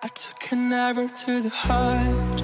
I 0.00 0.06
took 0.06 0.52
an 0.52 0.72
arrow 0.72 1.08
to 1.08 1.40
the 1.40 1.48
heart. 1.48 2.42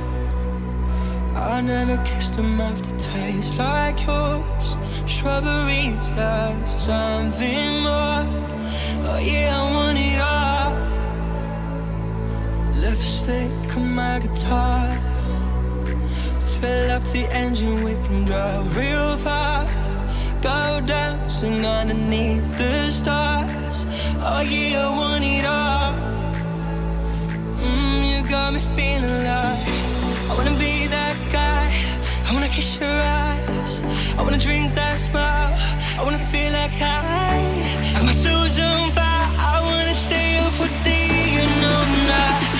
I 1.36 1.60
never 1.60 1.96
kissed 2.04 2.36
a 2.36 2.42
mouth 2.42 2.82
that 2.82 2.98
tastes 2.98 3.56
like 3.56 4.04
yours. 4.04 4.74
Strawberries 5.06 6.12
are 6.18 6.66
something 6.66 7.80
more. 7.80 8.26
Oh 9.06 9.20
yeah, 9.22 9.54
I 9.56 9.62
want 9.72 9.98
it 10.00 10.20
all. 10.20 10.74
Lipstick 12.80 13.76
on 13.76 13.94
my 13.94 14.18
guitar. 14.18 14.92
Fill 16.58 16.90
up 16.90 17.04
the 17.12 17.28
engine, 17.30 17.84
we 17.84 17.94
can 18.08 18.24
drive 18.24 18.76
real 18.76 19.16
far. 19.18 19.64
Go 20.42 20.80
dancing 20.84 21.64
underneath 21.64 22.58
the 22.58 22.90
stars. 22.90 23.86
Oh 24.18 24.40
yeah, 24.40 24.88
I 24.88 24.90
want 24.90 25.22
it 25.22 25.44
all 25.44 26.23
got 28.34 28.52
me 28.52 28.58
feeling 28.76 29.26
I 30.30 30.32
wanna 30.36 30.56
be 30.58 30.74
that 30.96 31.16
guy. 31.30 31.66
I 32.26 32.30
wanna 32.34 32.48
kiss 32.56 32.70
your 32.80 32.98
eyes. 33.22 33.74
I 34.18 34.20
wanna 34.24 34.42
drink 34.46 34.74
that 34.74 34.98
smile. 34.98 35.54
I 35.98 36.02
wanna 36.06 36.24
feel 36.32 36.50
like 36.60 36.76
I, 36.82 36.98
Got 37.94 38.04
my 38.10 38.16
soul's 38.24 38.58
on 38.58 38.90
fire. 38.96 39.28
I 39.52 39.56
wanna 39.68 39.94
stay 40.06 40.38
up 40.44 40.52
for 40.58 40.68
and 41.42 41.64
all 41.72 41.86
night. 42.12 42.53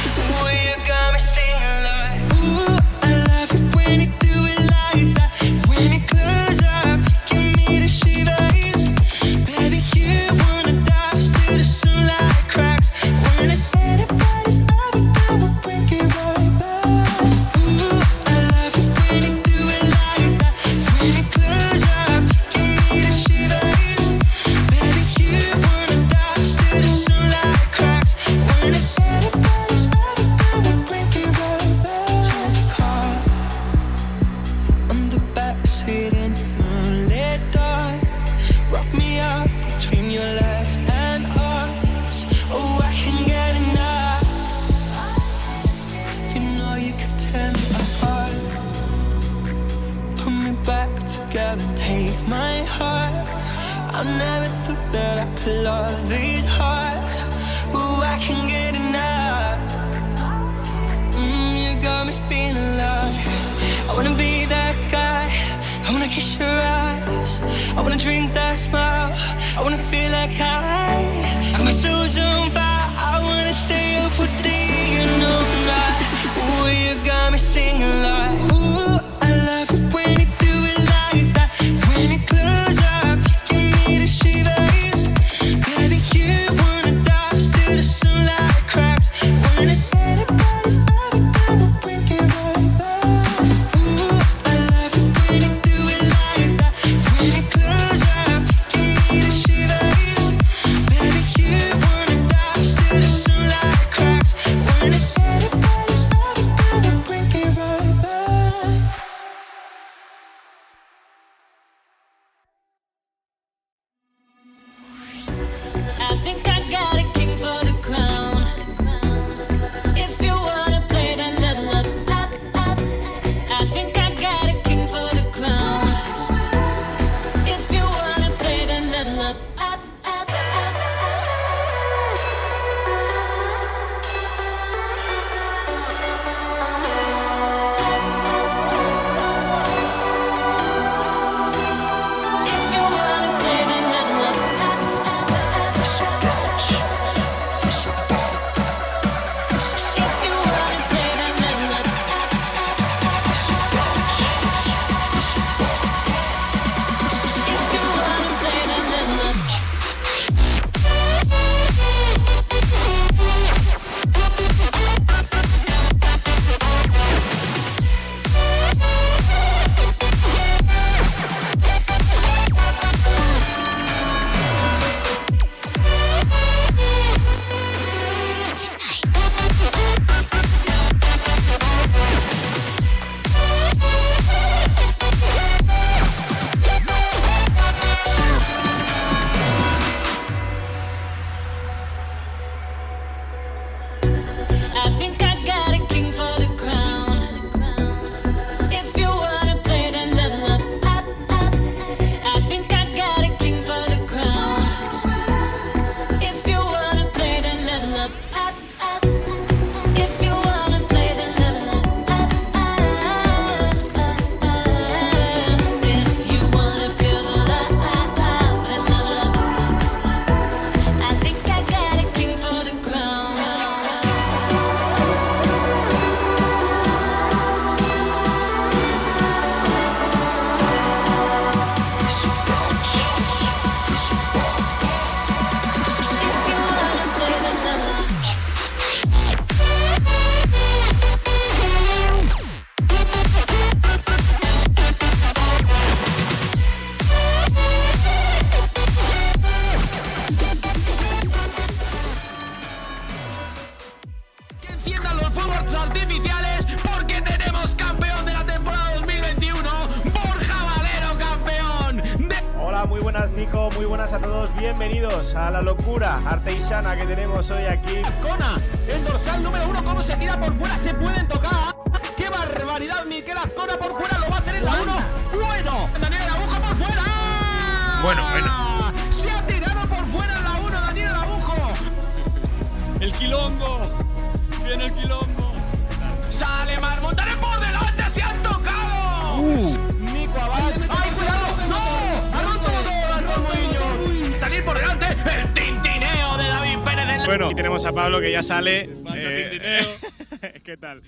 Ya 298.34 298.42
sale. 298.42 298.90
Eh, 299.16 299.81
¿Qué 300.64 300.76
tal? 300.76 301.02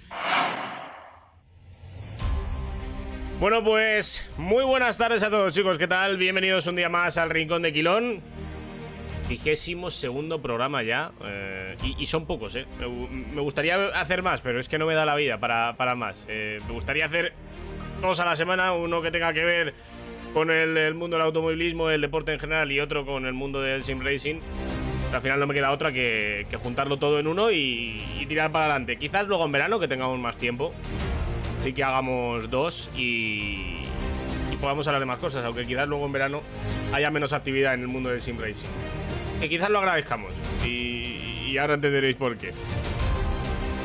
Bueno, 3.40 3.64
pues 3.64 4.30
muy 4.36 4.62
buenas 4.62 4.96
tardes 4.96 5.24
a 5.24 5.30
todos, 5.30 5.52
chicos. 5.52 5.76
¿Qué 5.76 5.88
tal? 5.88 6.18
Bienvenidos 6.18 6.68
un 6.68 6.76
día 6.76 6.88
más 6.88 7.18
al 7.18 7.30
Rincón 7.30 7.62
de 7.62 7.72
Quilón. 7.72 8.22
Vigésimo 9.28 9.90
segundo 9.90 10.40
programa 10.40 10.84
ya. 10.84 11.10
eh, 11.24 11.74
y, 11.82 12.00
y 12.00 12.06
son 12.06 12.26
pocos, 12.26 12.54
¿eh? 12.54 12.64
Me 12.78 13.40
gustaría 13.40 13.88
hacer 13.88 14.22
más, 14.22 14.40
pero 14.40 14.60
es 14.60 14.68
que 14.68 14.78
no 14.78 14.86
me 14.86 14.94
da 14.94 15.04
la 15.04 15.16
vida 15.16 15.38
para, 15.40 15.76
para 15.76 15.96
más. 15.96 16.24
Eh, 16.28 16.60
me 16.68 16.74
gustaría 16.74 17.06
hacer 17.06 17.32
dos 18.02 18.20
a 18.20 18.24
la 18.24 18.36
semana, 18.36 18.72
uno 18.72 19.02
que 19.02 19.10
tenga 19.10 19.32
que 19.32 19.42
ver 19.44 19.74
con 20.32 20.52
el, 20.52 20.76
el 20.76 20.94
mundo 20.94 21.16
del 21.16 21.26
automovilismo, 21.26 21.90
el 21.90 22.02
deporte 22.02 22.32
en 22.32 22.38
general 22.38 22.70
y 22.70 22.78
otro 22.78 23.04
con 23.04 23.26
el 23.26 23.32
mundo 23.32 23.60
del 23.62 23.82
sim 23.82 24.00
racing. 24.00 24.36
Al 25.16 25.22
final 25.22 25.40
no 25.40 25.46
me 25.46 25.54
queda 25.54 25.70
otra 25.70 25.92
que, 25.92 26.46
juntarlo 26.62 26.98
todo 26.98 27.18
en 27.18 27.26
uno 27.26 27.50
y, 27.50 28.26
tirar 28.28 28.52
para 28.52 28.66
adelante. 28.66 28.98
Quizás 28.98 29.26
luego 29.26 29.46
en 29.46 29.52
verano, 29.52 29.80
que 29.80 29.88
tengamos 29.88 30.18
más 30.18 30.36
tiempo, 30.36 30.74
sí 31.64 31.72
que 31.72 31.82
hagamos 31.82 32.50
dos 32.50 32.90
y, 32.94 33.80
y 34.52 34.56
podamos 34.60 34.86
hablar 34.86 35.00
de 35.00 35.06
más 35.06 35.18
cosas, 35.18 35.42
aunque 35.42 35.64
quizás 35.64 35.88
luego 35.88 36.04
en 36.04 36.12
verano 36.12 36.42
haya 36.92 37.10
menos 37.10 37.32
actividad 37.32 37.72
en 37.72 37.80
el 37.80 37.88
mundo 37.88 38.10
del 38.10 38.20
sim 38.20 38.38
racing. 38.38 38.68
Que 39.40 39.48
quizás 39.48 39.70
lo 39.70 39.78
agradezcamos 39.78 40.34
y 40.66 41.56
ahora 41.56 41.74
entenderéis 41.74 42.16
por 42.16 42.36
qué. 42.36 42.52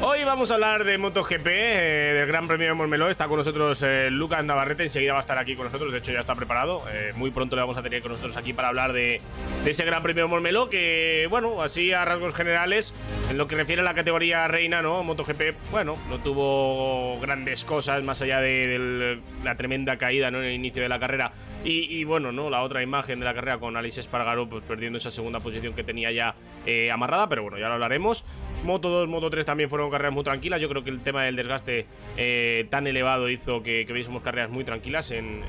Hoy 0.03 0.24
vamos 0.24 0.50
a 0.50 0.56
hablar 0.56 0.83
de 0.83 0.98
MotoGP, 0.98 1.45
eh, 1.45 2.13
del 2.15 2.27
Gran 2.27 2.48
Premio 2.48 2.68
de 2.69 2.74
Montmeló. 2.74 3.07
Está 3.09 3.27
con 3.27 3.38
nosotros 3.38 3.83
eh, 3.83 4.09
Lucas 4.09 4.44
Navarrete, 4.44 4.81
enseguida 4.81 5.12
va 5.13 5.19
a 5.19 5.21
estar 5.21 5.38
aquí 5.38 5.56
con 5.56 5.65
nosotros, 5.68 5.92
de 5.92 6.00
hecho 6.00 6.12
ya 6.12 6.19
está 6.21 6.33
preparado. 6.33 6.81
Eh, 6.92 7.12
muy 7.15 7.30
pronto 7.30 7.56
le 7.56 7.62
vamos 7.62 7.77
a 7.77 7.83
tener 7.83 8.01
con 8.01 8.09
nosotros 8.13 8.36
aquí 8.36 8.51
para 8.51 8.69
hablar 8.69 8.94
de, 8.94 9.21
de 9.63 9.69
ese 9.69 9.86
Gran 9.86 10.01
Premio 10.01 10.24
de 10.24 10.30
Montmeló, 10.30 10.69
que, 10.71 11.27
bueno, 11.30 11.62
así 11.62 11.94
a 11.94 12.03
rasgos 12.03 12.33
generales, 12.33 12.95
en 13.30 13.38
lo 13.38 13.48
que 13.48 13.53
refiere 13.56 13.83
a 13.83 13.86
la 13.86 13.94
categoría 13.94 14.48
reina, 14.48 14.81
¿no? 14.81 15.03
MotoGP, 15.03 15.69
bueno, 15.69 15.95
no 16.09 16.18
tuvo 16.18 17.19
grandes 17.19 17.63
cosas 17.63 18.01
más 18.01 18.24
allá 18.24 18.42
de, 18.42 18.68
del- 18.68 19.21
la 19.44 19.56
tremenda 19.56 19.98
caída, 19.98 20.31
¿no? 20.31 20.39
En 20.39 20.45
el 20.45 20.53
inicio 20.53 20.81
de 20.81 20.89
la 20.89 21.00
carrera. 21.00 21.31
Y, 21.63 21.95
y, 21.95 22.06
bueno, 22.06 22.31
¿no? 22.31 22.50
La 22.50 22.63
otra 22.63 22.81
imagen 22.81 23.19
de 23.19 23.25
la 23.25 23.36
carrera 23.36 23.59
con 23.59 23.77
Alice 23.77 24.00
Espargaro, 24.00 24.50
pues 24.50 24.63
perdiendo 24.63 24.98
esa 24.98 25.12
segunda 25.12 25.39
posición 25.42 25.75
que 25.75 25.83
tenía 25.83 26.12
ya 26.12 26.33
eh, 26.65 26.89
amarrada, 26.89 27.30
pero 27.30 27.44
bueno, 27.44 27.59
ya 27.59 27.68
lo 27.68 27.75
hablaremos. 27.75 28.25
Moto 28.63 28.89
2, 28.89 29.07
Moto 29.07 29.30
3 29.30 29.45
también 29.45 29.69
fueron 29.69 29.90
carreras 29.91 30.13
muy 30.13 30.23
tranquilas. 30.23 30.59
Yo 30.59 30.69
creo 30.69 30.83
que 30.83 30.89
el 30.89 31.01
tema 31.01 31.23
del 31.23 31.35
desgaste 31.35 31.85
eh, 32.17 32.65
tan 32.69 32.88
elevado 32.88 33.29
hizo 33.29 33.61
que, 33.63 33.85
que 33.85 34.21
carreras 34.23 34.49
muy 34.49 34.63
tranquilas 34.63 35.11
en, 35.11 35.41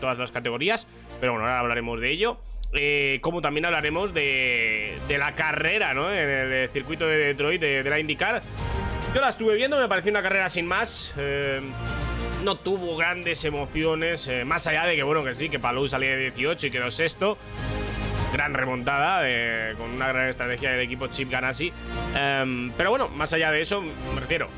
todas 0.00 0.18
las 0.18 0.32
categorías. 0.32 0.88
Pero 1.20 1.32
bueno, 1.32 1.46
ahora 1.46 1.60
hablaremos 1.60 2.00
de 2.00 2.10
ello. 2.10 2.38
Eh, 2.72 3.18
como 3.20 3.40
también 3.40 3.64
hablaremos 3.64 4.12
de, 4.12 4.98
la 5.08 5.34
carrera, 5.34 5.94
¿no? 5.94 6.12
En 6.12 6.28
el 6.28 6.68
circuito 6.70 7.06
de 7.06 7.16
Detroit, 7.18 7.60
de, 7.60 7.84
la 7.84 7.98
IndyCar. 7.98 8.42
Yo 9.14 9.20
la 9.20 9.28
estuve 9.28 9.54
viendo, 9.54 9.78
me 9.78 9.88
pareció 9.88 10.10
una 10.10 10.22
carrera 10.22 10.48
sin 10.48 10.66
más. 10.66 11.14
eh, 11.16 11.60
no 12.42 12.56
tuvo 12.56 12.96
grandes 12.96 13.44
emociones, 13.44 14.30
más 14.44 14.66
allá 14.66 14.84
de 14.84 14.96
que, 14.96 15.02
bueno, 15.02 15.24
que 15.24 15.32
sí, 15.32 15.48
que 15.48 15.58
Palou 15.58 15.88
salía 15.88 16.10
de 16.10 16.30
18 16.30 16.66
y 16.66 16.70
quedó 16.70 16.90
sexto. 16.90 17.38
Gran 18.34 18.52
remontada, 18.52 19.20
eh, 19.28 19.74
con 19.78 19.90
una 19.90 20.08
gran 20.08 20.28
estrategia 20.28 20.72
del 20.72 20.80
equipo 20.80 21.06
Chip 21.06 21.30
Ganassi. 21.30 21.72
Em, 22.16 22.72
pero 22.76 22.90
bueno, 22.90 23.08
más 23.08 23.32
allá 23.32 23.52
de 23.52 23.60
eso, 23.60 23.80
me 23.80 24.20
refiero, 24.20 24.48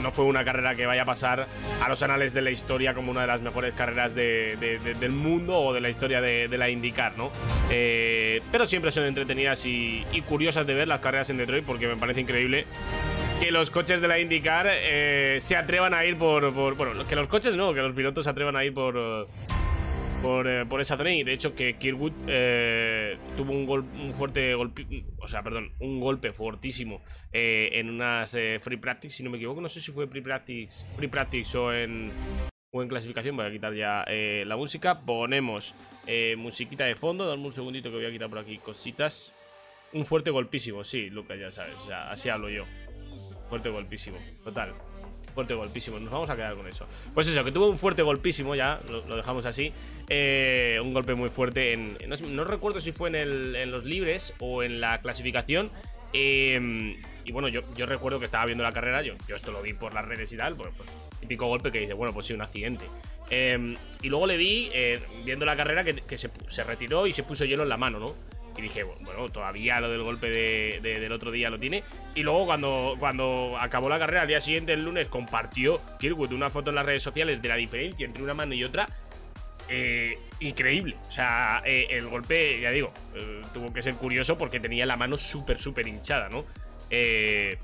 no 0.00 0.12
fue 0.12 0.26
una 0.26 0.44
carrera 0.44 0.76
que 0.76 0.86
vaya 0.86 1.02
a 1.02 1.04
pasar 1.06 1.48
a 1.82 1.88
los 1.88 2.00
anales 2.04 2.32
de 2.34 2.42
la 2.42 2.52
historia 2.52 2.94
como 2.94 3.10
una 3.10 3.22
de 3.22 3.26
las 3.26 3.40
mejores 3.40 3.74
carreras 3.74 4.14
de- 4.14 4.56
de- 4.60 4.78
de- 4.78 4.94
del 4.94 5.10
mundo 5.10 5.58
o 5.58 5.74
de 5.74 5.80
la 5.80 5.88
historia 5.88 6.20
de 6.20 6.46
la 6.56 6.70
IndyCar, 6.70 7.18
¿no? 7.18 7.32
Eh, 7.68 8.42
pero 8.52 8.64
siempre 8.64 8.92
son 8.92 9.04
entretenidas 9.06 9.66
y, 9.66 10.06
y 10.12 10.20
curiosas 10.22 10.64
de 10.64 10.74
ver 10.74 10.86
las 10.86 11.00
carreras 11.00 11.28
en 11.28 11.38
Detroit 11.38 11.64
porque 11.64 11.88
me 11.88 11.96
parece 11.96 12.20
increíble 12.20 12.64
que 13.42 13.50
los 13.50 13.70
coches 13.72 14.00
de 14.00 14.06
la 14.06 14.20
IndyCar 14.20 14.66
eh, 14.70 15.38
se 15.40 15.56
atrevan 15.56 15.94
a 15.94 16.04
ir 16.04 16.16
por, 16.16 16.54
por- 16.54 16.76
Bueno, 16.76 17.04
que 17.08 17.16
los 17.16 17.26
coches 17.26 17.56
no, 17.56 17.74
que 17.74 17.80
los 17.80 17.92
pilotos 17.92 18.22
se 18.22 18.30
atrevan 18.30 18.54
a 18.54 18.64
ir 18.64 18.72
por. 18.72 19.26
Eh, 20.24 20.64
por, 20.68 20.80
esa 20.80 20.96
zona 20.96 21.14
y 21.14 21.22
de 21.22 21.32
hecho 21.32 21.54
que 21.54 21.76
Kirkwood 21.76 22.12
eh, 22.26 23.18
tuvo 23.36 23.52
un, 23.52 23.66
gol, 23.66 23.84
un 23.94 24.12
fuerte 24.12 24.54
golpe, 24.54 25.04
o 25.18 25.28
sea, 25.28 25.42
perdón, 25.42 25.72
un 25.80 26.00
golpe 26.00 26.32
fortísimo 26.32 27.02
eh, 27.32 27.70
en 27.72 27.90
unas 27.90 28.34
eh, 28.34 28.58
free 28.60 28.76
practice, 28.76 29.16
si 29.16 29.22
no 29.22 29.30
me 29.30 29.36
equivoco, 29.36 29.60
no 29.60 29.68
sé 29.68 29.80
si 29.80 29.92
fue 29.92 30.06
free 30.06 30.22
practice, 30.22 30.86
free 30.96 31.08
practice 31.08 31.56
o 31.56 31.72
en, 31.72 32.10
o 32.72 32.82
en 32.82 32.88
clasificación, 32.88 33.36
voy 33.36 33.46
a 33.46 33.50
quitar 33.50 33.74
ya 33.74 34.04
la 34.08 34.56
música, 34.56 35.00
ponemos 35.00 35.74
musiquita 36.36 36.84
de 36.84 36.94
fondo, 36.94 37.26
dame 37.26 37.46
un 37.46 37.52
segundito 37.52 37.90
que 37.90 37.96
voy 37.96 38.06
a 38.06 38.10
quitar 38.10 38.28
por 38.28 38.38
aquí 38.38 38.58
cositas, 38.58 39.32
un 39.92 40.04
fuerte 40.04 40.30
golpísimo, 40.30 40.84
sí, 40.84 41.10
Lucas, 41.10 41.38
ya 41.38 41.50
sabes, 41.50 41.76
así 41.90 42.28
hablo 42.28 42.48
yo. 42.48 42.64
Fuerte 43.48 43.68
golpísimo, 43.68 44.18
total. 44.42 44.74
Fuerte 45.36 45.52
golpísimo, 45.52 45.98
nos 45.98 46.10
vamos 46.10 46.30
a 46.30 46.34
quedar 46.34 46.54
con 46.54 46.66
eso. 46.66 46.86
Pues 47.12 47.28
eso, 47.28 47.44
que 47.44 47.52
tuvo 47.52 47.68
un 47.68 47.76
fuerte 47.76 48.00
golpísimo, 48.00 48.54
ya 48.54 48.80
lo, 48.88 49.02
dejamos 49.16 49.44
así. 49.44 49.70
Eh, 50.08 50.78
un 50.82 50.94
golpe 50.94 51.14
muy 51.14 51.28
fuerte 51.28 51.74
en. 51.74 51.98
No, 52.34 52.44
recuerdo 52.44 52.80
si 52.80 52.90
fue 52.90 53.10
en, 53.10 53.16
el- 53.16 53.54
en 53.54 53.70
los 53.70 53.84
libres 53.84 54.32
o 54.40 54.62
en 54.62 54.80
la 54.80 54.98
clasificación. 55.02 55.70
Eh, 56.14 56.96
y 57.26 57.32
bueno, 57.32 57.48
yo, 57.48 57.60
recuerdo 57.84 58.18
que 58.18 58.24
estaba 58.24 58.46
viendo 58.46 58.64
la 58.64 58.72
carrera, 58.72 59.02
yo, 59.02 59.12
esto 59.28 59.52
lo 59.52 59.60
vi 59.60 59.74
por 59.74 59.92
las 59.92 60.06
redes 60.06 60.32
y 60.32 60.38
tal, 60.38 60.56
pues, 60.56 60.70
pues 60.74 60.88
típico 61.20 61.46
golpe 61.48 61.70
que 61.70 61.80
dice, 61.80 61.92
bueno, 61.92 62.14
pues 62.14 62.24
sí, 62.26 62.32
un 62.32 62.40
accidente. 62.40 62.86
Eh, 63.28 63.76
y 64.00 64.08
luego 64.08 64.26
le 64.26 64.38
vi, 64.38 64.70
eh, 64.72 65.02
viendo 65.22 65.44
la 65.44 65.54
carrera, 65.54 65.84
que, 65.84 66.16
se 66.16 66.64
retiró 66.64 67.06
y 67.06 67.12
se 67.12 67.24
puso 67.24 67.44
hielo 67.44 67.64
en 67.64 67.68
la 67.68 67.76
mano, 67.76 67.98
¿no? 67.98 68.14
Y 68.56 68.62
dije, 68.62 68.82
bueno, 68.82 69.28
todavía 69.28 69.80
lo 69.80 69.90
del 69.90 70.02
golpe 70.02 70.30
de- 70.30 70.80
de- 70.82 71.00
del 71.00 71.12
otro 71.12 71.30
día 71.30 71.50
lo 71.50 71.58
tiene. 71.58 71.82
Y 72.14 72.22
luego 72.22 72.46
cuando, 72.46 72.94
cuando 72.98 73.56
acabó 73.60 73.88
la 73.88 73.98
carrera, 73.98 74.22
al 74.22 74.28
día 74.28 74.40
siguiente, 74.40 74.72
el 74.72 74.82
lunes, 74.84 75.08
compartió 75.08 75.80
Kirkwood 75.98 76.32
una 76.32 76.48
foto 76.48 76.70
en 76.70 76.76
las 76.76 76.86
redes 76.86 77.02
sociales 77.02 77.42
de 77.42 77.48
la 77.48 77.56
diferencia 77.56 78.06
entre 78.06 78.22
una 78.22 78.34
mano 78.34 78.54
y 78.54 78.64
otra. 78.64 78.86
eh, 79.68 80.16
increíble. 80.38 80.94
O 81.08 81.12
sea, 81.12 81.60
eh, 81.66 81.88
el 81.90 82.06
golpe, 82.06 82.60
ya 82.60 82.70
digo, 82.70 82.92
eh, 83.16 83.42
tuvo 83.52 83.72
que 83.72 83.82
ser 83.82 83.94
curioso 83.96 84.38
porque 84.38 84.60
tenía 84.60 84.86
la 84.86 84.96
mano 84.96 85.18
súper, 85.18 85.58
súper 85.58 85.88
hinchada, 85.88 86.28
¿no? 86.28 86.44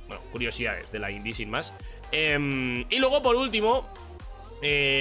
Bueno, 0.08 0.20
curiosidades 0.32 0.90
de 0.90 0.98
la 0.98 1.12
Indy 1.12 1.32
sin 1.32 1.48
más. 1.48 1.72
Em, 2.10 2.84
y 2.90 2.98
luego, 2.98 3.22
por 3.22 3.36
último, 3.36 3.88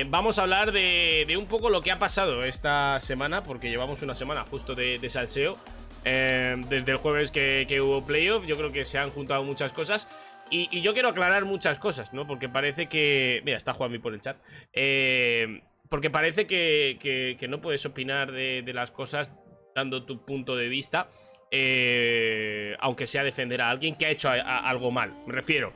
vamos 0.10 0.38
a 0.38 0.44
hablar 0.44 0.72
de, 0.72 1.26
un 1.40 1.48
poco 1.48 1.72
lo 1.72 1.82
que 1.82 1.90
ha 1.92 1.98
pasado 1.98 2.44
esta 2.44 3.00
semana, 3.02 3.44
porque 3.44 3.70
llevamos 3.72 4.04
una 4.04 4.14
semana 4.14 4.44
justo 4.44 4.76
de 4.76 5.10
salseo. 5.10 5.58
Eh, 6.04 6.56
desde 6.70 6.92
el 6.92 6.98
jueves 6.98 7.32
que, 7.32 7.82
hubo 7.82 8.06
playoff, 8.06 8.46
yo 8.46 8.58
creo 8.58 8.72
que 8.72 8.86
se 8.86 8.98
han 8.98 9.10
juntado 9.12 9.44
muchas 9.44 9.72
cosas. 9.74 10.08
Y, 10.50 10.82
yo 10.82 10.94
quiero 10.94 11.10
aclarar 11.10 11.46
muchas 11.46 11.80
cosas, 11.80 12.14
¿no? 12.14 12.28
Porque 12.28 12.50
parece 12.50 12.88
que. 12.88 13.42
Mira, 13.46 13.58
está 13.58 13.74
Juanmi 13.74 14.00
por 14.00 14.14
el 14.14 14.22
chat. 14.22 14.38
Eh, 14.74 15.62
porque 15.90 16.10
parece 16.10 16.48
que, 16.48 17.38
no 17.50 17.62
puedes 17.62 17.86
opinar 17.86 18.32
de, 18.32 18.70
las 18.74 18.92
cosas 18.92 19.32
dando 19.76 20.04
tu 20.04 20.26
punto 20.26 20.56
de 20.56 20.68
vista. 20.68 21.10
eh, 21.52 22.76
aunque 22.80 23.06
sea 23.08 23.24
defender 23.24 23.62
a 23.62 23.70
alguien 23.70 23.96
que 23.96 24.06
ha 24.06 24.10
hecho 24.10 24.30
algo 24.30 24.92
mal. 24.92 25.14
Me 25.28 25.34
refiero. 25.34 25.74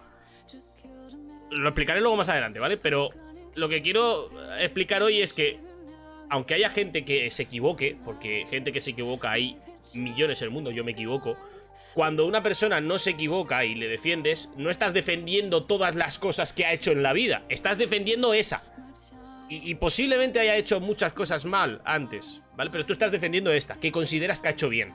Lo 1.52 1.70
explicaré 1.70 2.02
luego 2.02 2.18
más 2.18 2.30
adelante, 2.30 2.60
¿vale? 2.60 2.78
Pero 2.78 3.10
lo 3.56 3.70
que 3.70 3.82
quiero 3.82 4.30
explicar 4.60 5.02
hoy 5.02 5.22
es 5.22 5.34
que, 5.34 5.60
aunque 6.30 6.56
haya 6.56 6.70
gente 6.70 7.06
que 7.06 7.30
se 7.30 7.44
equivoque, 7.44 7.98
porque 8.04 8.46
gente 8.50 8.72
que 8.72 8.80
se 8.80 8.92
equivoca 8.92 9.32
hay 9.32 9.58
millones 9.94 10.42
en 10.42 10.48
el 10.48 10.54
mundo, 10.54 10.72
yo 10.72 10.84
me 10.84 10.92
equivoco. 10.92 11.38
Cuando 11.94 12.26
una 12.26 12.44
persona 12.44 12.82
no 12.82 12.98
se 12.98 13.12
equivoca 13.12 13.64
y 13.64 13.76
le 13.76 13.88
defiendes, 13.88 14.50
no 14.58 14.70
estás 14.70 14.94
defendiendo 14.94 15.64
todas 15.64 15.96
las 15.96 16.20
cosas 16.20 16.52
que 16.52 16.66
ha 16.66 16.74
hecho 16.74 16.92
en 16.92 17.04
la 17.04 17.14
vida, 17.14 17.44
estás 17.48 17.78
defendiendo 17.78 18.34
esa. 18.34 18.64
Y, 19.48 19.76
posiblemente 19.76 20.40
haya 20.40 20.56
hecho 20.56 20.80
muchas 20.80 21.14
cosas 21.14 21.46
mal 21.46 21.80
antes, 21.86 22.42
¿vale? 22.56 22.72
Pero 22.72 22.84
tú 22.86 22.94
estás 22.94 23.12
defendiendo 23.12 23.52
esta, 23.52 23.76
que 23.76 23.92
consideras 23.92 24.40
que 24.40 24.48
ha 24.48 24.52
hecho 24.52 24.70
bien, 24.70 24.92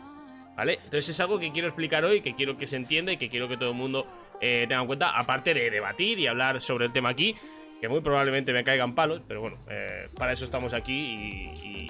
¿Vale? 0.56 0.75
Entonces 0.75 1.08
es 1.08 1.20
algo 1.20 1.38
que 1.38 1.52
quiero 1.52 1.68
explicar 1.68 2.04
hoy, 2.04 2.20
que 2.20 2.34
quiero 2.34 2.58
que 2.58 2.66
se 2.66 2.76
entienda 2.76 3.12
y 3.12 3.16
que 3.16 3.30
quiero 3.30 3.49
que 3.49 3.56
todo 3.56 3.70
el 3.70 3.76
mundo 3.76 4.06
eh, 4.42 4.66
tenga 4.68 4.82
en 4.82 4.87
cuenta, 4.88 5.18
aparte 5.18 5.54
de 5.54 5.70
debatir 5.70 6.18
y 6.18 6.26
hablar 6.26 6.60
sobre 6.60 6.87
el 6.87 6.92
tema 6.92 7.10
aquí, 7.10 7.34
que 7.80 7.88
muy 7.88 8.00
probablemente 8.00 8.52
me 8.52 8.64
caigan 8.64 8.94
palos, 8.94 9.22
pero 9.26 9.40
bueno, 9.40 9.58
eh, 9.70 10.08
para 10.16 10.32
eso 10.32 10.44
estamos 10.44 10.75
aquí 10.75 10.92
y, 10.92 11.87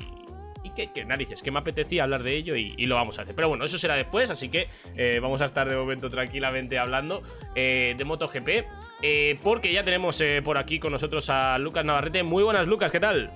y, 0.65 0.87
que, 0.95 1.05
narices, 1.05 1.43
que 1.43 1.51
me 1.51 1.59
apetecía 1.59 2.05
hablar 2.05 2.23
de 2.23 2.35
ello 2.37 2.57
y, 2.57 2.87
lo 2.87 2.95
vamos 2.95 3.19
a 3.19 3.23
hacer. 3.23 3.35
Pero 3.35 3.51
bueno, 3.51 3.65
eso 3.65 3.77
será 3.77 3.97
después, 3.97 4.31
así 4.31 4.49
que 4.49 4.69
eh, 4.97 5.19
vamos 5.21 5.43
a 5.43 5.45
estar 5.45 5.69
de 5.69 5.77
momento 5.77 6.09
tranquilamente 6.09 6.79
hablando 6.79 7.21
de 7.55 8.03
MotoGP, 8.03 9.43
porque 9.43 9.73
ya 9.73 9.85
tenemos 9.85 10.23
por 10.43 10.57
aquí 10.57 10.79
con 10.79 10.93
nosotros 10.93 11.29
a 11.29 11.59
Lucas 11.59 11.85
Navarrete. 11.85 12.23
Muy 12.23 12.45
buenas, 12.45 12.67
Lucas, 12.67 12.91
¿qué 12.91 13.01
tal? 13.01 13.31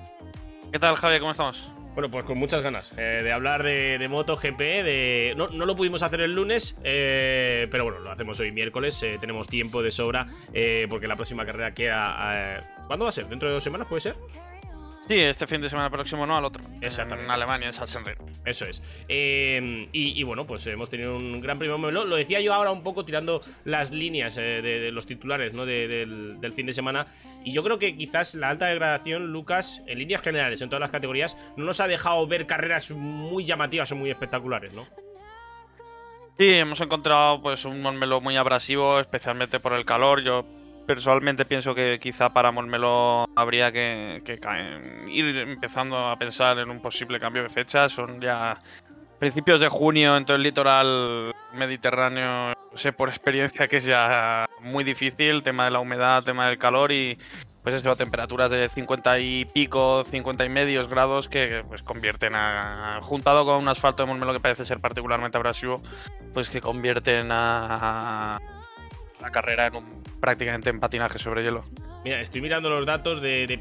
¿Qué 0.73 0.79
tal, 0.79 0.97
Javier? 0.97 1.21
¿Cómo 1.21 1.33
estamos? 1.33 1.71
Bueno, 1.95 2.11
pues 2.11 2.25
con 2.25 2.37
muchas 2.39 2.61
ganas 2.61 2.93
eh, 2.97 3.21
de 3.23 3.33
hablar 3.33 3.63
de, 3.63 3.99
de 3.99 4.09
MotoGP. 4.09 4.59
De... 4.59 5.35
No, 5.37 5.47
no, 5.47 5.65
lo 5.65 5.77
pudimos 5.77 6.03
hacer 6.03 6.21
el 6.23 6.33
lunes, 6.33 6.77
eh, 6.83 7.69
pero 7.71 7.85
bueno, 7.85 8.01
lo 8.01 8.11
hacemos 8.11 8.41
hoy 8.41 8.51
miércoles. 8.51 9.01
Eh, 9.05 9.17
tenemos 9.21 9.47
tiempo 9.47 9.81
de 9.81 9.93
sobra 9.93 10.27
porque 10.89 11.07
la 11.07 11.15
próxima 11.15 11.47
carrera 11.47 11.71
queda. 11.71 12.61
¿Cuándo 12.89 13.05
va 13.05 13.11
a 13.11 13.13
ser? 13.13 13.29
¿Dentro 13.29 13.49
de 13.49 13.55
dos 13.55 13.63
semanas 13.63 13.87
puede 13.87 14.01
ser? 14.01 14.17
Sí, 15.07 15.21
este 15.21 15.47
fin 15.47 15.61
de 15.61 15.69
semana 15.69 15.91
próximo 15.91 16.27
no 16.27 16.37
al 16.37 16.45
otro. 16.45 16.65
Exactamente. 16.81 17.27
En 17.27 17.31
Alemania, 17.31 17.67
en 17.67 17.75
Sachsenring. 17.75 18.17
Eso 18.47 18.65
es. 18.65 18.83
Em, 19.09 19.89
y, 19.93 20.23
bueno, 20.23 20.47
pues 20.47 20.67
hemos 20.67 20.89
tenido 20.89 21.17
un 21.17 21.41
gran 21.43 21.59
primer 21.59 21.77
momento. 21.77 22.05
Lo 22.07 22.17
decía 22.17 22.41
yo 22.41 22.55
ahora 22.55 22.71
un 22.71 22.83
poco 22.83 23.05
tirando 23.05 23.43
las 23.65 23.91
líneas 23.91 24.39
eh, 24.39 24.63
de, 24.63 24.91
los 24.93 25.07
titulares 25.07 25.53
¿no? 25.53 25.67
del, 25.67 26.53
fin 26.55 26.67
de 26.67 26.73
semana. 26.73 27.07
Y 27.45 27.53
yo 27.53 27.63
creo 27.63 27.79
que 27.79 27.97
quizás 27.97 28.35
la 28.35 28.49
alta 28.49 28.67
degradación, 28.67 29.27
Lucas, 29.31 29.83
en 29.87 29.99
líneas 29.99 30.23
generales, 30.23 30.63
en 30.63 30.71
todas 30.71 30.81
las 30.81 30.91
categorías, 30.91 31.37
no 31.57 31.65
nos 31.65 31.81
ha 31.81 31.89
dejado 31.89 32.27
ver 32.27 32.47
carreras 32.47 32.91
muy 32.91 33.45
llamativas 33.45 33.93
o 33.93 33.97
muy 33.97 34.11
espectaculares, 34.11 34.73
¿no? 34.73 34.87
Sí, 36.39 36.53
hemos 36.55 36.81
encontrado 36.81 37.43
pues 37.43 37.65
un 37.65 37.81
Monmelo 37.83 38.21
muy 38.21 38.37
abrasivo, 38.37 38.99
especialmente 38.99 39.61
por 39.61 39.75
el 39.75 39.85
calor. 39.85 40.23
Yo 40.23 40.47
personalmente 40.87 41.45
pienso 41.45 41.75
que 41.75 41.99
quizá 42.01 42.33
para 42.33 42.53
Monmelo 42.53 43.29
habría 43.35 43.73
que, 43.73 44.23
ir 45.09 45.39
empezando 45.39 46.09
a 46.09 46.19
pensar 46.19 46.59
en 46.59 46.71
un 46.71 46.81
posible 46.81 47.21
cambio 47.21 47.43
de 47.43 47.49
fecha. 47.49 47.89
Son 47.89 48.21
ya 48.21 48.61
principios 49.19 49.61
de 49.61 49.69
junio 49.69 50.17
en 50.17 50.25
todo 50.25 50.37
el 50.37 50.43
litoral 50.43 51.33
mediterráneo. 51.55 52.55
Sé 52.75 52.93
por 52.93 53.09
experiencia 53.09 53.69
que 53.69 53.79
es 53.79 53.85
ya 53.85 54.47
muy 54.61 54.85
difícil, 54.85 55.43
tema 55.43 55.65
de 55.67 55.71
la 55.71 55.81
humedad, 55.81 56.25
tema 56.25 56.49
del 56.49 56.59
calor 56.59 56.93
y 56.93 57.19
pues 57.63 57.77
eso, 57.77 57.97
temperaturas 57.97 58.51
de 58.51 58.69
50 58.69 59.19
y 59.21 59.47
pico, 59.47 60.05
50 60.05 60.45
y 60.45 60.49
medios 60.51 60.87
grados 60.87 61.29
que 61.29 61.65
pues 61.67 61.83
convierten 61.83 62.35
a, 62.35 62.99
juntado 63.01 63.47
con 63.47 63.57
un 63.57 63.69
asfalto 63.69 64.03
de 64.03 64.09
Monmelo 64.09 64.35
que 64.35 64.41
parece 64.41 64.67
ser 64.67 64.81
particularmente 64.81 65.39
abrasivo, 65.39 65.83
pues 66.35 66.51
que 66.51 66.61
convierten 66.61 67.29
a 67.31 68.39
la 69.25 69.31
carrera 69.31 69.67
en 69.67 69.77
un, 69.77 70.03
prácticamente 70.21 70.69
en 70.69 70.81
patinaje 70.81 71.19
sobre 71.19 71.43
hielo. 71.43 71.65
Mira, 72.05 72.21
estoy 72.21 72.43
mirando 72.43 72.69
los 72.69 72.85
datos 72.85 73.23
de, 73.23 73.59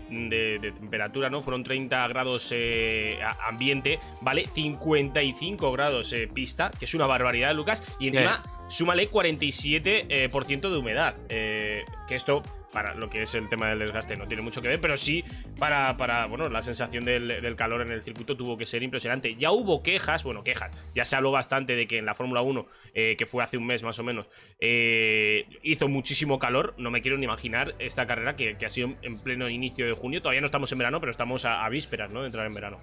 temperatura, 0.78 1.30
¿no? 1.30 1.42
Fueron 1.42 1.64
30 1.64 2.06
grados 2.10 2.50
eh, 2.52 3.18
ambiente, 3.48 4.00
¿vale? 4.20 4.50
55 4.54 5.72
grados 5.72 6.12
eh, 6.12 6.28
pista, 6.28 6.70
que 6.78 6.84
es 6.84 6.94
una 6.94 7.06
barbaridad, 7.06 7.56
Lucas. 7.56 7.82
Y 8.00 8.08
encima, 8.10 8.44
súmale 8.74 9.10
47% 9.10 10.06
eh, 10.10 10.70
de 10.70 10.78
humedad. 10.78 11.16
que 11.28 12.16
esto 12.16 12.42
para 12.74 12.96
lo 12.96 13.08
que 13.08 13.22
es 13.22 13.36
el 13.36 13.48
tema 13.48 13.70
del 13.70 13.80
desgaste 13.80 14.16
no 14.16 14.28
tiene 14.28 14.42
mucho 14.42 14.62
que 14.62 14.68
ver, 14.68 14.82
pero 14.82 14.98
sí 14.98 15.24
para, 15.60 15.96
para 15.96 16.26
bueno, 16.26 16.50
la 16.50 16.62
sensación 16.64 17.06
del, 17.06 17.56
calor 17.56 17.82
en 17.84 17.92
el 17.92 18.02
circuito 18.02 18.36
tuvo 18.36 18.58
que 18.58 18.66
ser 18.66 18.82
impresionante. 18.82 19.36
Ya 19.36 19.52
hubo 19.52 19.84
quejas, 19.84 20.24
bueno, 20.24 20.44
quejas, 20.44 20.76
ya 20.96 21.06
se 21.06 21.16
habló 21.16 21.32
bastante 21.32 21.76
de 21.76 21.86
que 21.86 22.00
en 22.00 22.06
la 22.06 22.16
Fórmula 22.16 22.42
1, 22.42 22.66
eh, 22.96 23.16
que 23.16 23.28
fue 23.28 23.44
hace 23.44 23.58
un 23.58 23.68
mes 23.68 23.84
más 23.84 24.00
o 24.00 24.04
menos, 24.04 24.28
eh, 24.60 25.46
hizo 25.62 25.88
muchísimo 25.88 26.40
calor, 26.40 26.74
no 26.78 26.90
me 26.90 27.02
quiero 27.02 27.18
ni 27.18 27.26
imaginar 27.26 27.76
esta 27.78 28.08
carrera 28.08 28.36
que, 28.36 28.58
ha 28.66 28.70
sido 28.70 28.94
en 29.04 29.20
pleno 29.20 29.50
inicio 29.50 29.86
de 29.86 29.94
junio, 29.94 30.22
todavía 30.22 30.42
no 30.42 30.46
estamos 30.46 30.72
en 30.72 30.80
verano, 30.80 31.00
pero 31.00 31.12
estamos 31.12 31.46
a, 31.46 31.64
a 31.64 31.70
vísperas, 31.70 32.12
¿no? 32.12 32.22
De 32.22 32.26
entrar 32.28 32.48
en 32.48 32.56
verano. 32.56 32.80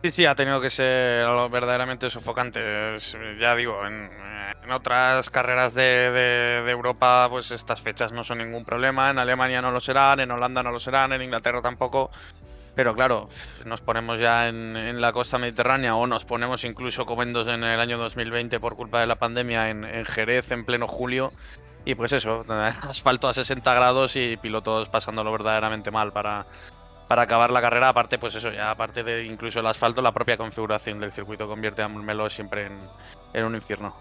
Sí, 0.00 0.12
sí, 0.12 0.26
ha 0.26 0.36
tenido 0.36 0.60
que 0.60 0.70
ser 0.70 1.26
verdaderamente 1.50 2.08
sofocante. 2.08 2.60
Ya 3.40 3.56
digo, 3.56 3.84
en, 3.84 4.08
otras 4.70 5.28
carreras 5.28 5.74
de, 5.74 6.64
Europa, 6.68 7.26
pues 7.28 7.50
estas 7.50 7.80
fechas 7.80 8.12
no 8.12 8.22
son 8.22 8.38
ningún 8.38 8.64
problema. 8.64 9.10
En 9.10 9.18
Alemania 9.18 9.60
no 9.60 9.72
lo 9.72 9.80
serán, 9.80 10.20
en 10.20 10.30
Holanda 10.30 10.62
no 10.62 10.70
lo 10.70 10.78
serán, 10.78 11.12
en 11.12 11.22
Inglaterra 11.22 11.62
tampoco. 11.62 12.10
Pero 12.76 12.94
claro, 12.94 13.28
nos 13.64 13.80
ponemos 13.80 14.20
ya 14.20 14.48
en, 14.48 15.00
la 15.00 15.12
costa 15.12 15.36
mediterránea 15.36 15.96
o 15.96 16.06
nos 16.06 16.24
ponemos 16.24 16.62
incluso 16.62 17.04
comendos 17.04 17.48
en 17.48 17.64
el 17.64 17.80
año 17.80 17.98
2020 17.98 18.60
por 18.60 18.76
culpa 18.76 19.00
de 19.00 19.08
la 19.08 19.16
pandemia 19.16 19.68
en, 19.70 19.84
en 19.84 20.04
Jerez 20.04 20.52
en 20.52 20.64
pleno 20.64 20.86
julio. 20.86 21.32
Y 21.84 21.96
pues 21.96 22.12
eso, 22.12 22.44
asfalto 22.48 23.26
a 23.26 23.34
60 23.34 23.74
grados 23.74 24.14
y 24.14 24.36
pilotos 24.36 24.88
pasándolo 24.88 25.32
verdaderamente 25.32 25.90
mal 25.90 26.12
para, 26.12 26.46
para 27.08 27.22
acabar 27.22 27.50
la 27.50 27.62
carrera, 27.62 27.88
aparte, 27.88 28.18
pues 28.18 28.34
eso, 28.34 28.52
ya 28.52 28.70
aparte 28.70 29.02
de 29.02 29.24
incluso 29.24 29.60
el 29.60 29.66
asfalto, 29.66 30.02
la 30.02 30.12
propia 30.12 30.36
configuración 30.36 31.00
del 31.00 31.10
circuito 31.10 31.48
convierte 31.48 31.82
a 31.82 31.88
Melo 31.88 32.28
siempre 32.28 32.68
en, 33.32 33.44
un 33.44 33.54
infierno. 33.54 33.96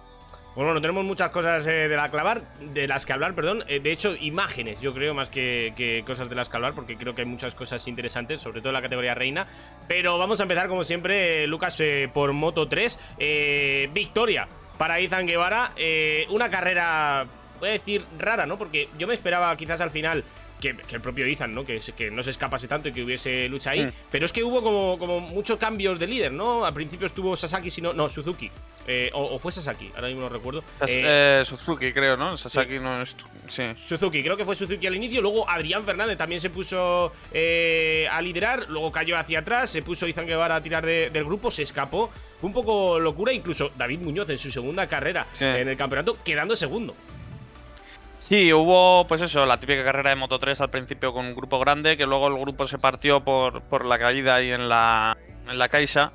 Pues 0.53 0.65
bueno, 0.65 0.81
tenemos 0.81 1.05
muchas 1.05 1.29
cosas 1.29 1.65
eh, 1.67 1.87
de, 1.87 1.95
la 1.95 2.09
clavar, 2.09 2.41
de 2.59 2.87
las 2.87 3.05
que 3.05 3.13
hablar, 3.13 3.33
perdón. 3.33 3.63
Eh, 3.67 3.79
de 3.79 3.91
hecho, 3.91 4.15
imágenes, 4.19 4.81
yo 4.81 4.93
creo, 4.93 5.13
más 5.13 5.29
que, 5.29 6.03
cosas 6.05 6.29
de 6.29 6.35
las 6.35 6.49
que 6.49 6.57
hablar, 6.57 6.73
porque 6.73 6.97
creo 6.97 7.15
que 7.15 7.21
hay 7.21 7.27
muchas 7.27 7.53
cosas 7.53 7.87
interesantes, 7.87 8.41
sobre 8.41 8.59
todo 8.59 8.69
en 8.69 8.73
la 8.73 8.81
categoría 8.81 9.13
reina. 9.13 9.47
Pero 9.87 10.17
vamos 10.17 10.39
a 10.39 10.43
empezar, 10.43 10.67
como 10.67 10.83
siempre, 10.83 11.47
Lucas, 11.47 11.79
eh, 11.79 12.09
por 12.11 12.33
Moto 12.33 12.67
3. 12.67 12.99
victoria 13.93 14.47
para 14.77 14.99
Izan 14.99 15.27
Guevara. 15.27 15.71
una 16.29 16.49
carrera, 16.49 17.25
voy 17.59 17.69
a 17.69 17.73
decir, 17.73 18.03
rara, 18.17 18.47
¿no? 18.47 18.57
Porque 18.57 18.89
yo 18.97 19.07
me 19.07 19.13
esperaba 19.13 19.55
quizás 19.55 19.79
al 19.79 19.91
final 19.91 20.23
que, 20.59 20.69
el 20.69 21.01
propio 21.01 21.25
Ethan, 21.25 21.53
¿no? 21.53 21.65
Que, 21.65 21.79
que, 21.95 22.11
no 22.11 22.23
se 22.23 22.31
escapase 22.31 22.67
tanto 22.67 22.89
y 22.89 22.93
que 22.93 23.03
hubiese 23.03 23.47
lucha 23.49 23.71
ahí. 23.71 23.85
Mm. 23.85 23.91
Pero 24.11 24.25
es 24.25 24.33
que 24.33 24.43
hubo 24.43 24.61
como, 24.61 24.97
como 24.97 25.19
muchos 25.19 25.57
cambios 25.59 25.99
de 25.99 26.07
líder, 26.07 26.31
¿no? 26.31 26.65
Al 26.65 26.73
principio 26.73 27.07
estuvo 27.07 27.35
Sasaki, 27.35 27.69
sino. 27.69 27.93
No, 27.93 28.09
Suzuki. 28.09 28.49
Eh, 28.89 29.11
o, 29.13 29.37
fue 29.37 29.51
Sasaki, 29.51 29.91
ahora 29.95 30.07
mismo 30.07 30.21
no 30.21 30.29
recuerdo. 30.29 30.63
Eh, 30.87 31.43
Suzuki, 31.45 31.91
creo, 31.91 32.15
¿no? 32.15 32.37
Sasaki 32.37 32.79
no 32.79 33.01
es. 33.01 33.17
Sí. 33.49 33.63
Suzuki, 33.75 34.23
creo 34.23 34.37
que 34.37 34.45
fue 34.45 34.55
Suzuki 34.55 34.87
al 34.87 34.95
inicio. 34.95 35.21
Luego 35.21 35.49
Adrián 35.49 35.83
Fernández 35.83 36.17
también 36.17 36.39
se 36.39 36.49
puso 36.49 37.11
eh, 37.33 38.07
a 38.09 38.21
liderar. 38.21 38.65
Luego 38.69 38.91
cayó 38.91 39.17
hacia 39.17 39.39
atrás. 39.39 39.69
Se 39.69 39.81
puso 39.81 40.07
Izan 40.07 40.25
Guevara 40.25 40.55
a 40.55 40.63
tirar 40.63 40.85
del 40.85 41.25
grupo. 41.25 41.51
Se 41.51 41.63
escapó. 41.63 42.09
Fue 42.39 42.47
un 42.47 42.53
poco 42.53 42.97
locura. 42.97 43.33
Incluso 43.33 43.71
David 43.77 43.99
Muñoz 43.99 44.29
en 44.29 44.37
su 44.37 44.51
segunda 44.51 44.87
carrera 44.87 45.27
en 45.39 45.67
el 45.67 45.75
campeonato, 45.75 46.17
quedando 46.23 46.55
segundo. 46.55 46.95
Sí, 48.27 48.51
hubo, 48.51 49.07
pues 49.07 49.21
eso, 49.21 49.45
la 49.45 49.57
típica 49.57 49.85
carrera 49.85 50.09
de 50.09 50.17
Moto 50.17 50.37
3 50.37 50.59
al 50.59 50.69
principio 50.69 51.13
con 51.13 51.27
un 51.27 51.33
grupo 51.33 51.59
grande, 51.59 51.95
que 51.95 52.05
luego 52.05 52.27
el 52.27 52.37
grupo 52.37 52.67
se 52.67 52.77
partió 52.77 53.23
por, 53.23 53.61
por 53.61 53.85
la 53.85 53.97
caída 53.97 54.35
ahí 54.35 54.51
en 54.51 54.67
la, 54.67 55.17
en 55.49 55.57
la 55.57 55.69
Caixa. 55.69 56.11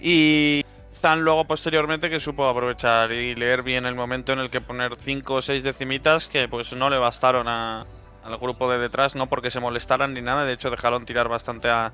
Y 0.00 0.64
Zan 0.94 1.24
luego 1.24 1.44
posteriormente 1.44 2.08
que 2.10 2.20
supo 2.20 2.46
aprovechar 2.46 3.10
y 3.10 3.34
leer 3.34 3.64
bien 3.64 3.86
el 3.86 3.96
momento 3.96 4.32
en 4.32 4.38
el 4.38 4.50
que 4.50 4.60
poner 4.60 4.94
5 4.96 5.34
o 5.34 5.42
6 5.42 5.64
decimitas 5.64 6.28
que 6.28 6.46
pues 6.46 6.72
no 6.74 6.88
le 6.88 6.98
bastaron 6.98 7.48
a, 7.48 7.86
al 8.22 8.38
grupo 8.38 8.70
de 8.70 8.78
detrás, 8.78 9.16
no 9.16 9.26
porque 9.26 9.50
se 9.50 9.58
molestaran 9.58 10.14
ni 10.14 10.22
nada, 10.22 10.44
de 10.44 10.52
hecho 10.52 10.70
dejaron 10.70 11.06
tirar 11.06 11.26
bastante 11.26 11.68
a, 11.68 11.92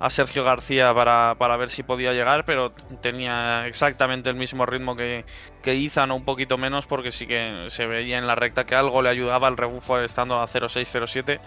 a 0.00 0.10
Sergio 0.10 0.44
García 0.44 0.92
para, 0.92 1.36
para, 1.38 1.56
ver 1.56 1.70
si 1.70 1.82
podía 1.82 2.12
llegar, 2.12 2.44
pero 2.44 2.72
tenía 3.00 3.66
exactamente 3.66 4.28
el 4.28 4.36
mismo 4.36 4.66
ritmo 4.66 4.96
que, 4.96 5.24
que 5.62 5.74
Izan 5.74 6.10
o 6.10 6.16
un 6.16 6.24
poquito 6.24 6.58
menos, 6.58 6.86
porque 6.86 7.12
sí 7.12 7.26
que 7.26 7.66
se 7.70 7.86
veía 7.86 8.18
en 8.18 8.26
la 8.26 8.34
recta 8.34 8.64
que 8.64 8.74
algo 8.74 9.02
le 9.02 9.10
ayudaba 9.10 9.48
al 9.48 9.56
rebufo 9.56 9.98
estando 10.00 10.40
a 10.40 10.48
0.6-0.7, 10.48 11.40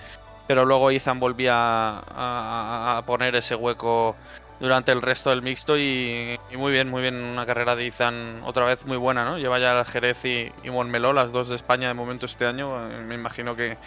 pero 0.47 0.65
luego 0.65 0.91
Izan 0.91 1.19
volvía 1.19 1.53
a, 1.55 3.03
poner 3.05 3.35
ese 3.35 3.55
hueco 3.55 4.15
durante 4.59 4.91
el 4.91 5.01
resto 5.01 5.29
del 5.29 5.43
mixto 5.43 5.77
y, 5.77 6.39
muy 6.55 6.71
bien, 6.71 6.89
muy 6.89 7.01
bien, 7.01 7.15
una 7.15 7.45
carrera 7.45 7.75
de 7.75 7.85
Izan 7.85 8.41
otra 8.43 8.65
vez 8.65 8.85
muy 8.85 8.97
buena, 8.97 9.23
¿no? 9.25 9.37
Lleva 9.37 9.59
ya 9.59 9.83
Jerez 9.85 10.25
y, 10.25 10.51
y 10.63 10.69
Monmeló, 10.69 11.13
las 11.13 11.31
dos 11.31 11.49
de 11.49 11.55
España 11.55 11.89
de 11.89 11.93
momento 11.93 12.25
este 12.25 12.45
año, 12.45 12.87
me 13.05 13.15
imagino 13.15 13.55
que 13.55 13.77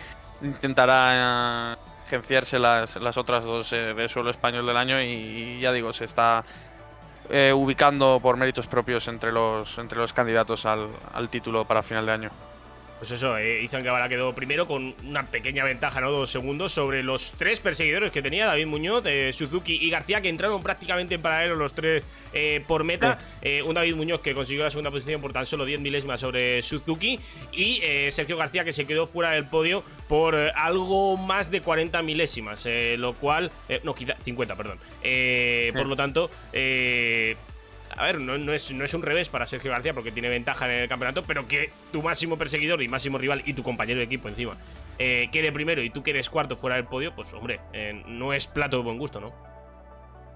intentará 0.43 1.77
agenciarse 2.11 2.59
las, 2.59 2.97
las 2.97 3.17
otras 3.17 3.45
dos 3.45 3.73
eh, 3.73 3.95
de 3.95 4.09
suelo 4.09 4.31
español 4.31 4.67
del 4.67 4.77
año 4.77 5.01
y, 5.01 5.61
ya 5.61 5.73
digo, 5.73 5.93
se 5.93 6.05
está 6.05 6.45
eh, 7.29 7.53
ubicando 7.55 8.19
por 8.21 8.37
méritos 8.37 8.67
propios 8.67 9.07
entre 9.07 9.31
los, 9.31 9.79
entre 9.79 9.99
los 9.99 10.13
candidatos 10.13 10.67
al, 10.67 10.89
al 11.13 11.29
título 11.29 11.65
para 11.65 11.85
final 11.85 12.07
de 12.07 12.13
año. 12.13 12.31
Pues 13.01 13.13
eso, 13.13 13.39
eh, 13.39 13.63
Izan 13.63 13.83
Guevara 13.83 14.11
quedó 14.11 14.35
primero 14.35 14.67
con 14.67 14.95
una 15.07 15.23
pequeña 15.23 15.65
ventaja, 15.65 16.03
¿no? 16.03 16.11
Dos 16.11 16.29
segundos 16.29 16.73
sobre 16.73 17.03
los 17.03 17.33
tres 17.33 17.59
perseguidores 17.59 18.13
que 18.13 18.21
tenía 18.21 18.45
David 18.45 18.67
Muñoz, 18.67 19.03
eh, 19.07 19.33
Suzuki 19.33 19.79
y 19.81 19.89
García, 19.89 20.21
que 20.21 20.29
entraron 20.29 20.63
prácticamente 20.63 21.15
en 21.15 21.23
paralelo 21.23 21.55
los 21.55 21.73
tres 21.73 22.05
eh, 22.35 22.63
por 22.67 22.85
meta. 22.85 23.19
Eh, 23.41 23.63
un 23.63 23.73
David 23.77 23.95
Muñoz 23.95 24.21
que 24.21 24.35
consiguió 24.35 24.65
la 24.65 24.71
segunda 24.71 24.91
posición 24.91 25.23
por 25.23 25.33
tan 25.33 25.47
solo 25.47 25.65
10 25.65 25.81
milésimas 25.81 26.21
sobre 26.21 26.61
Suzuki. 26.61 27.19
Y 27.53 27.81
Sergio 28.11 28.37
García 28.37 28.65
que 28.65 28.73
se 28.73 28.87
quedó 28.87 29.07
fuera 29.07 29.33
del 29.33 29.47
podio 29.47 29.83
por 30.07 30.35
algo 30.37 31.17
más 31.17 31.51
de 31.51 31.63
40 31.63 32.03
milésimas. 32.03 32.69
lo 32.99 33.15
cual. 33.15 33.51
no, 33.83 33.95
quizá 33.95 34.15
50, 34.21 34.57
perdón. 34.57 34.79
Por 35.73 35.87
lo 35.87 35.97
tanto 35.97 36.31
a 37.97 38.05
ver, 38.05 38.21
no, 38.21 38.53
es, 38.53 38.71
no 38.71 38.85
es 38.85 38.95
un 38.95 39.03
revés 39.03 39.29
para 39.29 39.47
Sergio 39.47 39.71
García 39.71 39.95
porque 39.95 40.13
tiene 40.13 40.29
ventaja 40.29 40.67
en 40.67 40.83
el 40.83 40.89
campeonato, 40.89 41.23
pero 41.23 41.47
que 41.47 41.71
tu 41.93 42.03
máximo 42.03 42.37
perseguidor 42.37 42.83
y 42.83 42.89
máximo 42.89 43.19
rival 43.19 43.43
y 43.45 43.55
tu 43.55 43.63
compañero 43.63 43.99
de 43.99 44.05
equipo 44.05 44.29
encima 44.29 44.55
eh, 44.99 45.29
quede 45.33 45.51
primero 45.51 45.83
y 45.83 45.89
tú 45.89 46.03
quedes 46.03 46.29
cuarto 46.29 46.57
fuera 46.57 46.77
del 46.77 46.85
podio, 46.85 47.15
pues 47.15 47.33
hombre, 47.33 47.61
eh, 47.73 48.03
no 48.07 48.35
es 48.35 48.47
plato 48.47 48.77
de 48.77 48.83
buen 48.83 48.99
gusto, 48.99 49.19
¿no? 49.19 49.33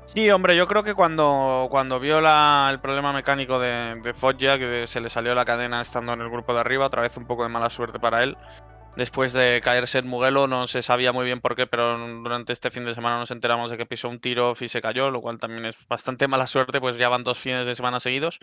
Sí, 0.06 0.30
hombre, 0.30 0.56
yo 0.56 0.66
creo 0.66 0.82
que 0.82 0.94
cuando, 0.94 1.68
cuando 1.70 2.00
vio 2.00 2.18
el 2.18 2.80
problema 2.80 3.12
mecánico 3.12 3.58
de, 3.58 4.00
de 4.02 4.14
Foggia, 4.14 4.58
que 4.58 4.87
se 4.87 5.00
le 5.00 5.08
salió 5.08 5.34
la 5.34 5.44
cadena 5.44 5.80
estando 5.80 6.12
en 6.12 6.20
el 6.20 6.30
grupo 6.30 6.54
de 6.54 6.61
arriba, 6.61 6.87
otra 6.87 7.02
vez 7.02 7.16
un 7.16 7.26
poco 7.26 7.42
de 7.42 7.49
mala 7.49 7.70
suerte 7.70 7.99
para 7.99 8.23
él. 8.23 8.37
Después 8.96 9.32
de 9.32 9.60
caerse 9.62 9.98
en 9.98 10.06
Mugello, 10.06 10.46
no 10.46 10.68
se 10.68 10.82
sabía 10.82 11.12
muy 11.12 11.24
bien 11.24 11.40
por 11.40 11.56
qué, 11.56 11.66
pero 11.66 11.98
durante 11.98 12.52
este 12.52 12.70
fin 12.70 12.84
de 12.84 12.94
semana 12.94 13.18
nos 13.18 13.32
enteramos 13.32 13.70
de 13.70 13.76
que 13.76 13.86
pisó 13.86 14.08
un 14.08 14.20
tiro 14.20 14.54
y 14.60 14.68
se 14.68 14.80
cayó, 14.80 15.10
lo 15.10 15.20
cual 15.20 15.40
también 15.40 15.66
es 15.66 15.74
bastante 15.88 16.28
mala 16.28 16.46
suerte, 16.46 16.80
pues 16.80 16.96
ya 16.96 17.08
van 17.08 17.24
dos 17.24 17.38
fines 17.38 17.66
de 17.66 17.74
semana 17.74 17.98
seguidos. 17.98 18.38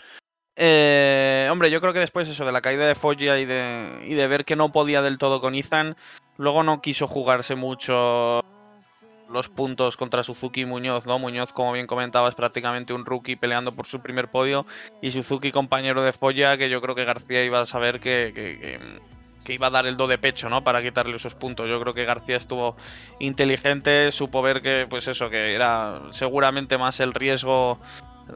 Eh, 0.57 1.47
hombre, 1.49 1.71
yo 1.71 1.79
creo 1.79 1.93
que 1.93 1.99
después 1.99 2.27
eso 2.27 2.45
de 2.45 2.51
la 2.51 2.61
caída 2.61 2.85
de 2.85 2.95
Foggia 2.95 3.39
y 3.39 3.45
de, 3.45 4.03
y 4.05 4.13
de 4.13 4.27
ver 4.27 4.43
que 4.43 4.57
no 4.57 4.73
podía 4.73 5.01
del 5.01 5.17
todo 5.17 5.39
con 5.39 5.55
Ethan, 5.55 5.95
luego 6.37 6.63
no 6.63 6.81
quiso 6.81 7.07
jugarse 7.07 7.55
mucho 7.55 8.43
los 9.31 9.47
puntos 9.47 9.95
contra 9.95 10.23
Suzuki 10.23 10.61
y 10.61 10.65
Muñoz, 10.65 11.05
¿no? 11.05 11.17
Muñoz, 11.17 11.53
como 11.53 11.71
bien 11.71 11.87
comentabas, 11.87 12.35
prácticamente 12.35 12.93
un 12.93 13.05
rookie 13.05 13.37
peleando 13.37 13.71
por 13.71 13.87
su 13.87 14.01
primer 14.01 14.29
podio 14.29 14.65
y 15.01 15.11
Suzuki 15.11 15.53
compañero 15.53 16.03
de 16.03 16.11
Foggia, 16.11 16.57
que 16.57 16.69
yo 16.69 16.81
creo 16.81 16.95
que 16.95 17.05
García 17.05 17.43
iba 17.45 17.61
a 17.61 17.65
saber 17.65 18.01
que, 18.01 18.77
que 19.43 19.53
iba 19.53 19.67
a 19.67 19.71
dar 19.71 19.87
el 19.87 19.97
do 19.97 20.07
de 20.07 20.17
pecho, 20.17 20.49
¿no? 20.49 20.63
Para 20.63 20.81
quitarle 20.81 21.15
esos 21.15 21.35
puntos. 21.35 21.69
Yo 21.69 21.79
creo 21.81 21.93
que 21.93 22.05
García 22.05 22.37
estuvo 22.37 22.75
inteligente, 23.19 24.11
supo 24.11 24.41
ver 24.41 24.61
que, 24.61 24.87
pues 24.89 25.07
eso, 25.07 25.29
que 25.29 25.53
era 25.53 26.01
seguramente 26.11 26.77
más 26.77 26.99
el 26.99 27.13
riesgo 27.13 27.79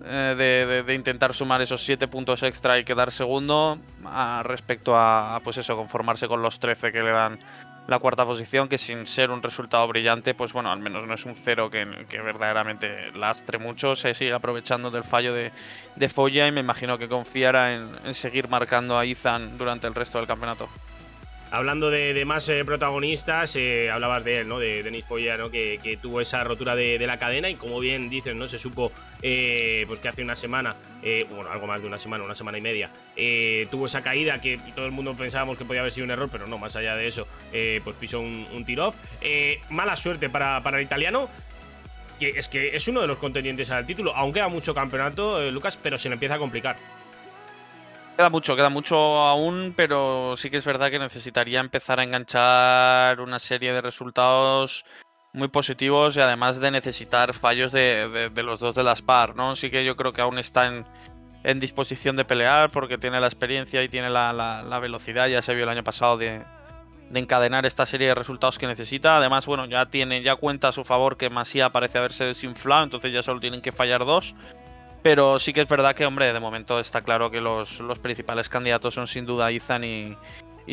eh, 0.03 0.83
de, 0.85 0.93
intentar 0.93 1.33
sumar 1.33 1.61
esos 1.61 1.83
7 1.83 2.07
puntos 2.07 2.43
extra 2.43 2.77
y 2.79 2.83
quedar 2.83 3.11
segundo 3.11 3.79
respecto 4.43 4.97
a, 4.97 5.39
pues 5.43 5.57
eso, 5.57 5.75
conformarse 5.75 6.27
con 6.27 6.41
los 6.41 6.59
13 6.59 6.91
que 6.91 7.03
le 7.03 7.11
dan 7.11 7.39
la 7.87 7.99
cuarta 7.99 8.25
posición, 8.25 8.67
que 8.67 8.79
sin 8.79 9.05
ser 9.05 9.29
un 9.29 9.43
resultado 9.43 9.87
brillante, 9.87 10.33
pues 10.33 10.53
bueno, 10.53 10.71
al 10.71 10.79
menos 10.79 11.05
no 11.05 11.13
es 11.13 11.23
un 11.25 11.35
cero 11.35 11.69
que, 11.69 11.85
verdaderamente 11.85 13.11
lastre 13.11 13.59
mucho, 13.59 13.95
se 13.95 14.15
sigue 14.15 14.33
aprovechando 14.33 14.89
del 14.89 15.03
fallo 15.03 15.33
de, 15.33 15.51
de 15.95 16.05
y 16.07 16.51
me 16.51 16.61
imagino 16.61 16.97
que 16.97 17.07
confiará 17.07 17.75
en, 17.75 17.91
en 18.03 18.13
seguir 18.15 18.49
marcando 18.49 18.97
a 18.97 19.05
Ethan 19.05 19.57
durante 19.57 19.85
el 19.85 19.93
resto 19.93 20.17
del 20.17 20.25
campeonato. 20.25 20.67
Hablando 21.51 21.89
de, 21.89 22.25
más 22.25 22.49
eh, 22.49 22.65
protagonistas, 22.65 23.55
eh, 23.55 23.89
hablabas 23.91 24.23
de 24.23 24.39
él, 24.39 24.47
¿no? 24.47 24.59
De 24.59 24.83
Denis 24.83 25.05
Foya, 25.05 25.37
¿no? 25.37 25.51
Que, 25.51 25.79
que, 25.81 25.95
tuvo 25.95 26.19
esa 26.19 26.43
rotura 26.43 26.75
de, 26.75 26.97
de, 26.97 27.07
la 27.07 27.17
cadena 27.17 27.49
y 27.49 27.55
como 27.55 27.79
bien 27.79 28.09
dices, 28.09 28.35
¿no? 28.35 28.47
Se 28.47 28.57
supo 28.57 28.91
eh, 29.21 29.85
pues 29.87 29.99
que 29.99 30.07
hace 30.07 30.23
una 30.23 30.35
semana, 30.35 30.75
bueno, 31.29 31.49
algo 31.51 31.67
más 31.67 31.81
de 31.81 31.87
una 31.87 31.97
semana, 31.97 32.23
una 32.23 32.35
semana 32.35 32.57
y 32.57 32.61
media, 32.61 32.89
tuvo 33.69 33.85
esa 33.85 34.01
caída 34.01 34.41
que 34.41 34.59
todo 34.75 34.85
el 34.85 34.91
mundo 34.91 35.13
pensábamos 35.15 35.57
que 35.57 35.65
podía 35.65 35.81
haber 35.81 35.93
sido 35.93 36.05
un 36.05 36.11
error, 36.11 36.29
pero 36.31 36.47
no, 36.47 36.57
más 36.57 36.75
allá 36.75 36.95
de 36.95 37.07
eso, 37.07 37.27
pues 37.51 37.95
pisó 37.99 38.19
un, 38.19 38.47
un 38.53 38.65
tiro-off. 38.65 38.95
mala 39.69 39.95
suerte 39.95 40.29
para, 40.29 40.61
para 40.63 40.79
el 40.79 40.83
italiano, 40.83 41.29
que 42.19 42.29
es 42.29 42.49
que 42.49 42.75
es 42.75 42.87
uno 42.87 43.01
de 43.01 43.07
los 43.07 43.17
contendientes 43.17 43.69
al 43.69 43.85
título, 43.85 44.15
aunque 44.15 44.39
queda 44.39 44.49
mucho 44.49 44.73
campeonato, 44.73 45.49
Lucas, 45.51 45.77
pero 45.81 45.97
se 45.97 46.09
le 46.09 46.13
empieza 46.13 46.35
a 46.35 46.39
complicar. 46.39 46.75
Queda 48.15 48.29
mucho, 48.29 48.55
queda 48.55 48.69
mucho 48.69 48.95
aún, 48.95 49.73
pero 49.75 50.37
sí 50.37 50.49
que 50.49 50.55
es 50.55 50.63
verdad 50.63 50.89
que 50.89 50.99
necesitaría 50.99 51.59
empezar 51.59 51.99
a 51.99 52.03
enganchar 52.03 53.19
una 53.19 53.39
serie 53.39 53.73
de 53.73 53.81
resultados 53.81 54.85
muy 55.33 55.49
positivos 55.49 56.15
y 56.15 56.21
además 56.21 56.61
de 56.61 56.71
necesitar 56.71 57.33
fallos 57.33 57.73
de, 57.73 58.29
de, 58.33 58.43
los 58.43 58.61
dos 58.61 58.73
de 58.73 58.83
las 58.83 59.01
par, 59.01 59.35
¿no? 59.35 59.57
Sí 59.57 59.69
que 59.69 59.83
yo 59.83 59.97
creo 59.97 60.13
que 60.13 60.21
aún 60.21 60.39
está 60.39 60.67
en, 60.67 60.85
en 61.43 61.59
disposición 61.59 62.15
de 62.15 62.23
pelear 62.23 62.71
porque 62.71 62.97
tiene 62.97 63.19
la 63.19 63.27
experiencia 63.27 63.83
y 63.83 63.89
tiene 63.89 64.09
la, 64.09 64.31
la, 64.31 64.63
la 64.63 64.79
velocidad, 64.79 65.27
ya 65.27 65.41
se 65.41 65.53
vio 65.53 65.65
el 65.65 65.69
año 65.69 65.83
pasado 65.83 66.17
de, 66.17 66.41
de, 67.09 67.19
encadenar 67.19 67.65
esta 67.65 67.85
serie 67.85 68.07
de 68.07 68.15
resultados 68.15 68.57
que 68.57 68.65
necesita. 68.65 69.17
Además, 69.17 69.45
bueno, 69.45 69.65
ya 69.65 69.87
tiene, 69.87 70.23
ya 70.23 70.37
cuenta 70.37 70.69
a 70.69 70.71
su 70.71 70.85
favor 70.85 71.17
que 71.17 71.29
Masía 71.29 71.69
parece 71.69 71.97
haberse 71.97 72.23
desinflado, 72.23 72.85
entonces 72.85 73.11
ya 73.11 73.23
solo 73.23 73.41
tienen 73.41 73.61
que 73.61 73.73
fallar 73.73 74.05
dos. 74.05 74.35
Pero 75.05 75.37
sí 75.37 75.53
que 75.53 75.61
es 75.61 75.67
verdad 75.67 75.93
que, 75.93 76.07
hombre, 76.07 76.33
de 76.33 76.39
momento 76.39 76.79
está 76.79 77.01
claro 77.01 77.29
que 77.29 77.39
los, 77.39 77.79
los 77.79 77.99
principales 77.99 78.49
candidatos 78.49 78.95
son 78.95 79.05
sin 79.05 79.27
duda 79.27 79.51
Ethan 79.51 79.83
y, 79.83 80.17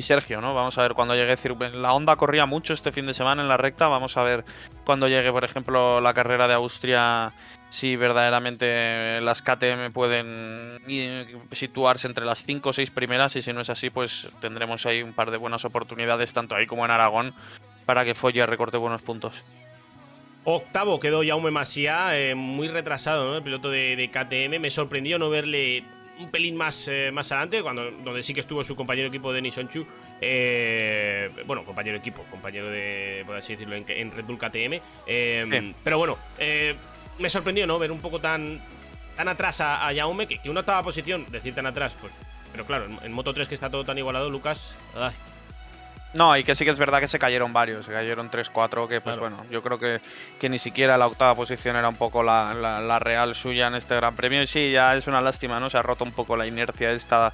Sergio, 0.01 0.41
¿no? 0.41 0.55
Vamos 0.55 0.79
a 0.79 0.81
ver 0.81 0.95
cuando 0.95 1.15
llegue. 1.15 1.37
La 1.75 1.93
onda 1.93 2.17
corría 2.17 2.47
mucho 2.47 2.73
este 2.73 2.93
fin 2.93 3.05
de 3.05 3.13
semana 3.13 3.43
en 3.43 3.49
la 3.51 3.59
recta. 3.59 3.89
Vamos 3.89 4.17
a 4.17 4.23
ver 4.23 4.47
cuando 4.87 5.07
llegue, 5.07 5.31
por 5.31 5.45
ejemplo, 5.45 6.01
la 6.01 6.15
carrera 6.15 6.49
de 6.49 6.55
Austria, 6.55 7.35
si 7.69 7.95
verdaderamente 7.97 9.21
las 9.21 9.43
KTM 9.43 9.93
pueden 9.93 10.79
situarse 11.51 12.07
entre 12.07 12.25
las 12.25 12.43
5 12.43 12.71
o 12.71 12.73
6 12.73 12.91
primeras. 12.91 13.37
Y 13.37 13.43
si 13.43 13.53
no 13.53 13.61
es 13.61 13.69
así, 13.69 13.91
pues 13.91 14.31
tendremos 14.41 14.87
ahí 14.87 15.03
un 15.03 15.13
par 15.13 15.31
de 15.31 15.37
buenas 15.37 15.67
oportunidades, 15.67 16.33
tanto 16.33 16.55
ahí 16.55 16.67
como 16.67 16.87
en 16.87 16.91
Aragón, 16.91 17.35
para 17.85 18.07
que 18.07 18.15
Foya 18.15 18.47
recorte 18.47 18.79
buenos 18.79 19.03
puntos. 19.03 19.45
Octavo 20.45 20.99
quedó 20.99 21.23
Jaume 21.25 21.51
Masia, 21.51 22.19
eh, 22.19 22.35
muy 22.35 22.69
retrasado, 22.69 23.27
¿no? 23.27 23.37
El 23.37 23.43
piloto 23.43 23.71
de, 23.71 23.95
de, 23.97 24.09
KTM. 24.09 24.61
Me 24.61 24.71
sorprendió 24.71 25.19
no 25.19 25.31
verle 25.31 25.85
un 26.19 26.31
pelín 26.31 26.57
más, 26.57 26.89
eh, 26.89 27.11
más 27.13 27.31
adelante, 27.31 27.63
cuando, 27.63 27.91
donde 27.91 28.23
sí 28.23 28.35
que 28.35 28.41
estuvo 28.41 28.65
su 28.65 28.75
compañero 28.75 29.09
de 29.09 29.17
equipo 29.17 29.33
Denis 29.33 29.57
Onchu. 29.59 29.87
Eh, 30.21 31.31
bueno, 31.47 31.65
compañero 31.65 31.95
de 31.95 32.01
equipo, 32.01 32.25
compañero 32.31 32.71
de, 32.71 33.23
por 33.25 33.37
así 33.37 33.53
decirlo, 33.53 33.77
en, 33.77 33.85
en 33.89 34.11
Red 34.11 34.25
Bull 34.25 34.39
KTM. 34.39 34.81
Pero 35.85 35.99
bueno, 35.99 36.19
me 37.19 37.29
sorprendió, 37.31 37.67
¿no? 37.67 37.79
Ver 37.79 37.93
un 37.93 38.01
poco 38.01 38.19
tan, 38.19 38.61
tan 39.17 39.29
atrás 39.29 39.61
a, 39.61 39.87
a 39.87 39.95
Jaume, 39.95 40.27
que, 40.27 40.39
que, 40.39 40.51
una 40.51 40.61
octava 40.61 40.83
posición, 40.83 41.25
decir 41.31 41.55
tan 41.55 41.67
atrás, 41.67 41.97
pues. 42.01 42.15
Pero 42.51 42.67
claro, 42.67 42.87
en, 42.87 42.99
en 43.05 43.13
Moto 43.13 43.33
3 43.33 43.49
que 43.49 43.55
está 43.55 43.71
todo 43.71 43.85
tan 43.85 43.97
igualado, 43.97 44.29
Lucas. 44.29 44.77
Ay, 44.97 45.15
no, 46.15 46.37
y 46.37 46.45
que 46.45 46.55
sí 46.55 46.65
que 46.65 46.71
es 46.71 46.79
verdad 46.79 47.01
que 47.01 47.09
se 47.09 47.19
cayeron 47.19 47.53
varios, 47.53 47.87
se 47.87 47.93
cayeron 47.93 48.31
3-4, 48.31 48.87
que 48.87 49.01
pues 49.01 49.17
claro. 49.17 49.21
bueno, 49.21 49.51
yo 49.51 49.63
creo 49.63 49.79
que, 49.79 50.01
que, 50.39 50.49
ni 50.51 50.59
siquiera 50.59 50.99
la 50.99 51.07
octava 51.07 51.35
posición 51.35 51.77
era 51.77 51.89
un 51.89 51.97
poco 51.97 52.23
la, 52.23 52.53
la, 52.53 52.81
la, 52.81 52.99
real 52.99 53.35
suya 53.35 53.69
en 53.69 53.75
este 53.75 53.97
Gran 53.97 54.15
Premio. 54.15 54.43
Y 54.43 54.47
sí, 54.47 54.73
ya 54.73 54.95
es 54.95 55.07
una 55.07 55.23
lástima, 55.23 55.59
¿no? 55.59 55.71
Se 55.71 55.79
ha 55.79 55.83
roto 55.83 56.05
un 56.05 56.13
poco 56.13 56.37
la 56.37 56.47
inercia 56.47 56.93
esta, 56.93 57.33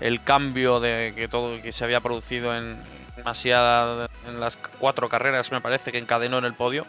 el 0.00 0.22
cambio 0.22 0.80
de 0.80 1.12
que 1.14 1.28
todo 1.28 1.60
que 1.60 1.72
se 1.72 1.84
había 1.84 2.00
producido 2.00 2.56
en 2.56 2.76
demasiada 3.16 4.08
en 4.26 4.40
las 4.40 4.56
cuatro 4.56 5.08
carreras, 5.08 5.52
me 5.52 5.60
parece, 5.60 5.92
que 5.92 5.98
encadenó 5.98 6.38
en 6.38 6.44
el 6.46 6.54
podio. 6.54 6.86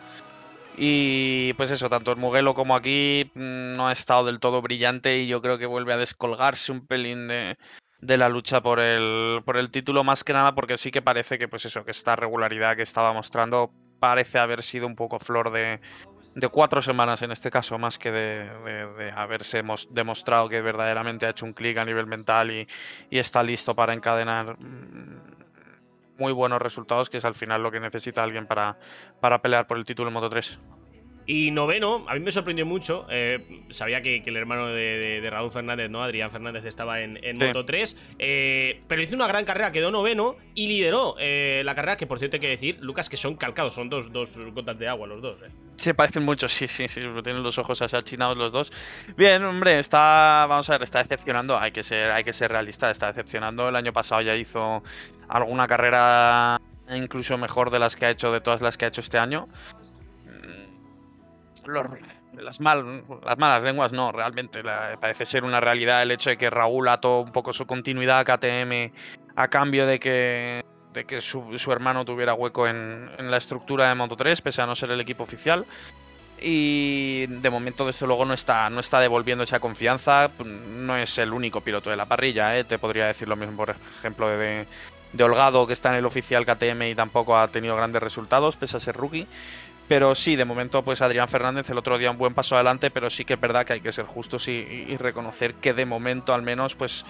Y 0.78 1.54
pues 1.54 1.72
eso, 1.72 1.90
tanto 1.90 2.12
en 2.12 2.20
Mugello 2.20 2.54
como 2.54 2.76
aquí 2.76 3.32
mm, 3.34 3.76
no 3.76 3.88
ha 3.88 3.94
estado 3.94 4.26
del 4.26 4.40
todo 4.40 4.62
brillante 4.62 5.18
y 5.18 5.28
yo 5.28 5.42
creo 5.42 5.58
que 5.58 5.66
vuelve 5.66 5.94
a 5.94 5.98
descolgarse 5.98 6.72
un 6.72 6.86
pelín 6.86 7.28
de, 7.28 7.58
de 8.02 8.18
la 8.18 8.30
lucha 8.30 8.62
por 8.62 8.80
el, 8.80 9.42
por 9.46 9.58
el 9.58 9.72
título, 9.72 10.04
más 10.04 10.24
que 10.24 10.34
nada 10.34 10.56
porque 10.56 10.78
sí 10.78 10.92
que 10.92 11.02
parece 11.02 11.38
que, 11.38 11.48
pues 11.48 11.66
eso, 11.66 11.86
que 11.86 11.92
esta 11.92 12.16
regularidad 12.16 12.76
que 12.76 12.84
estaba 12.84 13.14
mostrando 13.14 13.72
parece 14.00 14.40
haber 14.40 14.64
sido 14.64 14.88
un 14.88 14.96
poco 14.96 15.20
flor 15.20 15.52
de, 15.52 15.80
de 16.36 16.48
cuatro 16.50 16.82
semanas 16.82 17.22
en 17.22 17.32
este 17.32 17.50
caso, 17.50 17.78
más 17.78 17.98
que 17.98 18.12
de, 18.12 18.50
de, 18.98 19.12
haberse 19.12 19.64
demostrado 19.90 20.50
que 20.50 20.62
verdaderamente 20.62 21.26
ha 21.26 21.30
hecho 21.30 21.46
un 21.46 21.54
clic 21.54 21.78
a 21.78 21.86
nivel 21.86 22.06
mental 22.06 22.52
y, 22.52 22.68
y, 23.10 23.20
está 23.20 23.42
listo 23.42 23.76
para 23.76 23.94
encadenar 23.94 24.58
muy 26.18 26.34
buenos 26.34 26.62
resultados, 26.62 27.10
que 27.10 27.18
es 27.18 27.26
al 27.26 27.36
final 27.36 27.64
lo 27.64 27.72
que 27.72 27.80
necesita 27.80 28.24
alguien 28.24 28.48
para, 28.48 28.78
para 29.20 29.42
pelear 29.42 29.68
por 29.68 29.78
el 29.78 29.86
título 29.86 30.10
en 30.10 30.14
Moto 30.14 30.30
3. 30.30 30.60
Y 31.28 31.50
noveno, 31.50 32.06
a 32.08 32.14
mí 32.14 32.20
me 32.20 32.32
sorprendió 32.32 32.66
mucho. 32.66 33.08
Eh, 33.10 33.64
sabía 33.72 34.02
que, 34.02 34.22
que, 34.22 34.30
el 34.30 34.38
hermano 34.38 34.68
de, 34.68 34.74
de, 34.74 35.22
de, 35.22 35.30
Raúl 35.30 35.52
Fernández, 35.52 35.90
¿no? 35.90 36.04
Adrián 36.04 36.30
Fernández, 36.30 36.66
estaba 36.66 37.02
en, 37.02 37.20
en 37.24 37.38
sí. 37.38 37.44
Moto 37.44 37.66
3. 37.66 37.98
Eh, 38.20 38.82
pero 38.88 39.02
hizo 39.02 39.16
una 39.16 39.26
gran 39.26 39.44
carrera, 39.44 39.72
quedó 39.72 39.90
noveno 39.90 40.36
y 40.54 40.68
lideró 40.68 41.16
eh, 41.20 41.64
la 41.66 41.74
carrera, 41.74 41.98
que 41.98 42.06
por 42.06 42.20
cierto 42.20 42.36
hay 42.36 42.42
que 42.42 42.50
decir, 42.50 42.78
Lucas, 42.80 43.10
que 43.10 43.18
son 43.18 43.36
calcados, 43.36 43.74
son 43.74 43.90
dos, 43.90 44.12
dos 44.12 44.38
gotas 44.54 44.78
de 44.78 44.88
agua 44.88 45.08
los 45.08 45.22
dos. 45.22 45.38
¿eh? 45.44 45.50
Se 45.78 45.96
parecen 45.96 46.24
mucho, 46.24 46.48
sí, 46.48 46.68
sí, 46.68 46.88
sí. 46.88 47.02
Tienen 47.24 47.42
los 47.42 47.58
ojos 47.58 47.82
así 47.82 47.96
achinados 47.96 48.38
los 48.38 48.52
dos. 48.52 48.72
Bien, 49.18 49.44
hombre, 49.44 49.80
está. 49.80 50.46
Vamos 50.48 50.70
a 50.70 50.74
ver, 50.74 50.84
está 50.84 51.00
decepcionando. 51.00 51.58
Hay 51.58 51.72
que 51.72 51.82
ser, 51.82 52.12
hay 52.12 52.24
que 52.24 52.34
ser 52.34 52.52
realista, 52.52 52.92
está 52.92 53.08
decepcionando. 53.08 53.68
El 53.68 53.76
año 53.76 53.94
pasado 53.94 54.22
ya 54.22 54.36
hizo 54.36 54.84
alguna 55.28 55.68
carrera 55.68 56.62
incluso 56.94 57.36
mejor 57.40 57.72
de 57.72 57.80
las 57.80 57.96
que 57.96 58.06
ha 58.06 58.10
hecho, 58.12 58.32
de 58.32 58.42
todas 58.42 58.62
las 58.62 58.78
que 58.78 58.86
ha 58.86 58.88
hecho 58.90 59.02
este 59.02 59.18
año 59.18 59.48
las, 61.68 62.60
mal, 62.60 63.04
las 63.24 63.38
malas 63.38 63.64
lenguas 63.64 63.92
no, 63.92 64.12
realmente 64.12 64.62
parece 65.00 65.26
ser 65.26 65.44
una 65.44 65.60
realidad 65.60 66.04
el 66.04 66.12
hecho 66.12 66.30
de 66.30 66.38
que 66.38 66.50
Raúl 66.50 66.88
ató 66.88 67.22
un 67.22 67.32
poco 67.32 67.54
su 67.54 67.66
continuidad 67.66 68.20
a 68.20 68.26
KTM 68.26 68.92
a 69.36 69.48
cambio 69.50 69.86
de 69.86 70.00
que, 70.00 70.64
de 70.94 71.06
que 71.06 71.22
su, 71.22 71.58
su 71.58 71.72
hermano 71.72 72.06
tuviera 72.06 72.34
hueco 72.34 72.68
en, 72.68 73.10
en, 73.18 73.32
la 73.32 73.38
estructura 73.38 73.90
de 73.90 73.96
Moto 73.96 74.16
3, 74.16 74.42
pese 74.42 74.62
a 74.62 74.66
no 74.66 74.76
ser 74.76 74.92
el 74.92 75.02
equipo 75.02 75.24
oficial. 75.24 75.66
Y 76.42 77.28
de 77.28 77.50
momento, 77.50 77.86
desde 77.86 78.06
luego, 78.06 78.26
no 78.26 78.34
está, 78.34 78.70
no 78.70 78.80
está 78.80 79.00
devolviendo 79.00 79.44
esa 79.44 79.60
confianza. 79.60 80.30
No 80.44 80.98
es 80.98 81.18
el 81.18 81.32
único 81.34 81.62
piloto 81.62 81.90
de 81.90 81.96
la 81.96 82.06
parrilla, 82.06 82.58
¿eh? 82.58 82.64
te 82.64 82.78
podría 82.78 83.08
decir 83.08 83.28
lo 83.28 83.36
mismo, 83.36 83.56
por 83.56 83.76
ejemplo, 84.00 84.28
de, 84.28 84.68
de 85.14 85.24
Holgado, 85.24 85.66
que 85.66 85.74
está 85.74 85.90
en 85.90 85.96
el 85.96 86.06
oficial 86.06 86.46
KTM 86.46 86.84
y 86.84 86.96
tampoco 86.96 87.38
ha 87.38 87.48
tenido 87.48 87.76
grandes 87.76 88.04
resultados, 88.04 88.56
pese 88.58 88.78
a 88.78 88.80
ser 88.80 88.96
rookie. 88.96 89.28
Pero 89.88 90.16
sí, 90.16 90.36
de 90.36 90.46
momento, 90.46 90.84
pues 90.84 91.02
Adrián 91.02 91.28
Fernández 91.28 91.70
el 91.70 91.78
otro 91.78 91.98
día 91.98 92.10
un 92.10 92.18
buen 92.18 92.34
paso 92.34 92.56
adelante, 92.56 92.90
pero 92.90 93.10
sí 93.10 93.24
que 93.24 93.36
es 93.36 93.40
verdad 93.40 93.66
que 93.66 93.74
hay 93.74 93.82
que 93.82 93.92
ser 93.92 94.06
justos 94.06 94.48
y, 94.48 94.52
y 94.52 94.98
reconocer 94.98 95.54
que 95.56 95.74
de 95.74 95.86
momento, 95.86 96.34
al 96.34 96.42
menos, 96.42 96.74
pues 96.76 97.06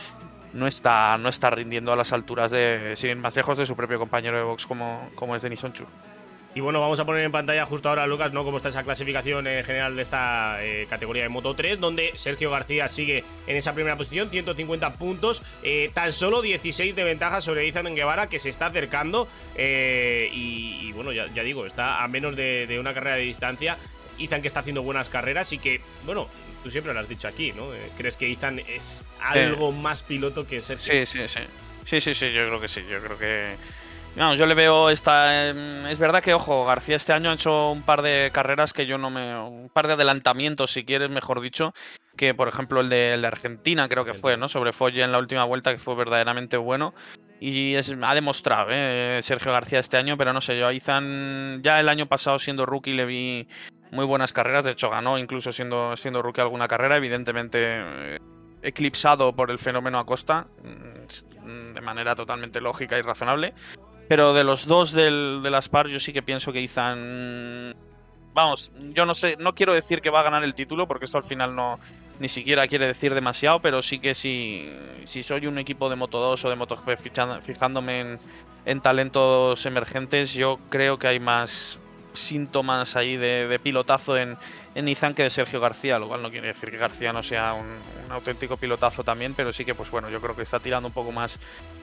no 0.56 0.68
está, 0.68 1.18
no 1.18 1.30
está 1.30 1.50
rindiendo 1.50 1.94
a 1.94 1.96
las 1.96 2.14
alturas 2.14 2.50
de, 2.50 2.94
sin 2.96 3.12
ir 3.12 3.18
más 3.18 3.36
lejos, 3.36 3.58
de 3.58 3.66
su 3.66 3.76
propio 3.76 4.00
compañero 4.00 4.38
de 4.38 4.44
box 4.44 4.66
como, 4.66 5.10
como 5.16 5.36
es 5.36 5.42
Denis 5.42 5.64
Onchu. 5.64 5.86
Y 6.56 6.62
bueno, 6.62 6.80
vamos 6.80 6.98
a 7.02 7.06
poner 7.06 7.22
en 7.26 7.34
pantalla 7.34 7.66
justo 7.66 7.90
ahora, 7.90 8.08
Lucas, 8.08 8.32
¿no? 8.32 8.46
Cómo 8.46 8.56
está 8.58 8.70
esa 8.70 8.84
clasificación 8.84 9.46
en 9.46 9.62
general 9.66 9.98
de 9.98 10.02
esta 10.02 10.64
eh, 10.64 10.88
categoría 10.90 11.24
de 11.24 11.30
Moto 11.30 11.54
3, 11.54 11.82
donde 11.82 12.14
Sergio 12.16 12.50
García 12.50 12.88
sigue 12.88 13.26
en 13.46 13.58
esa 13.58 13.74
primera 13.74 13.98
posición, 13.98 14.30
150 14.30 14.94
puntos, 14.94 15.44
eh, 15.64 15.92
tan 15.94 16.14
solo 16.14 16.42
16 16.42 16.96
de 16.96 17.04
ventaja 17.04 17.42
sobre 17.42 17.68
Izan 17.68 17.94
Guevara, 17.94 18.30
que 18.30 18.40
se 18.40 18.48
está 18.48 18.68
acercando. 18.68 19.28
eh, 19.56 20.30
y, 20.32 20.80
y 20.88 20.92
bueno, 20.94 21.12
ya, 21.12 21.28
ya 21.36 21.44
digo, 21.44 21.66
está 21.66 22.02
a 22.02 22.08
menos 22.08 22.38
de, 22.38 22.68
de 22.68 22.80
una 22.80 22.94
carrera 22.94 23.18
de 23.18 23.24
distancia. 23.24 23.78
Izan 24.18 24.42
que 24.42 24.48
está 24.48 24.62
haciendo 24.62 24.82
buenas 24.82 25.10
carreras 25.10 25.52
y 25.52 25.58
que, 25.58 25.82
bueno, 26.06 26.30
tú 26.64 26.72
siempre 26.72 26.94
lo 26.94 27.02
has 27.02 27.10
dicho 27.10 27.28
aquí, 27.28 27.52
¿no? 27.52 27.74
Eh, 27.74 27.90
¿Crees 27.98 28.16
que 28.16 28.30
Izan 28.30 28.60
es 28.60 29.04
algo 29.20 29.74
más 29.74 30.04
piloto 30.04 30.48
que 30.48 30.62
Sergio? 30.62 30.94
Sí, 30.94 31.06
sí, 31.06 31.28
sí. 31.28 31.42
Sí, 31.86 32.00
sí, 32.00 32.14
sí, 32.14 32.32
yo 32.32 32.48
creo 32.48 32.62
que 32.62 32.70
sí. 32.70 32.82
Yo 32.90 33.02
creo 33.02 33.18
que. 33.20 33.56
No, 34.16 34.34
yo 34.34 34.46
le 34.46 34.54
veo 34.54 34.90
esta. 34.90 35.50
em, 35.50 35.86
Es 35.88 36.00
verdad 36.00 36.24
que, 36.24 36.34
ojo, 36.34 36.66
García 36.66 36.96
este 36.96 37.12
año 37.14 37.30
ha 37.32 37.34
hecho 37.34 37.72
un 37.72 37.82
par 37.82 38.02
de 38.02 38.30
carreras 38.34 38.72
que 38.74 38.86
yo 38.86 38.98
no 38.98 39.10
me. 39.10 39.38
Un 39.38 39.70
par 39.70 39.88
de 39.88 39.94
adelantamientos, 39.94 40.72
si 40.72 40.86
quieres, 40.86 41.10
mejor 41.10 41.42
dicho. 41.42 41.74
Que 42.16 42.34
por 42.34 42.48
ejemplo 42.48 42.80
el 42.80 42.90
de, 42.90 43.14
el 43.14 43.22
de 43.22 43.28
Argentina, 43.28 43.90
creo 43.90 44.06
que 44.06 44.14
fue, 44.14 44.38
¿no? 44.38 44.48
Sobre 44.48 44.72
Folle 44.72 45.04
en 45.04 45.12
la 45.12 45.18
última 45.20 45.44
vuelta, 45.44 45.74
que 45.74 45.80
fue 45.80 45.96
verdaderamente 45.96 46.56
bueno. 46.56 46.94
Y 47.42 47.76
es- 47.76 47.94
ha 48.02 48.14
demostrado, 48.16 48.68
¿eh? 48.72 49.20
Sergio 49.22 49.52
García 49.52 49.80
este 49.80 49.98
año, 49.98 50.18
pero 50.18 50.32
no 50.32 50.40
sé, 50.40 50.58
yo 50.58 50.68
a 50.68 50.74
Izan 50.74 51.60
ya 51.62 51.82
el 51.82 51.90
año 51.90 52.06
pasado 52.06 52.40
siendo 52.40 52.66
rookie 52.66 52.94
le 52.94 53.04
vi 53.06 53.48
muy 53.92 54.06
buenas 54.06 54.32
carreras. 54.32 54.64
De 54.64 54.72
hecho, 54.72 54.90
ganó 54.90 55.18
incluso 55.18 55.52
siendo, 55.52 55.98
siendo 55.98 56.22
rookie 56.22 56.40
alguna 56.42 56.70
carrera. 56.70 56.96
Evidentemente. 56.96 57.60
eh, 57.62 58.18
eclipsado 58.62 59.36
por 59.36 59.52
el 59.52 59.60
fenómeno 59.60 60.00
Acosta 60.00 60.48
mm, 60.64 61.74
de 61.76 61.82
manera 61.82 62.16
totalmente 62.16 62.60
lógica 62.62 62.98
y 62.98 63.04
razonable. 63.04 63.54
Pero 64.08 64.34
de 64.34 64.44
los 64.44 64.68
dos 64.68 64.92
del, 64.92 65.42
de 65.42 65.50
las 65.50 65.70
par, 65.70 65.88
yo 65.88 66.00
sí 66.00 66.14
que 66.14 66.22
pienso 66.22 66.54
que 66.54 66.62
Izan. 66.62 67.76
Vamos, 68.34 68.72
yo 68.94 69.06
no 69.06 69.16
sé, 69.16 69.38
no 69.40 69.56
quiero 69.56 69.74
decir 69.74 70.02
que 70.02 70.10
va 70.10 70.20
a 70.20 70.24
ganar 70.24 70.44
el 70.44 70.54
título, 70.54 70.88
porque 70.88 71.06
esto 71.06 71.18
al 71.18 71.24
final 71.24 71.56
no 71.56 71.80
ni 72.20 72.30
siquiera 72.30 72.68
quiere 72.68 72.88
decir 72.88 73.14
demasiado, 73.14 73.60
pero 73.60 73.82
sí 73.82 74.00
que 74.00 74.16
si, 74.16 74.70
si 75.06 75.24
soy 75.24 75.48
un 75.48 75.58
equipo 75.58 75.90
de 75.90 75.96
Moto 75.96 76.20
2 76.20 76.46
o 76.46 76.50
de 76.50 76.56
MotoGP 76.56 77.42
fijándome 77.42 78.00
en, 78.00 78.20
en 78.66 78.82
talentos 78.82 79.66
emergentes, 79.66 80.34
yo 80.34 80.60
creo 80.70 80.98
que 80.98 81.08
hay 81.08 81.20
más 81.20 81.78
síntomas 82.14 82.96
ahí 82.96 83.18
de, 83.18 83.48
de 83.48 83.60
pilotazo 83.60 84.18
en, 84.18 84.38
en 84.76 84.88
Izan 84.88 85.14
que 85.14 85.24
de 85.24 85.30
Sergio 85.30 85.60
García, 85.60 85.98
lo 85.98 86.08
cual 86.08 86.22
no 86.22 86.30
quiere 86.30 86.48
decir 86.48 86.70
que 86.70 86.78
García 86.78 87.14
no 87.14 87.24
sea 87.24 87.54
un, 87.54 87.66
un 87.66 88.12
auténtico 88.12 88.58
pilotazo 88.58 89.04
también, 89.04 89.34
pero 89.34 89.52
sí 89.54 89.66
que 89.66 89.74
pues 89.74 89.90
bueno, 89.90 90.10
yo 90.10 90.22
creo 90.22 90.36
que 90.36 90.44
está 90.44 90.60
tirando 90.60 90.88
un 90.88 90.94
poco 90.94 91.12
más 91.12 91.40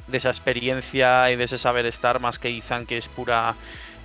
de 0.07 0.19
esa 0.19 0.31
experiencia 0.31 1.31
y 1.31 1.37
de 1.37 1.45
ese 1.45 1.59
saber 1.59 1.87
estar 1.87 2.21
más 2.21 2.39
que 2.39 2.51
Izan 2.51 2.87
que 2.87 2.99
es 2.99 3.09
pura 3.09 3.57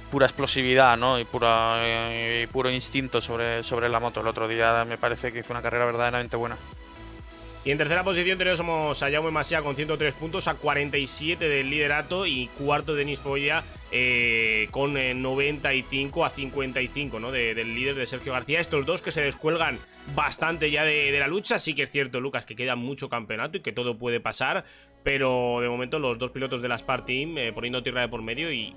pura 0.09 0.25
explosividad, 0.25 0.97
¿no? 0.97 1.19
Y 1.19 1.25
pura 1.25 1.77
eh, 1.81 2.43
y 2.43 2.47
puro 2.47 2.69
instinto 2.69 3.21
sobre, 3.21 3.63
sobre 3.63 3.89
la 3.89 3.99
moto. 3.99 4.21
El 4.21 4.27
otro 4.27 4.47
día 4.47 4.85
me 4.85 4.97
parece 4.97 5.31
que 5.31 5.39
hizo 5.39 5.53
una 5.53 5.61
carrera 5.61 5.85
verdaderamente 5.85 6.37
buena. 6.37 6.57
Y 7.67 7.71
en 7.71 7.77
tercera 7.77 8.01
posición 8.05 8.37
tenemos 8.37 9.03
a 9.03 9.11
Jaume 9.11 9.29
Masia 9.29 9.61
con 9.61 9.75
103 9.75 10.13
puntos, 10.13 10.47
a 10.47 10.53
47 10.53 11.49
del 11.49 11.69
liderato 11.69 12.25
y 12.25 12.47
cuarto 12.57 12.95
Denis 12.95 13.19
Foya 13.19 13.61
eh, 13.91 14.69
con 14.71 14.95
eh, 14.97 15.13
95 15.13 16.23
a 16.23 16.29
55 16.29 17.19
¿no? 17.19 17.29
De- 17.29 17.53
del 17.55 17.75
líder 17.75 17.95
de 17.95 18.07
Sergio 18.07 18.31
García. 18.31 18.61
Estos 18.61 18.85
dos 18.85 19.01
que 19.01 19.11
se 19.11 19.19
descuelgan 19.19 19.79
bastante 20.15 20.71
ya 20.71 20.85
de, 20.85 21.13
la 21.19 21.27
lucha. 21.27 21.59
Sí 21.59 21.75
que 21.75 21.83
es 21.83 21.91
cierto, 21.91 22.21
Lucas, 22.21 22.45
que 22.45 22.55
queda 22.55 22.77
mucho 22.77 23.09
campeonato 23.09 23.57
y 23.57 23.59
que 23.59 23.73
todo 23.73 23.97
puede 23.97 24.21
pasar. 24.21 24.63
Pero 25.03 25.57
de 25.59 25.67
momento 25.67 25.99
los 25.99 26.17
dos 26.17 26.31
pilotos 26.31 26.61
de 26.61 26.69
la 26.69 26.77
Spar 26.77 27.03
Team 27.03 27.37
eh, 27.37 27.51
poniendo 27.51 27.83
tierra 27.83 27.99
de 27.99 28.07
por 28.07 28.23
medio 28.23 28.49
y 28.49 28.73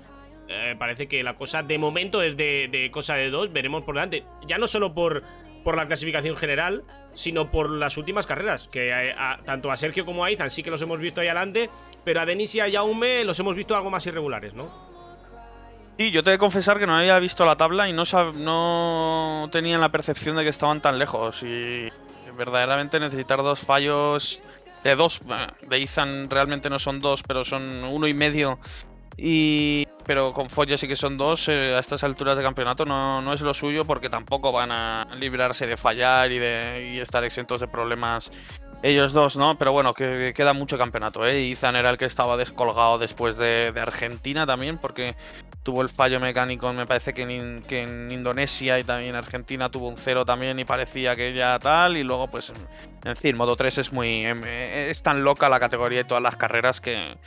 eh, 0.49 0.75
parece 0.77 1.07
que 1.07 1.23
la 1.23 1.37
cosa 1.37 1.63
de 1.63 1.77
momento 1.77 2.21
es 2.21 2.35
de, 2.35 2.67
de 2.69 2.91
cosa 2.91 3.15
de 3.15 3.29
dos. 3.29 3.53
Veremos 3.53 3.85
por 3.85 3.95
delante. 3.95 4.25
Ya 4.45 4.57
no 4.57 4.67
solo 4.67 4.93
por, 4.93 5.23
por 5.63 5.75
la 5.77 5.87
clasificación 5.87 6.35
general, 6.37 6.83
sino 7.13 7.51
por 7.51 7.69
las 7.69 7.97
últimas 7.97 8.25
carreras. 8.27 8.67
Que 8.67 8.91
a- 8.93 9.39
tanto 9.45 9.71
a 9.71 9.77
Sergio 9.77 10.05
como 10.05 10.23
a 10.23 10.31
Izan 10.31 10.49
sí 10.49 10.63
que 10.63 10.71
los 10.71 10.81
hemos 10.81 10.99
visto 10.99 11.21
ahí 11.21 11.27
adelante, 11.27 11.69
pero 12.03 12.21
a 12.21 12.25
Denis 12.25 12.55
y 12.55 12.59
a 12.59 12.71
Jaume 12.71 13.23
los 13.23 13.39
hemos 13.39 13.55
visto 13.55 13.75
algo 13.75 13.89
más 13.89 14.05
irregulares, 14.07 14.53
¿no? 14.53 14.89
Sí, 15.97 16.09
yo 16.11 16.23
te 16.23 16.29
he 16.29 16.33
de 16.33 16.39
confesar 16.39 16.79
que 16.79 16.87
no 16.87 16.95
había 16.95 17.19
visto 17.19 17.45
la 17.45 17.57
tabla 17.57 17.87
y 17.87 17.93
no, 17.93 18.03
sab- 18.03 18.33
no 18.33 19.49
tenía 19.51 19.77
la 19.77 19.89
percepción 19.89 20.35
de 20.35 20.43
que 20.43 20.49
estaban 20.49 20.81
tan 20.81 20.97
lejos. 20.97 21.43
Y 21.43 21.89
verdaderamente 22.37 22.99
necesitar 22.99 23.43
dos 23.43 23.59
fallos 23.59 24.41
de 24.83 24.95
dos. 24.95 25.21
eh, 25.29 25.47
De 25.67 25.77
Ethan 25.83 26.29
realmente 26.29 26.69
no 26.69 26.79
son 26.79 27.01
dos, 27.01 27.21
pero 27.23 27.45
son 27.45 27.83
uno 27.83 28.07
y 28.07 28.13
medio. 28.13 28.57
Y. 29.21 29.87
Pero 30.03 30.33
con 30.33 30.49
Foya 30.49 30.77
sí 30.77 30.87
que 30.87 30.95
son 30.95 31.15
dos. 31.17 31.47
eh, 31.47 31.75
a 31.75 31.79
estas 31.79 32.03
alturas 32.03 32.35
de 32.35 32.43
campeonato 32.43 32.85
no, 32.85 33.21
no 33.21 33.33
es 33.33 33.41
lo 33.41 33.53
suyo 33.53 33.85
porque 33.85 34.09
tampoco 34.09 34.51
van 34.51 34.71
a 34.71 35.07
librarse 35.19 35.67
de 35.67 35.77
fallar 35.77 36.31
y 36.31 36.39
de 36.39 36.99
estar 37.01 37.23
exentos 37.23 37.59
de 37.59 37.67
problemas 37.67 38.31
ellos 38.83 39.13
dos, 39.13 39.35
¿no? 39.35 39.57
Pero 39.57 39.71
bueno, 39.71 39.93
que, 39.93 40.05
que 40.05 40.33
queda 40.33 40.53
mucho 40.53 40.77
campeonato, 40.77 41.25
¿eh? 41.25 41.51
Ethan 41.51 41.75
era 41.75 41.89
el 41.89 41.97
que 41.97 42.05
estaba 42.05 42.37
descolgado 42.37 42.97
después 42.97 43.37
de, 43.37 43.71
Argentina 43.79 44.45
también, 44.45 44.77
porque 44.79 45.15
tuvo 45.63 45.81
el 45.81 45.89
fallo 45.89 46.19
mecánico, 46.19 46.71
me 46.73 46.87
parece 46.87 47.13
que 47.13 47.21
en, 47.21 47.61
que 47.61 47.83
en 47.83 48.11
Indonesia 48.11 48.79
y 48.79 48.83
también 48.83 49.11
en 49.11 49.15
Argentina 49.15 49.69
tuvo 49.69 49.87
un 49.87 49.97
cero 49.97 50.25
también 50.25 50.59
y 50.59 50.65
parecía 50.65 51.15
que 51.15 51.33
ya 51.33 51.59
tal. 51.59 51.97
Y 51.97 52.03
luego, 52.03 52.27
pues, 52.27 52.51
en 53.03 53.15
fin, 53.15 53.37
Moto 53.37 53.55
3 53.55 53.77
es 53.77 53.93
muy. 53.93 54.25
em, 54.25 54.43
eh, 54.45 54.89
Es 54.89 55.03
tan 55.03 55.23
loca 55.23 55.49
la 55.49 55.59
categoría 55.59 56.01
y 56.01 56.05
todas 56.05 56.23
las 56.23 56.35
carreras 56.35 56.81
que, 56.81 57.17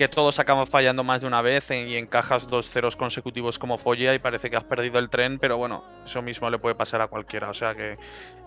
que 0.00 0.08
todos 0.08 0.38
acabamos 0.38 0.70
fallando 0.70 1.04
más 1.04 1.20
de 1.20 1.26
una 1.26 1.42
vez 1.42 1.70
y 1.70 1.98
encajas 1.98 2.48
dos 2.48 2.70
ceros 2.70 2.96
consecutivos 2.96 3.58
como 3.58 3.76
Folla 3.76 4.14
y 4.14 4.18
parece 4.18 4.48
que 4.48 4.56
has 4.56 4.64
perdido 4.64 4.98
el 4.98 5.10
tren, 5.10 5.38
pero 5.38 5.58
bueno, 5.58 5.84
eso 6.06 6.22
mismo 6.22 6.48
le 6.48 6.58
puede 6.58 6.74
pasar 6.74 7.02
a 7.02 7.08
cualquiera. 7.08 7.50
O 7.50 7.52
sea 7.52 7.74
que 7.74 7.98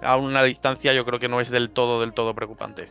a 0.01 0.17
una 0.17 0.41
distancia 0.41 0.93
yo 0.93 1.05
creo 1.05 1.19
que 1.19 1.27
no 1.27 1.39
es 1.39 1.51
del 1.51 1.69
todo, 1.69 2.01
del 2.01 2.11
todo 2.11 2.33
preocupante. 2.33 2.87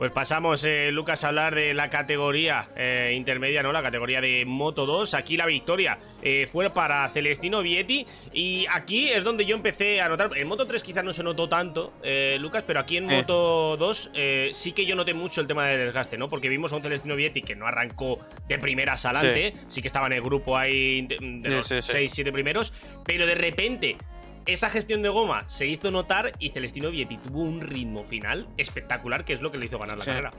Pues 0.00 0.12
pasamos, 0.12 0.64
eh, 0.64 0.90
Lucas, 0.92 1.24
a 1.24 1.28
hablar 1.28 1.54
de 1.54 1.74
la 1.74 1.90
categoría 1.90 2.66
eh, 2.74 3.12
intermedia, 3.14 3.62
¿no? 3.62 3.70
La 3.70 3.82
categoría 3.82 4.22
de 4.22 4.46
Moto 4.46 4.86
2. 4.86 5.12
Aquí 5.12 5.36
la 5.36 5.44
victoria 5.44 5.98
eh, 6.22 6.48
fue 6.50 6.70
para 6.70 7.06
Celestino 7.10 7.60
Vietti. 7.60 8.06
Y 8.32 8.64
aquí 8.70 9.10
es 9.10 9.24
donde 9.24 9.44
yo 9.44 9.54
empecé 9.54 10.00
a 10.00 10.08
notar. 10.08 10.30
En 10.38 10.48
Moto 10.48 10.66
3 10.66 10.82
quizás 10.82 11.04
no 11.04 11.12
se 11.12 11.22
notó 11.22 11.50
tanto, 11.50 11.92
eh, 12.02 12.38
Lucas, 12.40 12.64
pero 12.66 12.80
aquí 12.80 12.96
en. 12.96 13.08
Moto 13.08 13.76
2 13.76 14.12
eh, 14.14 14.50
sí 14.54 14.72
que 14.72 14.86
yo 14.86 14.96
noté 14.96 15.12
mucho 15.12 15.42
el 15.42 15.46
tema 15.46 15.66
del 15.66 15.84
desgaste, 15.84 16.16
¿no? 16.16 16.30
Porque 16.30 16.48
vimos 16.48 16.72
a 16.72 16.76
un 16.76 16.82
Celestino 16.82 17.14
Vietti 17.14 17.42
que 17.42 17.54
no 17.54 17.66
arrancó 17.66 18.20
de 18.48 18.58
primeras 18.58 19.04
adelante. 19.04 19.52
Sí, 19.68 19.82
que 19.82 19.88
estaba 19.88 20.06
en 20.06 20.14
el 20.14 20.22
grupo 20.22 20.56
ahí 20.56 21.02
de, 21.02 21.50
los 21.50 21.66
sí, 21.66 21.82
sí. 21.82 21.92
6, 21.92 22.12
7 22.14 22.32
primeros. 22.32 22.72
Pero 23.04 23.26
de 23.26 23.34
repente 23.34 23.98
esa 24.46 24.70
gestión 24.70 25.02
de 25.02 25.08
goma 25.08 25.44
se 25.48 25.66
hizo 25.66 25.90
notar 25.90 26.32
y 26.38 26.50
Celestino 26.50 26.90
Vietti 26.90 27.18
tuvo 27.18 27.42
un 27.42 27.60
ritmo 27.60 28.04
final 28.04 28.48
espectacular, 28.56 29.24
que 29.24 29.32
es 29.32 29.40
lo 29.42 29.50
que 29.52 29.58
le 29.58 29.66
hizo 29.66 29.78
ganar 29.78 29.98
la 29.98 30.04
Sí. 30.04 30.10
carrera. 30.10 30.30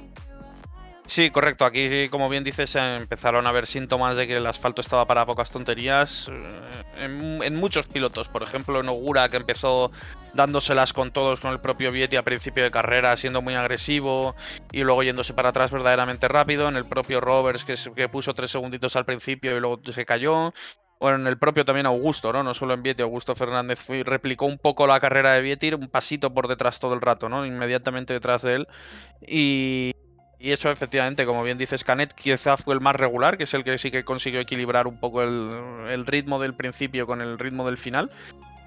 Sí, 1.07 1.29
correcto. 1.29 1.65
Aquí, 1.65 2.07
como 2.07 2.29
bien 2.29 2.45
dices, 2.45 2.73
empezaron 2.77 3.45
a 3.45 3.49
haber 3.49 3.67
síntomas 3.67 4.15
de 4.15 4.27
que 4.27 4.37
el 4.37 4.47
asfalto 4.47 4.79
estaba 4.79 5.05
para 5.05 5.25
pocas 5.25 5.51
tonterías. 5.51 6.29
eh, 6.31 7.03
En, 7.03 7.43
en 7.43 7.55
muchos 7.55 7.87
pilotos, 7.87 8.29
por 8.29 8.43
ejemplo, 8.43 8.79
en 8.79 8.87
Ogura, 8.87 9.27
que 9.27 9.35
empezó 9.35 9.91
dándoselas 10.33 10.93
con 10.93 11.11
todos, 11.11 11.41
con 11.41 11.51
el 11.51 11.59
propio 11.59 11.91
Vietti 11.91 12.15
a 12.15 12.23
principio 12.23 12.63
de 12.63 12.71
carrera, 12.71 13.17
siendo 13.17 13.41
muy 13.41 13.55
agresivo 13.55 14.35
y 14.71 14.83
luego 14.83 15.03
yéndose 15.03 15.33
para 15.33 15.49
atrás 15.49 15.71
verdaderamente 15.71 16.29
rápido. 16.29 16.69
En 16.69 16.77
el 16.77 16.85
propio 16.85 17.19
Roberts, 17.19 17.65
que 17.65 18.07
puso 18.07 18.33
tres 18.33 18.51
segunditos 18.51 18.95
al 18.95 19.03
principio 19.03 19.57
y 19.57 19.59
luego 19.59 19.81
se 19.91 20.05
cayó. 20.05 20.53
Bueno, 21.01 21.17
en 21.17 21.25
el 21.25 21.39
propio 21.39 21.65
también 21.65 21.87
Augusto, 21.87 22.31
¿no? 22.31 22.43
No 22.43 22.53
solo 22.53 22.75
en 22.75 22.83
Vietti, 22.83 23.01
Augusto 23.01 23.35
Fernández 23.35 23.87
replicó 24.05 24.45
un 24.45 24.59
poco 24.59 24.85
la 24.85 24.99
carrera 24.99 25.33
de 25.33 25.41
Vietti, 25.41 25.73
un 25.73 25.87
pasito 25.87 26.31
por 26.31 26.47
detrás 26.47 26.79
todo 26.79 26.93
el 26.93 27.01
rato, 27.01 27.27
¿no? 27.27 27.43
Inmediatamente 27.43 28.13
detrás 28.13 28.43
de 28.43 28.53
él. 28.53 28.67
Y, 29.25 29.93
y 30.37 30.51
eso, 30.51 30.69
efectivamente, 30.69 31.25
como 31.25 31.43
bien 31.43 31.57
dices, 31.57 31.83
Canet 31.83 32.13
quizá 32.13 32.55
fue 32.55 32.75
el 32.75 32.81
más 32.81 32.95
regular, 32.95 33.39
que 33.39 33.45
es 33.45 33.53
el 33.55 33.63
que 33.63 33.79
sí 33.79 33.89
que 33.89 34.05
consiguió 34.05 34.39
equilibrar 34.41 34.85
un 34.85 34.99
poco 34.99 35.23
el 35.23 36.05
ritmo 36.05 36.39
del 36.39 36.53
principio 36.53 37.07
con 37.07 37.19
el 37.19 37.39
ritmo 37.39 37.65
del 37.65 37.79
final. 37.79 38.11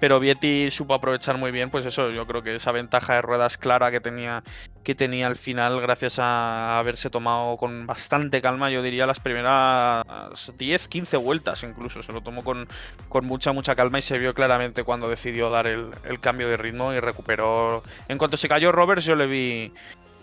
Pero 0.05 0.19
Vietti 0.19 0.69
supo 0.69 0.93
aprovechar 0.93 1.39
muy 1.39 1.49
bien, 1.49 1.71
pues 1.71 1.83
eso, 1.83 2.11
yo 2.11 2.27
creo 2.27 2.43
que 2.43 2.53
esa 2.53 2.71
ventaja 2.71 3.15
de 3.15 3.23
ruedas 3.23 3.57
clara 3.57 3.89
que 3.89 3.99
tenía, 3.99 4.43
que 4.83 4.93
tenía 4.93 5.25
al 5.25 5.35
final, 5.35 5.81
gracias 5.81 6.19
a 6.19 6.77
haberse 6.77 7.09
tomado 7.09 7.57
con 7.57 7.87
bastante 7.87 8.39
calma, 8.39 8.69
yo 8.69 8.83
diría 8.83 9.07
las 9.07 9.19
primeras 9.19 10.05
10, 10.59 10.87
15 10.89 11.17
vueltas 11.17 11.63
incluso. 11.63 12.03
Se 12.03 12.13
lo 12.13 12.21
tomó 12.21 12.43
con, 12.43 12.67
con 13.09 13.25
mucha, 13.25 13.51
mucha 13.51 13.75
calma 13.75 13.97
y 13.97 14.03
se 14.03 14.19
vio 14.19 14.33
claramente 14.33 14.83
cuando 14.83 15.09
decidió 15.09 15.49
dar 15.49 15.65
el, 15.65 15.89
el 16.03 16.19
cambio 16.19 16.49
de 16.49 16.57
ritmo 16.57 16.93
y 16.93 16.99
recuperó. 16.99 17.81
En 18.07 18.19
cuanto 18.19 18.37
se 18.37 18.47
cayó 18.47 18.71
Roberts, 18.71 19.05
yo 19.05 19.15
le 19.15 19.25
vi 19.25 19.73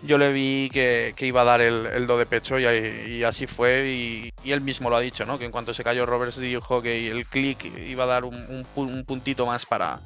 yo 0.02 0.18
le 0.18 0.32
vi 0.32 0.68
que, 0.72 1.14
iba 1.20 1.42
a 1.42 1.44
dar 1.44 1.60
el, 1.60 2.06
do 2.06 2.18
de 2.18 2.26
pecho 2.26 2.58
y, 2.58 3.22
así 3.24 3.46
fue. 3.46 3.88
Y, 3.88 4.32
él 4.44 4.60
mismo 4.60 4.90
lo 4.90 4.96
ha 4.96 5.00
dicho, 5.00 5.24
¿no? 5.24 5.38
Que 5.38 5.44
en 5.44 5.52
cuanto 5.52 5.72
se 5.74 5.84
cayó 5.84 6.04
Roberts 6.04 6.38
dijo 6.38 6.82
que 6.82 7.10
el 7.10 7.26
click 7.26 7.64
iba 7.64 8.04
a 8.04 8.08
dar 8.08 8.24
un, 8.24 8.66
puntito 9.06 9.46
más 9.46 9.64
para, 9.64 10.00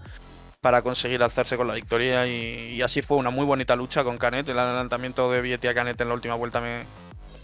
para 0.60 0.82
conseguir 0.82 1.22
alzarse 1.22 1.56
con 1.56 1.66
la 1.66 1.74
victoria. 1.74 2.26
Y, 2.26 2.82
así 2.82 3.00
fue 3.00 3.16
una 3.16 3.30
muy 3.30 3.46
bonita 3.46 3.74
lucha 3.74 4.04
con 4.04 4.18
Canet. 4.18 4.48
El 4.48 4.58
adelantamiento 4.58 5.30
de 5.30 5.40
Vietti 5.40 5.68
a 5.68 5.74
Canet 5.74 6.00
en 6.00 6.08
la 6.08 6.14
última 6.14 6.34
vuelta 6.34 6.60
me 6.60 6.84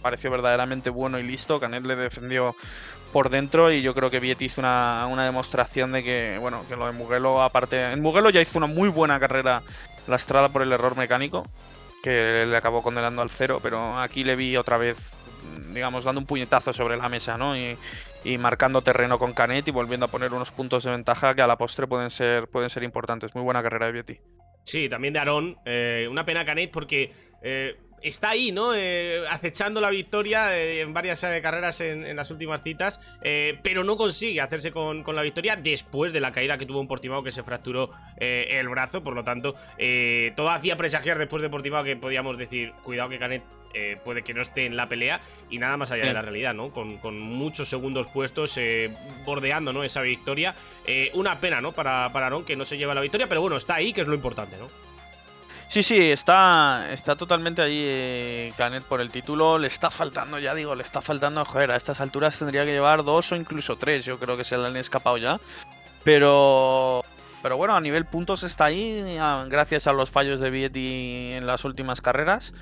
pareció 0.03 0.29
verdaderamente 0.29 0.91
bueno 0.91 1.17
y 1.17 1.23
listo. 1.23 1.59
Canet 1.59 1.83
le 1.85 1.95
defendió 1.95 2.55
por 3.11 3.29
dentro 3.29 3.71
y 3.71 3.81
yo 3.81 3.95
creo 3.95 4.11
que 4.11 4.19
Vietti 4.19 4.45
hizo 4.45 4.61
una, 4.61 5.07
una 5.07 5.25
demostración 5.25 5.91
de 5.91 6.03
que, 6.03 6.37
bueno, 6.39 6.63
que 6.67 6.75
lo 6.75 6.85
de 6.85 6.91
Mugello 6.91 7.41
aparte... 7.41 7.91
En 7.91 8.01
Mugello 8.01 8.29
ya 8.29 8.41
hizo 8.41 8.59
una 8.59 8.67
muy 8.67 8.89
buena 8.89 9.19
carrera 9.19 9.63
lastrada 10.07 10.49
por 10.49 10.61
el 10.61 10.71
error 10.71 10.97
mecánico 10.97 11.47
que 12.03 12.45
le 12.45 12.57
acabó 12.57 12.83
condenando 12.83 13.21
al 13.21 13.29
cero, 13.29 13.61
pero 13.63 13.97
aquí 13.97 14.25
le 14.25 14.35
vi 14.35 14.57
otra 14.57 14.77
vez, 14.77 15.13
digamos, 15.73 16.03
dando 16.03 16.19
un 16.19 16.27
puñetazo 16.27 16.73
sobre 16.73 16.97
la 16.97 17.07
mesa, 17.07 17.37
¿no? 17.37 17.55
Y, 17.55 17.77
marcando 18.39 18.81
terreno 18.81 19.19
con 19.19 19.33
Canet 19.33 19.67
y 19.67 19.71
volviendo 19.71 20.05
a 20.05 20.09
poner 20.09 20.33
unos 20.33 20.51
puntos 20.51 20.83
de 20.83 20.91
ventaja 20.91 21.33
que 21.33 21.41
a 21.41 21.47
la 21.47 21.57
postre 21.57 21.87
pueden 21.87 22.09
ser, 22.09 22.47
pueden 22.47 22.69
ser 22.69 22.83
importantes. 22.83 23.33
Muy 23.35 23.43
buena 23.43 23.63
carrera 23.63 23.87
de 23.87 23.91
Vietti. 23.91 24.19
Sí, 24.63 24.87
también 24.87 25.13
de 25.13 25.19
Aaron. 25.19 25.57
Eh, 25.65 26.07
una 26.09 26.23
pena 26.23 26.45
Canet 26.45 26.71
porque 26.71 27.11
eh, 27.41 27.77
está 28.03 28.31
ahí, 28.31 28.51
¿no? 28.51 28.75
Eh, 28.75 29.23
acechando 29.29 29.81
la 29.81 29.89
victoria 29.89 30.55
eh, 30.57 30.81
en 30.81 30.93
varias 30.93 31.23
eh, 31.23 31.39
carreras 31.41 31.81
en, 31.81 32.15
las 32.15 32.29
últimas 32.29 32.61
citas, 32.61 32.99
pero 33.63 33.83
no 33.83 33.95
consigue 33.97 34.41
hacerse 34.41 34.71
con, 34.71 35.03
la 35.07 35.21
victoria 35.21 35.55
después 35.55 36.11
de 36.13 36.19
la 36.19 36.31
caída 36.31 36.57
que 36.57 36.65
tuvo 36.65 36.81
en 36.81 36.87
Portimao 36.87 37.23
que 37.23 37.31
se 37.31 37.43
fracturó 37.43 37.89
el 38.17 38.67
brazo, 38.69 39.03
por 39.03 39.15
lo 39.15 39.23
tanto, 39.23 39.55
todo 40.35 40.49
hacía 40.49 40.75
presagiar 40.75 41.17
después 41.17 41.41
de 41.41 41.49
Portimao 41.49 41.83
que 41.83 41.95
podíamos 41.95 42.37
decir, 42.37 42.73
cuidado 42.83 43.09
que 43.09 43.19
Canet 43.19 43.43
puede 44.03 44.21
que 44.21 44.33
no 44.33 44.41
esté 44.41 44.65
en 44.65 44.75
la 44.75 44.87
pelea 44.87 45.21
y 45.49 45.57
nada 45.57 45.77
más 45.77 45.91
allá 45.91 46.05
de 46.05 46.13
la 46.13 46.21
realidad, 46.21 46.53
¿no? 46.53 46.71
Con, 46.71 47.19
muchos 47.19 47.69
segundos 47.69 48.07
puestos 48.07 48.59
bordeando, 49.25 49.73
¿no? 49.73 49.83
Esa 49.83 50.01
victoria. 50.01 50.53
una 51.13 51.39
pena, 51.39 51.61
¿no? 51.61 51.71
Para, 51.71 52.11
para 52.11 52.27
Aaron 52.27 52.45
que 52.45 52.55
no 52.55 52.65
se 52.65 52.77
lleva 52.77 52.93
la 52.93 53.01
victoria, 53.01 53.27
pero 53.27 53.41
bueno, 53.41 53.57
está 53.57 53.75
ahí, 53.75 53.93
que 53.93 54.01
es 54.01 54.07
lo 54.07 54.15
importante, 54.15 54.57
¿no? 54.57 54.92
Sí, 55.73 55.81
sí, 55.81 56.11
está, 56.11 56.93
está 56.93 57.15
totalmente 57.15 57.59
ahí 57.59 57.81
eh, 57.83 58.53
Canet 58.55 58.83
por 58.83 59.01
el 59.01 59.09
título. 59.09 59.57
Le 59.57 59.65
está 59.65 59.89
faltando, 59.89 60.37
ya 60.37 60.53
digo, 60.53 60.75
le 60.75 60.83
está 60.83 61.01
faltando. 61.01 61.43
Joder, 61.43 61.71
a 61.71 61.75
estas 61.75 61.99
alturas 61.99 62.37
tendría 62.37 62.63
que 62.63 62.73
llevar 62.73 63.03
dos 63.03 63.31
o 63.31 63.35
incluso 63.35 63.75
tres. 63.75 64.05
Yo 64.05 64.19
creo 64.19 64.37
que 64.37 64.43
se 64.43 64.55
le 64.55 64.67
han 64.67 64.77
escapado 64.77 65.17
ya. 65.17 65.39
Pero, 66.03 67.03
pero 67.41 67.57
bueno, 67.57 67.75
a 67.75 67.81
nivel 67.81 68.05
puntos 68.05 68.43
está 68.43 68.65
ahí, 68.65 69.17
gracias 69.47 69.87
a 69.87 69.93
los 69.93 70.11
fallos 70.11 70.39
de 70.39 70.51
Vietti 70.51 71.31
en 71.33 71.47
las 71.47 71.65
últimas 71.65 72.01
carreras. 72.01 72.53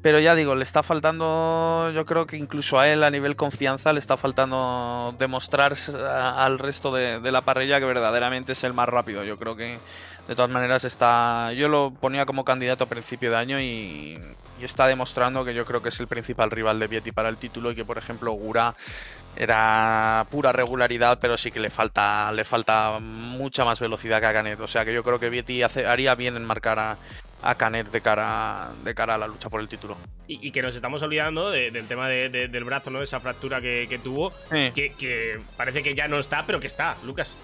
Pero 0.00 0.18
ya 0.18 0.34
digo, 0.34 0.54
le 0.54 0.62
está 0.62 0.82
faltando, 0.82 1.90
yo 1.92 2.06
creo 2.06 2.26
que 2.26 2.38
incluso 2.38 2.78
a 2.78 2.88
él 2.88 3.02
a 3.02 3.10
nivel 3.10 3.36
confianza 3.36 3.92
le 3.92 3.98
está 3.98 4.16
faltando 4.16 5.14
demostrar 5.18 5.74
al 6.06 6.58
resto 6.58 6.90
de 6.90 7.32
la 7.32 7.42
parrilla 7.42 7.80
que 7.80 7.86
verdaderamente 7.86 8.52
es 8.52 8.64
el 8.64 8.72
más 8.72 8.88
rápido. 8.88 9.24
Yo 9.24 9.36
creo 9.36 9.56
que 9.56 9.78
de 10.26 10.34
todas 10.34 10.50
maneras 10.50 10.84
está 10.84 11.52
yo 11.52 11.68
lo 11.68 11.92
ponía 11.92 12.26
como 12.26 12.44
candidato 12.44 12.84
a 12.84 12.88
principio 12.88 13.30
de 13.30 13.36
año 13.36 13.60
y, 13.60 14.18
está 14.60 14.86
demostrando 14.86 15.44
que 15.44 15.52
yo 15.52 15.66
creo 15.66 15.82
que 15.82 15.90
es 15.90 16.00
el 16.00 16.06
principal 16.06 16.50
rival 16.50 16.80
de 16.80 16.86
Vietti 16.86 17.12
para 17.12 17.28
el 17.28 17.36
título 17.36 17.70
y 17.70 17.74
que 17.74 17.84
por 17.84 17.98
ejemplo 17.98 18.32
Gura 18.32 18.74
era 19.36 20.26
pura 20.30 20.50
regularidad 20.50 21.18
pero 21.20 21.36
sí 21.36 21.50
que 21.50 21.60
le 21.60 21.68
falta 21.68 22.32
le 22.32 22.42
falta 22.42 22.98
mucha 22.98 23.66
más 23.66 23.78
velocidad 23.78 24.18
que 24.18 24.26
a 24.26 24.32
Canet 24.32 24.58
o 24.60 24.66
sea 24.66 24.86
que 24.86 24.94
yo 24.94 25.04
creo 25.04 25.20
que 25.20 25.28
Vietti 25.28 25.62
haría 25.62 26.14
bien 26.14 26.36
en 26.36 26.44
marcar 26.46 26.78
a, 26.78 26.96
a 27.42 27.54
Canet 27.54 27.90
de 27.90 28.00
cara, 28.00 28.70
de 28.84 28.94
cara 28.94 29.14
a 29.14 29.18
la 29.18 29.26
lucha 29.26 29.48
por 29.48 29.60
el 29.60 29.68
título. 29.68 29.96
Y, 30.26 30.50
que 30.50 30.62
nos 30.62 30.74
estamos 30.74 31.02
olvidando 31.02 31.50
del 31.50 31.86
tema 31.86 32.08
del 32.08 32.64
brazo, 32.64 32.90
¿no? 32.90 33.02
Esa 33.02 33.20
fractura 33.20 33.60
que, 33.60 34.00
tuvo, 34.02 34.32
que, 34.50 34.92
que, 34.98 35.38
parece 35.56 35.82
que 35.82 35.94
ya 35.94 36.08
no 36.08 36.18
está, 36.18 36.44
pero 36.46 36.58
que 36.58 36.66
está, 36.66 36.96
Lucas. 37.04 37.36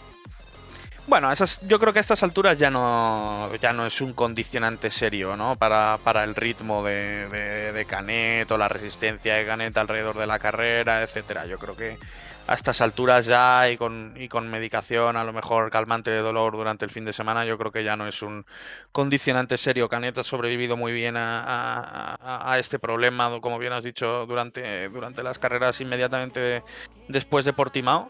Bueno, 1.06 1.32
esas, 1.32 1.60
yo 1.66 1.80
creo 1.80 1.92
que 1.92 1.98
a 1.98 2.00
estas 2.00 2.22
alturas 2.22 2.56
ya 2.58 2.70
no, 2.70 3.52
ya 3.60 3.72
no 3.72 3.84
es 3.86 4.00
un 4.00 4.12
condicionante 4.12 4.90
serio, 4.92 5.36
¿no? 5.36 5.56
Para, 5.56 5.98
para 6.04 6.22
el 6.22 6.36
ritmo 6.36 6.84
de, 6.84 7.28
de, 7.72 7.84
Canet 7.86 8.48
o 8.52 8.56
la 8.56 8.68
resistencia 8.68 9.34
de 9.34 9.44
Canet 9.44 9.76
alrededor 9.76 10.16
de 10.16 10.28
la 10.28 10.38
carrera, 10.38 11.02
etcétera. 11.02 11.46
Yo 11.46 11.58
creo 11.58 11.76
que 11.76 11.98
a 12.46 12.54
estas 12.54 12.80
alturas 12.80 13.26
ya 13.26 13.68
y 13.68 13.76
con, 13.76 14.14
y 14.16 14.28
con 14.28 14.48
medicación, 14.48 15.16
a 15.16 15.24
lo 15.24 15.32
mejor 15.32 15.70
calmante 15.70 16.12
de 16.12 16.18
dolor 16.18 16.52
durante 16.52 16.84
el 16.84 16.90
fin 16.92 17.04
de 17.04 17.12
semana, 17.12 17.44
yo 17.44 17.58
creo 17.58 17.72
que 17.72 17.82
ya 17.82 17.96
no 17.96 18.06
es 18.06 18.22
un 18.22 18.46
condicionante 18.92 19.58
serio. 19.58 19.88
Canet 19.88 20.18
ha 20.18 20.24
sobrevivido 20.24 20.76
muy 20.76 20.92
bien 20.92 21.16
a, 21.16 22.16
a, 22.20 22.52
a 22.52 22.58
este 22.60 22.78
problema, 22.78 23.40
como 23.40 23.58
bien 23.58 23.72
has 23.72 23.82
dicho, 23.82 24.24
durante, 24.26 24.88
durante 24.88 25.24
las 25.24 25.40
carreras 25.40 25.80
inmediatamente 25.80 26.62
después 27.08 27.44
de 27.44 27.52
Portimao 27.52 28.08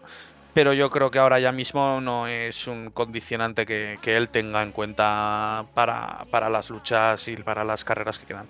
pero 0.54 0.72
yo 0.74 0.90
creo 0.90 1.10
que 1.10 1.18
ahora 1.18 1.40
ya 1.40 1.52
mismo 1.52 2.00
no 2.00 2.26
es 2.26 2.66
un 2.66 2.90
condicionante 2.90 3.64
que, 3.66 3.98
él 4.04 4.28
tenga 4.28 4.62
en 4.62 4.72
cuenta 4.72 5.64
para, 5.74 6.50
las 6.50 6.70
luchas 6.70 7.26
y 7.28 7.36
para 7.36 7.64
las 7.64 7.84
carreras 7.84 8.18
que 8.18 8.26
quedan. 8.26 8.46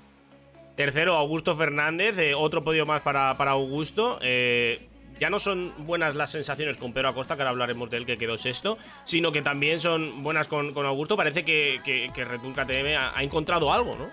Tercero, 0.76 1.14
Augusto 1.14 1.54
Fernández, 1.54 2.18
eh, 2.18 2.34
otro 2.34 2.64
podio 2.64 2.86
más 2.86 3.02
para, 3.02 3.30
Augusto. 3.30 4.18
Eh, 4.22 4.88
ya 5.20 5.30
no 5.30 5.38
son 5.38 5.72
buenas 5.86 6.16
las 6.16 6.30
sensaciones 6.30 6.78
con 6.78 6.92
Pedro 6.92 7.10
Acosta, 7.10 7.36
que 7.36 7.42
ahora 7.42 7.50
hablaremos 7.50 7.90
de 7.90 7.98
él, 7.98 8.06
que 8.06 8.16
quedó 8.16 8.36
sexto, 8.36 8.78
sino 9.04 9.30
que 9.30 9.42
también 9.42 9.78
son 9.78 10.22
buenas 10.22 10.48
con, 10.48 10.74
Augusto. 10.74 11.16
Parece 11.16 11.44
que, 11.44 11.80
que, 11.84 12.10
que 12.12 12.24
Red 12.24 12.40
Bull 12.40 12.54
KTM 12.54 12.96
ha, 12.98 13.22
encontrado 13.22 13.72
algo, 13.72 13.94
¿no? 13.94 14.10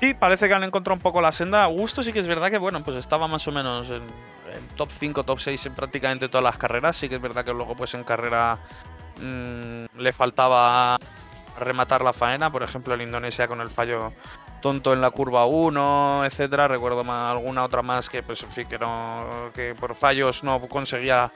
Sí, 0.00 0.14
parece 0.14 0.48
que 0.48 0.54
han 0.54 0.64
encontrado 0.64 0.94
un 0.94 1.02
poco 1.02 1.20
la 1.20 1.32
senda. 1.32 1.64
Augusto 1.64 2.02
sí 2.02 2.12
que 2.12 2.20
es 2.20 2.26
verdad 2.26 2.50
que, 2.50 2.58
bueno, 2.58 2.82
pues 2.82 2.96
estaba 2.96 3.28
más 3.28 3.46
o 3.46 3.52
menos 3.52 3.90
en, 3.90 4.02
top 4.76 4.90
5, 4.90 5.24
top 5.24 5.40
6 5.40 5.66
en 5.66 5.74
prácticamente 5.74 6.28
todas 6.28 6.44
las 6.44 6.58
carreras. 6.58 6.96
Sí 6.96 7.08
que 7.08 7.16
es 7.16 7.20
verdad 7.22 7.44
que 7.44 7.52
luego 7.52 7.74
pues 7.74 7.94
en 7.94 8.04
carrera 8.04 8.58
mm, 9.20 9.98
le 9.98 10.12
faltaba 10.12 10.98
rematar 11.58 12.02
la 12.02 12.12
faena, 12.12 12.50
por 12.50 12.62
ejemplo 12.62 12.94
en 12.94 13.02
Indonesia 13.02 13.48
con 13.48 13.60
el 13.60 13.70
fallo 13.70 14.12
tonto 14.60 14.92
en 14.92 15.00
la 15.00 15.10
curva 15.10 15.44
1, 15.46 16.24
etcétera. 16.24 16.68
Recuerdo 16.68 17.00
alguna 17.10 17.64
otra 17.64 17.82
más 17.82 18.08
que 18.08 18.22
pues 18.22 18.42
en 18.42 18.50
fin 18.50 18.66
que 18.66 18.78
no 18.78 19.50
que 19.54 19.74
por 19.74 19.94
fallos 19.94 20.42
no 20.42 20.60
conseguía 20.68 21.30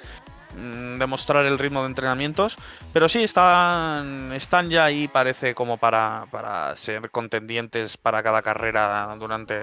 mm, 0.56 0.98
demostrar 0.98 1.44
el 1.44 1.58
ritmo 1.58 1.82
de 1.82 1.88
entrenamientos, 1.88 2.56
pero 2.92 3.08
sí 3.08 3.22
están 3.22 4.32
están 4.32 4.70
ya 4.70 4.86
ahí 4.86 5.08
parece 5.08 5.54
como 5.54 5.76
para 5.76 6.26
para 6.30 6.74
ser 6.76 7.10
contendientes 7.10 7.96
para 7.96 8.22
cada 8.22 8.42
carrera 8.42 9.14
durante 9.18 9.62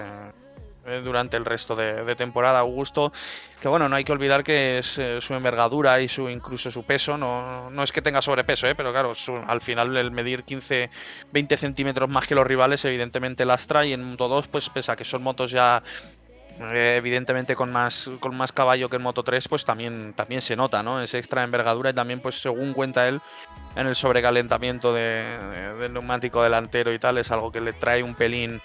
eh, 0.86 1.00
durante 1.02 1.36
el 1.36 1.44
resto 1.44 1.74
de, 1.74 2.14
temporada. 2.16 2.60
Augusto, 2.60 3.12
que 3.60 3.68
bueno, 3.68 3.88
no 3.88 3.96
hay 3.96 4.04
que 4.04 4.12
olvidar 4.12 4.44
que 4.44 4.78
eh, 4.78 5.18
su 5.20 5.34
envergadura 5.34 6.00
y 6.00 6.08
su 6.08 6.28
incluso 6.28 6.70
su 6.70 6.84
peso, 6.84 7.18
no, 7.18 7.70
no 7.70 7.82
es 7.82 7.92
que 7.92 8.02
tenga 8.02 8.22
sobrepeso, 8.22 8.66
¿eh? 8.66 8.74
pero 8.74 8.92
claro, 8.92 9.12
al 9.46 9.60
final 9.60 9.96
el 9.96 10.10
medir 10.10 10.44
15, 10.44 10.90
20 11.32 11.56
centímetros 11.56 12.08
más 12.08 12.26
que 12.26 12.34
los 12.34 12.46
rivales 12.46 12.84
evidentemente 12.84 13.44
lastra 13.44 13.84
y 13.84 13.92
en 13.92 14.04
Moto 14.04 14.28
2, 14.28 14.48
pues 14.48 14.70
pese 14.70 14.92
a 14.92 14.96
que 14.96 15.04
son 15.04 15.22
motos 15.22 15.50
ya 15.50 15.82
evidentemente 16.58 17.54
con 17.54 17.70
más 17.70 18.10
con 18.20 18.36
más 18.36 18.52
caballo 18.52 18.88
que 18.88 18.96
en 18.96 19.02
Moto 19.02 19.22
3 19.22 19.48
pues 19.48 19.64
también 19.64 20.14
también 20.14 20.40
se 20.40 20.56
nota 20.56 20.82
no 20.82 21.00
ese 21.00 21.18
extra 21.18 21.44
envergadura 21.44 21.90
y 21.90 21.92
también 21.92 22.20
pues 22.20 22.40
según 22.40 22.72
cuenta 22.72 23.08
él 23.08 23.20
en 23.76 23.86
el 23.86 23.94
sobrecalentamiento 23.94 24.94
del 24.94 25.92
neumático 25.92 26.42
delantero 26.42 26.92
y 26.92 26.98
tal 26.98 27.18
es 27.18 27.30
algo 27.30 27.52
que 27.52 27.60
le 27.60 27.74
trae 27.74 28.02
un 28.02 28.14
pelín 28.14 28.62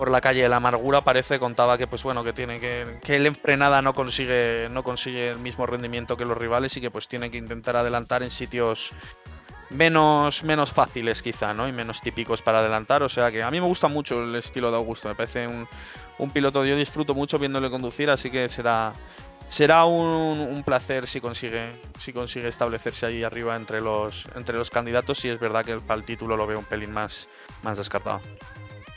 por 0.00 0.10
la 0.10 0.22
calle. 0.22 0.40
De 0.40 0.48
la 0.48 0.56
amargura 0.56 1.02
parece 1.02 1.38
contaba 1.38 1.76
que 1.76 1.86
pues 1.86 2.02
bueno 2.02 2.24
que 2.24 2.32
tiene 2.32 2.58
que 2.58 2.98
que 3.02 3.16
él 3.16 3.26
en 3.26 3.84
no 3.84 3.92
consigue 3.92 4.68
no 4.70 4.82
consigue 4.82 5.28
el 5.28 5.38
mismo 5.38 5.66
rendimiento 5.66 6.16
que 6.16 6.24
los 6.24 6.38
rivales 6.38 6.74
y 6.78 6.80
que 6.80 6.90
pues 6.90 7.06
tiene 7.06 7.30
que 7.30 7.36
intentar 7.36 7.76
adelantar 7.76 8.22
en 8.22 8.30
sitios 8.30 8.92
menos 9.68 10.42
menos 10.42 10.72
fáciles 10.72 11.20
quizá 11.20 11.52
no 11.52 11.68
y 11.68 11.72
menos 11.72 12.00
típicos 12.00 12.40
para 12.40 12.60
adelantar. 12.60 13.02
O 13.02 13.10
sea 13.10 13.30
que 13.30 13.42
a 13.42 13.50
mí 13.50 13.60
me 13.60 13.66
gusta 13.66 13.88
mucho 13.88 14.22
el 14.22 14.34
estilo 14.36 14.70
de 14.70 14.78
Augusto. 14.78 15.06
Me 15.06 15.14
parece 15.14 15.46
un, 15.46 15.68
un 16.16 16.30
piloto 16.30 16.64
yo 16.64 16.76
disfruto 16.76 17.14
mucho 17.14 17.38
viéndole 17.38 17.68
conducir 17.68 18.08
así 18.08 18.30
que 18.30 18.48
será 18.48 18.94
será 19.50 19.84
un, 19.84 20.62
placer 20.64 21.06
si 21.08 21.20
consigue 21.20 21.72
si 21.98 22.14
consigue 22.14 22.48
establecerse 22.48 23.04
ahí 23.04 23.22
arriba 23.22 23.54
entre 23.54 23.82
los 23.82 24.24
entre 24.34 24.56
los 24.56 24.70
candidatos. 24.70 25.26
Y 25.26 25.28
es 25.28 25.38
verdad 25.38 25.62
que 25.62 25.78
para 25.78 26.00
el 26.00 26.06
título 26.06 26.38
lo 26.38 26.46
veo 26.46 26.58
un 26.58 26.64
pelín 26.64 26.90
más 26.90 27.28
más 27.62 27.76
descartado 27.76 28.22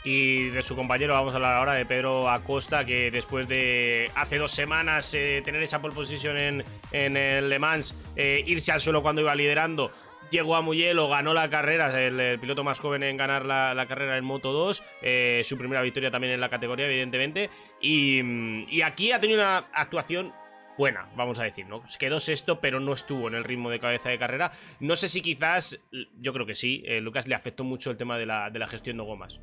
y 0.04 0.50
de 0.50 0.62
su 0.62 0.76
compañero 0.76 1.14
vamos 1.14 1.32
a 1.32 1.36
hablar 1.36 1.56
ahora 1.56 1.72
de 1.72 1.86
Pedro 1.86 2.28
Acosta, 2.28 2.84
que 2.84 3.10
después 3.10 3.48
de 3.48 4.10
hace 4.14 4.36
dos 4.36 4.52
semanas 4.52 5.12
eh, 5.14 5.40
tener 5.44 5.62
esa 5.62 5.80
pole 5.80 5.94
position 5.94 6.36
en, 6.36 6.64
en 6.92 7.16
el 7.16 7.48
Le 7.48 7.58
Mans, 7.58 7.94
eh, 8.14 8.44
irse 8.46 8.70
al 8.70 8.80
suelo 8.80 9.02
cuando 9.02 9.22
iba 9.22 9.34
liderando, 9.34 9.90
llegó 10.30 10.56
a 10.56 10.60
Mugello, 10.60 11.08
ganó 11.08 11.32
la 11.32 11.48
carrera, 11.48 11.98
el, 12.02 12.38
piloto 12.38 12.62
más 12.62 12.80
joven 12.80 13.02
en 13.02 13.16
ganar 13.16 13.46
la, 13.46 13.86
carrera 13.88 14.18
en 14.18 14.24
Moto 14.24 14.52
2, 14.52 14.82
eh, 15.00 15.40
su 15.42 15.56
primera 15.56 15.80
victoria 15.80 16.10
también 16.10 16.34
en 16.34 16.40
la 16.40 16.50
categoría, 16.50 16.86
evidentemente, 16.86 17.48
y, 17.80 18.20
y 18.68 18.82
aquí 18.82 19.10
ha 19.10 19.20
tenido 19.20 19.40
una 19.40 19.64
actuación 19.72 20.34
buena, 20.76 21.08
vamos 21.16 21.40
a 21.40 21.44
decir, 21.44 21.66
¿no? 21.66 21.82
Quedó 21.98 22.20
sexto, 22.20 22.60
pero 22.60 22.78
no 22.78 22.92
estuvo 22.92 23.28
en 23.28 23.34
el 23.36 23.44
ritmo 23.44 23.70
de 23.70 23.78
cabeza 23.78 24.10
de 24.10 24.18
carrera. 24.18 24.50
No 24.80 24.96
sé 24.96 25.08
si 25.08 25.22
quizás, 25.22 25.78
yo 26.20 26.32
creo 26.32 26.46
que 26.46 26.56
sí, 26.56 26.82
Lucas 27.00 27.28
le 27.28 27.36
afectó 27.36 27.62
mucho 27.62 27.92
el 27.92 27.96
tema 27.96 28.18
de 28.18 28.26
la, 28.26 28.50
de 28.50 28.58
la 28.58 28.66
gestión 28.66 28.96
de 28.96 29.04
gomas. 29.04 29.40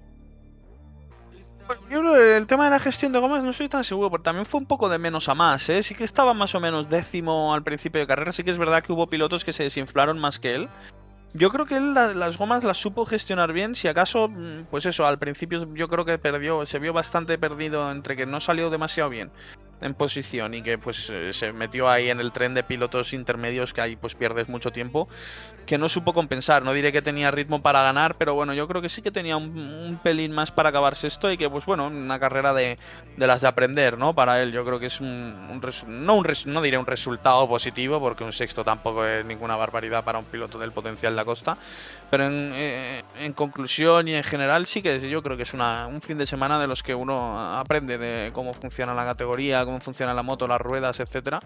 Yo 1.89 2.15
el 2.15 2.47
tema 2.47 2.65
de 2.65 2.71
la 2.71 2.79
gestión 2.79 3.12
de 3.12 3.19
gomas 3.19 3.43
no 3.43 3.51
estoy 3.51 3.69
tan 3.69 3.84
seguro, 3.84 4.10
porque 4.10 4.23
también 4.23 4.45
fue 4.45 4.60
un 4.60 4.65
poco 4.65 4.89
de 4.89 4.97
menos 4.97 5.29
a 5.29 5.36
más, 5.36 5.69
¿eh? 5.69 5.84
Sí 5.84 5.95
que 5.95 6.03
estaba 6.03 6.34
más 6.34 6.55
o 6.55 6.60
menos 6.60 6.89
décimo 6.89 7.53
al 7.53 7.63
principio 7.63 8.01
de 8.01 8.07
carrera, 8.07 8.31
sí 8.31 8.43
que 8.43 8.51
es 8.51 8.57
verdad 8.57 8.84
que 8.84 8.91
hubo 8.93 9.07
pilotos 9.07 9.45
que 9.45 9.53
se 9.53 9.63
desinflaron 9.63 10.19
más 10.19 10.39
que 10.39 10.55
él. 10.55 10.69
Yo 11.34 11.49
creo 11.49 11.65
que 11.65 11.77
él 11.77 11.93
las 11.93 12.38
gomas 12.38 12.63
las 12.63 12.77
supo 12.77 13.05
gestionar 13.05 13.53
bien, 13.53 13.75
si 13.75 13.88
acaso, 13.88 14.27
mm, 14.27 14.65
pues 14.69 14.86
eso, 14.86 15.05
al 15.05 15.19
principio 15.19 15.73
yo 15.73 15.88
creo 15.88 16.03
que 16.03 16.17
perdió, 16.17 16.65
se 16.65 16.79
vio 16.79 16.91
bastante 16.93 17.38
perdido 17.38 17.89
entre 17.91 18.15
que 18.15 18.25
no 18.25 18.39
salió 18.39 18.69
demasiado 18.69 19.10
bien 19.10 19.31
en 19.81 19.93
posición 19.93 20.53
y 20.53 20.61
que 20.61 20.77
pues 20.77 21.09
eh, 21.09 21.33
se 21.33 21.51
metió 21.53 21.89
ahí 21.89 22.09
en 22.09 22.19
el 22.19 22.31
tren 22.31 22.53
de 22.53 22.63
pilotos 22.63 23.13
intermedios 23.13 23.73
que 23.73 23.81
ahí 23.81 23.95
pues 23.95 24.15
pierdes 24.15 24.47
mucho 24.47 24.71
tiempo 24.71 25.07
que 25.65 25.77
no 25.77 25.89
supo 25.89 26.13
compensar. 26.13 26.63
No 26.63 26.73
diré 26.73 26.91
que 26.91 27.01
tenía 27.01 27.31
ritmo 27.31 27.61
para 27.61 27.81
ganar 27.83 28.15
pero 28.15 28.33
bueno 28.33 28.53
yo 28.53 28.67
creo 28.67 28.81
que 28.81 28.89
sí 28.89 29.01
que 29.01 29.11
tenía 29.11 29.37
un, 29.37 29.99
pelín 30.03 30.31
más 30.31 30.51
para 30.51 30.69
acabarse 30.69 31.07
esto 31.07 31.31
y 31.31 31.37
que 31.37 31.49
pues 31.49 31.65
bueno 31.65 31.87
una 31.87 32.19
carrera 32.19 32.53
de, 32.53 32.77
de 33.17 33.27
las 33.27 33.41
de 33.41 33.47
aprender 33.47 33.97
no 33.97 34.13
para 34.13 34.41
él 34.41 34.51
yo 34.51 34.65
creo 34.65 34.79
que 34.79 34.87
es 34.87 35.01
un, 35.01 35.61
no 35.87 36.15
un 36.15 36.27
no 36.45 36.61
diré 36.61 36.77
un 36.77 36.85
resultado 36.85 37.47
positivo 37.47 37.99
porque 37.99 38.23
un 38.23 38.33
sexto 38.33 38.63
tampoco 38.63 39.05
es 39.05 39.25
ninguna 39.25 39.55
barbaridad 39.55 40.03
para 40.03 40.19
un 40.19 40.25
piloto 40.25 40.57
del 40.59 40.71
potencial 40.71 41.13
de 41.13 41.17
la 41.17 41.25
costa 41.25 41.57
pero 42.12 42.28
en, 42.28 42.52
eh, 42.54 43.04
en, 43.21 43.32
conclusión 43.32 44.06
y 44.10 44.13
en 44.13 44.24
general 44.24 44.67
sí 44.67 44.82
que 44.82 45.00
yo 45.00 45.24
creo 45.24 45.38
que 45.38 45.43
es 45.43 45.54
una, 45.54 45.88
un 45.88 46.02
fin 46.02 46.17
de 46.17 46.26
semana 46.26 46.60
de 46.60 46.67
los 46.67 46.84
que 46.84 46.93
uno 46.93 47.39
aprende 47.58 47.97
de 47.97 48.32
cómo 48.34 48.54
funciona 48.54 48.93
la 48.93 49.06
categoría, 49.06 49.63
cómo 49.63 49.80
funciona 49.80 50.13
la 50.13 50.21
moto, 50.21 50.45
las 50.45 50.60
ruedas, 50.60 51.00
etcétera, 51.00 51.39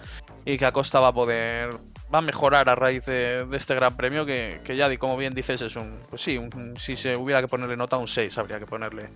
y 0.44 0.58
que 0.58 0.66
Acosta 0.66 1.00
va 1.00 1.10
a 1.10 1.14
poder, 1.14 1.70
va 2.14 2.20
a 2.20 2.22
mejorar 2.22 2.70
a 2.70 2.76
raíz 2.76 3.06
de, 3.06 3.46
este 3.54 3.76
gran 3.76 3.96
premio 3.96 4.26
que, 4.26 4.60
que, 4.64 4.76
ya, 4.76 4.96
como 4.98 5.18
bien 5.18 5.34
dices, 5.34 5.62
es 5.62 5.76
un, 5.76 6.00
pues 6.10 6.22
sí, 6.22 6.40
si 6.78 6.98
se 6.98 7.16
hubiera 7.16 7.42
que 7.42 7.48
ponerle 7.48 7.78
nota, 7.78 7.98
un 7.98 8.08
6 8.08 8.38
habría 8.38 8.60
que 8.60 8.66
ponerle. 8.66 9.08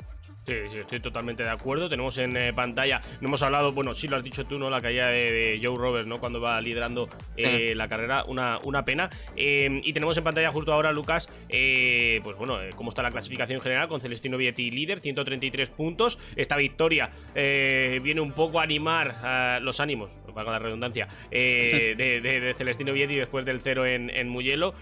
Sí, 0.49 0.79
estoy 0.79 0.99
totalmente 0.99 1.43
de 1.43 1.49
acuerdo. 1.49 1.89
Tenemos 1.89 2.17
en 2.17 2.35
eh, 2.35 2.53
pantalla, 2.53 3.01
no 3.21 3.27
hemos 3.27 3.43
hablado, 3.43 3.71
bueno, 3.71 3.93
sí 3.93 4.07
lo 4.07 4.15
has 4.15 4.23
dicho 4.23 4.45
tú, 4.45 4.57
¿no? 4.57 4.71
La 4.71 4.81
caída 4.81 5.07
de, 5.09 5.59
Joe 5.61 5.77
Roberts, 5.77 6.07
¿no? 6.07 6.19
Cuando 6.19 6.41
va 6.41 6.59
liderando 6.59 7.07
eh, 7.37 7.73
la 7.75 7.87
carrera, 7.87 8.23
una, 8.23 8.57
una 8.63 8.83
pena. 8.83 9.11
Em, 9.35 9.79
y 9.83 9.93
tenemos 9.93 10.17
en 10.17 10.23
pantalla 10.23 10.49
justo 10.49 10.73
ahora, 10.73 10.91
Lucas, 10.91 11.29
eh, 11.49 12.19
pues 12.23 12.35
bueno, 12.35 12.57
cómo 12.75 12.89
está 12.89 13.03
la 13.03 13.11
clasificación 13.11 13.61
general 13.61 13.87
con 13.87 14.01
Celestino 14.01 14.37
Vietti 14.37 14.71
líder, 14.71 15.01
133 15.01 15.69
puntos. 15.69 16.17
Esta 16.35 16.55
victoria 16.55 17.11
viene 17.35 18.21
un 18.21 18.31
poco 18.31 18.59
a 18.59 18.63
animar 18.63 19.61
los 19.61 19.79
ánimos, 19.79 20.19
para 20.33 20.51
la 20.51 20.59
redundancia, 20.59 21.07
de, 21.29 22.55
Celestino 22.57 22.78
Vietti 22.85 23.15
después 23.15 23.45
del 23.45 23.59
cero 23.59 23.85
en, 23.85 24.09
en 24.09 24.29
Mugello. 24.29 24.73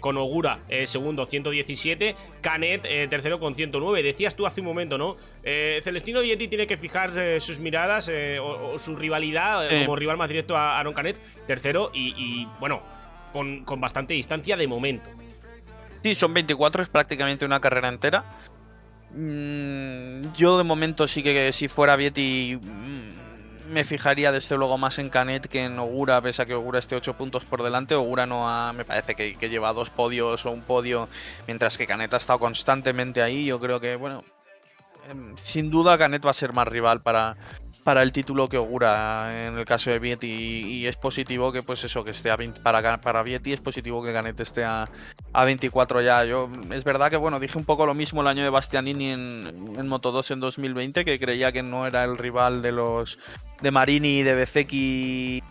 con 0.00 0.16
Ogura, 0.16 0.60
segundo, 0.84 1.26
117. 1.26 2.16
Canet, 2.40 2.82
tercero 3.10 3.38
con 3.38 3.54
109. 3.54 4.02
Decías 4.02 4.34
tú 4.34 4.46
hace 4.46 4.60
un 4.60 4.66
momento, 4.66 4.98
¿no? 4.98 5.16
Eh, 5.42 5.80
Celestino 5.82 6.20
Vietti 6.20 6.48
tiene 6.48 6.66
que 6.66 6.76
fijar 6.76 7.16
eh, 7.16 7.40
sus 7.40 7.58
miradas 7.58 8.08
eh, 8.08 8.38
o, 8.40 8.78
su 8.78 8.96
rivalidad 8.96 9.68
como 9.68 9.96
rival 9.96 10.16
más 10.16 10.28
directo 10.28 10.56
a 10.56 10.78
Aaron 10.78 10.94
Canet, 10.94 11.16
tercero, 11.46 11.90
y, 11.94 12.46
bueno, 12.60 12.82
con, 13.32 13.64
bastante 13.80 14.14
distancia 14.14 14.56
de 14.56 14.66
momento. 14.66 15.08
Sí, 16.02 16.14
son 16.14 16.34
24, 16.34 16.82
es 16.82 16.88
prácticamente 16.88 17.44
una 17.44 17.60
carrera 17.60 17.88
entera. 17.88 18.24
Mm, 19.12 20.32
yo 20.34 20.58
de 20.58 20.64
momento 20.64 21.06
sí 21.06 21.22
que 21.22 21.52
si 21.52 21.68
fuera 21.68 21.94
Vietti 21.96 22.58
mm, 22.60 23.23
me 23.68 23.84
fijaría 23.84 24.32
desde 24.32 24.56
luego 24.56 24.78
más 24.78 24.98
en 24.98 25.10
Canet 25.10 25.48
que 25.48 25.64
en 25.64 25.78
Ogura, 25.78 26.20
pese 26.20 26.42
a 26.42 26.46
que 26.46 26.54
Ogura 26.54 26.78
esté 26.78 26.96
8 26.96 27.14
puntos 27.14 27.44
por 27.44 27.62
delante. 27.62 27.94
Ogura 27.94 28.26
no 28.26 28.48
ha, 28.48 28.72
me 28.72 28.84
parece 28.84 29.14
que, 29.14 29.36
que, 29.36 29.48
lleva 29.48 29.72
dos 29.72 29.90
podios 29.90 30.44
o 30.46 30.50
un 30.50 30.62
podio, 30.62 31.08
mientras 31.46 31.78
que 31.78 31.86
Canet 31.86 32.12
ha 32.14 32.18
estado 32.18 32.38
constantemente 32.38 33.22
ahí. 33.22 33.46
Yo 33.46 33.60
creo 33.60 33.80
que, 33.80 33.96
bueno, 33.96 34.24
Em, 35.10 35.36
sin 35.36 35.70
duda 35.70 35.98
Canet 35.98 36.24
va 36.24 36.30
a 36.30 36.34
ser 36.34 36.52
más 36.52 36.66
rival 36.68 37.02
para, 37.02 37.36
para 37.84 38.02
el 38.02 38.12
título 38.12 38.48
que 38.48 38.56
augura 38.56 39.46
en 39.46 39.58
el 39.58 39.64
caso 39.64 39.90
de 39.90 39.98
Vietti. 39.98 40.26
Y, 40.26 40.86
es 40.86 40.96
positivo 40.96 41.52
que 41.52 41.62
pues 41.62 41.84
eso 41.84 42.02
que 42.02 42.10
esté 42.10 42.30
a 42.30 42.36
20, 42.36 42.60
para 42.60 43.00
para 43.00 43.22
Vietti 43.22 43.52
es 43.52 43.60
positivo 43.60 44.02
que 44.02 44.12
Canet 44.12 44.40
esté 44.40 44.64
a, 44.64 44.88
a, 45.32 45.44
24 45.44 46.00
ya. 46.00 46.24
Yo 46.24 46.48
es 46.70 46.84
verdad 46.84 47.10
que 47.10 47.16
bueno 47.16 47.38
dije 47.38 47.58
un 47.58 47.64
poco 47.64 47.86
lo 47.86 47.94
mismo 47.94 48.22
el 48.22 48.26
año 48.26 48.42
de 48.42 48.50
Bastianini 48.50 49.10
en, 49.10 49.76
en 49.78 49.88
Moto 49.88 50.10
2 50.10 50.32
en 50.32 50.40
2020 50.40 51.04
que 51.04 51.18
creía 51.18 51.52
que 51.52 51.62
no 51.62 51.86
era 51.86 52.04
el 52.04 52.16
rival 52.16 52.62
de 52.62 52.72
los 52.72 53.18
de 53.62 53.70
Marini 53.70 54.22
de 54.22 54.34
Bezeki 54.34 55.42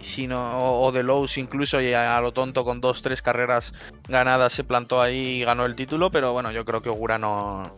sino 0.00 0.80
o, 0.80 0.92
de 0.92 1.02
Lowe's 1.02 1.38
incluso 1.38 1.80
y 1.80 1.92
a, 1.92 2.20
lo 2.20 2.32
tonto 2.32 2.64
con 2.64 2.80
dos 2.80 3.02
tres 3.02 3.22
carreras 3.22 3.72
ganadas 4.08 4.52
se 4.52 4.64
plantó 4.64 5.00
ahí 5.00 5.40
y 5.40 5.44
ganó 5.44 5.64
el 5.64 5.76
título 5.76 6.10
pero 6.10 6.32
bueno 6.32 6.50
yo 6.50 6.64
creo 6.64 6.82
que 6.82 6.88
Ogura 6.88 7.18
no 7.18 7.70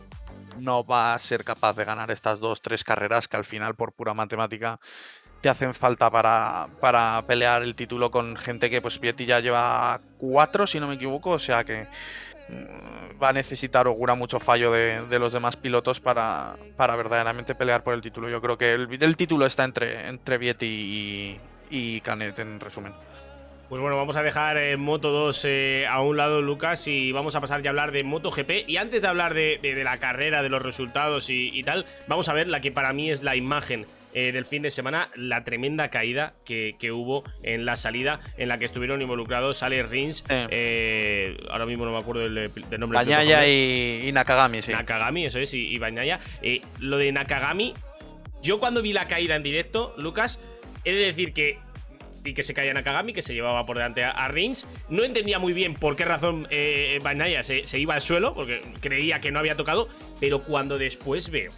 no 0.59 0.83
va 0.83 1.13
a 1.13 1.19
ser 1.19 1.43
capaz 1.43 1.75
de 1.75 1.85
ganar 1.85 2.11
estas 2.11 2.39
dos, 2.39 2.61
tres 2.61 2.83
carreras 2.83 3.27
que 3.27 3.37
al 3.37 3.45
final 3.45 3.75
por 3.75 3.93
pura 3.93 4.13
matemática 4.13 4.79
te 5.41 5.49
hacen 5.49 5.73
falta 5.73 6.09
para, 6.09 6.65
para 6.81 7.23
pelear 7.27 7.61
el 7.61 7.75
título 7.75 8.09
con 8.09 8.35
gente 8.35 8.69
que 8.69 8.81
pues 8.81 8.99
Vietti 8.99 9.25
ya 9.25 9.39
lleva 9.39 10.01
cuatro, 10.17 10.65
si 10.65 10.79
no 10.79 10.87
me 10.87 10.95
equivoco, 10.95 11.31
o 11.31 11.39
sea 11.39 11.63
que 11.63 11.85
mm, 12.49 13.21
va 13.21 13.29
a 13.29 13.33
necesitar 13.33 13.85
augura 13.85 14.15
mucho 14.15 14.39
fallo 14.39 14.71
de, 14.71 15.19
los 15.19 15.33
demás 15.33 15.55
pilotos 15.55 15.99
para, 15.99 16.55
para, 16.77 16.95
verdaderamente 16.95 17.53
pelear 17.53 17.83
por 17.83 17.93
el 17.93 18.01
título. 18.01 18.27
Yo 18.29 18.41
creo 18.41 18.57
que 18.57 18.73
el, 18.73 19.17
título 19.17 19.45
está 19.45 19.65
entre, 19.65 20.07
entre 20.07 20.37
Vietti 20.37 20.65
y, 20.65 21.39
y 21.69 22.01
Canet 22.01 22.39
en 22.39 22.59
resumen. 22.59 22.93
Pues 23.69 23.81
bueno, 23.81 23.97
vamos 23.97 24.15
a 24.15 24.21
dejar 24.21 24.57
eh, 24.57 24.77
Moto 24.77 25.09
2 25.09 25.45
eh, 25.45 25.87
a 25.89 25.99
un 26.01 26.17
lado, 26.17 26.39
Lucas, 26.39 26.87
y 26.87 27.11
vamos 27.11 27.35
a 27.35 27.41
pasar 27.41 27.63
ya 27.63 27.69
a 27.69 27.71
hablar 27.71 27.91
de 27.91 28.03
Moto 28.03 28.29
GP. 28.29 28.65
Y 28.67 28.77
antes 28.77 29.01
de 29.01 29.07
hablar 29.07 29.33
de, 29.33 29.81
la 29.83 29.97
carrera, 29.97 30.43
de 30.43 30.49
los 30.49 30.61
resultados 30.61 31.31
y, 31.31 31.63
tal, 31.63 31.83
vamos 32.07 32.29
a 32.29 32.33
ver 32.33 32.47
la 32.47 32.61
que 32.61 32.71
para 32.71 32.93
mí 32.93 33.09
es 33.09 33.23
la 33.23 33.35
imagen 33.35 33.87
eh, 34.13 34.31
del 34.31 34.45
fin 34.45 34.61
de 34.61 34.69
semana, 34.69 35.09
la 35.15 35.43
tremenda 35.43 35.89
caída 35.89 36.33
que, 36.45 36.75
hubo 36.91 37.23
en 37.41 37.65
la 37.65 37.75
salida 37.75 38.19
en 38.37 38.49
la 38.49 38.59
que 38.59 38.65
estuvieron 38.65 39.01
involucrados 39.01 39.63
Ale 39.63 39.81
Rins, 39.81 40.23
ahora 40.29 41.65
mismo 41.65 41.85
no 41.85 41.91
me 41.91 41.97
acuerdo 41.97 42.21
del, 42.21 42.51
nombre. 42.79 42.97
Bañaya 42.97 43.47
y, 43.47 44.11
Nakagami, 44.13 44.61
sí. 44.61 44.73
Nakagami, 44.73 45.25
eso 45.25 45.39
es, 45.39 45.55
y, 45.55 45.69
y 45.69 45.79
Bañaya. 45.79 46.19
lo 46.79 46.99
de 46.99 47.11
Nakagami, 47.11 47.73
yo 48.43 48.59
cuando 48.59 48.83
vi 48.83 48.93
la 48.93 49.07
caída 49.07 49.35
en 49.35 49.41
directo, 49.41 49.95
Lucas, 49.97 50.39
he 50.83 50.93
de 50.93 51.05
decir 51.05 51.33
que 51.33 51.64
y 52.25 52.33
que 52.33 52.43
se 52.43 52.53
caía 52.53 52.73
Nakagami, 52.73 53.13
que 53.13 53.21
se 53.21 53.33
llevaba 53.33 53.63
por 53.63 53.77
delante 53.77 54.03
a, 54.03 54.27
Rins. 54.27 54.65
No 54.89 55.03
entendía 55.03 55.39
muy 55.39 55.53
bien 55.53 55.75
por 55.75 55.95
qué 55.95 56.05
razón 56.05 56.47
eh, 56.49 56.99
se, 57.43 57.79
iba 57.79 57.93
al 57.93 58.01
suelo, 58.01 58.33
porque 58.33 58.61
creía 58.81 59.21
que 59.21 59.31
no 59.31 59.39
había 59.39 59.55
tocado, 59.55 59.87
pero 60.19 60.41
cuando 60.41 60.77
después 60.77 61.29
veo 61.29 61.51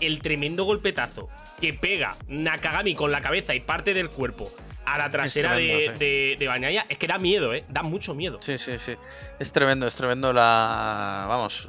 el 0.00 0.20
tremendo 0.20 0.64
golpetazo 0.64 1.28
que 1.60 1.74
pega 1.74 2.16
Nakagami 2.28 2.94
con 2.94 3.12
la 3.12 3.20
cabeza 3.20 3.54
y 3.54 3.60
parte 3.60 3.92
del 3.94 4.08
cuerpo 4.08 4.50
a 4.86 4.98
la 4.98 5.10
trasera 5.10 5.54
de, 5.54 5.92
de, 5.98 6.84
es 6.88 6.98
que 6.98 7.06
da 7.06 7.18
miedo, 7.18 7.54
¿eh? 7.54 7.64
Da 7.68 7.82
mucho 7.82 8.14
miedo. 8.14 8.40
Sí, 8.42 8.58
sí, 8.58 8.78
sí. 8.78 8.94
Es 9.38 9.52
tremendo, 9.52 9.86
es 9.86 9.94
tremendo 9.94 10.32
la... 10.32 11.26
Vamos, 11.28 11.68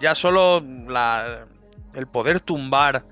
ya 0.00 0.14
solo 0.14 0.62
la... 0.86 1.46
el 1.94 2.06
poder 2.06 2.40
tumbar 2.40 3.04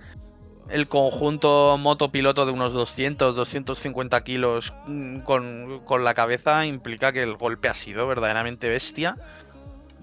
el 0.70 0.88
conjunto 0.88 1.76
motopiloto 1.78 2.46
de 2.46 2.52
unos 2.52 2.72
200, 2.72 3.36
250 3.36 4.24
kilos 4.24 4.72
mm, 4.86 5.18
con, 5.20 6.04
la 6.04 6.14
cabeza 6.14 6.64
implica 6.66 7.12
que 7.12 7.22
el 7.22 7.36
golpe 7.36 7.68
ha 7.68 7.74
sido 7.74 8.06
verdaderamente 8.06 8.68
bestia. 8.68 9.14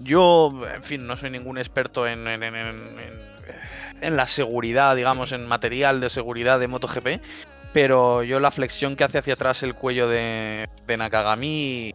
Yo, 0.00 0.52
en 0.74 0.82
fin, 0.82 1.06
no 1.06 1.16
soy 1.16 1.30
ningún 1.30 1.58
experto 1.58 2.06
en, 2.06 2.26
en, 2.26 4.16
la 4.16 4.26
seguridad, 4.26 4.96
digamos, 4.96 5.32
en 5.32 5.46
material 5.46 6.00
de 6.00 6.10
seguridad 6.10 6.58
de 6.58 6.66
MotoGP, 6.66 7.20
pero 7.72 8.24
yo 8.24 8.40
la 8.40 8.50
flexión 8.50 8.96
que 8.96 9.04
hace 9.04 9.18
hacia 9.18 9.34
atrás 9.34 9.62
el 9.62 9.74
cuello 9.74 10.08
de, 10.08 10.68
de 10.86 10.96
Nakagami 10.96 11.94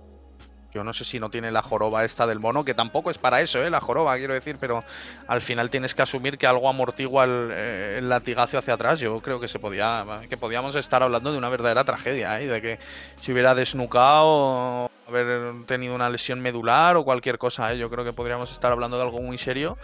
yo 0.77 0.83
no 0.83 0.93
sé 0.93 1.05
si 1.05 1.19
no 1.19 1.31
tiene 1.31 1.49
la 1.49 1.63
joroba 1.63 2.05
esta 2.05 2.27
del 2.27 2.39
mono, 2.39 2.63
que 2.63 2.75
tampoco 2.75 3.09
es 3.09 3.17
para 3.17 3.41
eso, 3.41 3.63
¿eh? 3.63 3.69
la 3.71 3.81
joroba, 3.81 4.15
quiero 4.17 4.35
decir, 4.35 4.57
pero 4.59 4.83
al 5.27 5.41
final 5.41 5.71
tienes 5.71 5.95
que 5.95 6.03
asumir 6.03 6.37
que 6.37 6.45
algo 6.45 6.69
amortigua 6.69 7.23
el, 7.23 7.49
eh, 7.51 7.99
latigazo 8.03 8.59
hacia 8.59 8.75
atrás. 8.75 8.99
Yo 8.99 9.19
creo 9.21 9.39
que 9.39 9.47
se 9.47 9.57
podía, 9.57 10.05
que 10.29 10.37
podíamos 10.37 10.75
estar 10.75 11.01
hablando 11.01 11.31
de 11.31 11.39
una 11.39 11.49
verdadera 11.49 11.83
tragedia, 11.83 12.39
¿eh? 12.39 12.45
de 12.45 12.61
que 12.61 12.79
si 13.21 13.31
hubiera 13.31 13.55
desnucado, 13.55 14.91
haber 15.07 15.65
tenido 15.65 15.95
una 15.95 16.11
lesión 16.11 16.41
medular 16.41 16.95
o 16.95 17.03
cualquier 17.03 17.39
cosa, 17.39 17.73
¿eh? 17.73 17.79
yo 17.79 17.89
creo 17.89 18.05
que 18.05 18.13
podríamos 18.13 18.51
estar 18.51 18.71
hablando 18.71 18.97
de 18.97 19.03
algo 19.03 19.19
muy 19.19 19.39
serio, 19.39 19.79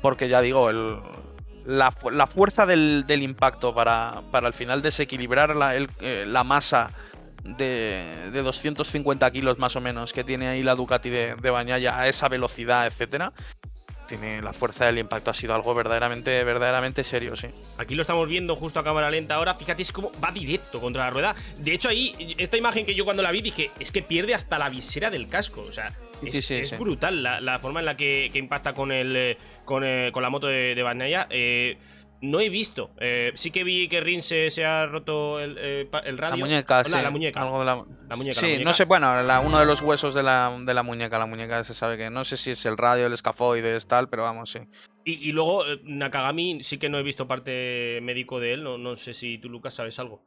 porque 0.00 0.30
ya 0.30 0.40
digo, 0.40 0.70
el, 0.70 0.96
la, 1.66 1.90
fuerza 2.26 2.64
del, 2.64 3.04
impacto 3.06 3.74
para, 3.74 4.22
para 4.30 4.46
al 4.46 4.54
final 4.54 4.80
desequilibrar 4.80 5.54
la 5.54 6.44
masa 6.44 6.90
de, 7.44 8.30
250 8.42 9.30
kilos 9.30 9.58
más 9.58 9.76
o 9.76 9.80
menos 9.80 10.12
que 10.12 10.24
tiene 10.24 10.48
ahí 10.48 10.62
la 10.62 10.74
Ducati 10.74 11.10
de, 11.10 11.34
de 11.34 11.50
Bañaya 11.50 11.98
a 11.98 12.08
esa 12.08 12.28
velocidad, 12.28 12.86
etcétera, 12.86 13.32
tiene 14.08 14.40
la 14.42 14.52
fuerza 14.52 14.86
del 14.86 14.98
impacto 14.98 15.30
ha 15.30 15.34
sido 15.34 15.54
algo 15.54 15.74
verdaderamente 15.74 16.42
verdaderamente 16.42 17.04
serio, 17.04 17.36
sí. 17.36 17.48
Aquí 17.76 17.94
lo 17.94 18.00
estamos 18.00 18.26
viendo 18.28 18.56
justo 18.56 18.80
a 18.80 18.84
cámara 18.84 19.10
lenta 19.10 19.34
ahora, 19.34 19.54
fíjate 19.54 19.82
es 19.82 19.92
como 19.92 20.10
va 20.22 20.32
directo 20.32 20.80
contra 20.80 21.04
la 21.04 21.10
rueda. 21.10 21.36
De 21.58 21.72
hecho 21.72 21.88
ahí 21.88 22.34
esta 22.38 22.56
imagen 22.56 22.86
que 22.86 22.94
yo 22.94 23.04
cuando 23.04 23.22
la 23.22 23.30
vi 23.30 23.42
dije, 23.42 23.70
es 23.78 23.92
que 23.92 24.02
pierde 24.02 24.34
hasta 24.34 24.58
la 24.58 24.68
visera 24.70 25.10
del 25.10 25.28
casco, 25.28 25.60
o 25.60 25.72
sea, 25.72 25.92
Es, 26.22 26.32
Sí, 26.32 26.42
sí, 26.42 26.54
es 26.54 26.70
sí. 26.70 26.76
brutal 26.76 27.22
la, 27.22 27.40
la 27.40 27.58
forma 27.58 27.80
en 27.80 27.86
la 27.86 27.96
que, 27.96 28.30
que 28.32 28.38
impacta 28.38 28.72
con 28.72 28.90
el 28.90 29.14
eh, 29.14 29.38
con, 29.64 29.84
eh, 29.84 30.10
con 30.12 30.22
la 30.22 30.30
moto 30.30 30.46
de, 30.48 30.74
de 30.74 30.82
Bagnaia. 30.82 31.26
Eh, 31.30 31.76
no 32.20 32.40
he 32.40 32.48
visto. 32.48 32.90
Eh, 33.00 33.32
sí 33.34 33.50
que 33.50 33.64
vi 33.64 33.88
que 33.88 34.00
Rin 34.00 34.22
se, 34.22 34.50
se 34.50 34.64
ha 34.64 34.86
roto 34.86 35.38
el, 35.40 35.56
eh, 35.58 35.88
el 36.04 36.18
radio. 36.18 36.36
La 36.36 36.44
muñeca, 36.44 36.84
sí. 36.84 36.90
la 36.92 37.10
muñeca. 37.10 37.40
Algo 37.42 37.60
de 37.60 37.64
la... 37.64 37.84
La 38.08 38.16
muñeca, 38.16 38.40
sí, 38.40 38.46
la 38.46 38.52
muñeca. 38.52 38.64
no 38.64 38.74
sé, 38.74 38.84
bueno, 38.84 39.22
la- 39.22 39.40
uno 39.40 39.58
de 39.58 39.66
los 39.66 39.82
huesos 39.82 40.14
de 40.14 40.22
la, 40.22 40.56
de 40.60 40.74
la 40.74 40.82
muñeca, 40.82 41.18
la 41.18 41.26
muñeca 41.26 41.62
se 41.64 41.74
sabe 41.74 41.96
que 41.96 42.10
no 42.10 42.24
sé 42.24 42.36
si 42.36 42.50
es 42.52 42.64
el 42.66 42.76
radio, 42.76 43.06
el 43.06 43.12
escafoides, 43.12 43.86
tal, 43.86 44.08
pero 44.08 44.22
vamos, 44.24 44.50
sí. 44.50 44.60
Y, 45.04 45.28
y 45.28 45.32
luego 45.32 45.66
eh, 45.66 45.80
Nakagami 45.84 46.62
sí 46.62 46.78
que 46.78 46.88
no 46.88 46.98
he 46.98 47.02
visto 47.02 47.26
parte 47.28 48.00
médico 48.02 48.40
de 48.40 48.54
él. 48.54 48.64
No, 48.64 48.78
no 48.78 48.96
sé 48.96 49.14
si 49.14 49.38
tú, 49.38 49.48
Lucas, 49.48 49.74
sabes 49.74 49.98
algo. 49.98 50.22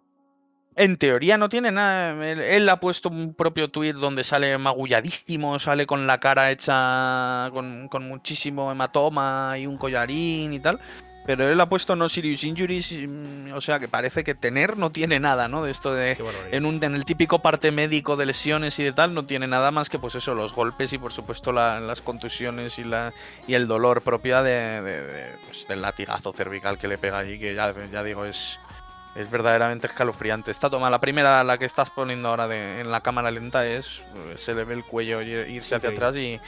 En 0.78 0.96
teoría 0.96 1.38
no 1.38 1.50
tiene 1.50 1.70
nada. 1.72 2.32
Él, 2.32 2.40
él 2.40 2.70
ha 2.70 2.80
puesto 2.80 3.10
un 3.10 3.34
propio 3.36 3.70
tuit 3.70 3.94
donde 3.96 4.24
sale 4.24 4.58
magulladísimo, 4.58 5.60
sale 5.60 5.86
con 5.86 6.08
la 6.08 6.20
cara 6.22 6.50
hecha 6.50 7.50
con, 7.52 7.90
con 7.90 8.08
muchísimo 8.08 8.72
hematoma 8.72 9.56
y 9.58 9.68
un 9.68 9.78
collarín 9.78 10.54
y 10.54 10.60
tal. 10.62 10.80
Pero 11.24 11.48
él 11.52 11.62
ha 11.62 11.68
puesto 11.68 11.96
no 11.96 12.10
serious 12.10 12.44
injuries, 12.44 12.92
mm, 12.92 13.54
o 13.54 13.62
sea 13.62 13.78
que 13.80 13.88
parece 13.88 14.24
que 14.24 14.34
tener 14.34 14.76
no 14.78 14.92
tiene 14.92 15.20
nada, 15.20 15.48
¿no? 15.48 15.64
De 15.64 15.70
esto 15.72 15.94
de 15.94 16.16
en, 16.52 16.66
un, 16.66 16.84
en 16.84 16.96
el 16.96 17.06
típico 17.06 17.40
parte 17.40 17.70
médico 17.72 18.16
de 18.16 18.26
lesiones 18.26 18.80
y 18.80 18.84
de 18.84 18.92
tal, 18.92 19.14
no 19.14 19.26
tiene 19.26 19.46
nada 19.48 19.70
más 19.70 19.90
que 19.90 20.00
pues 20.00 20.16
eso, 20.16 20.34
los 20.34 20.54
golpes 20.54 20.94
y 20.94 20.98
por 20.98 21.14
supuesto 21.14 21.52
la- 21.52 21.80
las 21.80 22.02
contusiones 22.02 22.80
y, 22.80 22.84
la, 22.84 23.14
y 23.48 23.54
el 23.54 23.68
dolor 23.68 24.02
propia 24.02 24.42
de, 24.42 24.82
de- 24.82 25.06
de, 25.08 25.36
pues, 25.46 25.68
del 25.68 25.82
latigazo 25.84 26.34
cervical 26.34 26.80
que 26.80 26.88
le 26.88 26.98
pega 26.98 27.20
allí, 27.20 27.38
que 27.38 27.54
ya, 27.54 27.72
ya 27.92 28.02
digo, 28.04 28.26
es, 28.26 28.60
es 29.14 29.30
verdaderamente 29.30 29.86
escalofriante. 29.88 30.50
Esta 30.50 30.72
toma, 30.72 30.90
la 30.90 31.00
primera, 31.02 31.44
la 31.44 31.60
que 31.60 31.66
estás 31.66 31.92
poniendo 31.92 32.30
ahora 32.30 32.48
de- 32.48 32.82
en 32.82 32.90
la 32.90 33.02
cámara 33.02 33.30
lenta, 33.30 33.68
es 33.68 34.02
se 34.38 34.56
le 34.56 34.64
ve 34.64 34.74
el 34.74 34.84
cuello 34.84 35.22
ir- 35.22 35.48
irse 35.52 35.76
hacia 35.76 35.92
increíble. 35.92 35.98
atrás 35.98 36.16
y 36.16 36.40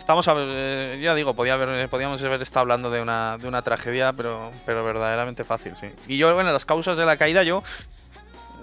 estamos, 0.00 0.26
a- 0.26 0.34
eh, 0.36 0.98
ya 1.00 1.14
digo, 1.14 1.34
podía 1.34 1.54
haber, 1.54 1.88
podíamos 1.88 2.20
haber 2.24 2.42
estado 2.42 2.62
hablando 2.62 2.90
de 2.90 3.00
una, 3.00 3.38
de 3.38 3.46
una 3.46 3.62
tragedia, 3.62 4.12
pero, 4.12 4.50
pero 4.66 4.82
verdaderamente 4.84 5.44
fácil, 5.44 5.74
sí. 5.78 5.86
Y 6.08 6.16
yo, 6.18 6.34
bueno, 6.34 6.50
las 6.50 6.64
causas 6.66 6.96
de 6.96 7.04
la 7.06 7.16
caída, 7.16 7.44
yo 7.44 7.62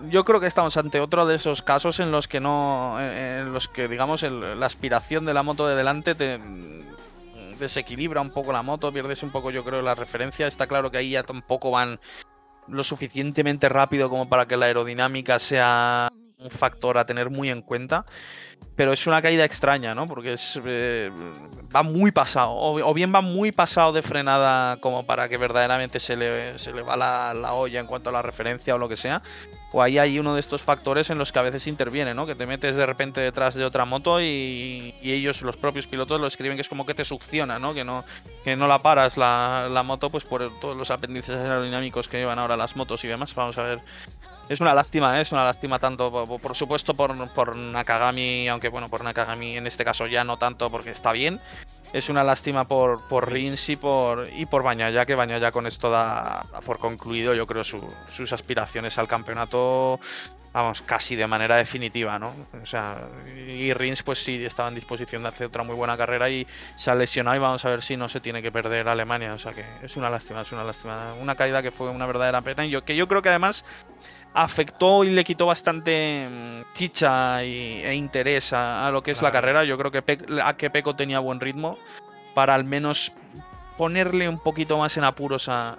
yo 0.10 0.24
creo 0.26 0.40
que 0.40 0.46
estamos 0.46 0.78
ante 0.78 1.00
otro 1.00 1.26
de 1.26 1.36
esos 1.38 1.64
casos 1.64 2.00
en 2.00 2.12
los 2.12 2.28
que 2.28 2.40
no. 2.40 2.98
en- 3.00 3.38
En 3.48 3.54
los 3.54 3.68
que, 3.68 3.88
digamos, 3.88 4.22
el- 4.24 4.60
la 4.60 4.66
aspiración 4.68 5.26
de 5.26 5.34
la 5.34 5.42
moto 5.42 5.68
de 5.68 5.76
delante 5.76 6.14
te 6.14 6.38
mm, 6.38 7.58
desequilibra 7.58 8.22
un 8.22 8.30
poco 8.30 8.52
la 8.52 8.62
moto, 8.62 8.92
pierdes 8.92 9.24
un 9.24 9.32
poco, 9.32 9.50
yo 9.50 9.64
creo, 9.64 9.82
la 9.82 9.96
referencia. 9.96 10.46
Está 10.46 10.68
claro 10.68 10.92
que 10.92 10.98
ahí 11.00 11.12
ya 11.12 11.24
tampoco 11.24 11.72
van 11.72 12.00
lo 12.68 12.84
suficientemente 12.84 13.70
rápido 13.70 14.10
como 14.10 14.30
para 14.30 14.46
que 14.48 14.56
la 14.58 14.68
aerodinámica 14.68 15.40
sea 15.40 16.12
un 16.38 16.52
factor 16.52 17.00
a 17.00 17.06
tener 17.06 17.32
muy 17.32 17.50
en 17.50 17.64
cuenta. 17.64 18.06
Pero 18.78 18.94
es 18.94 19.08
una 19.08 19.24
caída 19.24 19.44
extraña, 19.44 19.96
¿no? 19.96 20.06
Porque 20.06 20.34
es, 20.34 20.60
eh, 20.64 21.12
va 21.76 21.82
muy 21.82 22.12
pasado. 22.12 22.52
O, 22.54 22.94
bien 22.94 23.14
va 23.14 23.22
muy 23.22 23.52
pasado 23.52 23.92
de 23.92 24.04
frenada 24.04 24.78
como 24.78 25.04
para 25.04 25.28
que 25.28 25.38
verdaderamente 25.38 26.00
se 26.00 26.16
le, 26.16 26.60
se 26.60 26.72
le 26.72 26.84
va 26.84 26.96
la, 26.96 27.34
la 27.34 27.54
olla 27.54 27.80
en 27.80 27.88
cuanto 27.88 28.12
a 28.12 28.14
la 28.14 28.22
referencia 28.22 28.76
o 28.76 28.78
lo 28.78 28.88
que 28.88 28.96
sea. 28.96 29.24
O 29.74 29.82
ahí 29.82 29.98
hay 29.98 30.20
uno 30.20 30.36
de 30.36 30.40
estos 30.40 30.62
factores 30.62 31.10
en 31.10 31.18
los 31.18 31.32
que 31.32 31.40
a 31.40 31.42
veces 31.42 31.66
interviene, 31.66 32.14
¿no? 32.14 32.28
Que 32.28 32.36
te 32.36 32.46
metes 32.46 32.76
de 32.76 32.86
repente 32.86 33.20
detrás 33.20 33.56
de 33.56 33.66
otra 33.66 33.84
moto 33.84 34.22
y, 34.22 34.94
y 35.02 35.12
ellos, 35.12 35.42
los 35.42 35.58
propios 35.58 35.88
pilotos, 35.88 36.22
lo 36.22 36.28
escriben 36.28 36.56
que 36.56 36.62
es 36.62 36.70
como 36.70 36.86
que 36.86 36.94
te 36.94 37.04
succiona, 37.04 37.58
¿no? 37.58 37.74
Que 37.74 37.84
no, 37.84 38.06
que 38.44 38.56
no 38.56 38.68
la 38.68 38.78
paras 38.80 39.18
la, 39.18 39.70
la 39.72 39.82
moto 39.82 40.12
pues 40.12 40.24
por 40.24 40.52
todos 40.60 40.78
los 40.78 40.92
apéndices 40.92 41.36
aerodinámicos 41.36 42.08
que 42.08 42.18
llevan 42.18 42.38
ahora 42.38 42.56
las 42.56 42.76
motos 42.76 43.04
y 43.04 43.08
demás. 43.08 43.34
Vamos 43.34 43.58
a 43.58 43.64
ver. 43.64 43.82
Es 44.50 44.62
una 44.62 44.74
lástima, 44.74 45.20
¿eh? 45.20 45.24
es 45.24 45.32
una 45.34 45.44
lástima 45.44 45.78
tanto, 45.78 46.10
por, 46.10 46.40
por 46.40 46.56
supuesto, 46.56 46.94
por, 46.96 47.34
por 47.34 47.56
Nakagami, 47.56 48.48
aunque 48.48 48.70
bueno, 48.70 48.90
por 48.90 49.04
Nakagami 49.04 49.58
en 49.58 49.68
este 49.68 49.84
caso 49.84 50.08
ya 50.08 50.24
no 50.24 50.38
tanto 50.38 50.70
porque 50.72 50.92
está 50.92 51.12
bien. 51.12 51.42
Es 51.94 52.10
una 52.10 52.24
lástima 52.24 52.66
por, 52.66 53.02
por 53.08 53.32
Rins 53.32 53.70
y 53.70 53.76
por, 53.78 54.30
y 54.34 54.46
por 54.46 54.64
Bañaya, 54.64 55.06
que 55.06 55.16
Bañaya 55.16 55.52
con 55.52 55.68
esto 55.68 55.90
da, 55.90 56.46
da 56.52 56.62
por 56.62 56.80
concluido, 56.80 57.34
yo 57.34 57.48
creo, 57.48 57.64
su- 57.64 57.94
sus 58.12 58.34
aspiraciones 58.34 58.98
al 58.98 59.08
campeonato, 59.08 60.00
vamos, 60.54 60.82
casi 60.82 61.16
de 61.16 61.28
manera 61.28 61.56
definitiva, 61.58 62.20
¿no? 62.20 62.34
O 62.62 62.66
sea, 62.66 63.08
y 63.38 63.72
Rins, 63.74 64.04
pues 64.04 64.20
sí, 64.24 64.44
estaba 64.46 64.68
en 64.70 64.76
disposición 64.76 65.24
de 65.24 65.30
hacer 65.30 65.48
otra 65.48 65.64
muy 65.64 65.76
buena 65.76 65.98
carrera 65.98 66.30
y 66.30 66.46
se 66.76 66.92
ha 66.92 66.96
lesionado 66.96 67.38
y 67.38 67.40
vamos 67.40 67.64
a 67.64 67.70
ver 67.70 67.82
si 67.82 67.96
no 67.98 68.10
se 68.10 68.20
tiene 68.22 68.42
que 68.42 68.52
perder 68.52 68.88
Alemania. 68.90 69.34
O 69.34 69.40
sea 69.40 69.54
que 69.54 69.64
es 69.82 69.96
una 69.98 70.10
lástima, 70.10 70.42
es 70.42 70.52
una 70.52 70.64
lástima. 70.66 71.14
Una 71.22 71.36
caída 71.36 71.62
que 71.64 71.72
fue 71.72 71.90
una 71.90 72.06
verdadera 72.06 72.42
pena 72.42 72.66
y 72.66 72.70
yo, 72.70 72.84
que 72.84 72.96
yo 72.98 73.08
creo 73.08 73.22
que 73.22 73.30
además 73.30 73.64
afectó 74.44 75.04
y 75.04 75.10
le 75.10 75.24
quitó 75.24 75.46
bastante 75.48 76.28
mm, 76.30 76.74
chicha 76.76 77.44
y- 77.44 77.82
e 77.84 77.96
interés 77.96 78.54
a, 78.54 78.88
a 78.88 78.92
lo 78.92 79.02
que 79.02 79.12
es 79.12 79.22
la 79.22 79.32
carrera. 79.32 79.64
Yo 79.64 79.78
creo 79.78 79.92
que, 79.92 80.02
Pe- 80.02 80.20
a 80.44 80.56
que 80.56 80.70
Peco 80.70 80.96
tenía 80.96 81.20
buen 81.20 81.40
ritmo 81.40 81.78
para 82.36 82.54
al 82.54 82.64
menos 82.64 83.12
ponerle 83.78 84.30
un 84.30 84.40
poquito 84.40 84.78
más 84.78 84.96
en 84.98 85.04
apuros 85.04 85.50
a, 85.50 85.78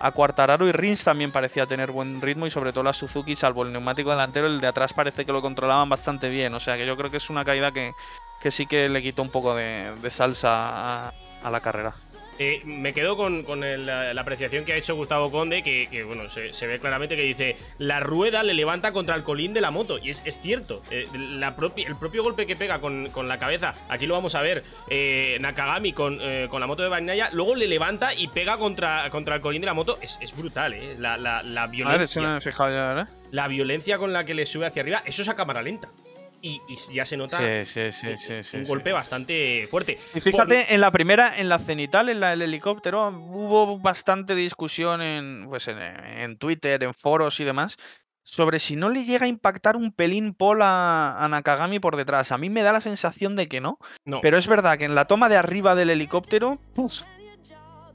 a 0.00 0.10
Quartararo 0.12 0.66
y 0.66 0.72
Rins 0.72 1.04
también 1.04 1.32
parecía 1.32 1.66
tener 1.66 1.90
buen 1.90 2.20
ritmo 2.22 2.46
y 2.46 2.50
sobre 2.50 2.72
todo 2.72 2.84
la 2.84 2.92
Suzuki, 2.94 3.36
salvo 3.36 3.62
el 3.62 3.72
neumático 3.72 4.10
delantero, 4.10 4.46
el 4.46 4.60
de 4.60 4.66
atrás 4.68 4.92
parece 4.94 5.24
que 5.26 5.32
lo 5.32 5.42
controlaban 5.42 5.88
bastante 5.88 6.28
bien. 6.30 6.54
O 6.54 6.60
sea 6.60 6.76
que 6.76 6.86
yo 6.86 6.96
creo 6.96 7.10
que 7.10 7.18
es 7.18 7.28
una 7.30 7.44
caída 7.44 7.72
que, 7.72 7.92
que 8.40 8.50
sí 8.50 8.66
que 8.66 8.88
le 8.88 9.02
quitó 9.02 9.20
un 9.22 9.30
poco 9.30 9.54
de, 9.54 9.92
de 10.00 10.10
salsa 10.10 11.08
a, 11.08 11.12
a 11.42 11.50
la 11.50 11.60
carrera. 11.60 11.94
Eh, 12.38 12.62
me 12.64 12.92
quedo 12.92 13.16
con, 13.16 13.42
con 13.42 13.64
el- 13.64 13.86
la, 13.86 14.14
la 14.14 14.20
apreciación 14.20 14.64
que 14.64 14.72
ha 14.72 14.76
hecho 14.76 14.94
Gustavo 14.94 15.30
Conde, 15.30 15.62
que, 15.62 15.88
que, 15.90 16.04
bueno, 16.04 16.28
se, 16.30 16.52
se 16.52 16.66
ve 16.66 16.78
claramente 16.78 17.16
que 17.16 17.22
dice, 17.22 17.56
la 17.78 18.00
rueda 18.00 18.42
le 18.42 18.54
levanta 18.54 18.92
contra 18.92 19.14
el 19.16 19.24
colín 19.24 19.52
de 19.54 19.60
la 19.60 19.70
moto. 19.70 19.98
Y 19.98 20.10
es, 20.10 20.22
es 20.24 20.40
cierto, 20.40 20.82
eh, 20.90 21.08
la 21.14 21.54
el 21.76 21.96
propio 21.96 22.22
golpe 22.22 22.46
que 22.46 22.54
pega 22.56 22.80
con, 22.80 23.10
con 23.10 23.26
la 23.28 23.38
cabeza, 23.38 23.74
aquí 23.88 24.06
lo 24.06 24.14
vamos 24.14 24.34
a 24.34 24.42
ver, 24.42 24.62
eh, 24.88 25.36
Nakagami 25.40 25.92
con, 25.92 26.18
eh, 26.20 26.46
con 26.50 26.60
la 26.60 26.66
moto 26.66 26.82
de 26.82 26.88
Bagnaia, 26.88 27.30
luego 27.32 27.54
le 27.56 27.66
levanta 27.66 28.14
y 28.14 28.28
pega 28.28 28.56
contra, 28.58 29.08
contra 29.10 29.34
el 29.36 29.40
colín 29.40 29.60
de 29.62 29.66
la 29.66 29.74
moto. 29.74 29.98
Es, 30.00 30.18
es 30.20 30.36
brutal, 30.36 30.74
¿eh? 30.74 30.94
La, 30.98 31.16
la, 31.16 31.42
la 31.42 31.62
A 31.62 31.66
ver, 31.66 31.76
si 31.76 31.76
violencia. 31.76 32.22
no 32.22 32.28
me 32.32 32.38
he 32.38 32.40
fijado 32.40 32.70
ya. 32.70 33.08
La 33.30 33.48
violencia 33.48 33.98
con 33.98 34.12
la 34.12 34.24
que 34.24 34.34
le 34.34 34.46
sube 34.46 34.66
hacia 34.66 34.82
arriba, 34.82 35.02
eso 35.04 35.22
es 35.22 35.28
a 35.28 35.34
cámara 35.36 35.60
lenta. 35.62 35.88
Y, 36.40 36.60
y 36.68 36.94
ya 36.94 37.04
se 37.04 37.16
nota 37.16 37.38
Sí, 37.38 37.66
sí, 37.66 37.92
sí, 37.92 38.16
sí, 38.16 38.42
sí, 38.42 38.56
un 38.58 38.64
sí. 38.64 38.68
golpe 38.68 38.92
bastante 38.92 39.66
fuerte. 39.68 39.98
Y 40.14 40.20
fíjate, 40.20 40.74
en 40.74 40.80
la 40.80 40.90
primera, 40.92 41.36
en 41.38 41.48
la 41.48 41.58
cenital, 41.58 42.08
en 42.08 42.20
la 42.20 42.30
del 42.30 42.42
helicóptero, 42.42 43.08
hubo 43.08 43.78
bastante 43.78 44.34
discusión 44.34 45.02
en, 45.02 45.46
pues 45.48 45.68
en, 45.68 45.78
en 45.78 46.38
Twitter, 46.38 46.82
en 46.84 46.94
foros 46.94 47.40
y 47.40 47.44
demás, 47.44 47.76
sobre 48.22 48.58
si 48.58 48.76
no 48.76 48.88
le 48.88 49.04
llega 49.04 49.24
a 49.26 49.28
impactar 49.28 49.74
un 49.76 49.92
pelín 49.92 50.34
Paul 50.34 50.62
a, 50.62 51.16
a 51.18 51.28
Nakagami 51.28 51.80
por 51.80 51.96
detrás. 51.96 52.30
A 52.30 52.38
mí 52.38 52.50
me 52.50 52.62
da 52.62 52.72
la 52.72 52.80
sensación 52.80 53.36
de 53.36 53.48
que 53.48 53.60
no, 53.60 53.78
No, 54.04 54.20
pero 54.20 54.38
es 54.38 54.46
verdad 54.46 54.78
que 54.78 54.84
en 54.84 54.94
la 54.94 55.06
toma 55.06 55.28
de 55.28 55.36
arriba 55.36 55.74
del 55.74 55.90
helicóptero, 55.90 56.58
uf, 56.76 56.92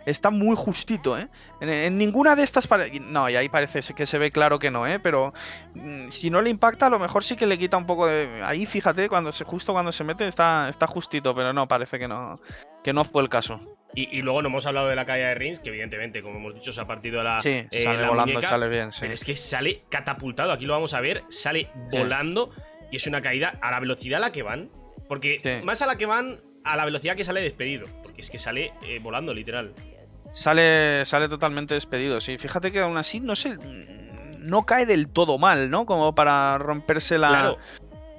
está 0.05 0.29
muy 0.29 0.55
justito, 0.55 1.17
¿eh? 1.17 1.27
En, 1.61 1.69
en 1.69 1.97
ninguna 1.97 2.35
de 2.35 2.43
estas... 2.43 2.67
No, 3.01 3.29
y 3.29 3.35
ahí 3.35 3.49
parece 3.49 3.81
que 3.93 4.05
se 4.05 4.17
ve 4.17 4.31
claro 4.31 4.59
que 4.59 4.71
no, 4.71 4.87
¿eh? 4.87 4.99
Pero 4.99 5.33
mm, 5.75 6.09
si 6.09 6.29
no 6.29 6.41
le 6.41 6.49
impacta, 6.49 6.87
a 6.87 6.89
lo 6.89 6.99
mejor 6.99 7.23
sí 7.23 7.35
que 7.35 7.45
le 7.45 7.57
quita 7.57 7.77
un 7.77 7.85
poco 7.85 8.07
de... 8.07 8.41
Ahí, 8.43 8.65
fíjate, 8.65 9.09
cuando 9.09 9.31
se, 9.31 9.43
justo 9.43 9.73
cuando 9.73 9.91
se 9.91 10.03
mete 10.03 10.27
está, 10.27 10.67
está 10.69 10.87
justito, 10.87 11.33
pero 11.35 11.53
no, 11.53 11.67
parece 11.67 11.99
que 11.99 12.07
no, 12.07 12.39
que 12.83 12.93
no 12.93 13.03
fue 13.05 13.21
el 13.23 13.29
caso. 13.29 13.61
Y, 13.95 14.17
y 14.17 14.21
luego 14.21 14.41
no 14.41 14.49
hemos 14.49 14.65
hablado 14.65 14.87
de 14.87 14.95
la 14.95 15.05
caída 15.05 15.27
de 15.27 15.35
Rins, 15.35 15.59
que 15.59 15.69
evidentemente, 15.69 16.23
como 16.23 16.37
hemos 16.39 16.55
dicho, 16.55 16.71
se 16.71 16.81
ha 16.81 16.85
partido 16.87 17.21
la, 17.23 17.41
Sí, 17.41 17.65
eh, 17.69 17.83
sale 17.83 18.01
la 18.01 18.07
volando, 18.09 18.33
muñeca, 18.33 18.49
sale 18.49 18.67
bien, 18.67 18.91
sí. 18.91 18.99
Pero 19.01 19.13
es 19.13 19.23
que 19.23 19.35
sale 19.35 19.83
catapultado, 19.89 20.51
aquí 20.51 20.65
lo 20.65 20.73
vamos 20.73 20.93
a 20.95 20.99
ver, 21.01 21.23
sale 21.29 21.69
Sí. 21.91 21.97
volando 21.99 22.49
y 22.91 22.95
es 22.95 23.05
una 23.07 23.21
caída 23.21 23.57
a 23.61 23.69
la 23.71 23.79
velocidad 23.79 24.17
a 24.17 24.21
la 24.27 24.31
que 24.31 24.41
van. 24.41 24.69
Porque 25.07 25.37
Sí. 25.41 25.63
más 25.63 25.81
a 25.83 25.85
la 25.85 25.95
que 25.97 26.05
van, 26.07 26.39
a 26.63 26.75
la 26.75 26.85
velocidad 26.85 27.15
que 27.15 27.23
sale 27.23 27.41
despedido. 27.41 27.85
Porque 28.01 28.21
es 28.21 28.29
que 28.31 28.39
sale 28.39 28.73
eh, 28.83 28.99
volando, 29.01 29.33
literal. 29.33 29.73
Sale, 30.33 31.05
sale 31.05 31.29
totalmente 31.29 31.73
despedido, 31.75 32.19
sí. 32.19 32.37
Fíjate 32.37 32.71
que 32.71 32.79
aún 32.79 32.97
así, 32.97 33.19
no 33.19 33.35
sé, 33.35 33.55
mm, 33.55 34.49
no 34.49 34.63
cae 34.65 34.85
del 34.85 35.07
todo 35.07 35.37
mal, 35.37 35.69
¿no? 35.69 35.85
Como 35.85 36.13
para 36.15 36.57
romperse 36.57 37.17
la, 37.17 37.29
Claro, 37.29 37.57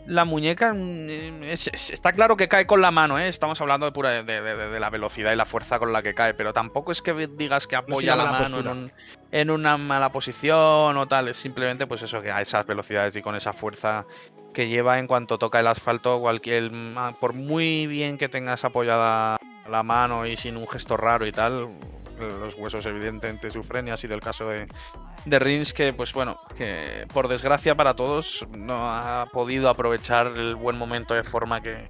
la 0.07 0.25
muñeca. 0.25 0.73
mm, 0.73 1.43
es- 1.43 1.67
es- 1.69 1.91
está 1.91 2.13
claro 2.13 2.37
que 2.37 2.49
cae 2.49 2.67
con 2.67 2.81
la 2.81 2.91
mano, 2.93 3.19
¿eh? 3.19 3.29
Estamos 3.29 3.61
hablando 3.61 3.87
de 3.87 3.93
pura 3.93 4.11
de, 4.11 4.23
de- 4.23 4.41
de- 4.41 4.69
de 4.71 4.81
la 4.81 4.91
velocidad 4.91 5.33
y 5.33 5.37
la 5.37 5.45
fuerza 5.45 5.79
con 5.79 5.93
la 5.93 6.03
que 6.03 6.15
cae, 6.15 6.35
pero 6.35 6.53
tampoco 6.53 6.93
es 6.93 7.03
que 7.03 7.13
digas 7.27 7.67
que 7.67 7.77
apoya 7.77 8.15
la 8.15 8.27
mala 8.27 8.39
mano 8.49 8.61
en, 8.61 8.69
un- 8.69 8.93
en 9.33 9.51
una 9.51 9.77
mala 9.77 10.13
posición 10.13 10.97
o 10.97 11.07
tal. 11.09 11.29
Es 11.29 11.37
simplemente, 11.37 11.87
pues 11.89 12.03
eso, 12.03 12.23
que 12.23 12.31
a 12.31 12.41
esas 12.41 12.65
velocidades 12.67 13.17
y 13.17 13.23
con 13.23 13.35
esa 13.35 13.53
fuerza 13.53 14.07
que 14.55 14.69
lleva 14.69 15.01
en 15.01 15.09
cuanto 15.09 15.37
toca 15.37 15.59
el 15.59 15.67
asfalto, 15.67 16.21
cualquier. 16.21 16.71
ma- 16.71 17.13
Por 17.13 17.33
muy 17.33 17.89
bien 17.89 18.19
que 18.19 18.29
tengas 18.29 18.65
apoyada 18.65 19.37
la 19.69 19.83
mano 19.83 20.27
y 20.27 20.37
sin 20.37 20.57
un 20.57 20.69
gesto 20.69 20.97
raro 20.97 21.27
y 21.27 21.33
tal, 21.33 21.69
los 22.19 22.55
huesos 22.55 22.85
evidentemente 22.87 23.51
sufren 23.51 23.89
y 23.89 23.91
ha 23.91 23.97
sido 23.97 24.15
el 24.15 24.21
caso 24.21 24.49
de, 24.49 24.67
de 25.25 25.39
Rins 25.39 25.73
que 25.73 25.93
pues 25.93 26.13
bueno, 26.13 26.41
que 26.57 27.07
por 27.13 27.29
desgracia 27.29 27.75
para 27.75 27.95
todos 27.95 28.47
no 28.57 28.91
ha 28.91 29.27
podido 29.33 29.69
aprovechar 29.69 30.29
el 30.29 30.55
buen 30.55 30.77
momento 30.77 31.15
de 31.15 31.25
forma 31.25 31.61
que, 31.61 31.87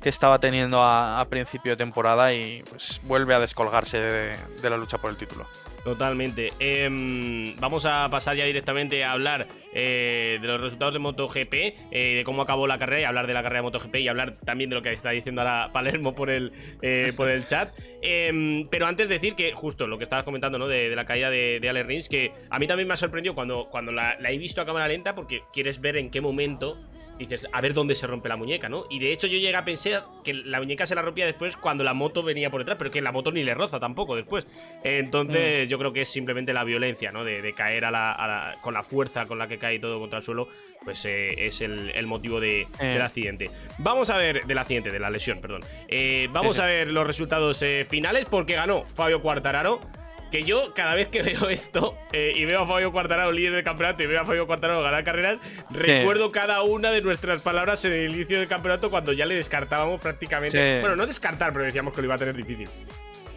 que 0.00 0.08
estaba 0.08 0.38
teniendo 0.38 0.82
a, 0.82 1.24
principio 1.28 1.72
de 1.72 1.76
temporada 1.76 2.32
y 2.32 2.62
pues 2.68 3.00
vuelve 3.04 3.34
a 3.34 3.40
descolgarse 3.40 3.98
de, 3.98 4.36
de 4.62 4.70
la 4.70 4.76
lucha 4.76 4.98
por 4.98 5.10
el 5.10 5.16
título. 5.16 5.46
Totalmente. 5.88 6.52
Eh, 6.60 7.54
vamos 7.58 7.86
a 7.86 8.06
pasar 8.10 8.36
ya 8.36 8.44
directamente 8.44 9.04
a 9.04 9.12
hablar 9.12 9.46
eh, 9.72 10.38
de 10.38 10.46
los 10.46 10.60
resultados 10.60 10.92
de 10.92 10.98
MotoGP, 10.98 11.54
eh, 11.54 12.14
de 12.16 12.24
cómo 12.24 12.42
acabó 12.42 12.66
la 12.66 12.78
carrera 12.78 13.00
y 13.00 13.04
hablar 13.04 13.26
de 13.26 13.32
la 13.32 13.42
carrera 13.42 13.60
de 13.60 13.62
MotoGP 13.62 13.96
y 13.96 14.08
hablar 14.08 14.36
también 14.44 14.68
de 14.68 14.76
lo 14.76 14.82
que 14.82 14.92
está 14.92 15.10
diciendo 15.10 15.40
ahora 15.40 15.70
Palermo 15.72 16.14
por 16.14 16.28
el, 16.28 16.52
eh, 16.82 17.14
por 17.16 17.30
el 17.30 17.44
chat. 17.44 17.72
Em, 18.02 18.68
pero 18.68 18.86
antes 18.86 19.08
decir 19.08 19.34
que, 19.34 19.54
justo 19.54 19.86
lo 19.86 19.96
que 19.96 20.04
estabas 20.04 20.26
comentando, 20.26 20.58
¿no? 20.58 20.68
De, 20.68 20.94
la 20.94 21.06
caída 21.06 21.30
de, 21.30 21.58
de 21.58 21.68
Ale 21.70 21.84
Rins, 21.84 22.10
que 22.10 22.32
a 22.50 22.58
mí 22.58 22.66
también 22.66 22.86
me 22.86 22.92
ha 22.92 22.98
sorprendido 22.98 23.34
cuando, 23.34 23.68
cuando 23.70 23.90
la 23.90 24.18
he 24.28 24.36
visto 24.36 24.60
a 24.60 24.66
cámara 24.66 24.88
lenta 24.88 25.14
porque 25.14 25.40
quieres 25.54 25.80
ver 25.80 25.96
en 25.96 26.10
qué 26.10 26.20
momento 26.20 26.76
dices, 27.18 27.48
a 27.52 27.60
ver 27.60 27.74
dónde 27.74 27.94
se 27.94 28.06
rompe 28.06 28.28
la 28.28 28.36
muñeca, 28.36 28.68
¿no? 28.68 28.84
Y 28.90 28.98
de 28.98 29.12
hecho 29.12 29.26
yo 29.26 29.38
llegué 29.38 29.56
a 29.56 29.64
pensar 29.64 30.06
que 30.24 30.34
la 30.34 30.58
muñeca 30.58 30.86
se 30.86 30.94
la 30.94 31.02
rompía 31.02 31.26
después 31.26 31.56
cuando 31.56 31.84
la 31.84 31.94
moto 31.94 32.22
venía 32.22 32.50
por 32.50 32.60
detrás, 32.60 32.78
pero 32.78 32.90
que 32.90 33.00
la 33.00 33.12
moto 33.12 33.32
ni 33.32 33.42
le 33.42 33.54
roza 33.54 33.80
tampoco 33.80 34.16
después. 34.16 34.46
Entonces 34.84 35.66
mm. 35.66 35.70
yo 35.70 35.78
creo 35.78 35.92
que 35.92 36.02
es 36.02 36.08
simplemente 36.08 36.52
la 36.52 36.64
violencia, 36.64 37.12
¿no? 37.12 37.24
De, 37.24 37.42
de 37.42 37.52
caer 37.52 37.84
a 37.84 37.90
la, 37.90 38.12
a 38.12 38.26
la, 38.26 38.54
con 38.60 38.74
la 38.74 38.82
fuerza 38.82 39.26
con 39.26 39.38
la 39.38 39.48
que 39.48 39.58
cae 39.58 39.78
todo 39.78 39.98
contra 39.98 40.18
el 40.18 40.24
suelo, 40.24 40.48
pues 40.84 41.04
eh, 41.04 41.46
es 41.46 41.60
el, 41.60 41.90
el, 41.94 42.06
motivo 42.06 42.40
de, 42.40 42.62
eh. 42.62 42.66
del 42.78 43.02
accidente. 43.02 43.50
Vamos 43.78 44.10
a 44.10 44.16
ver, 44.16 44.46
del 44.46 44.58
accidente, 44.58 44.90
de 44.90 44.98
la 44.98 45.10
lesión, 45.10 45.40
perdón. 45.40 45.62
Eh, 45.88 46.28
vamos 46.32 46.60
a 46.60 46.66
ver 46.66 46.88
los 46.88 47.06
resultados 47.06 47.62
eh, 47.62 47.84
finales 47.88 48.26
porque 48.26 48.54
ganó 48.54 48.84
Fabio 48.84 49.20
Quartararo 49.20 49.80
que 50.30 50.44
yo 50.44 50.74
cada 50.74 50.94
vez 50.94 51.08
que 51.08 51.22
veo 51.22 51.48
esto 51.48 51.96
eh, 52.12 52.32
y 52.34 52.44
veo 52.44 52.62
a 52.62 52.66
Fabio 52.66 52.92
Quartararo 52.92 53.32
líder 53.32 53.52
del 53.52 53.64
campeonato 53.64 54.02
y 54.02 54.06
veo 54.06 54.20
a 54.20 54.24
Fabio 54.24 54.46
Quartararo 54.46 54.82
ganar 54.82 55.04
carreras, 55.04 55.38
recuerdo 55.70 56.30
cada 56.30 56.62
una 56.62 56.90
de 56.90 57.00
nuestras 57.00 57.42
palabras 57.42 57.84
en 57.84 57.92
el 57.92 58.14
inicio 58.14 58.38
del 58.38 58.48
campeonato 58.48 58.90
cuando 58.90 59.12
ya 59.12 59.26
le 59.26 59.34
descartábamos 59.34 60.00
prácticamente. 60.00 60.74
Sí. 60.74 60.80
Bueno, 60.80 60.96
no 60.96 61.06
descartar, 61.06 61.52
pero 61.52 61.64
decíamos 61.64 61.94
que 61.94 62.02
lo 62.02 62.06
iba 62.06 62.14
a 62.14 62.18
tener 62.18 62.34
difícil. 62.34 62.68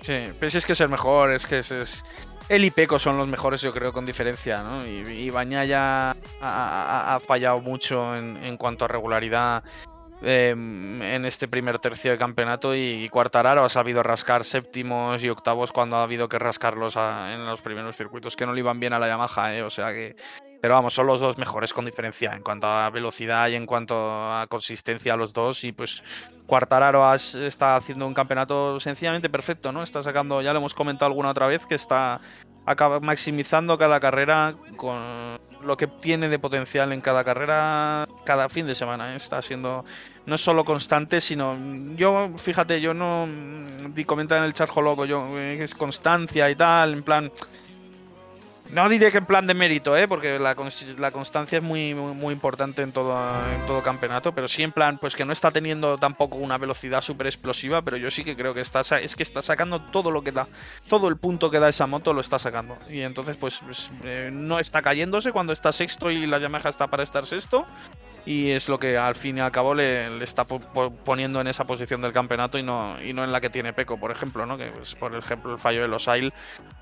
Sí, 0.02 0.24
pero 0.40 0.50
si 0.50 0.58
es 0.58 0.66
que 0.66 0.74
es 0.74 0.82
el 0.82 0.90
mejor, 0.90 1.32
es 1.32 1.46
que 1.46 1.60
es, 1.60 1.72
es... 1.72 2.04
Él 2.50 2.66
y 2.66 2.72
Peco 2.72 3.00
son 3.00 3.18
los 3.18 3.28
mejores, 3.28 3.62
yo 3.62 3.72
creo, 3.72 3.94
con 3.94 4.06
diferencia, 4.06 4.62
¿no? 4.64 4.86
Y, 4.86 5.08
y 5.08 5.30
Baña 5.30 5.64
ya 5.64 6.12
ha, 6.12 6.16
ha, 6.42 7.16
ha, 7.16 7.20
fallado 7.20 7.62
mucho 7.62 8.16
en, 8.16 8.44
en 8.44 8.58
cuanto 8.58 8.86
a 8.86 8.88
regularidad 8.88 9.64
eh, 10.22 10.50
en 10.52 11.26
este 11.26 11.48
primer 11.48 11.80
tercio 11.80 12.12
de 12.12 12.18
campeonato 12.18 12.76
y, 12.76 13.10
Quartararo 13.10 13.64
ha 13.64 13.70
sabido 13.70 14.04
rascar 14.04 14.44
séptimos 14.44 15.24
y 15.24 15.30
octavos 15.30 15.72
cuando 15.72 15.98
ha 15.98 16.04
habido 16.04 16.30
que 16.30 16.40
rascarlos 16.40 16.96
en 16.96 17.46
los 17.46 17.62
primeros 17.62 17.98
circuitos 17.98 18.36
que 18.36 18.46
no 18.46 18.54
le 18.54 18.60
iban 18.60 18.80
bien 18.80 18.94
a 18.94 19.00
la 19.00 19.08
Yamaha, 19.08 19.56
¿eh? 19.56 19.64
o 19.64 19.70
sea 19.70 19.92
que 19.94 20.16
pero 20.62 20.76
vamos, 20.76 20.94
son 20.94 21.08
los 21.08 21.20
dos 21.20 21.40
mejores 21.40 21.74
con 21.74 21.86
diferencia 21.86 22.34
en 22.36 22.44
cuanto 22.44 22.68
a 22.68 22.92
velocidad 22.92 23.50
y 23.50 23.56
en 23.56 23.66
cuanto 23.66 23.96
a 23.98 24.46
consistencia 24.48 25.16
los 25.16 25.34
dos. 25.34 25.64
Y 25.64 25.72
pues 25.72 26.04
Quartararo 26.46 27.12
está 27.16 27.76
haciendo 27.76 28.06
un 28.06 28.14
campeonato 28.14 28.80
sencillamente 28.80 29.28
perfecto, 29.28 29.72
¿no? 29.72 29.82
Está 29.82 30.04
sacando, 30.04 30.40
ya 30.44 30.54
lo 30.54 30.60
hemos 30.60 30.76
comentado 30.76 31.08
alguna 31.08 31.32
otra 31.32 31.48
vez, 31.48 31.66
que 31.66 31.74
está 31.74 32.22
acaba 32.68 33.00
maximizando 33.00 33.76
cada 33.80 34.00
carrera 34.00 34.54
con 34.78 35.40
lo 35.64 35.78
que 35.78 35.88
tiene 35.88 36.30
de 36.30 36.40
potencial 36.40 36.92
en 36.92 37.02
cada 37.02 37.24
carrera 37.24 38.08
cada 38.24 38.50
fin 38.50 38.68
de 38.68 38.76
semana. 38.76 39.14
¿eh? 39.14 39.18
Está 39.18 39.42
siendo 39.42 39.86
no 40.26 40.38
solo 40.38 40.64
constante, 40.66 41.22
sino 41.22 41.58
yo, 41.96 42.32
fíjate, 42.38 42.82
yo 42.82 42.94
no 42.94 43.28
di 43.94 44.06
comentar 44.06 44.40
en 44.40 44.46
el 44.46 44.54
charjo 44.54 44.82
loco, 44.82 45.06
yo 45.06 45.38
eh, 45.38 45.64
es 45.64 45.74
constancia 45.74 46.50
y 46.50 46.56
tal, 46.56 46.94
en 46.94 47.04
plan 47.04 47.32
no 48.72 48.88
diré 48.90 49.12
que 49.12 49.18
en 49.18 49.26
plan 49.26 49.48
de 49.48 49.54
mérito, 49.54 49.98
¿eh? 49.98 50.08
porque 50.08 50.40
la, 50.40 50.56
la 50.98 51.12
constancia 51.12 51.58
es 51.58 51.64
muy, 51.64 51.94
muy, 51.94 52.34
importante 52.34 52.82
en 52.82 52.92
todo, 52.92 53.14
en 53.54 53.66
todo 53.66 53.84
campeonato, 53.84 54.32
pero 54.34 54.48
sí 54.48 54.64
en 54.64 54.72
plan, 54.72 54.98
pues 54.98 55.16
que 55.16 55.26
no 55.26 55.34
está 55.34 55.52
teniendo 55.52 55.98
tampoco 55.98 56.38
una 56.38 56.58
velocidad 56.58 57.02
súper 57.02 57.28
explosiva, 57.28 57.82
pero 57.82 57.98
yo 57.98 58.10
sí 58.10 58.24
que 58.24 58.36
creo 58.36 58.54
que 58.54 58.62
está, 58.62 58.82
es 58.82 59.16
que 59.16 59.24
está 59.24 59.42
sacando 59.42 59.82
todo 59.82 60.12
lo 60.12 60.24
que 60.24 60.32
da, 60.32 60.48
todo 60.88 61.10
el 61.10 61.18
punto 61.18 61.52
que 61.52 61.60
da 61.60 61.70
esa 61.70 61.88
moto 61.88 62.14
lo 62.14 62.22
está 62.22 62.40
sacando. 62.40 62.78
Y 62.90 63.02
entonces, 63.02 63.36
pues, 63.36 63.60
pues 63.66 63.90
eh, 64.04 64.30
no 64.32 64.60
está 64.60 64.82
cayéndose 64.82 65.32
cuando 65.32 65.54
está 65.54 65.72
sexto 65.72 66.10
y 66.10 66.26
la 66.26 66.40
Yamaha 66.40 66.70
está 66.70 66.88
para 66.88 67.04
estar 67.04 67.26
sexto, 67.26 67.66
y 68.26 68.52
es 68.52 68.70
lo 68.70 68.80
que 68.80 68.98
al 68.98 69.16
fin 69.16 69.38
y 69.38 69.42
al 69.42 69.52
cabo 69.52 69.74
le, 69.74 70.24
está 70.24 70.44
poniendo 70.44 71.42
en 71.42 71.48
esa 71.48 71.66
posición 71.66 72.02
del 72.02 72.14
campeonato 72.14 72.58
y 72.58 72.64
no, 72.64 73.02
y 73.02 73.14
no 73.14 73.24
en 73.24 73.32
la 73.32 73.42
que 73.42 73.50
tiene 73.50 73.74
Peco, 73.74 74.00
por 74.00 74.12
ejemplo, 74.12 74.46
¿no? 74.46 74.58
que 74.58 74.68
pues, 74.68 74.96
por 74.96 75.16
ejemplo 75.16 75.54
el 75.54 75.60
fallo 75.60 75.82
de 75.82 75.88
los 75.88 76.02
Losail, 76.02 76.34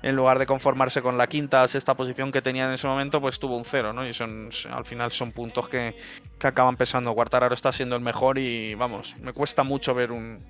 en 0.02 0.16
lugar 0.16 0.38
de 0.38 0.46
conformarse 0.46 1.02
con 1.02 1.16
la 1.16 1.26
quinta, 1.26 1.66
sexta 1.68 1.94
posición 1.94 2.32
que 2.32 2.42
tenía 2.42 2.66
en 2.66 2.72
ese 2.72 2.86
momento, 2.86 3.20
pues 3.20 3.38
tuvo 3.38 3.56
un 3.56 3.64
cero, 3.64 3.92
¿no? 3.92 4.06
y 4.06 4.12
son 4.12 4.50
al 4.72 4.84
final 4.84 5.12
son 5.12 5.32
puntos 5.32 5.68
que, 5.68 5.94
que 6.38 6.46
acaban 6.46 6.76
pesando. 6.76 7.14
Quartararo 7.14 7.54
está 7.54 7.72
siendo 7.72 7.96
el 7.96 8.02
mejor 8.02 8.38
y 8.38 8.74
vamos, 8.74 9.16
me 9.20 9.32
cuesta 9.32 9.62
mucho 9.62 9.94
ver 9.94 10.12
un, 10.12 10.44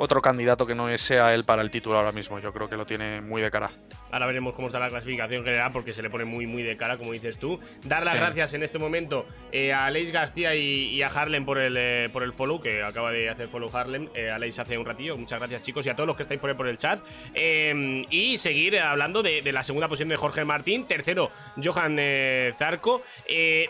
otro 0.00 0.22
candidato 0.22 0.66
que 0.66 0.74
no 0.74 0.96
sea 0.96 1.34
él 1.34 1.44
para 1.44 1.60
el 1.60 1.70
título 1.70 1.98
ahora 1.98 2.10
mismo. 2.10 2.38
Yo 2.40 2.52
creo 2.52 2.68
que 2.68 2.76
lo 2.76 2.86
tiene 2.86 3.20
muy 3.20 3.42
de 3.42 3.50
cara. 3.50 3.70
Ahora 4.10 4.26
veremos 4.26 4.54
cómo 4.54 4.68
está 4.68 4.78
la 4.78 4.88
clasificación 4.88 5.44
general 5.44 5.70
porque 5.72 5.92
se 5.92 6.02
le 6.02 6.10
pone 6.10 6.24
muy 6.24 6.46
muy 6.46 6.62
de 6.62 6.76
cara, 6.76 6.96
como 6.96 7.12
dices 7.12 7.38
tú. 7.38 7.60
Dar 7.84 8.04
las 8.04 8.14
sí. 8.14 8.20
gracias 8.20 8.54
en 8.54 8.62
este 8.62 8.78
momento 8.78 9.26
eh, 9.52 9.72
a 9.72 9.86
Aleix 9.86 10.10
García 10.10 10.54
y, 10.54 10.86
y, 10.86 11.02
a 11.02 11.08
Harlem 11.08 11.44
por 11.44 11.58
el, 11.58 11.76
eh, 11.76 12.08
por 12.12 12.22
el 12.22 12.32
follow, 12.32 12.60
que 12.60 12.82
acaba 12.82 13.12
de 13.12 13.28
hacer 13.28 13.48
follow 13.48 13.70
Harlem. 13.72 14.08
Eh, 14.14 14.30
Aleix 14.30 14.58
hace 14.58 14.78
un 14.78 14.86
ratillo. 14.86 15.16
Muchas 15.18 15.38
gracias 15.38 15.62
chicos 15.62 15.86
y 15.86 15.90
a 15.90 15.94
todos 15.94 16.06
los 16.06 16.16
que 16.16 16.22
estáis 16.22 16.40
por, 16.40 16.56
por 16.56 16.66
el 16.66 16.78
chat. 16.78 17.00
Eh, 17.34 18.06
y 18.10 18.38
seguir 18.38 18.78
hablando 18.78 19.22
de, 19.22 19.42
de, 19.42 19.52
la 19.52 19.62
segunda 19.62 19.86
posición 19.86 20.08
de 20.08 20.16
Jorge 20.16 20.44
Martín. 20.44 20.86
Tercero, 20.86 21.30
Johan 21.62 21.96
eh, 22.00 22.54
Zarco. 22.58 23.02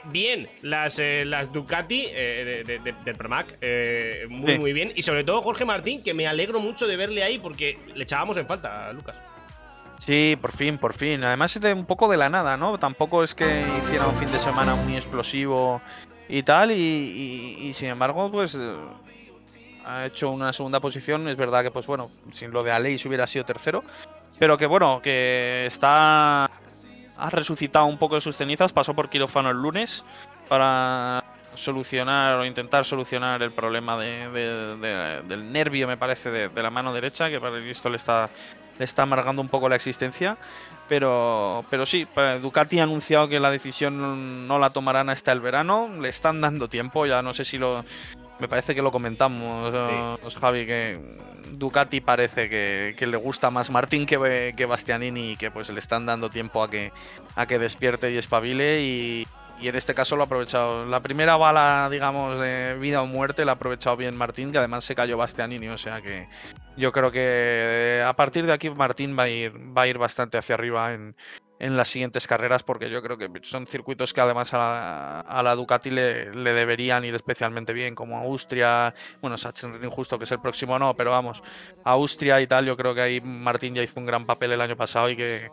bien, 0.05 0.49
las, 0.63 1.01
las 1.25 1.53
Ducati 1.53 2.07
de, 2.07 2.65
de, 2.65 2.95
del 3.05 3.17
Pramac. 3.17 3.59
muy 4.29 4.53
sí. 4.53 4.59
muy 4.59 4.73
bien. 4.73 4.93
Y 4.95 5.03
sobre 5.03 5.25
todo 5.25 5.43
Jorge 5.43 5.65
Martín, 5.65 6.03
que 6.05 6.15
me 6.15 6.20
alegro 6.27 6.61
mucho 6.61 6.87
de 6.87 6.97
verle 6.97 7.23
ahí 7.23 7.39
porque 7.39 7.79
le 7.95 8.05
echábamos 8.05 8.37
en 8.37 8.47
falta, 8.47 8.93
Lucas. 8.93 9.17
Sí, 10.05 10.37
por 10.41 10.53
fin, 10.53 10.79
por 10.79 10.95
fin. 10.95 11.23
Además 11.25 11.55
es 11.57 11.63
de 11.63 11.73
un 11.73 11.85
poco 11.85 12.09
de 12.11 12.17
la 12.17 12.29
nada, 12.29 12.57
¿no? 12.57 12.79
Tampoco 12.79 13.23
es 13.23 13.35
que 13.35 13.65
hiciera 13.83 14.07
un 14.07 14.17
fin 14.17 14.31
de 14.33 14.41
semana 14.41 14.75
muy 14.75 14.97
explosivo 14.97 15.81
y 16.29 16.43
tal, 16.43 16.71
y 16.71 17.73
sin 17.75 17.89
embargo, 17.89 18.31
pues 18.31 18.55
eh, 18.55 18.75
ha 19.85 20.07
hecho 20.07 20.31
una 20.31 20.53
segunda 20.53 20.81
posición. 20.81 21.29
Es 21.29 21.37
verdad 21.37 21.63
que, 21.63 21.71
pues 21.71 21.87
bueno, 21.87 22.11
sin 22.33 22.51
lo 22.51 22.63
de 22.63 22.73
Aleix 22.73 23.05
hubiera 23.07 23.27
sido 23.27 23.45
tercero, 23.45 23.85
pero 24.39 24.57
que 24.59 24.67
bueno, 24.67 25.01
que 25.03 25.67
está 25.67 26.45
ha 27.17 27.31
resucitado 27.31 27.85
un 27.85 27.99
poco 27.99 28.15
de 28.15 28.23
sus 28.23 28.37
cenizas, 28.37 28.73
pasó 28.73 28.95
por 28.95 29.11
quirófano 29.11 29.51
el 29.51 29.59
lunes 29.59 30.03
para 30.49 31.23
solucionar 31.61 32.37
o 32.37 32.45
intentar 32.45 32.85
solucionar 32.85 33.43
el 33.43 33.53
problema 33.53 33.97
de, 33.99 34.29
de, 34.31 34.77
de, 34.77 35.23
del 35.23 35.53
nervio, 35.53 35.87
me 35.87 35.97
parece, 35.97 36.31
de, 36.31 36.63
la 36.63 36.71
mano 36.71 36.93
derecha, 36.93 37.31
que 37.31 37.41
para 37.41 37.59
esto 37.59 37.89
le 37.89 37.97
está, 37.97 38.29
le 38.79 38.85
está 38.85 39.03
amargando 39.03 39.43
un 39.43 39.49
poco 39.49 39.69
la 39.69 39.77
existencia. 39.77 40.37
Pero, 40.89 41.65
pero 41.71 41.87
sí, 41.87 42.05
Ducati 42.43 42.81
ha 42.81 42.83
anunciado 42.83 43.29
que 43.29 43.39
la 43.39 43.53
decisión 43.53 44.49
no 44.49 44.59
la 44.59 44.71
tomarán 44.71 45.09
hasta 45.09 45.31
el 45.31 45.41
verano. 45.41 45.89
Le 46.01 46.09
están 46.09 46.41
dando 46.41 46.69
tiempo, 46.69 47.07
ya 47.07 47.23
no 47.23 47.33
sé 47.33 47.45
si 47.45 47.59
lo. 47.59 47.85
Me 48.41 48.49
parece 48.49 48.75
que 48.75 48.83
lo 48.83 48.91
comentamos, 48.91 49.73
sí. 49.73 50.39
Javi, 50.41 50.67
que 50.67 50.99
Ducati 51.53 52.01
parece 52.01 52.49
que, 52.49 52.97
que, 52.99 53.07
le 53.07 53.17
gusta 53.19 53.51
más 53.51 53.71
Martín 53.71 54.05
que, 54.05 54.53
que 54.57 54.67
Bastianini 54.67 55.33
y 55.33 55.37
que 55.37 55.51
pues 55.53 55.69
le 55.71 55.79
están 55.79 56.07
dando 56.07 56.31
tiempo 56.31 56.63
a 56.63 56.71
que, 56.71 56.91
a 57.37 57.47
que 57.47 57.59
despierte 57.59 58.11
y 58.11 58.17
espabile 58.17 58.81
y, 58.81 59.27
y 59.61 59.69
en 59.69 59.77
este 59.77 59.95
caso 59.95 60.17
lo 60.17 60.23
ha 60.23 60.27
aprovechado. 60.27 60.87
La 60.87 61.01
primera 61.01 61.37
bala, 61.37 61.89
digamos, 61.91 62.39
de 62.39 62.77
vida 62.79 63.03
o 63.03 63.07
muerte 63.07 63.45
la 63.45 63.53
ha 63.53 63.55
aprovechado 63.57 63.97
bien 63.97 64.17
Martín, 64.17 64.53
que 64.53 64.59
además 64.59 64.85
se 64.85 64.95
cayó 64.95 65.17
Bastianini, 65.17 65.69
o 65.69 65.79
sea 65.79 66.01
que 66.01 66.29
yo 66.77 66.93
creo 66.93 67.11
que 67.13 68.03
a 68.05 68.15
partir 68.15 68.47
de 68.47 68.53
aquí 68.53 68.71
Martín 68.71 69.17
va 69.19 69.25
a 69.25 69.29
ir, 69.29 69.53
va 69.77 69.83
a 69.83 69.87
ir 69.87 69.99
bastante 69.99 70.39
hacia 70.39 70.55
arriba 70.55 70.95
en, 70.95 71.15
en 71.59 71.77
las 71.77 71.89
siguientes 71.89 72.27
carreras, 72.27 72.63
porque 72.63 72.89
yo 72.89 73.03
creo 73.03 73.19
que 73.19 73.29
son 73.43 73.67
circuitos 73.67 74.15
que 74.15 74.21
además 74.23 74.55
a 74.55 74.59
la, 74.59 75.21
a 75.21 75.43
la 75.43 75.55
Ducati 75.55 75.91
le, 75.91 76.35
le, 76.35 76.53
deberían 76.55 77.05
ir 77.05 77.15
especialmente 77.15 77.75
bien, 77.75 77.95
como 77.95 78.17
Austria, 78.17 78.95
bueno, 79.21 79.37
Sachsenring 79.37 79.91
justo 79.91 80.19
que 80.19 80.25
es 80.25 80.33
el 80.33 80.41
próximo 80.41 80.79
no, 80.79 80.97
pero 80.97 81.11
vamos, 81.11 81.43
Austria 81.85 82.41
y 82.41 82.47
tal, 82.47 82.65
yo 82.65 82.77
creo 82.77 82.95
que 82.95 83.03
ahí 83.03 83.21
Martín 83.21 83.75
ya 83.75 83.83
hizo 83.83 84.01
un 84.01 84.07
gran 84.07 84.25
papel 84.25 84.53
el 84.53 84.61
año 84.63 84.77
pasado 84.77 85.11
y 85.11 85.17
que 85.17 85.51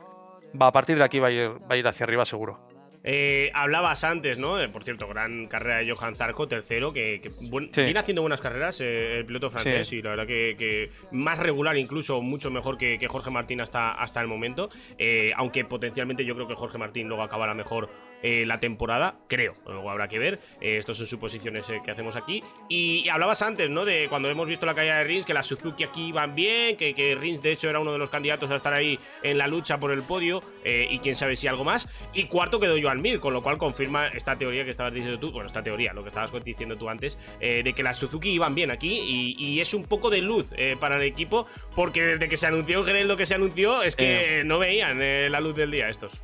va 0.59 0.67
a 0.67 0.71
partir 0.71 0.97
de 0.97 1.03
aquí 1.03 1.19
va 1.19 1.27
a 1.27 1.31
ir, 1.31 1.49
va 1.69 1.75
a 1.75 1.77
ir 1.77 1.87
hacia 1.87 2.05
arriba 2.05 2.25
seguro. 2.25 2.76
Eh, 3.09 3.51
hablabas 3.53 4.03
antes, 4.03 4.37
¿no? 4.37 4.59
Eh, 4.59 4.67
por 4.67 4.83
cierto, 4.83 5.07
gran 5.07 5.47
carrera 5.47 5.77
de 5.77 5.89
Johan 5.89 6.13
Zarco, 6.13 6.45
tercero, 6.49 6.91
que, 6.91 7.21
que 7.21 7.29
buen, 7.47 7.73
sí. 7.73 7.83
viene 7.83 7.99
haciendo 8.01 8.21
buenas 8.21 8.41
carreras 8.41 8.81
eh, 8.81 9.19
el 9.19 9.25
piloto 9.25 9.49
francés 9.49 9.87
sí. 9.87 9.95
y 9.95 10.01
la 10.01 10.09
verdad 10.09 10.27
que, 10.27 10.55
que, 10.59 10.89
más 11.11 11.39
regular, 11.39 11.77
incluso 11.77 12.21
mucho 12.21 12.51
mejor 12.51 12.77
que, 12.77 12.99
que 12.99 13.07
Jorge 13.07 13.31
Martín 13.31 13.61
hasta, 13.61 13.93
hasta 13.93 14.19
el 14.19 14.27
momento. 14.27 14.67
Eh, 14.97 15.31
aunque 15.37 15.63
potencialmente 15.63 16.25
yo 16.25 16.35
creo 16.35 16.49
que 16.49 16.55
Jorge 16.55 16.77
Martín 16.77 17.07
luego 17.07 17.23
acabará 17.23 17.53
mejor 17.53 17.89
eh, 18.23 18.45
la 18.45 18.59
temporada, 18.59 19.19
creo. 19.27 19.53
Luego 19.65 19.89
habrá 19.91 20.07
que 20.07 20.17
ver. 20.17 20.39
Eh, 20.59 20.77
estas 20.77 20.97
son 20.97 21.05
suposiciones 21.05 21.69
eh, 21.69 21.81
que 21.83 21.91
hacemos 21.91 22.15
aquí. 22.15 22.43
Y, 22.67 23.07
hablabas 23.09 23.41
antes, 23.41 23.69
¿no? 23.69 23.85
De 23.85 24.07
cuando 24.09 24.29
hemos 24.29 24.47
visto 24.47 24.65
la 24.65 24.73
caída 24.73 24.97
de 24.97 25.03
Rins, 25.03 25.25
que 25.25 25.33
las 25.33 25.45
Suzuki 25.45 25.83
aquí 25.83 26.11
van 26.11 26.33
bien, 26.33 26.77
que, 26.77 26.93
que 26.95 27.15
Rins 27.15 27.41
de 27.41 27.51
hecho 27.51 27.69
era 27.69 27.79
uno 27.79 27.91
de 27.91 27.99
los 27.99 28.09
candidatos 28.09 28.49
a 28.49 28.55
estar 28.55 28.73
ahí 28.73 28.97
en 29.23 29.37
la 29.37 29.47
lucha 29.47 29.79
por 29.79 29.91
el 29.91 30.03
podio, 30.03 30.41
y 30.65 30.99
quién 30.99 31.15
sabe 31.15 31.35
si 31.35 31.47
algo 31.47 31.63
más. 31.63 31.89
Y 32.13 32.25
cuarto 32.25 32.59
quedó 32.59 32.75
Joan 32.81 33.01
Mir, 33.01 33.19
con 33.19 33.33
lo 33.33 33.41
cual 33.41 33.57
confirma 33.57 34.07
esta 34.07 34.37
teoría 34.37 34.65
que 34.65 34.71
estabas 34.71 34.93
diciendo 34.93 35.19
tú, 35.19 35.31
bueno, 35.31 35.47
esta 35.47 35.63
teoría, 35.63 35.93
lo 35.93 36.03
que 36.03 36.09
estabas 36.09 36.31
diciendo 36.43 36.77
tú 36.77 36.89
antes, 36.89 37.17
de 37.39 37.73
que 37.73 37.83
las 37.83 37.97
Suzuki 37.97 38.29
iban 38.29 38.55
bien 38.55 38.71
aquí, 38.71 39.35
y, 39.37 39.59
es 39.59 39.73
un 39.73 39.85
poco 39.85 40.09
de 40.09 40.21
luz 40.21 40.51
para 40.79 40.97
el 40.97 41.03
equipo, 41.03 41.47
porque 41.75 42.03
desde 42.03 42.27
que 42.27 42.37
se 42.37 42.47
anunció 42.47 42.79
en 42.79 42.85
general 42.85 43.07
lo 43.07 43.17
que 43.17 43.25
se 43.25 43.35
anunció 43.35 43.81
es 43.83 43.95
que 43.95 44.43
no 44.45 44.59
veían 44.59 44.99
la 45.31 45.39
luz 45.39 45.55
del 45.55 45.71
día 45.71 45.89
estos. 45.89 46.21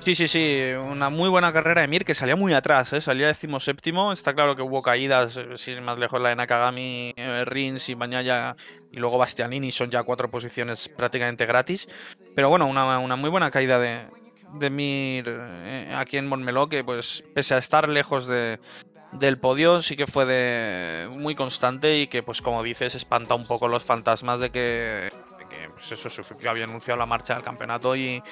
Sí, 0.00 0.14
sí, 0.14 0.28
sí, 0.28 0.72
una 0.82 1.10
muy 1.10 1.28
buena 1.28 1.52
carrera 1.52 1.82
de 1.82 1.88
Mir 1.88 2.06
que 2.06 2.14
salía 2.14 2.34
muy 2.34 2.54
atrás, 2.54 2.90
¿eh? 2.94 3.02
salía 3.02 3.34
séptimo. 3.34 4.12
Está 4.14 4.34
claro 4.34 4.56
que 4.56 4.62
hubo 4.62 4.80
caídas, 4.80 5.36
eh, 5.36 5.56
sin 5.56 5.82
más 5.84 5.98
lejos 5.98 6.20
la 6.22 6.30
de 6.30 6.36
Nakagami, 6.36 7.12
eh, 7.16 7.44
Rins 7.44 7.86
y 7.90 7.94
Bañaya 7.94 8.56
y 8.90 8.96
luego 8.96 9.18
Bastianini 9.18 9.70
son 9.72 9.90
ya 9.90 10.02
cuatro 10.02 10.30
posiciones 10.30 10.88
prácticamente 10.88 11.44
gratis. 11.44 11.86
Pero 12.34 12.48
bueno, 12.48 12.66
una, 12.66 13.16
muy 13.16 13.28
buena 13.28 13.50
caída 13.50 13.78
de, 13.78 14.06
de 14.54 14.70
Mir 14.70 15.26
eh, 15.28 15.92
aquí 15.94 16.16
en 16.16 16.28
Montmeló 16.28 16.70
que 16.70 16.82
pues 16.82 17.22
pese 17.34 17.54
a 17.54 17.58
estar 17.58 17.86
lejos 17.90 18.26
de, 18.26 18.58
del 19.12 19.38
podio 19.38 19.82
sí 19.82 19.96
que 19.96 20.06
fue 20.06 20.24
de 20.24 21.08
muy 21.10 21.34
constante 21.34 21.98
y 22.00 22.06
que 22.06 22.22
pues 22.22 22.40
como 22.40 22.62
dices 22.62 22.94
espanta 22.94 23.34
un 23.34 23.46
poco 23.46 23.68
los 23.68 23.84
fantasmas 23.84 24.40
de 24.40 24.50
que 24.50 25.12
pues 25.74 25.92
eso, 25.92 26.38
que 26.38 26.48
había 26.48 26.64
anunciado 26.64 26.98
la 26.98 27.06
marcha 27.06 27.34
del 27.34 27.42
campeonato 27.42 27.96
y, 27.96 28.22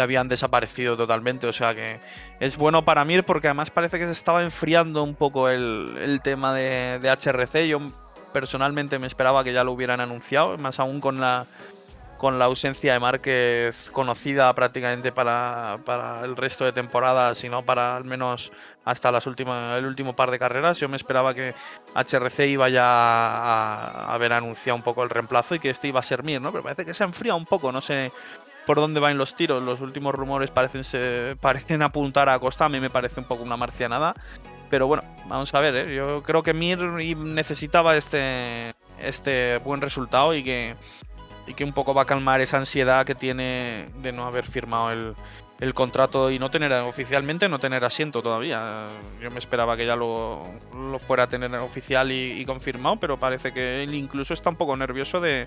habían 0.00 0.28
desaparecido 0.28 0.96
totalmente. 0.96 1.46
O 1.46 1.52
sea 1.52 1.74
que 1.74 2.00
es 2.40 2.56
bueno 2.56 2.84
para 2.84 3.04
Mir 3.04 3.24
porque 3.24 3.48
además 3.48 3.70
parece 3.70 3.98
que 3.98 4.06
se 4.06 4.12
estaba 4.12 4.42
enfriando 4.42 5.02
un 5.02 5.14
poco 5.14 5.48
el, 5.48 6.20
tema 6.22 6.54
de, 6.54 6.98
de 6.98 7.10
HRC. 7.10 7.68
Yo 7.68 7.80
personalmente 8.32 8.98
me 8.98 9.06
esperaba 9.06 9.44
que 9.44 9.52
ya 9.52 9.64
lo 9.64 9.72
hubieran 9.72 10.00
anunciado, 10.00 10.56
más 10.58 10.78
aún 10.78 11.00
con 11.00 11.20
la 11.20 11.46
con 12.20 12.38
la 12.38 12.44
ausencia 12.44 12.92
de 12.92 13.00
Márquez 13.00 13.90
conocida 13.90 14.52
prácticamente 14.52 15.10
para, 15.10 15.78
para, 15.86 16.22
el 16.22 16.36
resto 16.36 16.66
de 16.66 16.72
temporada, 16.72 17.34
sino 17.34 17.62
para 17.64 17.96
al 17.96 18.04
menos 18.04 18.52
hasta 18.84 19.12
las 19.12 19.26
últimas, 19.26 19.78
el 19.78 19.86
último 19.86 20.14
par 20.14 20.30
de 20.30 20.38
carreras. 20.38 20.78
Yo 20.78 20.88
me 20.88 20.96
esperaba 20.96 21.34
que 21.34 21.54
HRC 21.94 22.46
iba 22.48 22.68
ya 22.68 22.84
a, 22.84 24.14
haber 24.14 24.32
anunciado 24.32 24.76
un 24.76 24.82
poco 24.82 25.02
el 25.02 25.10
reemplazo 25.10 25.54
y 25.54 25.58
que 25.58 25.70
este 25.70 25.88
iba 25.88 26.00
a 26.00 26.04
ser 26.04 26.22
Mir, 26.22 26.40
¿no? 26.40 26.50
Pero 26.52 26.62
parece 26.62 26.86
que 26.86 26.94
se 26.94 27.04
ha 27.04 27.06
enfriado 27.06 27.38
un 27.38 27.46
poco, 27.46 27.72
no 27.72 27.80
sé 27.80 28.12
por 28.66 28.78
dónde 28.78 29.00
van 29.00 29.18
los 29.18 29.34
tiros. 29.34 29.62
Los 29.62 29.80
últimos 29.80 30.14
rumores 30.14 30.50
parecen, 30.50 30.84
se, 30.84 31.36
parecen 31.40 31.82
apuntar 31.82 32.28
a 32.28 32.38
Costa, 32.38 32.66
a 32.66 32.68
mí 32.68 32.80
me 32.80 32.90
parece 32.90 33.20
un 33.20 33.26
poco 33.26 33.42
una 33.42 33.56
marcianada. 33.56 34.14
Pero 34.68 34.86
bueno, 34.86 35.02
vamos 35.26 35.52
a 35.52 35.60
ver, 35.60 35.74
¿eh? 35.74 35.94
yo 35.94 36.22
creo 36.22 36.42
que 36.44 36.54
Mir 36.54 36.78
necesitaba 36.78 37.96
este, 37.96 38.72
este 39.00 39.58
buen 39.58 39.80
resultado 39.80 40.32
y 40.32 40.44
que 40.44 40.76
y 41.46 41.54
que 41.54 41.64
un 41.64 41.72
poco 41.72 41.94
va 41.94 42.02
a 42.02 42.06
calmar 42.06 42.40
esa 42.40 42.58
ansiedad 42.58 43.04
que 43.04 43.16
tiene 43.16 43.88
de 43.96 44.12
no 44.12 44.26
haber 44.26 44.46
firmado 44.46 44.92
el, 44.92 45.16
el 45.60 45.74
contrato 45.74 46.30
y 46.30 46.38
no 46.38 46.50
tener 46.50 46.72
oficialmente 46.72 47.48
no 47.48 47.58
tener 47.58 47.84
asiento 47.84 48.22
todavía. 48.22 48.88
Yo 49.20 49.30
me 49.30 49.38
esperaba 49.38 49.76
que 49.76 49.84
ya 49.84 49.94
lo, 49.94 50.42
lo 50.74 50.98
fuera 50.98 51.24
a 51.24 51.28
tener 51.28 51.54
oficial 51.56 52.10
y, 52.10 52.44
confirmado, 52.46 52.96
pero 52.96 53.18
parece 53.18 53.52
que 53.52 53.84
él 53.84 53.94
incluso 53.94 54.32
está 54.34 54.50
un 54.50 54.56
poco 54.56 54.76
nervioso 54.76 55.20
de, 55.20 55.46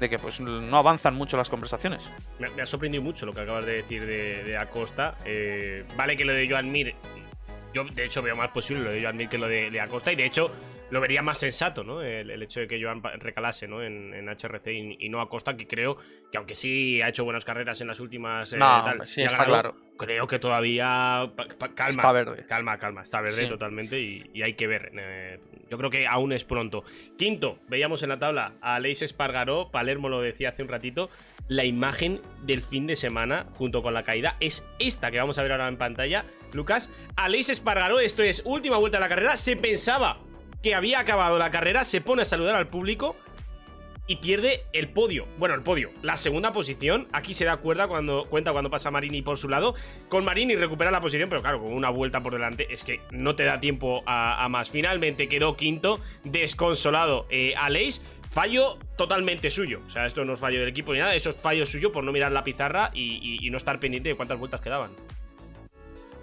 de 0.00 0.10
que 0.10 0.18
pues 0.18 0.40
no 0.40 0.76
avanzan 0.76 1.14
mucho 1.14 1.36
las 1.36 1.48
conversaciones. 1.48 2.02
Me, 2.38 2.62
ha 2.62 2.66
sorprendido 2.66 3.04
mucho 3.04 3.24
lo 3.24 3.32
que 3.32 3.40
acabas 3.40 3.64
de 3.64 3.74
decir 3.74 4.04
de, 4.04 4.56
Acosta. 4.58 5.14
Eh, 5.24 5.84
vale 5.96 6.16
que 6.16 6.24
lo 6.24 6.32
de 6.32 6.48
Joan 6.48 6.72
yo 7.72 7.84
de 7.84 8.04
hecho 8.04 8.20
veo 8.20 8.36
más 8.36 8.50
posible 8.50 8.82
lo 8.82 8.90
de 8.90 9.02
Joan 9.02 9.28
que 9.28 9.38
lo 9.38 9.48
de, 9.48 9.70
de 9.70 9.80
Acosta 9.80 10.12
y 10.12 10.16
de 10.16 10.26
hecho 10.26 10.50
lo 10.92 11.00
vería 11.00 11.22
más 11.22 11.38
sensato, 11.38 11.84
¿no? 11.84 12.02
El, 12.02 12.42
hecho 12.42 12.60
de 12.60 12.68
que 12.68 12.80
Joan 12.80 13.02
recalase, 13.02 13.66
¿no? 13.66 13.82
En, 13.82 14.28
HRC 14.28 14.66
y, 15.00 15.08
no 15.08 15.22
a 15.22 15.28
Costa, 15.30 15.56
que 15.56 15.66
creo 15.66 15.96
que 16.30 16.36
aunque 16.36 16.54
sí 16.54 17.00
ha 17.00 17.08
hecho 17.08 17.24
buenas 17.24 17.46
carreras 17.46 17.80
en 17.80 17.86
las 17.86 17.98
últimas. 17.98 18.52
Eh, 18.52 18.58
no, 18.58 19.06
sí, 19.06 19.22
está 19.22 19.46
claro. 19.46 19.74
Creo 19.96 20.26
que 20.26 20.38
todavía. 20.38 21.32
calma. 21.74 22.02
Está 22.02 22.12
verde. 22.12 22.44
Calma, 22.46 22.78
calma. 22.78 23.02
Está 23.02 23.22
verde 23.22 23.46
totalmente 23.46 23.98
y, 23.98 24.42
hay 24.42 24.52
que 24.52 24.66
ver. 24.66 24.92
Eh, 24.94 25.40
yo 25.70 25.78
creo 25.78 25.88
que 25.88 26.06
aún 26.06 26.34
es 26.34 26.44
pronto. 26.44 26.84
Quinto, 27.16 27.58
veíamos 27.68 28.02
en 28.02 28.10
la 28.10 28.18
tabla 28.18 28.52
a 28.60 28.78
Leis 28.78 29.00
Espargaró. 29.00 29.70
Palermo 29.70 30.10
lo 30.10 30.20
decía 30.20 30.50
hace 30.50 30.62
un 30.62 30.68
ratito. 30.68 31.08
La 31.48 31.64
imagen 31.64 32.20
del 32.42 32.60
fin 32.60 32.86
de 32.86 32.96
semana, 32.96 33.46
junto 33.54 33.82
con 33.82 33.94
la 33.94 34.02
caída, 34.02 34.36
es 34.40 34.68
esta 34.78 35.10
que 35.10 35.16
vamos 35.16 35.38
a 35.38 35.42
ver 35.42 35.52
ahora 35.52 35.68
en 35.68 35.78
pantalla. 35.78 36.26
Lucas, 36.52 36.92
Aleix 37.16 37.48
Espargaró, 37.48 37.98
esto 37.98 38.22
es 38.22 38.42
última 38.44 38.76
vuelta 38.76 38.98
de 38.98 39.00
la 39.00 39.08
carrera. 39.08 39.38
Se 39.38 39.56
pensaba 39.56 40.18
que 40.62 40.74
había 40.74 41.00
acabado 41.00 41.38
la 41.38 41.50
carrera, 41.50 41.84
se 41.84 42.00
pone 42.00 42.22
a 42.22 42.24
saludar 42.24 42.56
al 42.56 42.68
público 42.68 43.16
y 44.06 44.16
pierde 44.16 44.64
el 44.72 44.88
podio. 44.88 45.26
Bueno, 45.38 45.54
el 45.54 45.62
podio, 45.62 45.90
la 46.02 46.16
segunda 46.16 46.52
posición. 46.52 47.08
Aquí 47.12 47.34
se 47.34 47.44
da 47.44 47.58
cuenta 47.58 47.88
cuando, 47.88 48.26
cuenta 48.28 48.52
cuando 48.52 48.70
pasa 48.70 48.90
Marini 48.90 49.22
por 49.22 49.38
su 49.38 49.48
lado. 49.48 49.74
Con 50.08 50.24
Marini 50.24 50.56
recupera 50.56 50.90
la 50.90 51.00
posición, 51.00 51.28
pero 51.28 51.40
claro, 51.40 51.62
con 51.62 51.72
una 51.72 51.90
vuelta 51.90 52.22
por 52.22 52.32
delante 52.32 52.72
es 52.72 52.82
que 52.82 53.00
no 53.10 53.36
te 53.36 53.44
da 53.44 53.60
tiempo 53.60 54.02
a, 54.06 54.48
más. 54.48 54.70
Finalmente 54.70 55.28
quedó 55.28 55.56
quinto, 55.56 56.00
desconsolado 56.24 57.26
eh, 57.30 57.54
Aleix. 57.56 58.02
Fallo 58.28 58.78
totalmente 58.96 59.50
suyo. 59.50 59.82
O 59.86 59.90
sea, 59.90 60.06
esto 60.06 60.24
no 60.24 60.32
es 60.32 60.40
fallo 60.40 60.60
del 60.60 60.70
equipo 60.70 60.94
ni 60.94 61.00
nada, 61.00 61.14
eso 61.14 61.28
es 61.28 61.36
fallo 61.36 61.66
suyo 61.66 61.92
por 61.92 62.02
no 62.02 62.12
mirar 62.12 62.32
la 62.32 62.44
pizarra 62.44 62.90
y 62.94 63.46
no 63.50 63.58
estar 63.58 63.78
pendiente 63.78 64.08
de 64.08 64.14
cuántas 64.14 64.38
vueltas 64.38 64.60
quedaban. 64.62 64.92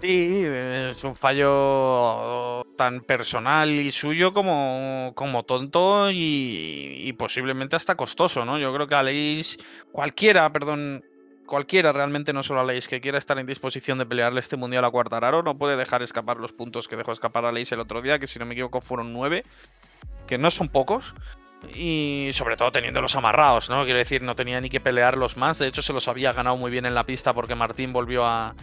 Sí, 0.00 0.44
es 0.46 1.04
un 1.04 1.14
fallo 1.14 2.39
tan 2.80 3.02
personal 3.02 3.68
y 3.68 3.90
suyo 3.90 4.32
como, 4.32 5.12
como 5.14 5.42
tonto 5.42 6.10
y, 6.10 7.14
posiblemente 7.18 7.76
hasta 7.76 7.94
costoso, 7.94 8.46
¿no? 8.46 8.58
Yo 8.58 8.72
creo 8.72 8.88
que 8.88 8.94
Aleix, 8.94 9.58
cualquiera, 9.92 10.50
perdón, 10.50 11.04
cualquiera 11.44 11.92
realmente, 11.92 12.32
no 12.32 12.42
solo 12.42 12.62
Aleix, 12.62 12.88
que 12.88 13.02
quiera 13.02 13.18
estar 13.18 13.38
en 13.38 13.44
disposición 13.44 13.98
de 13.98 14.06
pelearle 14.06 14.40
este 14.40 14.56
mundial 14.56 14.86
a 14.86 14.90
Cuartararo, 14.90 15.42
no 15.42 15.58
puede 15.58 15.76
dejar 15.76 16.00
escapar 16.00 16.38
los 16.38 16.54
puntos 16.54 16.88
que 16.88 16.96
dejó 16.96 17.12
escapar 17.12 17.44
Aleix 17.44 17.70
el 17.72 17.80
otro 17.80 18.00
día, 18.00 18.18
que 18.18 18.26
si 18.26 18.38
no 18.38 18.46
me 18.46 18.54
equivoco 18.54 18.80
fueron 18.80 19.12
nueve, 19.12 19.44
que 20.26 20.38
no 20.38 20.50
son 20.50 20.70
pocos. 20.70 21.12
Y 21.74 22.30
sobre 22.32 22.56
todo 22.56 22.72
teniéndolos 22.72 23.14
amarrados, 23.14 23.68
¿no? 23.68 23.84
Quiero 23.84 23.98
decir, 23.98 24.22
no 24.22 24.34
tenía 24.34 24.58
ni 24.62 24.70
que 24.70 24.80
pelearlos 24.80 25.36
más. 25.36 25.58
De 25.58 25.66
hecho, 25.66 25.82
se 25.82 25.92
los 25.92 26.08
había 26.08 26.32
ganado 26.32 26.56
muy 26.56 26.70
bien 26.70 26.86
en 26.86 26.94
la 26.94 27.04
pista 27.04 27.34
porque 27.34 27.54
Martín 27.54 27.92
volvió 27.92 28.24
a, 28.24 28.54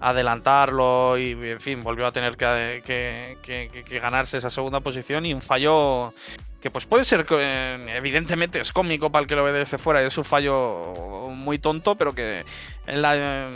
adelantarlo 0.00 1.18
y, 1.18 1.32
en 1.32 1.60
fin, 1.60 1.82
volvió 1.82 2.06
a 2.06 2.12
tener 2.12 2.36
que, 2.36 3.38
ganarse 4.00 4.38
esa 4.38 4.50
segunda 4.50 4.80
posición 4.80 5.26
y 5.26 5.34
un 5.34 5.42
fallo 5.42 6.12
que 6.60 6.70
pues 6.70 6.86
puede 6.86 7.04
ser, 7.04 7.26
eh, 7.30 7.86
evidentemente 7.94 8.58
es 8.58 8.72
cómico 8.72 9.10
para 9.10 9.22
el 9.22 9.28
que 9.28 9.36
lo 9.36 9.44
ve 9.44 9.52
desde 9.52 9.76
fuera, 9.76 10.02
es 10.02 10.16
un 10.16 10.24
fallo 10.24 11.28
muy 11.28 11.58
tonto, 11.58 11.94
pero 11.96 12.14
que 12.14 12.42
en 12.86 13.02
la, 13.02 13.50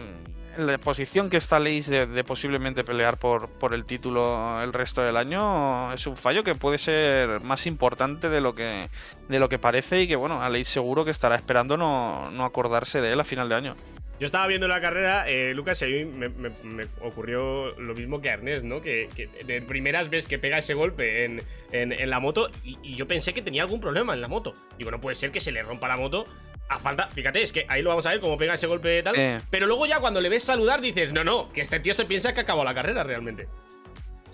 posición 0.84 1.30
que 1.30 1.38
está 1.38 1.58
Leis 1.58 1.86
de, 1.86 2.24
posiblemente 2.24 2.84
pelear 2.84 3.16
por, 3.16 3.48
por 3.48 3.72
el 3.72 3.86
título 3.86 4.60
el 4.60 4.74
resto 4.74 5.00
del 5.00 5.16
año, 5.16 5.90
es 5.94 6.06
un 6.06 6.18
fallo 6.18 6.44
que 6.44 6.54
puede 6.54 6.76
ser 6.76 7.40
más 7.40 7.66
importante 7.66 8.28
de 8.28 8.42
lo 8.42 8.52
que, 8.52 8.90
de 9.28 9.38
lo 9.38 9.48
que 9.48 9.58
parece 9.58 10.02
y 10.02 10.08
que 10.08 10.16
bueno, 10.16 10.42
a 10.42 10.50
Leis 10.50 10.68
seguro 10.68 11.06
que 11.06 11.10
estará 11.10 11.36
esperando 11.36 11.78
no, 11.78 12.30
no 12.30 12.44
acordarse 12.44 13.00
de 13.00 13.12
él 13.12 13.20
a 13.20 13.24
final 13.24 13.48
de 13.48 13.54
año. 13.54 13.76
Yo 14.18 14.26
estaba 14.26 14.46
viendo 14.48 14.66
la 14.66 14.80
carrera, 14.80 15.28
eh, 15.28 15.54
Lucas, 15.54 15.80
y 15.82 15.84
a 15.84 15.88
mí 15.88 16.04
me, 16.04 16.86
ocurrió 17.00 17.68
lo 17.78 17.94
mismo 17.94 18.20
que 18.20 18.30
a 18.30 18.34
Ernest, 18.34 18.64
¿no? 18.64 18.80
Que, 18.80 19.08
de 19.46 19.62
primeras 19.62 20.10
ves 20.10 20.26
que 20.26 20.38
pega 20.38 20.58
ese 20.58 20.74
golpe 20.74 21.24
en, 21.24 22.10
la 22.10 22.18
moto 22.18 22.50
y, 22.64 22.96
yo 22.96 23.06
pensé 23.06 23.32
que 23.32 23.42
tenía 23.42 23.62
algún 23.62 23.80
problema 23.80 24.14
en 24.14 24.20
la 24.20 24.28
moto. 24.28 24.54
Digo, 24.76 24.90
no 24.90 25.00
puede 25.00 25.14
ser 25.14 25.30
que 25.30 25.38
se 25.38 25.52
le 25.52 25.62
rompa 25.62 25.86
la 25.86 25.96
moto 25.96 26.26
a 26.68 26.80
falta. 26.80 27.08
Fíjate, 27.08 27.42
es 27.42 27.52
que 27.52 27.64
ahí 27.68 27.80
lo 27.80 27.90
vamos 27.90 28.06
a 28.06 28.10
ver 28.10 28.20
cómo 28.20 28.36
pega 28.36 28.54
ese 28.54 28.66
golpe 28.66 29.02
tal. 29.04 29.14
Pero 29.50 29.66
luego 29.66 29.86
ya 29.86 30.00
cuando 30.00 30.20
le 30.20 30.28
ves 30.28 30.42
saludar 30.42 30.80
dices, 30.80 31.12
no, 31.12 31.22
no, 31.22 31.52
que 31.52 31.60
este 31.60 31.78
tío 31.78 31.94
se 31.94 32.04
piensa 32.04 32.34
que 32.34 32.40
acabó 32.40 32.64
la 32.64 32.74
carrera 32.74 33.04
realmente. 33.04 33.46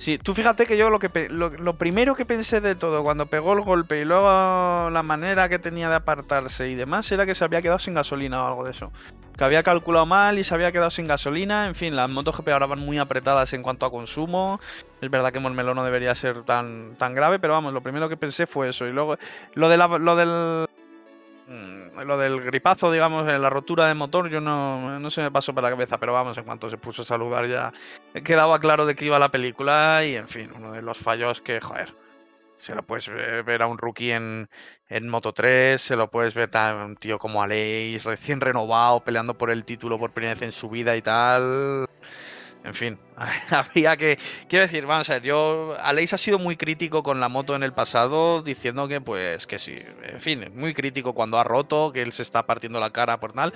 Sí, 0.04 0.18
tú 0.18 0.34
fíjate 0.34 0.66
que 0.66 0.76
yo 0.76 0.90
lo 0.90 0.98
que 0.98 1.30
lo, 1.30 1.78
primero 1.78 2.14
que 2.14 2.26
pensé 2.26 2.60
de 2.60 2.74
todo 2.74 3.02
cuando 3.02 3.24
pegó 3.24 3.54
el 3.54 3.62
golpe 3.62 4.02
y 4.02 4.04
luego 4.04 4.90
la 4.90 5.02
manera 5.02 5.48
que 5.48 5.58
tenía 5.58 5.88
de 5.88 5.94
apartarse 5.94 6.68
y 6.68 6.74
demás 6.74 7.10
era 7.10 7.24
que 7.24 7.34
se 7.34 7.42
había 7.42 7.62
quedado 7.62 7.78
sin 7.78 7.94
gasolina 7.94 8.44
o 8.44 8.46
algo 8.46 8.64
de 8.64 8.72
eso. 8.72 8.92
Que 9.38 9.44
había 9.44 9.62
calculado 9.62 10.04
mal 10.04 10.38
y 10.38 10.44
se 10.44 10.54
había 10.54 10.72
quedado 10.72 10.90
sin 10.90 11.06
gasolina. 11.06 11.68
En 11.68 11.74
fin, 11.74 11.96
las 11.96 12.10
motos 12.10 12.36
GP 12.36 12.50
ahora 12.50 12.66
van 12.66 12.80
muy 12.80 12.98
apretadas 12.98 13.54
en 13.54 13.62
cuanto 13.62 13.86
a 13.86 13.90
consumo. 13.90 14.60
Es 15.00 15.10
verdad 15.10 15.32
que 15.32 15.40
Mormelo 15.40 15.74
no 15.74 15.82
debería 15.84 16.14
ser 16.14 16.42
tan, 16.42 16.96
tan 16.96 17.14
grave, 17.14 17.38
pero 17.38 17.54
vamos, 17.54 17.72
lo 17.72 17.80
primero 17.80 18.10
que 18.10 18.18
pensé 18.18 18.46
fue 18.46 18.68
eso. 18.68 18.86
Y 18.86 18.92
luego 18.92 19.16
lo, 19.54 19.70
de 19.70 19.78
lo 19.78 20.16
del 20.16 20.66
lo 21.46 22.18
del 22.18 22.40
gripazo, 22.40 22.90
digamos, 22.90 23.26
la 23.26 23.50
rotura 23.50 23.86
de 23.88 23.94
motor, 23.94 24.28
yo 24.28 24.40
no, 24.40 24.98
no 24.98 25.10
se 25.10 25.22
me 25.22 25.30
pasó 25.30 25.54
por 25.54 25.62
la 25.62 25.70
cabeza, 25.70 25.98
pero 25.98 26.12
vamos, 26.12 26.38
en 26.38 26.44
cuanto 26.44 26.70
se 26.70 26.78
puso 26.78 27.02
a 27.02 27.04
saludar 27.04 27.46
ya 27.46 27.72
quedaba 28.22 28.58
claro 28.60 28.86
de 28.86 28.94
qué 28.94 29.06
iba 29.06 29.18
la 29.18 29.30
película 29.30 30.04
y, 30.04 30.16
en 30.16 30.28
fin, 30.28 30.50
uno 30.54 30.72
de 30.72 30.82
los 30.82 30.98
fallos 30.98 31.40
que, 31.40 31.60
joder, 31.60 31.94
se 32.56 32.74
lo 32.74 32.82
puedes 32.82 33.08
ver 33.08 33.62
a 33.62 33.66
un 33.66 33.78
rookie 33.78 34.12
en, 34.12 34.48
en 34.88 35.08
Moto 35.08 35.32
3, 35.32 35.80
se 35.80 35.96
lo 35.96 36.10
puedes 36.10 36.34
ver 36.34 36.56
a 36.56 36.84
un 36.84 36.96
tío 36.96 37.18
como 37.18 37.42
Aleix, 37.42 38.04
recién 38.04 38.40
renovado, 38.40 39.04
peleando 39.04 39.36
por 39.36 39.50
el 39.50 39.64
título 39.64 39.98
por 39.98 40.12
primera 40.12 40.34
vez 40.34 40.42
en 40.42 40.52
su 40.52 40.70
vida 40.70 40.96
y 40.96 41.02
tal. 41.02 41.86
En 42.64 42.74
fin, 42.74 42.98
habría 43.50 43.96
que. 43.98 44.18
Quiero 44.48 44.64
decir, 44.64 44.86
vamos 44.86 45.10
a 45.10 45.14
ver, 45.14 45.22
yo. 45.22 45.76
Aleix 45.80 46.14
ha 46.14 46.18
sido 46.18 46.38
muy 46.38 46.56
crítico 46.56 47.02
con 47.02 47.20
la 47.20 47.28
moto 47.28 47.54
en 47.54 47.62
el 47.62 47.74
pasado, 47.74 48.42
diciendo 48.42 48.88
que, 48.88 49.02
pues, 49.02 49.46
que 49.46 49.58
sí. 49.58 49.78
En 50.02 50.20
fin, 50.20 50.50
muy 50.54 50.72
crítico 50.72 51.12
cuando 51.12 51.38
ha 51.38 51.44
roto, 51.44 51.92
que 51.92 52.00
él 52.00 52.12
se 52.12 52.22
está 52.22 52.46
partiendo 52.46 52.80
la 52.80 52.90
cara 52.90 53.20
por 53.20 53.34
tal. 53.34 53.52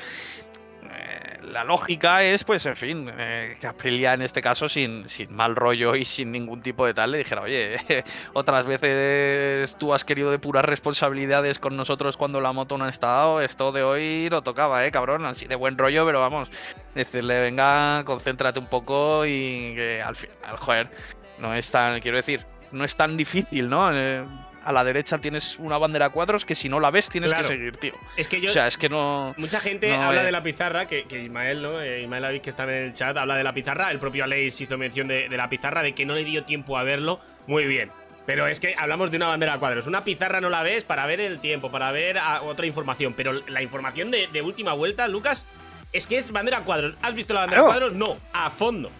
Eh, 0.83 1.28
la 1.53 1.65
lógica 1.65 2.23
es, 2.23 2.45
pues, 2.45 2.65
en 2.67 2.77
fin, 2.77 3.11
eh, 3.17 3.57
que 3.61 3.67
Aprilia 3.67 4.15
en 4.15 4.23
este 4.23 4.41
caso, 4.41 4.69
sin, 4.69 5.09
sin 5.09 5.35
mal 5.35 5.57
rollo 5.57 5.95
y 5.95 6.05
sin 6.05 6.33
ningún 6.33 6.61
tipo 6.61 6.87
de 6.87 6.95
tal, 6.95 7.13
le 7.13 7.19
dijera, 7.19 7.43
oye, 7.43 7.77
otras 8.35 8.67
veces 8.67 9.77
tú 9.79 9.95
has 9.95 10.05
querido 10.05 10.31
depurar 10.31 10.69
responsabilidades 10.69 11.59
con 11.59 11.77
nosotros 11.77 12.17
cuando 12.17 12.41
la 12.41 12.53
moto 12.53 12.79
no 12.79 12.85
ha 12.85 12.89
estado, 12.89 13.41
esto 13.41 13.73
de 13.73 13.83
hoy 13.83 14.29
lo 14.31 14.43
tocaba, 14.43 14.87
eh, 14.87 14.91
cabrón, 14.91 15.25
así 15.25 15.47
de 15.47 15.57
buen 15.57 15.79
rollo, 15.79 16.05
pero 16.07 16.21
vamos, 16.21 16.51
decirle, 16.95 17.41
venga, 17.41 18.05
concéntrate 18.05 18.59
un 18.59 18.67
poco 18.67 19.27
y 19.27 19.75
que 19.75 20.03
al 20.03 20.17
final, 20.17 20.57
joder, 20.57 20.91
no 21.39 21.55
es 21.55 21.71
tan, 21.71 22.01
quiero 22.01 22.17
decir, 22.17 22.45
no 22.73 22.85
es 22.85 22.97
tan 22.97 23.17
difícil, 23.17 23.69
¿no? 23.69 23.91
Eh, 23.93 24.25
a 24.69 24.73
la 24.73 24.85
derecha 24.85 25.17
tienes 25.19 25.59
una 25.59 25.79
bandera 25.79 26.07
a 26.07 26.11
cuadros 26.11 26.45
que 26.45 26.55
si 26.55 26.69
no 26.69 26.79
la 26.79 26.91
ves 26.91 27.09
tienes 27.09 27.31
Claro. 27.33 27.49
que 27.49 27.55
seguir, 27.55 27.77
tío. 27.79 27.95
Es 28.17 28.29
que 28.29 28.41
yo. 28.41 28.51
O 28.51 28.53
sea, 28.53 28.67
es 28.67 28.77
que 28.77 28.89
no. 28.91 29.35
Mucha 29.39 29.61
gente 29.61 29.89
No, 29.97 30.03
habla 30.03 30.23
eh. 30.23 30.27
de 30.27 30.33
la 30.33 30.43
pizarra, 30.43 30.87
que, 30.87 31.05
que 31.05 31.23
Ismael, 31.23 31.63
¿no? 31.63 31.81
Eh, 31.81 32.03
Ismael 32.03 32.25
Aviz, 32.27 32.43
que 32.43 32.51
está 32.51 32.65
en 32.65 32.71
el 32.71 32.93
chat, 32.93 33.17
habla 33.17 33.35
de 33.37 33.45
la 33.45 33.55
pizarra. 33.55 33.91
El 33.91 33.99
propio 33.99 34.25
Aleix 34.25 34.61
hizo 34.61 34.77
mención 34.77 35.09
de, 35.09 35.29
de 35.31 35.37
la 35.39 35.49
pizarra, 35.49 35.83
de 35.83 35.95
que 35.95 36.05
no 36.05 36.15
le 36.15 36.25
dio 36.25 36.45
tiempo 36.45 36.77
a 36.77 36.83
verlo. 36.83 37.19
Muy 37.47 37.65
bien. 37.65 37.91
Pero 38.27 38.47
es 38.47 38.61
que 38.61 38.75
hablamos 38.77 39.11
de 39.11 39.17
una 39.17 39.29
bandera 39.29 39.55
a 39.55 39.59
cuadros. 39.59 39.87
Una 39.87 40.05
pizarra 40.05 40.41
no 40.43 40.51
la 40.51 40.63
ves 40.63 40.85
para 40.85 41.07
ver 41.07 41.19
el 41.21 41.41
tiempo, 41.41 41.71
para 41.71 41.91
ver 41.93 42.19
otra 42.43 42.67
información. 42.67 43.15
Pero 43.15 43.33
la 43.49 43.63
información 43.63 44.11
de, 44.11 44.27
de 44.27 44.43
última 44.43 44.75
vuelta, 44.75 45.09
Lucas, 45.09 45.47
es 45.95 46.07
que 46.07 46.19
es 46.19 46.31
bandera 46.31 46.59
a 46.59 46.61
cuadros. 46.61 46.95
¿Has 47.01 47.15
visto 47.15 47.33
la 47.33 47.41
bandera 47.41 47.63
a 47.63 47.65
cuadros? 47.65 47.95
No, 47.95 48.19
a 48.35 48.51
fondo. 48.51 48.91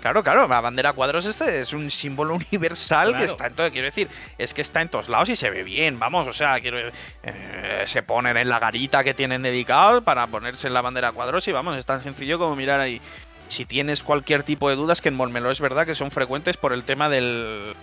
Claro, 0.00 0.22
claro, 0.22 0.46
la 0.46 0.60
bandera 0.60 0.92
cuadros 0.92 1.26
este 1.26 1.60
es 1.60 1.72
un 1.72 1.90
símbolo 1.90 2.34
universal 2.50 3.08
Claro. 3.08 3.24
que 3.24 3.30
está 3.30 3.46
en 3.46 3.54
todo, 3.54 3.70
quiero 3.70 3.86
decir, 3.86 4.08
es 4.38 4.54
que 4.54 4.62
está 4.62 4.80
en 4.80 4.88
todos 4.88 5.08
lados 5.08 5.28
y 5.28 5.36
se 5.36 5.50
ve 5.50 5.64
bien, 5.64 5.98
vamos, 5.98 6.26
o 6.26 6.32
sea, 6.32 6.60
quiero 6.60 6.78
eh, 6.78 7.84
se 7.86 8.02
ponen 8.02 8.36
en 8.36 8.48
la 8.48 8.58
garita 8.60 9.02
que 9.02 9.14
tienen 9.14 9.42
dedicado 9.42 10.02
para 10.02 10.26
ponerse 10.28 10.68
en 10.68 10.74
la 10.74 10.82
bandera 10.82 11.12
cuadros 11.12 11.48
y 11.48 11.52
vamos, 11.52 11.76
es 11.76 11.84
tan 11.86 12.02
sencillo 12.02 12.38
como 12.38 12.54
mirar 12.56 12.80
ahí. 12.80 13.00
Si 13.48 13.64
tienes 13.64 14.02
cualquier 14.02 14.42
tipo 14.42 14.68
de 14.68 14.76
dudas, 14.76 15.00
que 15.00 15.08
en 15.08 15.14
Molmelo 15.16 15.50
es 15.50 15.58
verdad 15.60 15.86
que 15.86 15.94
son 15.94 16.10
frecuentes 16.10 16.58
por 16.58 16.74
el 16.74 16.82
tema 16.84 17.08
del, 17.08 17.74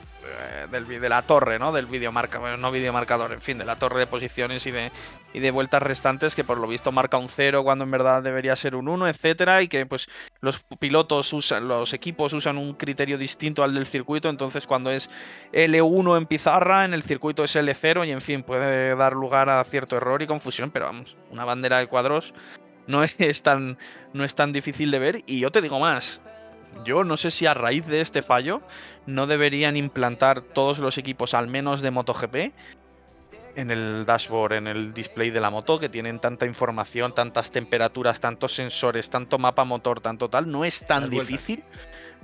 del 0.72 0.86
vi- 0.86 0.98
de 1.00 1.10
la 1.10 1.22
torre, 1.22 1.60
¿no? 1.60 1.72
Del 1.72 1.86
videomarca, 1.86 2.40
bueno, 2.40 2.58
no 2.58 2.72
videomarcador, 2.72 3.34
en 3.34 3.42
fin, 3.42 3.58
de 3.58 3.66
la 3.66 3.76
torre 3.76 4.00
de 4.00 4.08
posiciones 4.08 4.66
y 4.66 4.72
de, 4.72 4.92
y 5.34 5.40
de 5.40 5.52
vueltas 5.52 5.82
restantes 5.84 6.36
que 6.36 6.44
por 6.44 6.58
lo 6.58 6.68
visto 6.68 6.92
marca 6.92 7.18
un 7.18 7.30
0 7.30 7.64
cuando 7.64 7.84
en 7.84 7.92
verdad 7.92 8.24
debería 8.24 8.56
ser 8.56 8.76
un 8.76 8.88
1, 8.88 9.08
etcétera, 9.08 9.62
y 9.62 9.68
que 9.68 9.86
pues 9.86 10.08
los 10.42 10.62
pilotos 10.80 11.32
usan, 11.34 11.68
los 11.68 11.94
equipos 11.94 12.34
usan 12.34 12.58
un 12.58 12.74
criterio 12.74 13.18
distinto 13.18 13.64
al 13.64 13.74
del 13.74 13.88
circuito, 13.88 14.30
entonces 14.30 14.68
cuando 14.68 14.92
es 14.92 15.10
L1 15.54 16.18
en 16.18 16.26
pizarra, 16.26 16.86
en 16.86 16.94
el 16.94 17.04
circuito 17.04 17.44
es 17.44 17.56
L0 17.56 18.08
y 18.08 18.12
en 18.12 18.22
fin, 18.22 18.44
puede 18.44 18.96
dar 18.96 19.14
lugar 19.14 19.50
a 19.50 19.64
cierto 19.64 19.98
error 19.98 20.22
y 20.22 20.28
confusión, 20.28 20.72
pero 20.72 20.86
vamos, 20.86 21.16
una 21.32 21.46
bandera 21.46 21.80
de 21.80 21.88
cuadros 21.88 22.34
no 22.88 23.04
es 23.18 23.44
tan, 23.44 23.78
no 24.14 24.24
es 24.24 24.36
tan 24.36 24.54
difícil 24.54 24.92
de 24.92 25.00
ver 25.00 25.20
y 25.26 25.40
yo 25.40 25.52
te 25.52 25.62
digo 25.62 25.80
más. 25.80 26.22
Yo 26.84 27.03
no 27.03 27.18
sé 27.18 27.32
si 27.32 27.45
a 27.45 27.53
raíz 27.53 27.88
de 27.88 28.01
este 28.01 28.22
fallo 28.22 28.61
no 29.05 29.28
deberían 29.28 29.78
implantar 29.78 30.41
todos 30.41 30.80
los 30.80 30.97
equipos, 30.97 31.34
al 31.34 31.47
menos 31.47 31.82
de 31.82 31.91
MotoGP, 31.91 32.36
en 33.55 33.72
el 33.72 34.05
dashboard, 34.05 34.53
en 34.53 34.68
el 34.68 34.93
display 34.93 35.30
de 35.30 35.39
la 35.39 35.49
moto, 35.49 35.80
que 35.80 35.89
tienen 35.89 36.20
tanta 36.20 36.45
información, 36.45 37.13
tantas 37.16 37.51
temperaturas, 37.51 38.20
tantos 38.20 38.53
sensores, 38.53 39.09
tanto 39.09 39.38
mapa 39.38 39.63
motor, 39.63 40.01
tanto 40.01 40.30
tal, 40.30 40.51
no 40.51 40.66
es 40.66 40.86
tan 40.86 41.09
difícil 41.09 41.63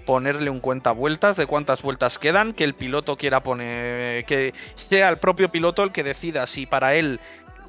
ponerle 0.05 0.49
un 0.49 0.59
cuenta 0.59 0.91
vueltas 0.91 1.37
de 1.37 1.45
cuántas 1.45 1.81
vueltas 1.81 2.17
quedan, 2.17 2.53
que 2.53 2.63
el 2.63 2.73
piloto 2.73 3.17
quiera 3.17 3.43
poner, 3.43 4.25
que 4.25 4.53
sea 4.75 5.09
el 5.09 5.17
propio 5.17 5.49
piloto 5.49 5.83
el 5.83 5.91
que 5.91 6.03
decida 6.03 6.47
si 6.47 6.65
para 6.65 6.95
él 6.95 7.19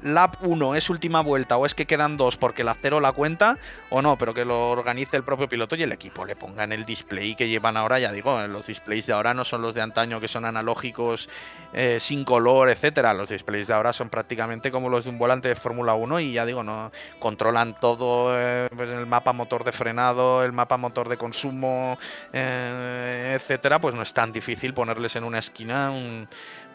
lap 0.03 0.35
1 0.41 0.75
es 0.75 0.89
última 0.89 1.21
vuelta 1.21 1.57
o 1.57 1.65
es 1.65 1.75
que 1.75 1.85
quedan 1.85 2.17
dos 2.17 2.37
porque 2.37 2.63
la 2.63 2.75
cero 2.75 2.99
la 2.99 3.11
cuenta 3.11 3.57
o 3.89 4.01
no, 4.01 4.17
pero 4.17 4.33
que 4.33 4.45
lo 4.45 4.69
organice 4.69 5.17
el 5.17 5.23
propio 5.23 5.47
piloto 5.49 5.75
y 5.75 5.83
el 5.83 5.91
equipo 5.91 6.25
le 6.25 6.35
ponga 6.35 6.63
en 6.63 6.71
el 6.71 6.85
display 6.85 7.35
que 7.35 7.47
llevan 7.47 7.77
ahora, 7.77 7.99
ya 7.99 8.11
digo, 8.11 8.39
los 8.47 8.67
displays 8.67 9.07
de 9.07 9.13
ahora 9.13 9.33
no 9.33 9.43
son 9.43 9.61
los 9.61 9.73
de 9.73 9.81
antaño 9.81 10.19
que 10.19 10.27
son 10.27 10.45
analógicos 10.45 11.29
eh, 11.73 11.97
sin 11.99 12.23
color, 12.23 12.69
etcétera. 12.69 13.13
Los 13.13 13.29
displays 13.29 13.67
de 13.67 13.73
ahora 13.73 13.93
son 13.93 14.09
prácticamente 14.09 14.71
como 14.71 14.89
los 14.89 15.05
de 15.05 15.09
un 15.09 15.17
volante 15.17 15.47
de 15.47 15.55
Fórmula 15.55 15.95
1 15.95 16.19
y 16.19 16.33
ya 16.33 16.45
digo, 16.45 16.63
no 16.63 16.91
controlan 17.19 17.75
todo 17.75 18.37
eh, 18.37 18.69
pues 18.75 18.89
el 18.89 19.05
mapa 19.05 19.33
motor 19.33 19.63
de 19.63 19.71
frenado, 19.71 20.43
el 20.43 20.51
mapa 20.51 20.77
motor 20.77 21.09
de 21.09 21.17
consumo, 21.17 21.97
eh, 22.31 23.33
etcétera, 23.35 23.79
pues 23.79 23.95
no 23.95 24.01
es 24.01 24.13
tan 24.13 24.31
difícil 24.31 24.73
ponerles 24.73 25.15
en 25.15 25.23
una 25.23 25.39
esquina 25.39 25.91
un, 25.91 26.27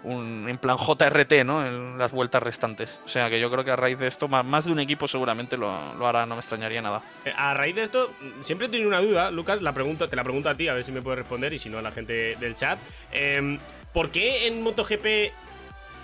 un- 0.05 0.47
en 0.49 0.59
plan 0.59 0.77
JRT, 0.79 1.45
¿no? 1.45 1.67
En 1.67 1.99
las 1.99 2.13
vueltas 2.13 2.43
restantes. 2.43 2.99
O 3.05 3.09
sea 3.09 3.29
que 3.31 3.41
yo 3.41 3.51
creo 3.51 3.65
que 3.65 3.71
a 3.73 3.77
raíz 3.77 3.99
de 3.99 4.07
esto, 4.07 4.29
ma- 4.29 4.43
más 4.43 4.65
de 4.65 4.73
un 4.73 4.79
equipo 4.81 5.09
seguramente 5.09 5.57
lo, 5.57 5.95
lo 5.95 6.07
hará, 6.07 6.25
no 6.27 6.35
me 6.37 6.41
extrañaría 6.41 6.81
nada. 6.83 7.03
Eh, 7.25 7.33
A 7.37 7.55
raíz 7.55 7.75
de 7.75 7.83
esto, 7.83 8.13
siempre 8.43 8.69
he 8.69 8.71
tenido 8.71 8.89
una 8.89 9.01
duda, 9.01 9.31
Lucas, 9.31 9.61
la 9.63 9.73
pregunto, 9.73 10.09
te 10.09 10.17
la 10.17 10.23
pregunto 10.25 10.49
a 10.49 10.55
ti, 10.55 10.69
a 10.69 10.75
ver 10.75 10.85
si 10.85 10.93
me 10.93 11.03
puedes 11.03 11.19
responder 11.19 11.53
y 11.53 11.59
si 11.59 11.69
no 11.69 11.79
a 11.79 11.83
la 11.83 11.91
gente 11.91 12.37
del 12.37 12.55
chat. 12.55 12.79
Em, 13.13 13.59
¿Por 13.93 14.11
qué 14.11 14.47
en 14.47 14.63
MotoGP, 14.63 15.33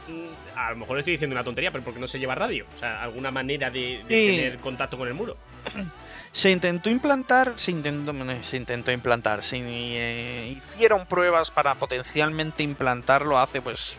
mm, 0.08 0.58
a 0.58 0.70
lo 0.70 0.76
mejor 0.76 0.98
estoy 0.98 1.12
diciendo 1.12 1.34
una 1.34 1.44
tontería, 1.44 1.70
pero 1.70 1.84
porque 1.84 2.00
no 2.00 2.08
se 2.08 2.18
lleva 2.18 2.34
radio? 2.34 2.66
O 2.74 2.78
sea, 2.78 3.02
alguna 3.02 3.30
manera 3.30 3.70
de, 3.70 4.02
de 4.08 4.28
Sí. 4.30 4.36
tener 4.36 4.58
contacto 4.58 4.96
con 4.98 5.06
el 5.08 5.14
muro. 5.14 5.36
Se 6.34 6.50
intentó 6.50 6.90
implantar, 6.90 7.52
se 7.56 7.70
intentó, 7.70 8.12
se 8.42 8.56
intentó 8.56 8.90
implantar, 8.90 9.44
se 9.44 9.56
eh, 9.62 10.48
hicieron 10.48 11.06
pruebas 11.06 11.52
para 11.52 11.76
potencialmente 11.76 12.64
implantarlo 12.64 13.38
hace 13.38 13.62
pues 13.62 13.96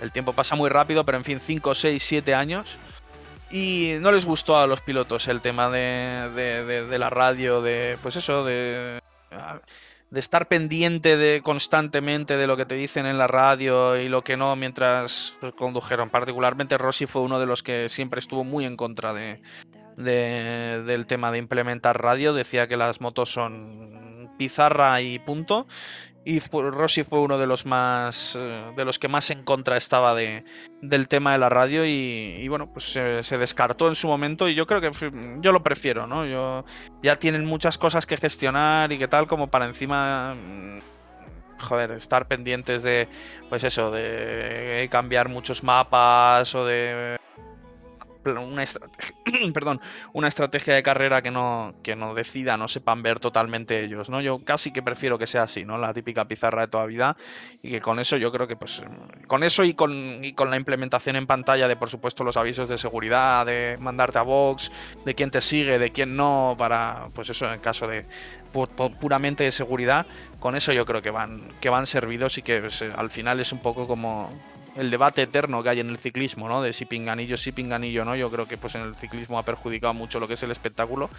el 0.00 0.10
tiempo 0.10 0.32
pasa 0.32 0.56
muy 0.56 0.70
rápido, 0.70 1.04
pero 1.04 1.18
en 1.18 1.24
fin, 1.24 1.38
5, 1.38 1.74
6, 1.74 2.02
7 2.02 2.34
años. 2.34 2.78
Y 3.50 3.92
no 4.00 4.10
les 4.10 4.24
gustó 4.24 4.56
a 4.58 4.66
los 4.66 4.80
pilotos 4.80 5.28
el 5.28 5.42
tema 5.42 5.68
de, 5.68 6.30
de- 6.34 6.86
de- 6.86 6.98
la 6.98 7.10
radio, 7.10 7.60
de 7.60 7.98
pues 8.02 8.16
eso, 8.16 8.42
de, 8.44 8.98
de 10.10 10.20
estar 10.20 10.48
pendiente 10.48 11.18
de 11.18 11.42
constantemente 11.42 12.38
de 12.38 12.46
lo 12.46 12.56
que 12.56 12.64
te 12.64 12.74
dicen 12.74 13.04
en 13.04 13.18
la 13.18 13.26
radio 13.26 13.96
y 14.00 14.08
lo 14.08 14.24
que 14.24 14.38
no 14.38 14.56
mientras 14.56 15.34
condujeron. 15.58 16.08
Particularmente 16.08 16.78
Rossi 16.78 17.04
fue 17.06 17.20
uno 17.20 17.38
de 17.38 17.46
los 17.46 17.62
que 17.62 17.90
siempre 17.90 18.18
estuvo 18.18 18.44
muy 18.44 18.64
en 18.64 18.76
contra 18.78 19.12
de, 19.12 19.40
de- 19.96 20.82
del 20.86 21.06
tema 21.06 21.32
de 21.32 21.38
implementar 21.38 22.02
radio. 22.02 22.34
Decía 22.34 22.68
que 22.68 22.76
las 22.76 23.00
motos 23.00 23.32
son 23.32 24.30
pizarra 24.38 25.00
y 25.00 25.18
punto. 25.18 25.66
Y 26.28 26.40
Rossi 26.40 27.04
fue 27.04 27.20
uno 27.20 27.38
de 27.38 27.46
los 27.46 27.66
más 27.66 28.34
eh, 28.36 28.72
de 28.76 28.84
los 28.84 28.98
que 28.98 29.06
más 29.06 29.30
en 29.30 29.44
contra 29.44 29.76
estaba 29.76 30.12
de, 30.16 30.44
del 30.82 31.06
tema 31.06 31.30
de 31.30 31.38
la 31.38 31.48
radio 31.48 31.86
y, 31.86 32.48
bueno 32.48 32.72
pues 32.72 32.86
se, 32.86 33.38
descartó 33.38 33.86
en 33.86 33.94
su 33.94 34.08
momento 34.08 34.48
y 34.48 34.56
yo 34.56 34.66
creo 34.66 34.80
que 34.80 34.90
yo 35.40 35.52
lo 35.52 35.62
prefiero 35.62 36.08
no 36.08 36.26
yo 36.26 36.64
ya 37.00 37.20
tienen 37.20 37.44
muchas 37.44 37.78
cosas 37.78 38.06
que 38.06 38.16
gestionar 38.16 38.90
y 38.90 38.98
que 38.98 39.06
tal 39.06 39.28
como 39.28 39.46
para 39.46 39.66
encima 39.66 40.34
mm, 40.34 40.80
joder 41.60 41.92
estar 41.92 42.26
pendientes 42.26 42.82
de 42.82 43.06
pues 43.48 43.62
eso 43.62 43.92
de 43.92 44.88
cambiar 44.90 45.28
muchos 45.28 45.62
mapas 45.62 46.52
o 46.56 46.64
de 46.64 47.18
una 48.28 48.62
estrategia, 48.62 49.14
perdón, 49.54 49.80
una 50.12 50.28
estrategia 50.28 50.74
de 50.74 50.82
carrera 50.82 51.22
que 51.22 51.30
no, 51.30 51.74
que 51.82 51.96
no 51.96 52.14
decida, 52.14 52.56
no 52.56 52.68
sepan 52.68 53.02
ver 53.02 53.20
totalmente 53.20 53.82
ellos, 53.84 54.08
¿no? 54.08 54.20
Yo 54.20 54.38
casi 54.44 54.72
que 54.72 54.82
prefiero 54.82 55.18
que 55.18 55.26
sea 55.26 55.44
así, 55.44 55.64
¿no? 55.64 55.78
La 55.78 55.94
típica 55.94 56.26
pizarra 56.26 56.62
de 56.62 56.68
toda 56.68 56.86
vida 56.86 57.16
y 57.62 57.70
que 57.70 57.80
con 57.80 57.98
eso 57.98 58.16
yo 58.16 58.32
creo 58.32 58.46
que 58.46 58.56
pues 58.56 58.82
con 59.26 59.42
eso 59.44 59.64
y 59.64 59.74
con, 59.74 60.24
y 60.24 60.32
con 60.32 60.50
la 60.50 60.56
implementación 60.56 61.16
en 61.16 61.26
pantalla 61.26 61.68
de 61.68 61.76
por 61.76 61.90
supuesto 61.90 62.24
los 62.24 62.36
avisos 62.36 62.68
de 62.68 62.78
seguridad, 62.78 63.46
de 63.46 63.76
mandarte 63.80 64.18
a 64.18 64.22
box, 64.22 64.70
de 65.04 65.14
quién 65.14 65.30
te 65.30 65.40
sigue, 65.40 65.78
de 65.78 65.90
quién 65.90 66.16
no, 66.16 66.54
para 66.58 67.08
pues 67.14 67.28
eso 67.30 67.52
en 67.52 67.60
caso 67.60 67.86
de 67.88 68.06
pu- 68.52 68.68
pu- 68.76 68.94
puramente 68.98 69.44
de 69.44 69.52
seguridad, 69.52 70.06
con 70.38 70.56
eso 70.56 70.72
yo 70.72 70.86
creo 70.86 71.02
que 71.02 71.10
van, 71.10 71.48
que 71.60 71.68
van 71.68 71.86
servidos 71.86 72.38
y 72.38 72.42
que 72.42 72.60
pues, 72.60 72.82
al 72.82 73.10
final 73.10 73.40
es 73.40 73.52
un 73.52 73.58
poco 73.60 73.86
como 73.86 74.30
el 74.76 74.90
debate 74.90 75.22
eterno 75.22 75.62
que 75.62 75.70
hay 75.70 75.80
en 75.80 75.88
el 75.88 75.98
ciclismo, 75.98 76.48
¿no? 76.48 76.62
De 76.62 76.72
si 76.72 76.84
pinganillo, 76.84 77.36
si 77.36 77.52
pinganillo, 77.52 78.04
¿no? 78.04 78.14
Yo 78.14 78.30
creo 78.30 78.46
que 78.46 78.58
pues 78.58 78.74
en 78.74 78.82
el 78.82 78.94
ciclismo 78.94 79.38
ha 79.38 79.42
perjudicado 79.42 79.94
mucho 79.94 80.20
lo 80.20 80.28
que 80.28 80.34
es 80.34 80.42
el 80.42 80.50
espectáculo 80.50 81.10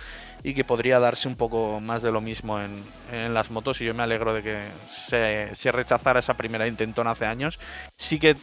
y 0.44 0.54
que 0.54 0.64
podría 0.64 1.00
darse 1.00 1.28
un 1.28 1.36
poco 1.36 1.80
más 1.80 2.02
de 2.02 2.12
lo 2.12 2.22
mismo 2.22 2.60
en, 2.60 2.84
en 3.12 3.34
las 3.34 3.52
motos 3.52 3.82
y 3.82 3.86
yo 3.86 3.94
me 3.94 4.04
alegro 4.04 4.34
de 4.34 4.44
que 4.44 4.62
se, 4.92 5.72
rechazara 5.72 6.20
esa 6.20 6.36
primera 6.36 6.68
intentona 6.68 7.12
hace 7.12 7.26
años. 7.26 7.60
Sí 7.98 8.20
que 8.20 8.36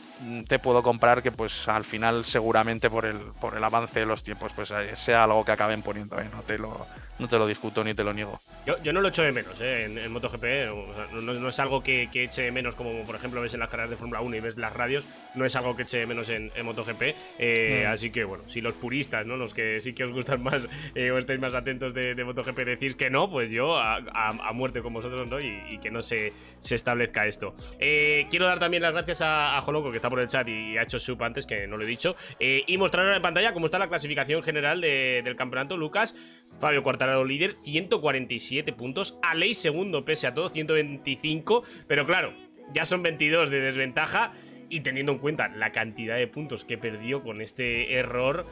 te 0.49 0.59
puedo 0.59 0.83
comprar 0.83 1.23
que 1.23 1.33
pues 1.33 1.69
al 1.69 1.85
final 1.85 2.25
seguramente 2.25 2.91
por 2.91 3.07
el, 3.07 3.19
por 3.41 3.57
el 3.57 3.65
avance 3.65 4.01
de 4.01 4.07
los 4.07 4.23
tiempos 4.23 4.53
pues 4.55 4.71
eh, 4.71 4.97
sea 4.97 5.25
algo 5.25 5.45
que 5.45 5.53
acaben 5.53 5.83
poniendo. 5.83 6.17
No 6.25 6.43
te 6.43 6.59
lo, 6.59 6.87
no 7.19 7.29
te 7.29 7.39
lo 7.39 7.47
discuto 7.47 7.85
ni 7.85 7.95
te 7.95 8.03
lo 8.05 8.13
niego. 8.13 8.39
Yo, 8.67 8.83
yo 8.83 8.93
no 8.93 9.01
lo 9.01 9.09
echo 9.09 9.23
de 9.23 9.31
menos 9.33 9.61
¿eh? 9.61 9.85
en, 9.85 9.99
en 9.99 10.11
MotoGP. 10.13 10.45
o 10.73 10.95
sea, 10.95 11.07
no, 11.13 11.33
no 11.35 11.49
es 11.49 11.61
algo 11.61 11.83
que, 11.83 12.09
que 12.13 12.25
eche 12.25 12.43
de 12.43 12.53
menos 12.53 12.75
como, 12.75 13.05
por 13.05 13.15
ejemplo, 13.15 13.41
ves 13.41 13.55
en 13.55 13.61
las 13.61 13.69
carreras 13.69 13.91
de 13.91 13.97
Fórmula 13.97 14.21
1 14.21 14.37
y 14.37 14.41
ves 14.41 14.57
las 14.57 14.73
radios. 14.73 15.05
no 15.35 15.45
es 15.45 15.55
algo 15.57 15.77
que 15.77 15.83
eche 15.83 16.07
menos 16.07 16.29
en, 16.29 16.51
MotoGP. 16.63 17.03
Eh, 17.39 17.85
Mm. 17.87 17.93
Así 17.93 18.11
que 18.11 18.25
bueno, 18.25 18.45
si 18.49 18.61
los 18.61 18.75
puristas, 18.75 19.27
¿no? 19.27 19.37
Los 19.37 19.55
que 19.55 19.81
sí 19.81 19.93
que 19.95 20.05
os 20.05 20.13
gustan 20.13 20.43
más 20.43 20.67
eh, 20.95 21.11
o 21.11 21.19
estáis 21.19 21.39
más 21.41 21.55
atentos 21.55 21.95
de, 21.95 22.15
de 22.15 22.25
MotoGP 22.25 22.59
decís 22.61 22.95
que 22.97 23.11
no, 23.11 23.31
pues 23.31 23.51
yo 23.51 23.77
a, 23.77 23.97
a- 23.97 24.29
a 24.49 24.53
muerte 24.53 24.83
con 24.83 24.93
vosotros, 24.93 25.29
¿no? 25.29 25.41
Y, 25.41 25.61
y 25.71 25.79
que 25.79 25.91
no 25.91 26.03
se, 26.03 26.33
se 26.61 26.75
establezca 26.75 27.27
esto. 27.27 27.55
Eh, 27.79 28.27
quiero 28.31 28.47
dar 28.47 28.59
también 28.59 28.83
las 28.83 28.93
gracias 28.95 29.21
a, 29.23 29.57
a 29.57 29.63
Joloco, 29.63 29.91
que 29.91 29.97
está 29.97 30.09
por 30.11 30.21
el 30.21 30.29
chat 30.29 30.47
y 30.49 30.77
ha 30.79 30.83
hecho 30.83 30.99
sub 30.99 31.23
antes, 31.23 31.47
que 31.47 31.67
no 31.67 31.77
lo 31.77 31.85
he 31.85 31.87
dicho. 31.87 32.17
eh, 32.41 32.63
y 32.67 32.77
mostrar 32.79 33.15
en 33.15 33.23
pantalla 33.23 33.53
cómo 33.53 33.67
está 33.67 33.79
la 33.79 33.89
clasificación 33.89 34.43
general 34.43 34.81
de- 34.81 35.21
del 35.25 35.37
campeonato. 35.37 35.77
Lucas, 35.77 36.17
Fabio 36.61 36.83
Quartararo 36.83 37.25
líder, 37.25 37.57
147 37.63 38.73
puntos. 38.73 39.19
Aleix 39.23 39.59
segundo, 39.59 40.05
pese 40.05 40.27
a 40.27 40.35
todo, 40.35 40.49
125. 40.51 41.63
Pero 41.89 42.07
claro, 42.07 42.33
ya 42.73 42.85
son 42.85 43.03
22 43.03 43.51
de 43.51 43.61
desventaja. 43.61 44.33
Y 44.71 44.81
teniendo 44.81 45.13
en 45.13 45.19
cuenta 45.19 45.49
la 45.49 45.71
cantidad 45.73 46.17
de 46.17 46.27
puntos 46.27 46.65
que 46.65 46.79
perdió 46.79 47.23
con 47.23 47.41
este 47.43 47.95
error, 47.95 48.47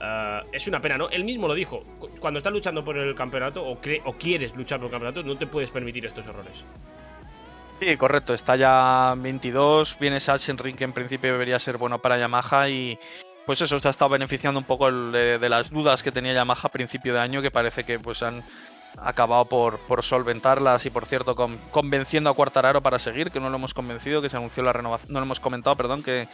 ah, 0.00 0.42
es 0.50 0.66
una 0.66 0.80
pena, 0.80 0.96
¿no? 0.96 1.08
Él 1.10 1.24
mismo 1.24 1.46
lo 1.46 1.54
dijo. 1.54 1.80
cu- 1.98 2.08
Cuando 2.18 2.38
estás 2.38 2.52
luchando 2.52 2.84
por 2.84 2.96
el 2.96 3.14
campeonato 3.14 3.62
o, 3.62 3.72
o 4.04 4.12
quieres 4.14 4.56
luchar 4.56 4.78
por 4.78 4.86
el 4.86 4.90
campeonato, 4.92 5.22
no 5.22 5.36
te 5.36 5.46
puedes 5.46 5.70
permitir 5.70 6.06
estos 6.06 6.26
errores. 6.26 6.52
Sí, 7.80 7.96
correcto. 7.96 8.34
Está 8.34 8.56
ya 8.56 9.14
22. 9.16 9.98
Viene 10.00 10.18
Sachsenring, 10.18 10.74
que 10.74 10.84
en 10.84 10.92
principio 10.92 11.30
debería 11.30 11.58
ser 11.60 11.76
bueno 11.76 12.00
para 12.00 12.18
Yamaha. 12.18 12.68
Y 12.70 12.98
pues 13.48 13.62
eso, 13.62 13.80
se 13.80 13.88
ha 13.88 13.90
estado 13.90 14.10
beneficiando 14.10 14.60
un 14.60 14.66
poco 14.66 14.88
el 14.88 15.10
de, 15.10 15.38
de 15.38 15.48
las 15.48 15.70
dudas 15.70 16.02
que 16.02 16.12
tenía 16.12 16.34
Yamaha 16.34 16.60
a 16.64 16.68
principio 16.68 17.14
de 17.14 17.20
año, 17.20 17.40
que 17.40 17.50
parece 17.50 17.82
que 17.82 17.98
pues 17.98 18.22
han 18.22 18.42
acabado 18.98 19.46
por, 19.46 19.80
solventarlas. 20.02 20.84
Y 20.84 20.90
por 20.90 21.06
cierto, 21.06 21.34
con- 21.34 21.56
convenciendo 21.70 22.28
a 22.28 22.34
Quartararo 22.34 22.82
para 22.82 22.98
seguir, 22.98 23.30
que 23.30 23.40
no 23.40 23.48
lo 23.48 23.56
hemos 23.56 23.72
convencido, 23.72 24.20
que 24.20 24.28
se 24.28 24.36
anunció 24.36 24.62
la 24.62 24.74
renovación. 24.74 25.14
No 25.14 25.20
lo 25.20 25.24
hemos 25.24 25.40
comentado, 25.40 25.76
perdón, 25.76 26.02
que, 26.02 26.28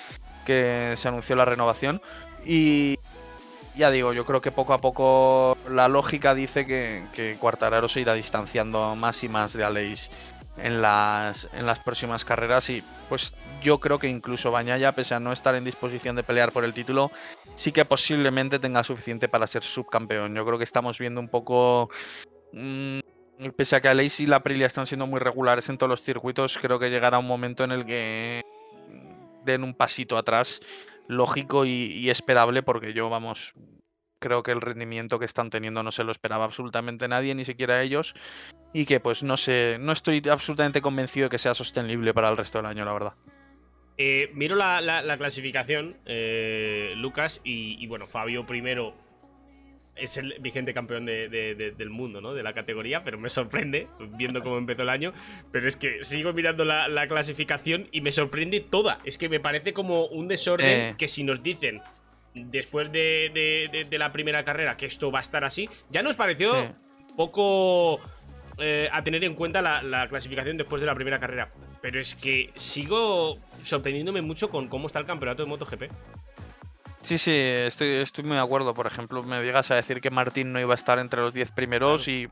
se 0.45 1.07
anunció 1.07 1.37
la 1.37 1.45
renovación. 1.45 2.03
Y. 2.45 2.99
Ya 3.77 3.93
digo, 3.93 4.12
yo 4.12 4.25
creo 4.25 4.41
que 4.41 4.51
poco 4.51 4.73
a 4.73 4.79
poco 4.79 5.57
la 5.69 5.87
lógica 5.87 6.35
dice 6.35 6.67
que, 6.67 7.37
Quartararo 7.39 7.89
se 7.89 8.01
irá 8.01 8.15
distanciando 8.15 8.97
más 8.97 9.23
y 9.23 9.29
más 9.29 9.53
de 9.53 9.62
Aleix 9.62 10.11
en 10.57 10.83
las, 10.83 11.49
en 11.53 11.67
las 11.67 11.79
próximas 11.79 12.25
carreras 12.25 12.71
y 12.71 12.83
pues 13.09 13.35
yo 13.63 13.79
creo 13.79 13.99
que 13.99 14.09
incluso 14.09 14.51
Bañaya, 14.51 14.93
pese 14.93 15.15
a 15.15 15.21
no 15.21 15.33
estar 15.33 15.55
en 15.55 15.65
disposición 15.65 16.17
de 16.17 16.23
pelear 16.23 16.53
por 16.53 16.65
el 16.65 16.75
título, 16.75 17.11
sí 17.57 17.73
que 17.73 17.85
posiblemente 17.85 18.59
tenga 18.59 18.85
suficiente 18.85 19.29
para 19.29 19.47
ser 19.47 19.63
subcampeón. 19.63 20.35
Yo 20.35 20.45
creo 20.45 20.59
que 20.59 20.65
estamos 20.65 20.99
viendo 20.99 21.21
un 21.21 21.29
poco... 21.29 21.91
mm, 22.53 23.01
pese 23.57 23.77
a 23.77 23.81
que 23.81 23.89
Aleix 23.89 24.21
y 24.21 24.27
la 24.27 24.37
Aprilia 24.37 24.67
están 24.67 24.87
siendo 24.87 25.07
muy 25.07 25.19
regulares 25.19 25.69
en 25.69 25.79
todos 25.79 25.91
los 25.91 26.03
circuitos, 26.03 26.59
creo 26.59 26.79
que 26.79 26.91
llegará 26.91 27.19
un 27.19 27.27
momento 27.27 27.65
en 27.65 27.73
el 27.73 27.85
que 27.85 28.43
den 29.45 29.65
un 29.65 29.75
pasito 29.75 30.17
atrás 30.17 30.61
lógico 31.09 31.67
y, 31.67 31.71
y 31.71 32.11
esperable 32.11 32.63
porque 32.63 32.93
yo, 32.93 33.11
vamos, 33.11 33.55
creo 34.25 34.43
que 34.43 34.53
el 34.53 34.62
rendimiento 34.62 35.18
que 35.18 35.27
están 35.27 35.51
teniendo 35.51 35.83
no 35.83 35.93
se 35.93 36.03
lo 36.03 36.11
esperaba 36.12 36.47
absolutamente 36.47 37.07
nadie, 37.09 37.35
ni 37.35 37.45
siquiera 37.45 37.83
ellos, 37.83 38.14
y 38.72 38.87
que 38.87 38.99
pues 39.01 39.22
no 39.22 39.37
sé, 39.37 39.77
no 39.79 39.93
estoy 39.93 40.22
absolutamente 40.31 40.81
convencido 40.81 41.27
de 41.27 41.31
que 41.31 41.39
sea 41.39 41.53
sostenible 41.55 42.14
para 42.14 42.31
el 42.31 42.37
resto 42.39 42.59
del 42.59 42.66
año, 42.66 42.85
la 42.87 42.93
verdad. 42.95 43.12
Eh, 43.99 44.31
miro 44.35 44.57
la, 44.57 44.81
la- 44.81 45.03
la 45.03 45.18
clasificación, 45.18 45.97
eh, 46.07 46.95
Lucas, 46.97 47.41
y, 47.45 47.77
y 47.79 47.87
bueno, 47.87 48.07
Fabio 48.07 48.47
primero 48.47 48.95
es 49.97 50.16
el 50.16 50.35
vigente 50.41 50.72
campeón 50.75 51.05
de- 51.05 51.29
de- 51.29 51.55
de- 51.55 51.70
del 51.72 51.91
mundo, 51.91 52.20
¿no? 52.20 52.33
De 52.35 52.43
la 52.43 52.55
categoría, 52.55 53.05
pero 53.05 53.18
me 53.18 53.29
sorprende, 53.29 53.87
viendo 54.16 54.43
cómo 54.43 54.57
empezó 54.59 54.83
el 54.83 54.89
año. 54.89 55.12
Pero 55.53 55.68
es 55.68 55.77
que 55.77 56.03
sigo 56.03 56.33
mirando 56.33 56.64
la, 56.64 56.89
la 56.89 57.07
clasificación 57.07 57.87
y 57.93 58.01
me 58.01 58.11
sorprende 58.11 58.59
toda. 58.61 58.99
Es 59.05 59.18
que 59.18 59.29
me 59.29 59.39
parece 59.39 59.72
como 59.72 60.07
un 60.07 60.27
desorden 60.27 60.66
Eh. 60.68 60.95
que 60.99 61.07
si 61.07 61.22
nos 61.22 61.43
dicen 61.43 61.81
después 62.35 62.91
de, 62.93 63.30
de- 63.32 63.68
de- 63.72 63.85
de 63.85 63.99
la 63.99 64.12
primera 64.12 64.45
carrera 64.45 64.76
que 64.76 64.87
esto 64.87 65.11
va 65.12 65.20
a 65.20 65.22
estar 65.22 65.45
así, 65.45 65.68
ya 65.91 66.03
nos 66.03 66.16
pareció 66.16 66.55
Sí. 66.61 66.68
poco 67.16 68.01
eh, 68.59 68.89
a 68.93 69.03
tener 69.03 69.24
en 69.24 69.35
cuenta 69.35 69.62
la, 69.62 69.82
la 69.82 70.09
clasificación 70.09 70.57
después 70.57 70.80
de 70.80 70.87
la 70.87 70.95
primera 70.95 71.18
carrera. 71.18 71.51
Pero 71.80 72.01
es 72.01 72.14
que 72.14 72.51
sigo 72.57 73.39
sorprendiéndome 73.62 74.22
mucho 74.22 74.49
con 74.51 74.68
cómo 74.68 74.87
está 74.87 74.99
el 75.01 75.07
campeonato 75.07 75.43
de 75.43 75.49
MotoGP. 75.49 75.82
Sí, 77.03 77.18
sí, 77.18 77.32
estoy, 77.35 77.89
estoy 77.97 78.24
muy 78.24 78.35
de 78.37 78.43
acuerdo. 78.43 78.72
Por 78.72 78.87
ejemplo, 78.87 79.22
me 79.22 79.43
llegas 79.43 79.70
a 79.70 79.74
decir 79.74 80.01
que 80.01 80.09
Martín 80.11 80.53
no 80.53 80.61
iba 80.61 80.72
a 80.72 80.76
estar 80.76 80.99
entre 80.99 81.20
los 81.20 81.35
10 81.35 81.51
primeros 81.51 82.09
y, 82.09 82.26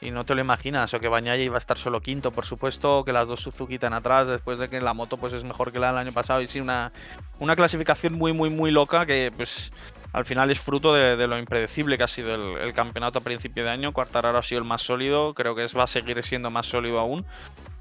y 0.00 0.10
no 0.10 0.24
te 0.24 0.34
lo 0.34 0.40
imaginas. 0.40 0.92
O 0.94 1.00
que 1.00 1.08
Bañaya 1.08 1.42
iba 1.42 1.56
a 1.56 1.58
estar 1.58 1.78
solo 1.78 2.00
quinto, 2.00 2.30
por 2.30 2.44
supuesto. 2.46 3.04
Que 3.04 3.12
las 3.12 3.26
dos 3.26 3.40
Suzuki 3.40 3.74
están 3.74 3.92
atrás 3.92 4.26
después 4.26 4.58
de 4.58 4.68
que 4.68 4.80
la 4.80 4.94
moto 4.94 5.16
pues 5.16 5.32
es 5.32 5.44
mejor 5.44 5.72
que 5.72 5.78
la 5.78 5.88
del 5.88 5.98
año 5.98 6.12
pasado. 6.12 6.40
Y 6.40 6.46
sí, 6.46 6.60
una, 6.60 6.92
una 7.38 7.56
clasificación 7.56 8.14
muy, 8.14 8.32
muy, 8.32 8.50
muy 8.50 8.70
loca 8.70 9.04
que 9.06 9.30
pues 9.36 9.72
al 10.12 10.24
final 10.24 10.50
es 10.50 10.58
fruto 10.58 10.94
de, 10.94 11.26
lo 11.26 11.38
impredecible 11.38 11.96
que 11.98 12.04
ha 12.04 12.08
sido 12.08 12.58
el, 12.58 12.72
campeonato 12.74 13.18
a 13.18 13.22
principio 13.22 13.64
de 13.64 13.70
año. 13.70 13.92
Quartararo 13.92 14.38
ha 14.38 14.42
sido 14.42 14.60
el 14.60 14.66
más 14.66 14.82
sólido. 14.82 15.34
Creo 15.34 15.54
que 15.54 15.64
es, 15.64 15.76
va 15.76 15.84
a 15.84 15.86
seguir 15.86 16.22
siendo 16.22 16.50
más 16.50 16.66
sólido 16.66 16.98
aún 16.98 17.24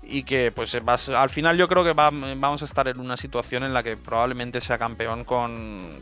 y 0.04 0.24
que 0.24 0.52
pues 0.52 0.76
va 0.88 0.94
a 0.94 0.98
ser- 0.98 1.16
al 1.16 1.30
final 1.30 1.56
yo 1.58 1.68
creo 1.68 1.84
que 1.84 1.94
va- 1.94 2.10
vamos 2.12 2.62
a 2.64 2.66
estar 2.66 2.88
en 2.88 3.00
una 3.00 3.16
situación 3.16 3.64
en 3.64 3.74
la 3.74 3.84
que 3.84 3.96
probablemente 3.96 4.60
sea 4.60 4.78
campeón 4.80 5.24
con 5.24 6.02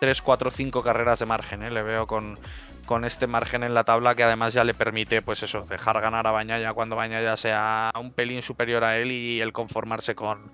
3, 0.00 0.20
4, 0.20 0.50
5 0.50 0.82
carreras 0.82 1.18
de 1.18 1.26
margen, 1.26 1.62
¿eh? 1.62 1.70
le 1.70 1.82
veo 1.82 2.06
con, 2.06 2.38
con 2.86 3.04
este 3.04 3.26
margen 3.26 3.62
en 3.62 3.74
la 3.74 3.84
tabla 3.84 4.14
que 4.14 4.22
además 4.22 4.54
ya 4.54 4.64
le 4.64 4.74
permite 4.74 5.20
pues 5.20 5.42
eso, 5.42 5.62
dejar 5.68 6.00
ganar 6.00 6.26
a 6.26 6.30
Bañaya 6.30 6.72
cuando 6.72 6.96
Bañaya 6.96 7.36
sea 7.36 7.92
un 7.98 8.12
pelín 8.12 8.42
superior 8.42 8.84
a 8.84 8.96
él 8.96 9.12
y 9.12 9.40
el 9.40 9.52
conformarse 9.52 10.14
con 10.14 10.50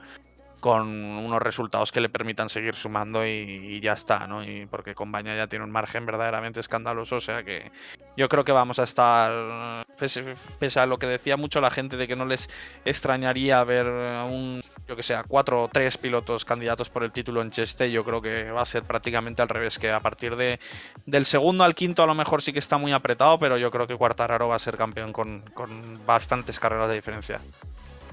con 0.62 0.88
unos 0.88 1.42
resultados 1.42 1.90
que 1.90 2.00
le 2.00 2.08
permitan 2.08 2.48
seguir 2.48 2.76
sumando 2.76 3.26
y, 3.26 3.30
y 3.30 3.80
ya 3.80 3.94
está, 3.94 4.28
¿no? 4.28 4.44
Y 4.44 4.66
porque 4.66 4.94
con 4.94 5.10
Baña 5.10 5.34
ya 5.34 5.48
tiene 5.48 5.64
un 5.64 5.72
margen 5.72 6.06
verdaderamente 6.06 6.60
escandaloso, 6.60 7.16
o 7.16 7.20
sea 7.20 7.42
que 7.42 7.72
yo 8.16 8.28
creo 8.28 8.44
que 8.44 8.52
vamos 8.52 8.78
a 8.78 8.84
estar, 8.84 9.84
pese, 9.98 10.34
pese 10.60 10.78
a 10.78 10.86
lo 10.86 11.00
que 11.00 11.08
decía 11.08 11.36
mucho 11.36 11.60
la 11.60 11.72
gente 11.72 11.96
de 11.96 12.06
que 12.06 12.14
no 12.14 12.26
les 12.26 12.48
extrañaría 12.84 13.64
ver 13.64 13.86
un, 13.88 14.62
yo 14.92 14.96
que 14.96 15.02
sé, 15.02 15.14
a 15.14 15.24
cuatro 15.24 15.64
o 15.64 15.68
tres 15.68 15.96
pilotos 15.96 16.44
candidatos 16.44 16.90
por 16.90 17.02
el 17.02 17.12
título 17.12 17.40
en 17.40 17.50
Cheste, 17.50 17.90
yo 17.90 18.04
creo 18.04 18.20
que 18.20 18.50
va 18.50 18.60
a 18.60 18.66
ser 18.66 18.82
prácticamente 18.82 19.40
al 19.40 19.48
revés, 19.48 19.78
que 19.78 19.90
a 19.90 20.00
partir 20.00 20.36
de 20.36 20.60
del 21.06 21.24
segundo 21.24 21.64
al 21.64 21.74
quinto 21.74 22.02
a 22.02 22.06
lo 22.06 22.14
mejor 22.14 22.42
sí 22.42 22.52
que 22.52 22.58
está 22.58 22.76
muy 22.76 22.92
apretado, 22.92 23.38
pero 23.38 23.56
yo 23.56 23.70
creo 23.70 23.86
que 23.86 23.96
Quartararo 23.96 24.48
va 24.48 24.56
a 24.56 24.58
ser 24.58 24.76
campeón 24.76 25.12
con, 25.12 25.40
con 25.54 26.04
bastantes 26.04 26.60
carreras 26.60 26.88
de 26.90 26.96
diferencia. 26.96 27.40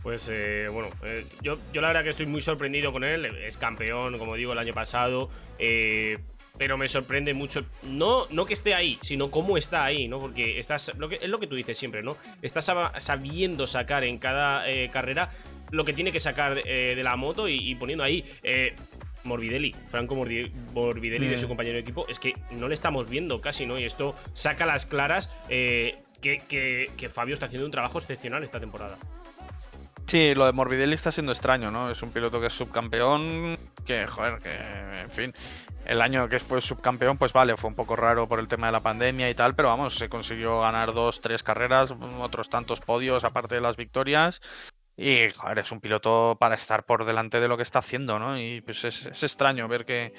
Pues 0.03 0.29
eh, 0.31 0.69
bueno, 0.71 0.87
eh, 1.03 1.25
yo, 1.41 1.57
yo 1.73 1.81
la 1.81 1.89
verdad 1.89 2.05
que 2.05 2.11
estoy 2.11 2.27
muy 2.27 2.39
sorprendido 2.39 2.93
con 2.93 3.03
él. 3.03 3.25
Es 3.25 3.57
campeón, 3.57 4.17
como 4.17 4.35
digo, 4.35 4.53
el 4.53 4.59
año 4.59 4.73
pasado. 4.73 5.29
eh, 5.57 6.17
pero 6.57 6.77
me 6.77 6.89
sorprende 6.89 7.33
mucho, 7.33 7.63
no, 7.83 8.27
no 8.31 8.45
que 8.45 8.53
esté 8.53 8.73
ahí, 8.75 8.99
sino 9.01 9.31
cómo 9.31 9.55
está 9.57 9.85
ahí, 9.85 10.09
¿no? 10.09 10.19
Porque 10.19 10.59
estás, 10.59 10.91
lo 10.97 11.07
que, 11.07 11.15
es 11.21 11.29
lo 11.29 11.39
que 11.39 11.47
tú 11.47 11.55
dices 11.55 11.77
siempre, 11.77 12.03
¿no? 12.03 12.17
Estás 12.41 12.67
sab- 12.67 12.99
sabiendo 12.99 13.65
sacar 13.65 14.03
en 14.03 14.17
cada 14.17 14.65
carrera 14.91 15.31
lo 15.71 15.85
que 15.85 15.93
tiene 15.93 16.11
que 16.11 16.19
sacar 16.19 16.61
eh, 16.65 16.95
de 16.95 17.03
la 17.03 17.15
moto 17.15 17.47
y, 17.47 17.55
y 17.57 17.75
poniendo 17.75 18.03
ahí. 18.03 18.23
eh, 18.43 18.75
Morbidelli, 19.25 19.75
Franco 19.89 20.15
Morbidelli 20.15 21.27
de 21.27 21.37
su 21.37 21.47
compañero 21.49 21.75
de 21.75 21.81
equipo, 21.81 22.07
es 22.07 22.19
que 22.19 22.31
no 22.51 22.69
le 22.69 22.73
estamos 22.73 23.09
viendo 23.09 23.41
casi, 23.41 23.65
¿no? 23.65 23.77
Y 23.77 23.83
esto 23.83 24.15
saca 24.33 24.65
las 24.65 24.85
claras 24.85 25.29
eh, 25.49 25.97
que, 26.21 26.37
que- 26.47 26.89
que 26.95 27.09
Fabio 27.09 27.33
está 27.33 27.47
haciendo 27.47 27.65
un 27.65 27.71
trabajo 27.71 27.99
excepcional 27.99 28.43
esta 28.45 28.61
temporada. 28.61 28.97
Sí, 30.07 30.33
lo 30.33 30.45
de 30.45 30.53
Morbidelli 30.53 30.95
está 30.95 31.11
siendo 31.11 31.33
extraño, 31.33 31.69
¿no? 31.69 31.91
Es 31.91 32.01
un 32.01 32.11
piloto 32.11 32.39
que 32.39 32.47
es 32.47 32.53
subcampeón, 32.53 33.57
que, 33.85 34.07
joder, 34.07 34.39
que, 34.41 34.55
en 35.01 35.09
fin, 35.11 35.33
el 35.85 36.01
año 36.01 36.27
que 36.29 36.39
fue 36.39 36.61
subcampeón, 36.61 37.17
pues 37.17 37.31
vale, 37.33 37.57
fue 37.57 37.69
un 37.69 37.75
poco 37.75 37.95
raro 37.95 38.27
por 38.27 38.39
el 38.39 38.47
tema 38.47 38.67
de 38.67 38.71
la 38.71 38.79
pandemia 38.79 39.29
y 39.29 39.35
tal, 39.35 39.53
pero 39.53 39.67
vamos, 39.67 39.95
se 39.95 40.09
consiguió 40.09 40.61
ganar 40.61 40.93
dos, 40.93 41.21
tres 41.21 41.43
carreras, 41.43 41.93
otros 42.21 42.49
tantos 42.49 42.79
podios 42.79 43.23
aparte 43.23 43.55
de 43.55 43.61
las 43.61 43.75
victorias. 43.75 44.41
Y, 45.01 45.31
joder, 45.31 45.59
es 45.59 45.71
un 45.71 45.79
piloto 45.79 46.35
para 46.37 46.55
estar 46.55 46.83
por 46.83 47.05
delante 47.05 47.39
de 47.39 47.47
lo 47.47 47.55
que 47.55 47.63
está 47.63 47.79
haciendo, 47.79 48.19
¿no? 48.19 48.37
Y 48.37 48.59
pues 48.59 48.83
es, 48.83 49.05
extraño 49.23 49.65
ver 49.69 49.85
que, 49.85 50.13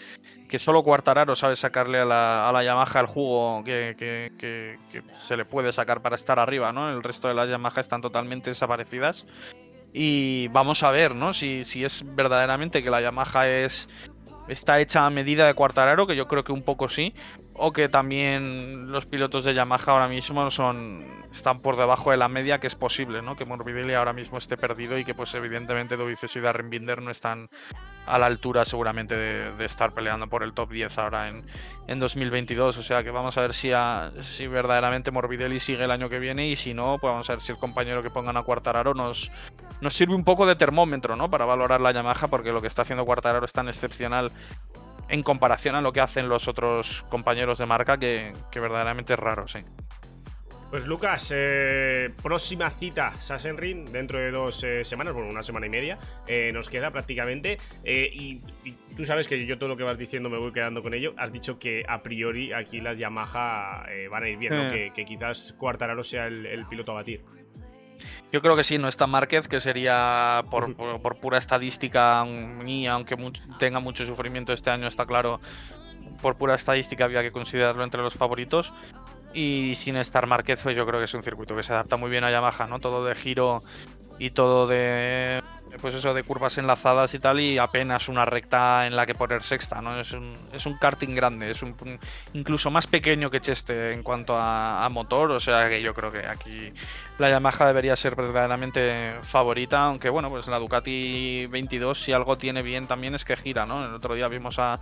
que 0.49 0.59
solo 0.59 0.83
Quartararo 0.83 1.37
sabe 1.37 1.55
sacarle 1.55 2.01
a 2.01 2.07
la, 2.07 2.49
a 2.49 2.53
la 2.53 2.64
Yamaha 2.64 3.01
el 3.01 3.07
jugo 3.07 3.62
que- 3.62 3.95
que 3.99 5.03
se 5.14 5.37
le 5.37 5.45
puede 5.45 5.70
sacar 5.74 6.01
para 6.01 6.16
estar 6.16 6.39
arriba, 6.39 6.72
¿no? 6.72 6.91
El 6.91 7.03
resto 7.03 7.28
de 7.28 7.35
las 7.35 7.51
Yamaha 7.51 7.78
están 7.81 8.01
totalmente 8.01 8.49
desaparecidas. 8.51 9.26
Y 9.93 10.49
vamos 10.49 10.83
a 10.83 10.91
ver, 10.93 11.14
¿no? 11.14 11.35
Si, 11.35 11.64
si 11.64 11.85
es 11.85 12.03
verdaderamente 12.14 12.83
que 12.83 12.91
la 12.91 13.03
Yamaha 13.03 13.49
es 13.49 13.89
está 14.51 14.80
hecha 14.80 15.07
a 15.07 15.11
medida 15.11 15.46
de 15.46 15.55
Quartararo, 15.55 16.07
que 16.07 16.16
yo 16.16 16.26
creo 16.26 16.44
que 16.44 16.53
un 16.53 16.62
poco 16.62 16.88
sí, 16.88 17.14
o 17.55 17.72
que 17.72 17.88
también 17.88 18.90
los 18.90 19.07
pilotos 19.07 19.44
de 19.44 19.55
Yamaha 19.55 19.92
ahora 19.92 20.09
mismo 20.09 20.51
son 20.51 21.05
están 21.32 21.61
por 21.61 21.76
debajo 21.76 22.11
de 22.11 22.16
la 22.16 22.28
media, 22.28 22.59
que 22.59 22.66
es 22.66 22.74
posible, 22.74 23.22
¿no? 23.22 23.36
Que 23.36 23.44
Morbidelli 23.44 23.94
ahora 23.94 24.12
mismo 24.12 24.38
esté 24.38 24.57
perdido 24.57 24.98
y 24.98 25.05
que 25.05 25.14
pues 25.14 25.34
evidentemente 25.34 25.96
Dovizioso 25.96 26.38
y 26.38 26.42
Darren 26.42 26.70
Binder 26.70 27.01
no 27.01 27.11
están 27.11 27.46
a 28.07 28.18
la 28.18 28.26
altura 28.26 28.64
seguramente 28.64 29.16
de, 29.16 29.64
estar 29.64 29.92
peleando 29.92 30.28
por 30.28 30.42
el 30.42 30.53
top 30.53 30.70
10 30.70 30.98
ahora 30.98 31.28
en, 31.28 31.44
en 31.86 32.01
2022. 32.01 32.78
O 32.78 32.82
sea 32.82 33.05
que 33.05 33.11
vamos 33.11 33.36
a 33.38 33.42
ver 33.42 33.55
si, 33.55 33.70
si 34.22 34.46
verdaderamente 34.46 35.11
Morbidelli 35.11 35.61
sigue 35.61 35.84
el 35.84 35.90
año 35.90 36.09
que 36.09 36.18
viene 36.18 36.48
y 36.48 36.57
si 36.57 36.74
no, 36.74 36.98
pues 36.98 37.12
vamos 37.12 37.30
a 37.30 37.34
ver 37.34 37.42
si 37.42 37.53
el 37.53 37.59
compañero 37.59 38.03
que 38.03 38.11
pongan 38.11 38.36
a 38.36 38.42
Cuartararo 38.42 38.94
nos, 38.94 39.30
nos 39.80 39.94
sirve 39.94 40.14
un 40.14 40.24
poco 40.24 40.46
de 40.46 40.57
termómetro 40.57 41.16
¿no? 41.16 41.30
para 41.30 41.44
valorar 41.44 41.80
la 41.80 41.92
Yamaha 41.92 42.28
porque 42.28 42.53
lo 42.53 42.61
que 42.61 42.68
está 42.68 42.82
haciendo 42.82 43.05
Cuartararo 43.05 43.44
es 43.44 43.53
tan 43.53 43.68
excepcional 43.68 44.32
en 45.09 45.22
comparación 45.22 45.74
a 45.74 45.80
lo 45.80 45.92
que 45.92 46.01
hacen 46.01 46.28
los 46.28 46.48
otros 46.48 47.05
compañeros 47.09 47.59
de 47.59 47.66
marca 47.66 47.98
que, 47.98 48.32
que 48.51 48.61
verdaderamente 48.61 49.14
es 49.14 49.18
raro, 49.18 49.48
sí. 49.48 49.64
Pues 50.71 50.87
Lucas, 50.87 51.33
eh, 51.35 52.11
próxima 52.23 52.71
cita 52.71 53.12
Sassenring 53.18 53.91
dentro 53.91 54.21
de 54.21 54.31
dos 54.31 54.62
eh, 54.62 54.85
semanas, 54.85 55.14
bueno, 55.14 55.29
una 55.29 55.43
semana 55.43 55.66
y 55.66 55.68
media, 55.68 55.99
eh, 56.29 56.53
nos 56.53 56.68
queda 56.68 56.93
prácticamente. 56.93 57.59
Y, 57.85 58.41
tú 58.97 59.05
sabes 59.05 59.27
que 59.27 59.45
yo 59.47 59.59
todo 59.59 59.68
lo 59.68 59.77
que 59.77 59.83
vas 59.83 59.99
diciendo 59.99 60.31
me 60.31 60.39
voy 60.39 60.53
quedando 60.53 60.81
con 60.81 60.95
ello. 60.95 61.12
Has 61.18 61.33
dicho 61.33 61.59
que 61.59 61.83
a 61.89 62.05
priori 62.05 62.53
aquí 62.53 62.81
las 62.81 62.99
Yamaha 62.99 63.85
van 64.11 64.23
a 64.23 64.29
ir 64.29 64.39
bien, 64.39 64.53
¿no? 64.55 64.71
que, 64.71 65.05
quizás 65.05 65.55
Cuartararo 65.59 66.05
sea 66.05 66.29
el, 66.29 66.64
piloto 66.66 66.93
a 66.93 66.97
batir. 66.97 67.25
Yo 68.33 68.41
creo 68.41 68.55
que 68.55 68.62
sí, 68.62 68.79
no 68.79 68.87
está 68.87 69.09
Márquez, 69.09 69.49
que 69.49 69.59
sería 69.59 70.45
por, 70.53 70.73
pura 71.21 71.39
estadística, 71.39 72.25
y 72.64 72.87
aunque 72.87 73.16
tenga 73.59 73.81
mucho 73.81 74.07
sufrimiento 74.07 74.53
este 74.53 74.71
año, 74.71 74.87
está 74.87 75.05
claro, 75.05 75.41
por 76.23 76.37
pura 76.37 76.55
estadística 76.55 77.05
había 77.05 77.23
que 77.23 77.33
considerarlo 77.33 77.83
entre 77.83 78.03
los 78.03 78.14
favoritos. 78.14 78.73
Y 79.33 79.74
sin 79.76 79.97
estar 79.97 80.26
Márquez, 80.26 80.61
pues 80.62 80.76
yo 80.76 80.87
creo 80.87 80.99
que 80.99 81.05
es 81.05 81.14
un 81.14 81.22
circuito 81.22 81.55
que 81.55 81.62
se 81.62 81.72
adapta 81.72 81.97
muy 81.97 82.11
bien 82.11 82.24
a 82.24 82.31
Yamaha, 82.31 82.66
¿no? 82.66 82.81
Todo 82.81 83.05
de 83.05 83.14
giro 83.14 83.62
y 84.18 84.31
todo 84.31 84.66
de 84.66 85.41
pues 85.81 85.95
eso 85.95 86.14
de 86.14 86.22
curvas 86.22 86.59
enlazadas 86.59 87.14
y 87.14 87.18
tal 87.18 87.41
y 87.41 87.59
apenas 87.59 88.09
una 88.09 88.24
recta 88.24 88.87
en 88.87 88.97
la 88.97 89.07
que 89.07 89.14
poner 89.14 89.43
sexta 89.43 89.81
no 89.81 90.01
es 90.01 90.12
un, 90.12 90.35
es 90.53 90.66
un 90.66 90.76
karting 90.76 91.14
grande 91.14 91.51
es 91.51 91.62
un, 91.62 91.74
incluso 92.35 92.70
más 92.70 92.87
pequeño 92.87 93.31
que 93.31 93.41
Cheste 93.41 93.93
en 93.93 94.03
cuanto 94.03 94.37
a, 94.37 94.89
motor 94.91 95.31
o 95.31 95.41
sea 95.41 95.68
que 95.68 95.81
yo 95.81 95.95
creo 95.95 96.11
que 96.11 96.26
aquí 96.26 96.72
la 97.18 97.31
Yamaha 97.31 97.66
debería 97.68 97.95
ser 97.95 98.16
verdaderamente 98.16 99.14
favorita 99.22 99.85
aunque 99.85 100.11
bueno 100.11 100.28
pues 100.28 100.49
la 100.49 100.59
Ducati 100.59 101.47
22 101.47 102.03
si 102.03 102.12
algo 102.12 102.37
tiene 102.37 102.62
bien 102.62 102.87
también 102.87 103.14
es 103.14 103.24
que 103.24 103.37
gira 103.37 103.66
no 103.66 103.85
el 103.85 103.95
otro 103.95 104.14
día 104.14 104.26
vimos 104.26 104.59
a 104.59 104.81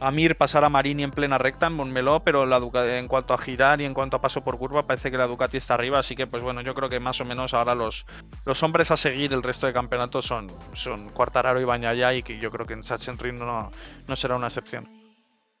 a 0.00 0.10
Mir 0.10 0.36
pasar 0.36 0.64
a 0.64 0.68
Marini 0.68 1.02
en 1.02 1.10
plena 1.10 1.38
recta 1.38 1.66
en 1.66 1.74
Montmeló, 1.74 2.20
pero 2.24 2.44
en 2.88 3.06
cuanto 3.06 3.34
a 3.34 3.38
girar 3.38 3.80
y 3.80 3.84
en 3.84 3.94
cuanto 3.94 4.16
a 4.16 4.20
paso 4.20 4.42
por 4.42 4.58
curva 4.58 4.86
parece 4.86 5.10
que 5.10 5.18
la 5.18 5.26
Ducati 5.26 5.58
está 5.58 5.74
arriba, 5.74 5.98
así 5.98 6.16
que 6.16 6.26
pues 6.26 6.42
bueno, 6.42 6.62
yo 6.62 6.74
creo 6.74 6.88
que 6.88 7.00
más 7.00 7.20
o 7.20 7.24
menos 7.24 7.54
ahora 7.54 7.74
los, 7.74 8.06
los 8.44 8.62
hombres 8.62 8.90
a 8.90 8.96
seguir 8.96 9.32
el 9.32 9.42
resto 9.42 9.66
de 9.66 9.72
campeonatos 9.72 10.24
son, 10.24 10.48
son 10.72 11.10
Cuartararo 11.10 11.60
y 11.60 11.64
Bañaya 11.64 12.14
y 12.14 12.22
que 12.22 12.38
yo 12.38 12.50
creo 12.50 12.66
que 12.66 12.74
en 12.74 12.82
Sachsenring 12.82 13.36
no, 13.36 13.70
no 14.08 14.16
será 14.16 14.36
una 14.36 14.46
excepción. 14.46 14.88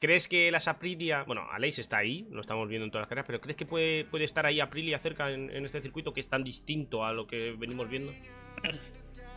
¿Crees 0.00 0.28
que 0.28 0.50
las 0.50 0.66
Aprilia, 0.66 1.24
bueno, 1.24 1.42
Aleix 1.52 1.78
está 1.78 1.98
ahí, 1.98 2.26
lo 2.30 2.40
estamos 2.40 2.66
viendo 2.68 2.86
en 2.86 2.90
todas 2.90 3.02
las 3.02 3.08
carreras, 3.10 3.26
pero 3.26 3.40
¿crees 3.42 3.56
que 3.56 3.66
puede, 3.66 4.06
puede 4.06 4.24
estar 4.24 4.46
ahí 4.46 4.58
Aprilia 4.58 4.98
cerca 4.98 5.30
en, 5.30 5.50
en 5.50 5.66
este 5.66 5.82
circuito 5.82 6.14
que 6.14 6.20
es 6.20 6.28
tan 6.28 6.42
distinto 6.42 7.04
a 7.04 7.12
lo 7.12 7.26
que 7.26 7.54
venimos 7.58 7.90
viendo? 7.90 8.10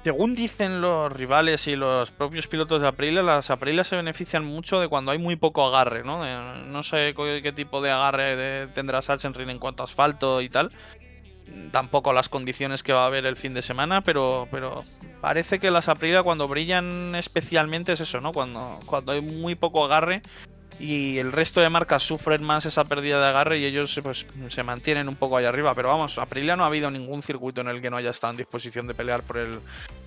Según 0.03 0.35
dicen 0.35 0.81
los 0.81 1.11
rivales 1.13 1.65
y 1.67 1.77
los 1.77 2.11
propios 2.11 2.47
pilotos 2.47 2.81
de 2.81 2.89
Aprilia, 2.89 3.23
las 3.23 3.49
Aprilia 3.49 3.85
se 3.85 3.95
benefician 3.95 4.43
mucho 4.43 4.81
de 4.81 4.89
cuando 4.89 5.11
hay 5.13 5.17
muy 5.17 5.37
poco 5.37 5.65
agarre, 5.65 6.03
¿no? 6.03 6.25
no 6.65 6.83
sé 6.83 7.13
qué, 7.15 7.53
tipo 7.53 7.81
de 7.81 7.91
agarre 7.91 8.67
tendrá 8.67 9.01
Sachsenring 9.01 9.49
en 9.49 9.59
cuanto 9.59 9.81
a 9.81 9.85
asfalto 9.85 10.41
y 10.41 10.49
tal. 10.49 10.71
Tampoco 11.71 12.11
las 12.11 12.27
condiciones 12.27 12.83
que 12.83 12.91
va 12.91 13.03
a 13.03 13.07
haber 13.07 13.25
el 13.25 13.37
fin 13.37 13.53
de 13.53 13.61
semana, 13.61 14.01
pero, 14.01 14.49
pero 14.51 14.83
parece 15.21 15.59
que 15.59 15.71
las 15.71 15.87
Aprilia 15.87 16.21
cuando 16.21 16.49
brillan 16.49 17.15
especialmente 17.15 17.93
es 17.93 18.01
eso, 18.01 18.19
¿no? 18.19 18.33
Cuando, 18.33 18.79
cuando 18.85 19.13
hay 19.13 19.21
muy 19.21 19.55
poco 19.55 19.85
agarre 19.85 20.21
y 20.79 21.17
el 21.19 21.31
resto 21.31 21.61
de 21.61 21.69
marcas 21.69 22.03
sufren 22.03 22.43
más 22.43 22.65
esa 22.65 22.83
pérdida 22.83 23.21
de 23.21 23.27
agarre 23.27 23.59
y 23.59 23.65
ellos 23.65 23.99
pues, 24.03 24.25
se 24.49 24.63
mantienen 24.63 25.07
un 25.07 25.15
poco 25.15 25.37
ahí 25.37 25.45
arriba. 25.45 25.73
Pero 25.75 25.89
vamos, 25.89 26.17
Aprilia 26.17 26.55
no 26.55 26.63
ha 26.63 26.67
habido 26.67 26.89
ningún 26.89 27.21
circuito 27.21 27.61
en 27.61 27.67
el 27.67 27.81
que 27.81 27.89
no 27.89 27.97
haya 27.97 28.09
estado 28.09 28.31
en 28.31 28.37
disposición 28.37 28.87
de 28.87 28.93
pelear 28.93 29.23
por 29.23 29.37
el, 29.37 29.59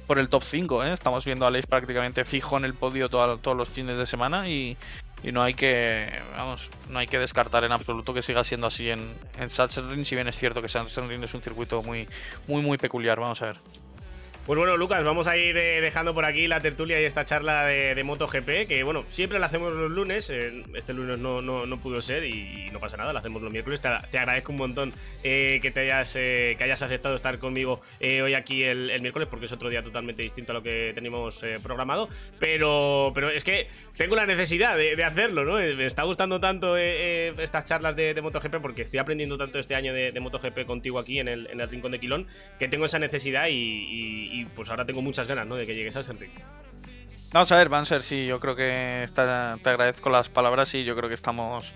por 0.06 0.18
el 0.18 0.28
top 0.28 0.42
5. 0.42 0.84
¿eh? 0.84 0.92
Estamos 0.92 1.24
viendo 1.24 1.44
a 1.44 1.48
Alex 1.48 1.66
prácticamente 1.66 2.24
fijo 2.24 2.56
en 2.56 2.64
el 2.64 2.74
podio 2.74 3.08
todos 3.08 3.56
los 3.56 3.68
fines 3.68 3.98
de 3.98 4.06
semana 4.06 4.48
y, 4.48 4.76
no 5.32 5.42
hay 5.42 5.54
que 5.54 6.08
vamos 6.36 6.70
no 6.88 7.00
hay 7.00 7.08
que 7.08 7.18
descartar 7.18 7.64
en 7.64 7.72
absoluto 7.72 8.14
que 8.14 8.22
siga 8.22 8.44
siendo 8.44 8.68
así 8.68 8.90
en, 8.90 9.12
en 9.40 9.50
Sachsenring, 9.50 10.04
si 10.04 10.14
bien 10.14 10.28
es 10.28 10.36
cierto 10.36 10.62
que 10.62 10.68
Sachsenring 10.68 11.24
es 11.24 11.34
un 11.34 11.42
circuito 11.42 11.82
muy, 11.82 12.06
muy, 12.46 12.62
muy 12.62 12.78
peculiar. 12.78 13.18
Vamos 13.18 13.42
a 13.42 13.46
ver. 13.46 13.56
Pues 14.46 14.56
bueno, 14.60 14.76
Lucas, 14.76 15.02
vamos 15.02 15.26
a 15.26 15.36
ir 15.36 15.56
eh, 15.56 15.80
dejando 15.80 16.14
por 16.14 16.24
aquí 16.24 16.46
la 16.46 16.60
tertulia 16.60 17.00
y 17.00 17.04
esta 17.04 17.24
charla 17.24 17.66
de, 17.66 18.04
MotoGP, 18.04 18.68
que 18.68 18.84
bueno, 18.84 19.04
siempre 19.08 19.40
la 19.40 19.46
hacemos 19.46 19.72
los 19.72 19.90
lunes, 19.90 20.30
eh, 20.30 20.62
este 20.74 20.94
lunes 20.94 21.18
no, 21.18 21.42
no, 21.42 21.76
pudo 21.78 22.00
ser 22.00 22.22
y, 22.22 22.70
no 22.70 22.78
pasa 22.78 22.96
nada, 22.96 23.12
la 23.12 23.18
hacemos 23.18 23.42
los 23.42 23.50
miércoles. 23.50 23.80
Te, 23.80 23.88
agradezco 23.88 24.52
un 24.52 24.58
montón 24.58 24.92
eh, 25.24 25.58
que 25.60 25.72
te 25.72 25.80
hayas 25.80 26.12
que 26.12 26.56
hayas 26.60 26.80
aceptado 26.80 27.16
estar 27.16 27.40
conmigo 27.40 27.80
hoy 28.00 28.34
aquí 28.34 28.62
el, 28.62 29.00
miércoles, 29.00 29.26
porque 29.28 29.46
es 29.46 29.52
otro 29.52 29.68
día 29.68 29.82
totalmente 29.82 30.22
distinto 30.22 30.52
a 30.52 30.54
lo 30.54 30.62
que 30.62 30.92
teníamos 30.94 31.44
programado. 31.64 32.08
Pero, 32.38 33.10
pero 33.16 33.30
es 33.30 33.42
que 33.42 33.66
tengo 33.96 34.14
la 34.14 34.26
necesidad 34.26 34.76
de, 34.76 35.02
hacerlo, 35.02 35.44
¿no? 35.44 35.54
Me 35.54 35.86
está 35.86 36.04
gustando 36.04 36.38
tanto 36.38 36.76
estas 36.76 37.64
charlas 37.64 37.96
de, 37.96 38.14
MotoGP 38.22 38.58
porque 38.62 38.82
estoy 38.82 39.00
aprendiendo 39.00 39.36
tanto 39.38 39.58
este 39.58 39.74
año 39.74 39.92
de, 39.92 40.12
MotoGP 40.20 40.66
contigo 40.66 41.00
aquí 41.00 41.18
en 41.18 41.26
el, 41.26 41.48
en 41.48 41.60
el 41.60 41.68
Rincón 41.68 41.90
de 41.90 41.98
Quilón, 41.98 42.28
que 42.60 42.68
tengo 42.68 42.84
esa 42.84 43.00
necesidad 43.00 43.48
y 43.50 44.35
pues 44.44 44.70
ahora 44.70 44.84
tengo 44.84 45.02
muchas 45.02 45.26
ganas, 45.26 45.46
¿no? 45.46 45.56
De 45.56 45.66
que 45.66 45.74
llegues 45.74 45.96
a 45.96 46.00
Enrique. 46.10 46.42
Vamos 47.32 47.50
a 47.52 47.56
ver, 47.56 47.68
Banser, 47.68 48.02
sí, 48.02 48.26
yo 48.26 48.38
creo 48.40 48.54
que 48.54 49.06
te 49.14 49.20
agradezco 49.70 50.10
las 50.10 50.28
palabras 50.28 50.74
y 50.74 50.84
yo 50.84 50.94
creo 50.96 51.08
que 51.08 51.14
estamos 51.14 51.72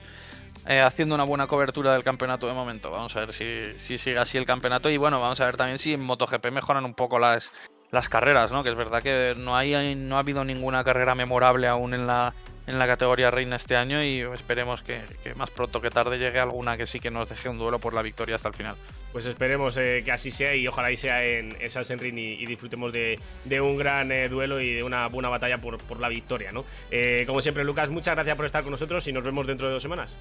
eh, 0.67 0.81
haciendo 0.81 1.15
una 1.15 1.25
buena 1.25 1.47
cobertura 1.47 1.93
del 1.93 2.05
campeonato 2.05 2.47
de 2.47 2.55
momento. 2.55 2.91
Vamos 2.91 3.17
a 3.17 3.21
ver 3.21 3.33
si, 3.33 3.73
si, 3.79 3.99
sigue 3.99 4.19
así 4.19 4.39
el 4.39 4.47
campeonato 4.47 4.91
y 4.91 4.97
bueno, 4.97 5.21
vamos 5.21 5.41
a 5.41 5.47
ver 5.47 5.57
también 5.57 5.79
si 5.79 5.93
en 5.93 6.01
MotoGP 6.01 6.51
mejoran 6.53 6.85
un 6.85 6.95
poco 6.95 7.19
las, 7.19 7.53
las 7.91 8.09
carreras, 8.09 8.53
¿no? 8.53 8.63
Que 8.63 8.71
es 8.71 8.77
verdad 8.77 9.03
que 9.03 9.35
no, 9.37 9.57
hay, 9.57 9.95
no 9.97 10.17
ha 10.17 10.21
habido 10.21 10.45
ninguna 10.45 10.85
carrera 10.85 11.15
memorable 11.15 11.67
aún 11.67 11.95
en 11.95 12.07
la, 12.07 12.35
en 12.67 12.79
la 12.79 12.87
categoría 12.87 13.31
reina 13.31 13.57
este 13.57 13.77
año 13.77 14.03
y 14.03 14.21
esperemos 14.21 14.83
que, 14.83 15.03
más 15.37 15.51
pronto 15.51 15.81
que 15.81 15.91
tarde 15.91 16.19
llegue 16.19 16.39
alguna 16.39 16.77
que 16.77 16.87
sí 16.87 17.01
que 17.01 17.11
nos 17.11 17.29
deje 17.29 17.49
un 17.49 17.59
duelo 17.59 17.79
por 17.79 17.95
la 17.95 18.03
victoria 18.03 18.37
hasta 18.37 18.49
el 18.49 18.55
final. 18.55 18.77
Pues 19.13 19.27
esperemos 19.27 19.77
eh, 19.77 20.03
que 20.05 20.13
así 20.13 20.31
sea 20.31 20.55
y 20.55 20.69
ojalá 20.69 20.93
y 20.93 20.97
sea 20.97 21.25
en, 21.25 21.57
en 21.61 22.19
y, 22.19 22.47
disfrutemos 22.47 22.93
de, 22.93 23.19
un 23.61 23.77
gran 23.77 24.13
eh, 24.13 24.29
duelo 24.29 24.61
y 24.61 24.75
de 24.75 24.83
una 24.85 25.09
buena 25.09 25.29
batalla 25.29 25.59
por, 25.59 26.01
la 26.01 26.09
victoria, 26.09 26.53
¿no? 26.53 26.65
Eh, 26.91 27.25
como 27.27 27.41
siempre, 27.41 27.65
Lucas, 27.65 27.91
muchas 27.91 28.15
gracias 28.15 28.37
por 28.37 28.47
estar 28.47 28.63
con 28.63 28.71
nosotros 28.71 29.07
y 29.09 29.13
nos 29.13 29.25
vemos 29.25 29.47
dentro 29.47 29.67
de 29.67 29.75
dos 29.75 29.83
semanas. 29.83 30.15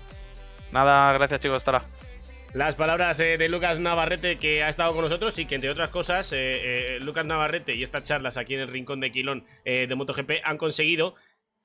Nada, 0.71 1.13
gracias 1.13 1.39
chicos, 1.41 1.57
estará. 1.57 1.83
Las 2.53 2.73
palabras 2.73 3.19
de 3.19 3.47
Lucas 3.47 3.77
Navarrete 3.77 4.37
que 4.37 4.63
ha 4.63 4.69
estado 4.69 4.91
con 4.93 5.03
nosotros 5.03 5.37
y 5.37 5.45
que 5.45 5.53
entre 5.53 5.69
otras 5.69 5.91
cosas 5.91 6.33
Lucas 6.99 7.23
Navarrete 7.23 7.75
y 7.75 7.83
estas 7.83 8.05
charlas 8.05 8.37
aquí 8.37 8.55
en 8.55 8.61
el 8.61 8.69
Rincón 8.69 8.99
de 8.99 9.11
Quilón 9.11 9.45
de 9.63 9.93
MotoGP 9.93 10.31
han 10.43 10.57
conseguido 10.57 11.13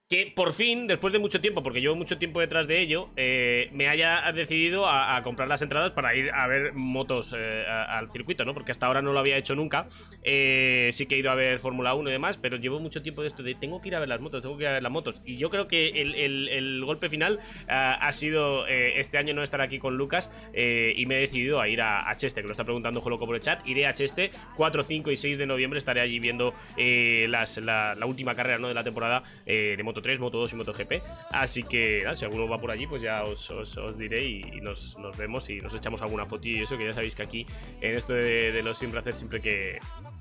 que 0.08 0.30
por 0.36 0.52
fin, 0.52 0.86
después 0.86 1.14
de 1.14 1.18
mucho 1.18 1.40
tiempo, 1.40 1.62
porque 1.62 1.80
llevo 1.80 1.94
mucho 1.94 2.18
tiempo 2.18 2.38
detrás 2.38 2.68
de 2.68 2.78
ello, 2.78 3.08
eh, 3.16 3.70
me 3.72 3.88
haya 3.88 4.30
decidido 4.32 4.86
a, 4.86 5.22
comprar 5.22 5.48
las 5.48 5.62
entradas 5.62 5.92
para 5.92 6.14
ir 6.14 6.30
a 6.30 6.46
ver 6.46 6.74
motos 6.74 7.34
eh, 7.36 7.64
al 7.66 8.12
circuito, 8.12 8.44
¿no? 8.44 8.52
Porque 8.52 8.70
hasta 8.70 8.84
ahora 8.84 9.00
no 9.00 9.14
lo 9.14 9.20
había 9.20 9.38
hecho 9.38 9.54
nunca. 9.54 9.86
Eh, 10.22 10.90
sí 10.92 11.06
que 11.06 11.14
he 11.14 11.18
ido 11.18 11.30
a 11.30 11.34
ver 11.34 11.58
Fórmula 11.58 11.94
1 11.94 12.10
y 12.10 12.12
demás, 12.12 12.36
pero 12.36 12.58
llevo 12.58 12.80
mucho 12.80 13.00
tiempo 13.00 13.22
de 13.22 13.28
esto 13.28 13.42
de 13.42 13.54
tengo 13.54 13.80
que 13.80 13.88
ir 13.88 13.96
a 13.96 14.00
ver 14.00 14.10
las 14.10 14.20
motos, 14.20 14.42
tengo 14.42 14.58
que 14.58 14.64
ir 14.64 14.68
a 14.68 14.72
ver 14.72 14.82
las 14.82 14.92
motos. 14.92 15.22
Y 15.24 15.38
yo 15.38 15.48
creo 15.48 15.68
que 15.68 15.88
el, 16.02 16.84
golpe 16.84 17.08
final 17.08 17.40
ha 17.66 18.12
sido 18.12 18.66
este 18.66 19.16
año 19.16 19.32
no 19.32 19.42
estar 19.42 19.62
aquí 19.62 19.78
con 19.78 19.96
Lucas 19.96 20.30
y 20.54 21.06
me 21.06 21.16
he 21.16 21.20
decidido 21.20 21.62
a 21.62 21.68
ir 21.68 21.80
a, 21.80 22.14
Cheste, 22.16 22.42
que 22.42 22.46
lo 22.46 22.52
está 22.52 22.64
preguntando 22.64 23.00
Joloco 23.00 23.24
por 23.26 23.36
el 23.36 23.40
chat. 23.40 23.66
Iré 23.66 23.86
a 23.86 23.94
Cheste 23.94 24.30
4, 24.56 24.82
5 24.82 25.10
y 25.10 25.16
6 25.16 25.38
de 25.38 25.46
noviembre, 25.46 25.78
estaré 25.78 26.02
allí 26.02 26.18
viendo 26.18 26.52
las, 26.76 27.56
la, 27.56 27.96
última 28.04 28.34
carrera 28.34 28.58
¿no? 28.58 28.68
de 28.68 28.74
la 28.74 28.84
temporada 28.84 29.22
de 29.46 29.82
moto 29.82 29.93
Moto 29.94 30.02
3, 30.02 30.18
Moto 30.18 30.38
2 30.38 30.52
y 30.52 30.56
Moto 30.56 30.72
GP. 30.72 31.02
Así 31.30 31.62
que 31.62 32.04
si 32.16 32.24
alguno 32.24 32.48
va 32.48 32.58
por 32.58 32.72
allí, 32.72 32.84
pues 32.84 33.00
ya 33.00 33.22
os, 33.22 33.96
diré 33.96 34.24
y, 34.24 34.60
nos, 34.60 34.96
vemos 35.16 35.48
y 35.50 35.60
nos 35.60 35.72
echamos 35.72 36.02
alguna 36.02 36.26
foto 36.26 36.48
y 36.48 36.62
eso, 36.62 36.76
que 36.76 36.86
ya 36.86 36.92
sabéis 36.92 37.14
que 37.14 37.22
aquí 37.22 37.46
en 37.80 37.96
esto 37.96 38.12
de, 38.12 38.60
los 38.64 38.76
siempre 38.76 39.12
siempre 39.12 39.40
que, 39.40 39.78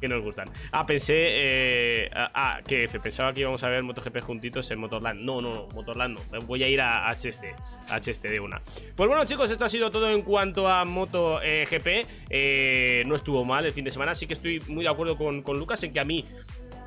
nos 0.08 0.22
gustan. 0.22 0.50
Ah, 0.74 0.86
pensé. 0.86 1.14
Eh, 1.18 2.10
ah, 2.14 2.60
que 2.68 2.84
F, 2.84 3.00
pensaba 3.00 3.34
que 3.34 3.40
íbamos 3.40 3.64
a 3.64 3.70
ver 3.70 3.82
MotoGP 3.84 4.20
juntitos 4.20 4.70
en 4.70 4.80
Motorland. 4.80 5.22
No, 5.22 5.42
no, 5.42 5.70
Motorland 5.74 6.20
no. 6.32 6.42
Voy 6.42 6.62
a 6.62 6.68
ir 6.68 6.82
a, 6.82 7.16
Cheste. 7.16 7.56
A 7.90 8.02
Cheste 8.02 8.28
de 8.28 8.40
una. 8.40 8.62
Pues 8.98 9.08
bueno, 9.08 9.24
chicos, 9.26 9.50
esto 9.50 9.64
ha 9.64 9.70
sido 9.70 9.90
todo 9.90 10.10
en 10.10 10.22
cuanto 10.22 10.68
a 10.68 10.84
MotoGP. 10.84 11.88
Eh, 12.30 13.04
no 13.08 13.16
estuvo 13.16 13.46
mal 13.46 13.66
el 13.66 13.72
fin 13.72 13.86
de 13.86 13.92
semana. 13.92 14.14
Sí 14.14 14.28
que 14.28 14.34
estoy 14.34 14.60
muy 14.68 14.84
de 14.84 14.90
acuerdo 14.90 15.18
con, 15.18 15.42
con 15.42 15.58
Lucas 15.58 15.82
en 15.84 15.94
que 15.94 16.02
a 16.02 16.06
mí 16.06 16.26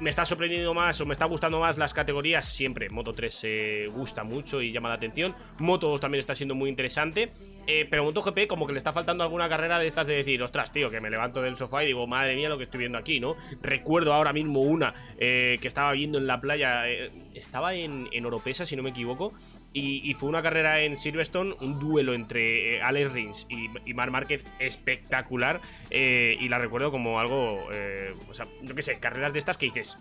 me 0.00 0.10
está 0.10 0.24
sorprendiendo 0.24 0.74
más 0.74 1.00
o 1.00 1.06
me 1.06 1.12
está 1.12 1.24
gustando 1.24 1.60
más 1.60 1.78
las 1.78 1.94
categorías 1.94 2.44
siempre 2.44 2.88
Moto 2.90 3.12
3 3.12 3.40
eh, 3.44 3.90
gusta 3.92 4.24
mucho 4.24 4.60
y 4.60 4.72
llama 4.72 4.88
la 4.88 4.96
atención. 4.96 5.34
Moto 5.58 5.88
2 5.88 6.00
también 6.00 6.20
está 6.20 6.34
siendo 6.34 6.54
muy 6.54 6.70
interesante. 6.70 7.30
Eh, 7.66 7.86
pero 7.90 8.04
MotoGP 8.04 8.46
como 8.46 8.66
que 8.66 8.72
le 8.72 8.78
está 8.78 8.92
faltando 8.92 9.24
alguna 9.24 9.48
carrera 9.48 9.78
de 9.78 9.88
estas 9.88 10.06
de 10.06 10.14
decir, 10.14 10.40
ostras, 10.42 10.72
tío, 10.72 10.88
que 10.88 11.00
me 11.00 11.10
levanto 11.10 11.42
del 11.42 11.56
sofá 11.56 11.82
y 11.82 11.88
digo, 11.88 12.06
madre 12.06 12.36
mía 12.36 12.48
lo 12.48 12.56
que 12.56 12.62
estoy 12.64 12.78
viendo 12.78 12.96
aquí, 12.96 13.18
¿no? 13.18 13.36
Recuerdo 13.60 14.14
ahora 14.14 14.32
mismo 14.32 14.60
una 14.60 14.94
eh, 15.18 15.58
que 15.60 15.66
estaba 15.66 15.90
viendo 15.92 16.18
en 16.18 16.28
la 16.28 16.40
playa, 16.40 16.88
eh, 16.88 17.10
estaba 17.34 17.74
en, 17.74 18.08
en 18.12 18.24
Oropesa, 18.24 18.66
si 18.66 18.76
no 18.76 18.84
me 18.84 18.90
equivoco, 18.90 19.32
y, 19.78 20.14
fue 20.14 20.30
una 20.30 20.42
carrera 20.42 20.80
en 20.80 20.96
Silverstone, 20.96 21.54
un 21.60 21.78
duelo 21.78 22.14
entre 22.14 22.76
eh, 22.76 22.82
Alex 22.82 23.12
Rins 23.12 23.46
y, 23.50 23.68
y 23.84 23.92
Marc 23.92 24.10
Márquez 24.10 24.42
espectacular, 24.58 25.60
eh, 25.90 26.34
y 26.40 26.48
la 26.48 26.58
recuerdo 26.58 26.90
como 26.90 27.20
algo, 27.20 27.68
eh, 27.72 28.14
o 28.26 28.32
sea, 28.32 28.46
yo 28.62 28.74
qué 28.74 28.80
sé, 28.80 28.98
carreras 28.98 29.34
de 29.34 29.38
estas 29.38 29.58
que 29.58 29.66
dices, 29.66 29.98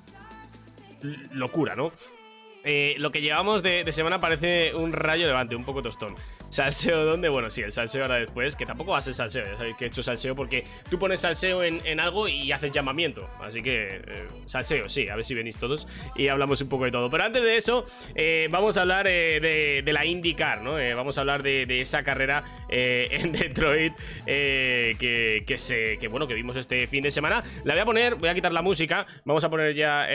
locura, 1.34 1.76
¿no? 1.76 1.92
Eh, 2.68 2.96
lo 2.98 3.12
que 3.12 3.22
llevamos 3.22 3.62
de, 3.62 3.90
semana 3.92 4.20
parece 4.20 4.74
un 4.74 4.92
rayo 4.92 5.28
levante, 5.28 5.56
un 5.56 5.64
poco 5.64 5.84
tostón. 5.84 6.16
Salseo, 6.50 7.06
¿dónde? 7.06 7.30
Bueno, 7.30 7.50
sí, 7.52 7.62
el 7.62 7.72
salseo 7.72 8.02
ahora 8.02 8.16
después, 8.16 8.56
que 8.56 8.66
tampoco 8.66 8.92
va 8.92 8.98
a 8.98 9.02
ser 9.02 9.14
salseo, 9.14 9.46
ya 9.46 9.56
sabéis 9.56 9.76
que 9.78 9.86
he 9.86 9.88
hecho 9.88 10.02
salseo 10.02 10.36
porque 10.36 10.66
tú 10.90 10.98
pones 10.98 11.20
salseo 11.20 11.64
en, 11.64 12.00
algo 12.00 12.28
y 12.28 12.52
haces 12.52 12.72
llamamiento. 12.72 13.30
Así 13.40 13.62
que, 13.62 14.02
eh, 14.08 14.28
salseo, 14.46 14.90
sí, 14.90 15.08
a 15.10 15.16
ver 15.16 15.26
si 15.26 15.36
venís 15.36 15.58
todos 15.58 15.88
y 16.16 16.28
hablamos 16.28 16.60
un 16.62 16.70
poco 16.70 16.86
de 16.86 16.92
todo. 16.92 17.10
Pero 17.12 17.24
antes 17.24 17.44
de 17.44 17.56
eso, 17.56 17.86
vamos 18.50 18.78
a 18.78 18.82
hablar 18.82 19.06
de, 19.06 19.84
la 19.86 20.06
IndyCar, 20.06 20.62
¿no? 20.62 20.74
Vamos 20.96 21.20
a 21.20 21.22
hablar 21.22 21.44
de, 21.44 21.82
esa 21.82 22.04
carrera 22.04 22.66
eh, 22.70 23.10
en 23.12 23.32
Detroit 23.32 23.94
que, 24.26 26.08
bueno, 26.10 26.28
que 26.28 26.34
vimos 26.34 26.56
este 26.56 26.88
fin 26.88 27.04
de 27.04 27.12
semana. 27.12 27.44
La 27.64 27.76
voy 27.76 27.82
a 27.82 27.86
poner, 27.86 28.16
voy 28.16 28.30
a 28.30 28.34
quitar 28.34 28.54
la 28.54 28.64
música, 28.64 29.06
vamos 29.24 29.44
a 29.44 29.50
poner 29.52 29.76
ya 29.76 30.08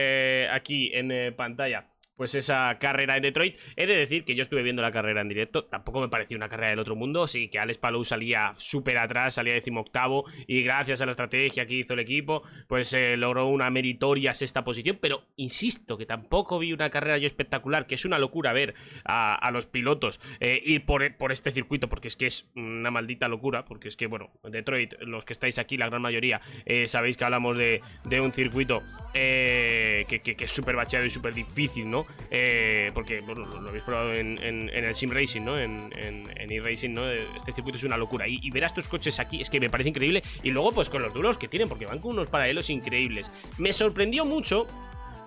aquí 0.53 0.91
en 0.95 1.35
pantalla 1.37 1.87
pues 2.21 2.35
esa 2.35 2.77
carrera 2.79 3.17
en 3.17 3.23
Detroit. 3.23 3.59
He 3.77 3.87
de 3.87 3.97
decir 3.97 4.27
que 4.27 4.35
yo 4.35 4.43
estuve 4.43 4.63
viendo 4.63 4.83
la 4.83 4.93
carrera 4.93 5.23
en 5.23 5.29
directo, 5.31 5.65
tampoco 5.65 6.03
me 6.03 6.11
pareció 6.11 6.37
una 6.37 6.51
carrera 6.51 6.69
del 6.69 6.79
otro 6.81 6.95
mundo, 6.95 7.27
sí 7.27 7.49
que 7.49 7.59
Alex 7.59 7.79
Palou 7.79 8.05
salía 8.05 8.53
súper 8.57 8.99
atrás, 8.99 9.33
salía 9.33 9.55
decimoctavo 9.55 10.27
y 10.47 10.63
gracias 10.63 11.01
a 11.01 11.07
la 11.07 11.13
estrategia 11.13 11.65
que 11.65 11.77
hizo 11.77 11.95
el 11.95 12.01
equipo, 12.01 12.43
pues 12.69 12.93
eh, 12.93 13.17
logró 13.17 13.47
una 13.47 13.71
meritoria 13.71 14.35
sexta 14.35 14.65
posición, 14.65 14.99
pero 15.01 15.23
insisto 15.37 15.97
que 15.97 16.05
tampoco 16.05 16.59
vi 16.59 16.75
una 16.75 16.91
carrera 16.91 17.17
yo 17.17 17.27
espectacular, 17.27 17.87
que 17.87 17.95
es 17.95 18.05
una 18.05 18.19
locura 18.19 18.53
ver 18.53 18.75
a, 19.07 19.51
los 19.51 19.65
pilotos 19.65 20.21
eh, 20.41 20.61
ir 20.63 20.85
por, 20.85 21.17
por 21.17 21.33
este 21.33 21.53
circuito, 21.53 21.89
porque 21.89 22.09
es 22.09 22.17
que 22.17 22.27
es 22.27 22.51
una 22.55 22.91
maldita 22.91 23.29
locura, 23.29 23.65
porque 23.65 23.89
es 23.89 23.97
que, 23.97 24.07
bueno, 24.09 24.31
Detroit, 24.45 24.93
los 25.01 25.25
que 25.25 25.33
estáis 25.33 25.59
aquí, 25.59 25.79
la 25.79 25.89
gran 25.89 26.03
mayoría, 26.03 26.43
eh, 26.67 26.87
sabéis 26.87 27.17
que 27.17 27.25
hablamos 27.25 27.57
de, 27.57 27.81
de 28.05 28.21
un 28.21 28.31
circuito 28.35 28.83
eh, 29.15 30.05
que, 30.07 30.21
que- 30.21 30.37
que 30.37 30.45
es 30.45 30.51
súper 30.51 30.77
bacheado 30.77 31.07
y 31.07 31.11
súper 31.11 31.33
difícil, 31.33 31.89
¿no? 31.91 32.05
Eh, 32.31 32.91
porque 32.95 33.21
bueno, 33.21 33.47
lo, 33.47 33.69
habéis 33.69 33.85
probado 33.85 34.15
en, 34.15 34.39
el 34.41 34.95
Sim 34.95 35.11
Racing, 35.11 35.43
¿no? 35.43 35.59
En, 35.59 35.91
en, 35.97 36.51
e-Racing, 36.51 36.91
¿no? 36.91 37.11
Este 37.11 37.53
circuito 37.53 37.77
es 37.77 37.85
una 37.85 37.97
locura. 37.97 38.29
Y, 38.29 38.41
y 38.43 38.51
ver 38.51 38.65
a 38.65 38.67
estos 38.67 38.89
coches 38.89 39.19
aquí 39.19 39.41
es 39.41 39.51
que 39.51 39.61
me 39.61 39.71
parece 39.71 39.89
increíble. 39.91 40.23
Y 40.43 40.51
luego, 40.51 40.73
pues 40.73 40.89
con 40.89 41.03
los 41.03 41.13
duros 41.13 41.39
que 41.39 41.49
tienen, 41.49 41.69
porque 41.69 41.87
van 41.87 41.99
con 41.99 42.13
unos 42.13 42.29
paralelos 42.29 42.71
increíbles. 42.71 43.31
Me 43.59 43.73
sorprendió 43.73 44.25
mucho 44.25 44.67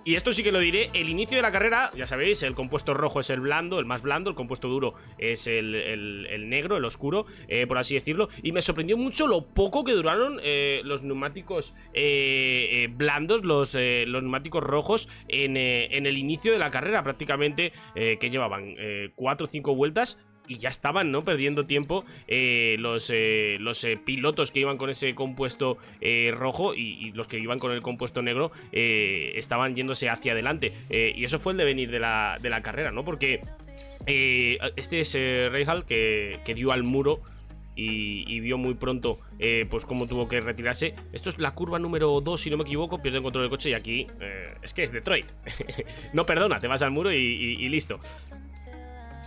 y 0.04 0.16
esto 0.16 0.32
sí 0.32 0.42
que 0.42 0.52
lo 0.52 0.58
diré, 0.58 0.90
el 0.92 1.08
inicio 1.08 1.36
de 1.36 1.42
la 1.42 1.50
carrera, 1.50 1.90
ya 1.96 2.06
sabéis, 2.06 2.42
el 2.42 2.54
compuesto 2.54 2.92
rojo 2.92 3.20
es 3.20 3.30
el 3.30 3.40
blando, 3.40 3.78
el 3.78 3.86
más 3.86 4.02
blando, 4.02 4.30
el 4.30 4.36
compuesto 4.36 4.68
duro 4.68 4.94
es 5.18 5.46
el, 5.46 6.48
negro, 6.48 6.76
el 6.76 6.84
oscuro, 6.84 7.26
eh, 7.48 7.66
por 7.66 7.78
así 7.78 7.94
decirlo. 7.94 8.28
Y 8.42 8.52
me 8.52 8.60
sorprendió 8.62 8.96
mucho 8.96 9.26
lo 9.26 9.46
poco 9.46 9.82
que 9.82 9.92
duraron 9.92 10.40
eh, 10.42 10.82
los 10.84 11.02
neumáticos 11.02 11.74
eh, 11.94 12.88
blandos, 12.90 13.44
los, 13.44 13.74
neumáticos 13.74 14.62
rojos 14.62 15.08
en, 15.28 15.56
el 15.56 16.18
inicio 16.18 16.52
de 16.52 16.58
la 16.58 16.70
carrera, 16.70 17.02
prácticamente, 17.02 17.72
que 17.94 18.30
llevaban 18.30 18.74
4 19.14 19.46
o 19.46 19.50
5 19.50 19.74
vueltas 19.74 20.18
y 20.46 20.58
ya 20.58 20.68
estaban, 20.68 21.10
¿no? 21.10 21.24
Perdiendo 21.24 21.66
tiempo 21.66 22.04
eh, 22.28 22.76
los, 22.78 23.10
eh, 23.12 23.56
los 23.60 23.82
eh, 23.84 23.98
pilotos 24.02 24.50
que 24.50 24.60
iban 24.60 24.76
con 24.76 24.90
ese 24.90 25.14
compuesto 25.14 25.78
rojo 26.32 26.74
y, 26.74 27.12
los 27.12 27.28
que 27.28 27.38
iban 27.38 27.58
con 27.58 27.72
el 27.72 27.82
compuesto 27.82 28.22
negro 28.22 28.52
estaban 28.72 29.74
yéndose 29.74 30.08
hacia 30.08 30.32
adelante. 30.32 30.72
Y 30.90 31.24
eso 31.24 31.38
fue 31.38 31.52
el 31.52 31.58
devenir 31.58 31.90
de 31.90 32.00
la, 32.00 32.38
de 32.40 32.50
la 32.50 32.62
carrera, 32.62 32.90
¿no? 32.92 33.04
Porque 33.04 33.40
este 34.06 35.00
es 35.00 35.14
Rahal 35.52 35.84
que, 35.84 36.40
que 36.44 36.54
dio 36.54 36.72
al 36.72 36.82
muro. 36.82 37.20
Y, 37.76 38.38
vio 38.38 38.56
muy 38.56 38.74
pronto 38.74 39.18
pues 39.68 39.84
cómo 39.84 40.06
tuvo 40.06 40.28
que 40.28 40.40
retirarse. 40.40 40.94
Esto 41.12 41.30
es 41.30 41.38
la 41.38 41.54
curva 41.54 41.78
número 41.78 42.20
2, 42.20 42.40
si 42.40 42.50
no 42.50 42.56
me 42.56 42.62
equivoco, 42.62 43.02
pierde 43.02 43.18
el 43.18 43.24
control 43.24 43.44
del 43.44 43.50
coche 43.50 43.70
y 43.70 43.74
aquí 43.74 44.06
es 44.62 44.72
que 44.72 44.84
es 44.84 44.92
Detroit. 44.92 45.26
no 46.12 46.24
perdona, 46.26 46.60
te 46.60 46.68
vas 46.68 46.82
al 46.82 46.90
muro 46.90 47.12
y 47.12 47.68
listo. 47.68 47.98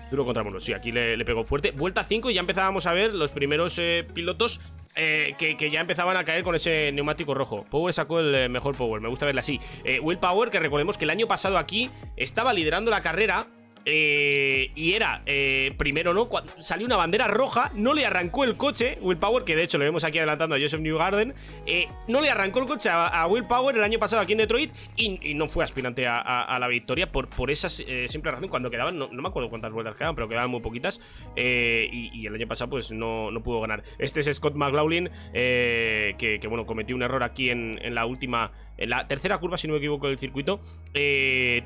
Duro 0.10 0.26
contra 0.26 0.44
muro, 0.44 0.60
sí, 0.60 0.74
aquí 0.74 0.92
le, 0.92 1.24
pegó 1.26 1.44
fuerte. 1.44 1.72
Vuelta 1.72 2.04
5 2.04 2.30
y 2.30 2.36
ya 2.36 2.40
empezábamos 2.40 2.86
a 2.86 2.94
ver 2.94 3.14
los 3.14 3.32
primeros 3.32 3.78
eh, 3.80 4.08
pilotos 4.14 4.62
eh, 4.96 5.36
que, 5.38 5.58
que 5.58 5.70
ya 5.70 5.82
empezaban 5.82 6.16
a 6.16 6.24
caer 6.24 6.44
con 6.44 6.56
ese 6.56 6.92
neumático 6.94 7.34
rojo. 7.34 7.66
Power 7.70 7.94
sacó 7.94 8.20
el 8.20 8.34
eh, 8.34 8.50
mejor 8.50 8.76
Power, 8.76 9.02
me 9.02 9.10
gusta 9.10 9.26
verla 9.26 9.40
así. 9.40 9.60
Will 10.02 10.18
Power, 10.18 10.50
que 10.50 10.60
recordemos 10.60 10.98
que 10.98 11.06
el 11.06 11.10
año 11.10 11.28
pasado 11.28 11.58
aquí 11.58 11.90
estaba 12.16 12.54
liderando 12.54 12.92
la 12.92 13.02
carrera. 13.02 13.48
Eh, 13.90 14.72
y 14.76 14.94
era 14.94 15.22
eh, 15.26 15.74
primero, 15.78 16.14
¿no? 16.14 16.28
Cuando 16.28 16.52
salió 16.62 16.86
una 16.86 16.98
bandera 16.98 17.28
roja, 17.28 17.72
no 17.74 17.94
le 17.94 18.06
arrancó 18.06 18.44
el 18.44 18.58
coche. 18.58 18.98
Will 19.00 19.18
Power, 19.18 19.46
que 19.46 19.56
de 19.56 19.64
hecho 19.64 19.78
lo 19.78 19.86
vemos 19.86 20.04
aquí 20.04 20.18
adelantando 20.18 20.58
a 20.58 20.60
Joseph 20.60 20.82
Newgarden, 20.82 21.34
eh, 21.66 21.88
no 22.10 22.20
le 22.20 22.30
arrancó 22.30 22.60
el 22.60 22.66
coche 22.66 22.90
a, 22.90 23.08
a 23.08 23.26
Will 23.28 23.46
Power 23.46 23.78
el 23.78 23.84
año 23.84 23.98
pasado 23.98 24.22
aquí 24.22 24.34
en 24.34 24.40
Detroit 24.40 24.74
y, 24.98 25.34
no 25.36 25.48
fue 25.48 25.64
aspirante 25.64 26.06
a, 26.06 26.58
la 26.60 26.68
victoria 26.68 27.10
por, 27.14 27.50
esa 27.50 27.68
eh, 27.88 28.10
simple 28.10 28.30
razón. 28.32 28.50
Cuando 28.50 28.70
quedaban, 28.70 29.00
no, 29.00 29.08
me 29.08 29.28
acuerdo 29.30 29.50
cuántas 29.50 29.72
vueltas 29.72 29.96
quedaban, 29.96 30.16
pero 30.16 30.28
quedaban 30.28 30.52
muy 30.52 30.60
poquitas. 30.60 31.00
y, 31.38 32.28
el 32.28 32.36
año 32.36 32.48
pasado, 32.48 32.70
pues 32.72 32.92
no, 32.92 33.32
no 33.32 33.42
pudo 33.42 33.62
ganar. 33.62 33.84
Este 34.00 34.20
es 34.20 34.36
Scott 34.36 34.56
McLaughlin, 34.56 35.10
que, 35.32 36.46
bueno, 36.50 36.66
cometió 36.66 36.94
un 36.94 37.04
error 37.04 37.24
aquí 37.24 37.52
en, 37.52 37.96
la 37.96 38.06
última, 38.06 38.52
en 38.78 38.90
la 38.90 39.08
tercera 39.08 39.38
curva, 39.38 39.58
si 39.58 39.68
no 39.68 39.74
me 39.74 39.78
equivoco, 39.78 40.08
del 40.08 40.20
circuito. 40.20 40.60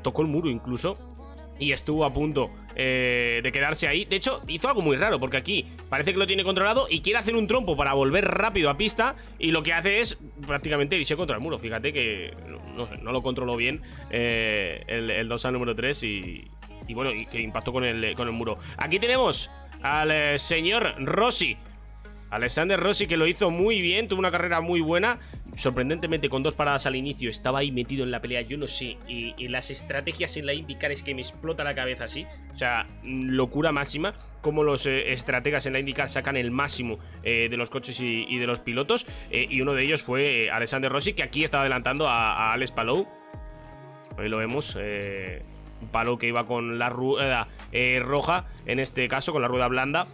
tocó 0.04 0.22
el 0.22 0.28
muro 0.28 0.52
incluso 0.52 1.21
y 1.62 1.74
estuvo 1.74 2.04
a 2.04 2.12
punto 2.12 2.50
eh, 2.76 3.40
de 3.44 3.52
quedarse 3.52 3.88
ahí. 3.88 4.04
De 4.06 4.16
hecho, 4.16 4.42
hizo 4.48 4.68
algo 4.68 4.82
muy 4.82 4.98
raro, 4.98 5.20
porque 5.20 5.38
aquí 5.38 5.68
parece 5.90 6.12
que 6.12 6.18
lo 6.18 6.26
tiene 6.26 6.44
controlado 6.44 6.88
y 6.90 7.02
quiere 7.02 7.20
hacer 7.20 7.36
un 7.36 7.46
trompo 7.46 7.78
para 7.78 7.94
volver 7.94 8.26
rápido 8.26 8.70
a 8.72 8.78
pista. 8.78 9.16
Y 9.38 9.52
lo 9.52 9.62
que 9.62 9.72
hace 9.72 10.00
es 10.00 10.18
prácticamente 10.46 10.98
irse 10.98 11.16
contra 11.16 11.36
el 11.36 11.42
muro. 11.42 11.60
Fíjate 11.60 11.94
que 11.94 12.34
no, 12.76 13.12
lo 13.12 13.22
controló 13.22 13.56
bien 13.56 13.84
eh, 14.10 14.84
el, 14.88 15.12
el 15.12 15.28
dorsal 15.30 15.54
número 15.54 15.76
3 15.76 16.04
y, 16.04 16.48
y 16.88 16.94
bueno, 16.96 17.14
y 17.14 17.28
que 17.28 17.40
impactó 17.40 17.72
con 17.72 17.86
el, 17.86 18.16
con 18.16 18.28
el 18.28 18.34
muro. 18.34 18.58
Aquí 18.78 18.98
tenemos 18.98 19.52
al 19.84 20.10
eh, 20.10 20.40
señor 20.40 20.96
Rossi. 20.98 21.58
Alexander 22.32 22.80
Rossi 22.80 23.08
que 23.08 23.18
lo 23.18 23.28
hizo 23.28 23.52
muy 23.52 23.82
bien, 23.82 24.08
tuvo 24.08 24.20
una 24.20 24.32
carrera 24.32 24.62
muy 24.62 24.80
buena, 24.80 25.20
sorprendentemente 25.54 26.30
con 26.30 26.44
dos 26.44 26.56
paradas 26.56 26.86
al 26.86 26.96
inicio, 26.96 27.30
estaba 27.30 27.60
ahí 27.60 27.74
metido 27.74 28.06
en 28.06 28.12
la 28.12 28.22
pelea, 28.22 28.42
yo 28.42 28.58
no 28.58 28.68
sé, 28.68 28.98
y, 29.08 29.36
las 29.50 29.70
estrategias 29.70 30.38
en 30.38 30.46
la 30.46 30.54
IndyCar 30.54 30.94
es 30.94 31.04
que 31.04 31.14
me 31.14 31.22
explota 31.22 31.66
la 31.66 31.76
cabeza 31.76 32.06
así, 32.06 32.26
o 32.54 32.58
sea, 32.58 32.88
mm, 33.04 33.32
locura 33.32 33.74
máxima, 33.74 34.14
como 34.40 34.64
los 34.64 34.86
eh, 34.86 35.12
estrategas 35.12 35.66
en 35.66 35.74
la 35.74 35.80
IndyCar 35.80 36.10
sacan 36.10 36.38
el 36.38 36.52
máximo 36.52 37.00
eh, 37.24 37.50
de 37.52 37.58
los 37.58 37.70
coches 37.70 38.00
y, 38.00 38.38
de 38.38 38.48
los 38.48 38.62
pilotos, 38.62 39.06
eh, 39.30 39.46
y 39.50 39.60
uno 39.60 39.74
de 39.74 39.84
ellos 39.84 40.02
fue 40.02 40.50
Alexander 40.50 40.90
Rossi, 40.90 41.12
que 41.12 41.24
aquí 41.24 41.44
estaba 41.44 41.64
adelantando 41.64 42.08
a, 42.08 42.54
Alex 42.54 42.72
Palou, 42.72 43.08
ahí 44.18 44.30
lo 44.30 44.38
vemos, 44.38 44.78
Palou 45.92 46.18
que 46.18 46.28
iba 46.28 46.46
con 46.46 46.80
la 46.80 46.88
rueda 46.88 47.50
roja, 48.00 48.46
en 48.66 48.80
este 48.80 49.08
caso 49.10 49.34
con 49.34 49.42
la 49.42 49.50
rueda 49.50 49.68
blanda, 49.68 50.08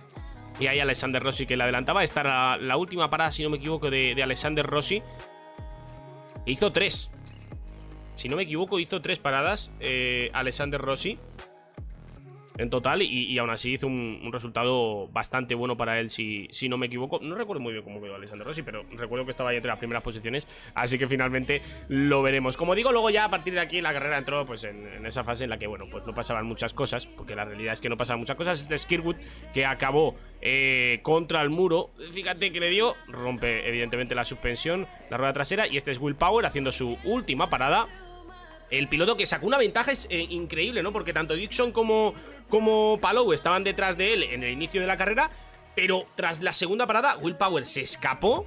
y 0.60 0.68
ahí 0.68 0.80
Alexander 0.80 1.22
Rossi 1.22 1.46
que 1.46 1.58
le 1.58 1.64
adelantaba. 1.64 2.04
Esta 2.04 2.22
era 2.22 2.58
la 2.58 2.78
última 2.78 3.10
parada, 3.10 3.32
si 3.32 3.44
no 3.44 3.50
me 3.50 3.58
equivoco, 3.58 3.90
de, 3.90 4.16
de 4.16 4.24
Alexander 4.24 4.66
Rossi. 4.66 5.02
Hizo 6.46 6.72
tres. 6.72 7.12
Si 8.16 8.30
no 8.30 8.36
me 8.36 8.44
equivoco, 8.44 8.80
hizo 8.80 9.02
tres 9.02 9.20
paradas 9.20 9.72
eh, 9.80 10.32
Alexander 10.34 10.82
Rossi. 10.82 11.20
En 12.58 12.70
total, 12.70 13.02
y, 13.02 13.08
y 13.08 13.38
aún 13.38 13.50
así 13.50 13.74
hizo 13.74 13.88
un, 13.88 14.30
resultado 14.32 15.08
bastante 15.10 15.56
bueno 15.56 15.78
para 15.78 16.00
él, 16.00 16.10
si, 16.10 16.48
si 16.52 16.70
no 16.70 16.78
me 16.78 16.88
equivoco. 16.88 17.20
No 17.22 17.36
recuerdo 17.36 17.62
muy 17.62 17.74
bien 17.74 17.84
cómo 17.84 18.02
quedó 18.02 18.16
Alexander 18.16 18.46
Rossi, 18.46 18.64
pero 18.64 18.84
recuerdo 18.96 19.26
que 19.26 19.32
estaba 19.32 19.52
ahí 19.52 19.58
entre 19.58 19.70
las 19.70 19.80
primeras 19.80 20.04
posiciones. 20.04 20.48
Así 20.74 20.98
que 20.98 21.08
finalmente 21.08 21.62
lo 21.88 22.22
veremos. 22.22 22.58
Como 22.58 22.76
digo, 22.76 22.92
luego 22.92 23.10
ya 23.10 23.26
a 23.26 23.30
partir 23.30 23.54
de 23.54 23.60
aquí 23.60 23.82
la 23.82 23.94
carrera 23.94 24.18
entró 24.18 24.46
pues 24.46 24.64
en, 24.64 25.06
esa 25.06 25.24
fase 25.24 25.44
en 25.44 25.52
la 25.52 25.58
que, 25.58 25.68
bueno, 25.68 25.86
pues 25.90 26.06
no 26.06 26.14
pasaban 26.14 26.46
muchas 26.46 26.74
cosas, 26.74 27.06
porque 27.06 27.36
la 27.36 27.46
realidad 27.46 27.74
es 27.74 27.82
que 27.82 27.90
no 27.90 27.96
pasaban 27.96 28.20
muchas 28.20 28.36
cosas. 28.36 28.60
Este 28.60 28.76
es 28.76 28.86
Kirkwood 28.86 29.18
que 29.54 29.66
acabó 29.66 30.16
eh, 30.42 31.00
contra 31.04 31.42
el 31.42 31.50
muro. 31.50 31.92
Fíjate 32.12 32.52
que 32.52 32.60
le 32.60 32.70
dio, 32.70 32.96
rompe 33.08 33.68
evidentemente 33.68 34.16
la 34.16 34.26
suspensión, 34.26 34.88
la 35.10 35.18
rueda 35.18 35.34
trasera, 35.34 35.68
y 35.68 35.78
este 35.78 35.92
es 35.92 36.00
Will 36.00 36.16
Power 36.16 36.46
haciendo 36.46 36.72
su 36.72 36.98
última 37.04 37.50
parada. 37.50 37.88
El 38.70 38.88
piloto 38.88 39.16
que 39.16 39.26
sacó 39.26 39.48
una 39.48 39.58
ventaja 39.58 39.92
es 39.92 40.08
eh, 40.10 40.28
increíble, 40.30 40.84
¿no? 40.84 40.92
Porque 40.92 41.14
tanto 41.14 41.34
Dixon 41.36 41.72
como, 41.72 42.14
como 42.50 42.98
Palou 43.00 43.32
estaban 43.34 43.64
detrás 43.64 43.98
de 43.98 44.14
él 44.14 44.24
en 44.24 44.44
el 44.44 44.52
inicio 44.52 44.82
de 44.82 44.88
la 44.88 44.98
carrera, 44.98 45.30
pero 45.76 46.06
tras 46.16 46.42
la 46.42 46.54
segunda 46.54 46.88
parada, 46.88 47.18
Will 47.18 47.36
Power 47.36 47.66
se 47.66 47.82
escapó 47.82 48.46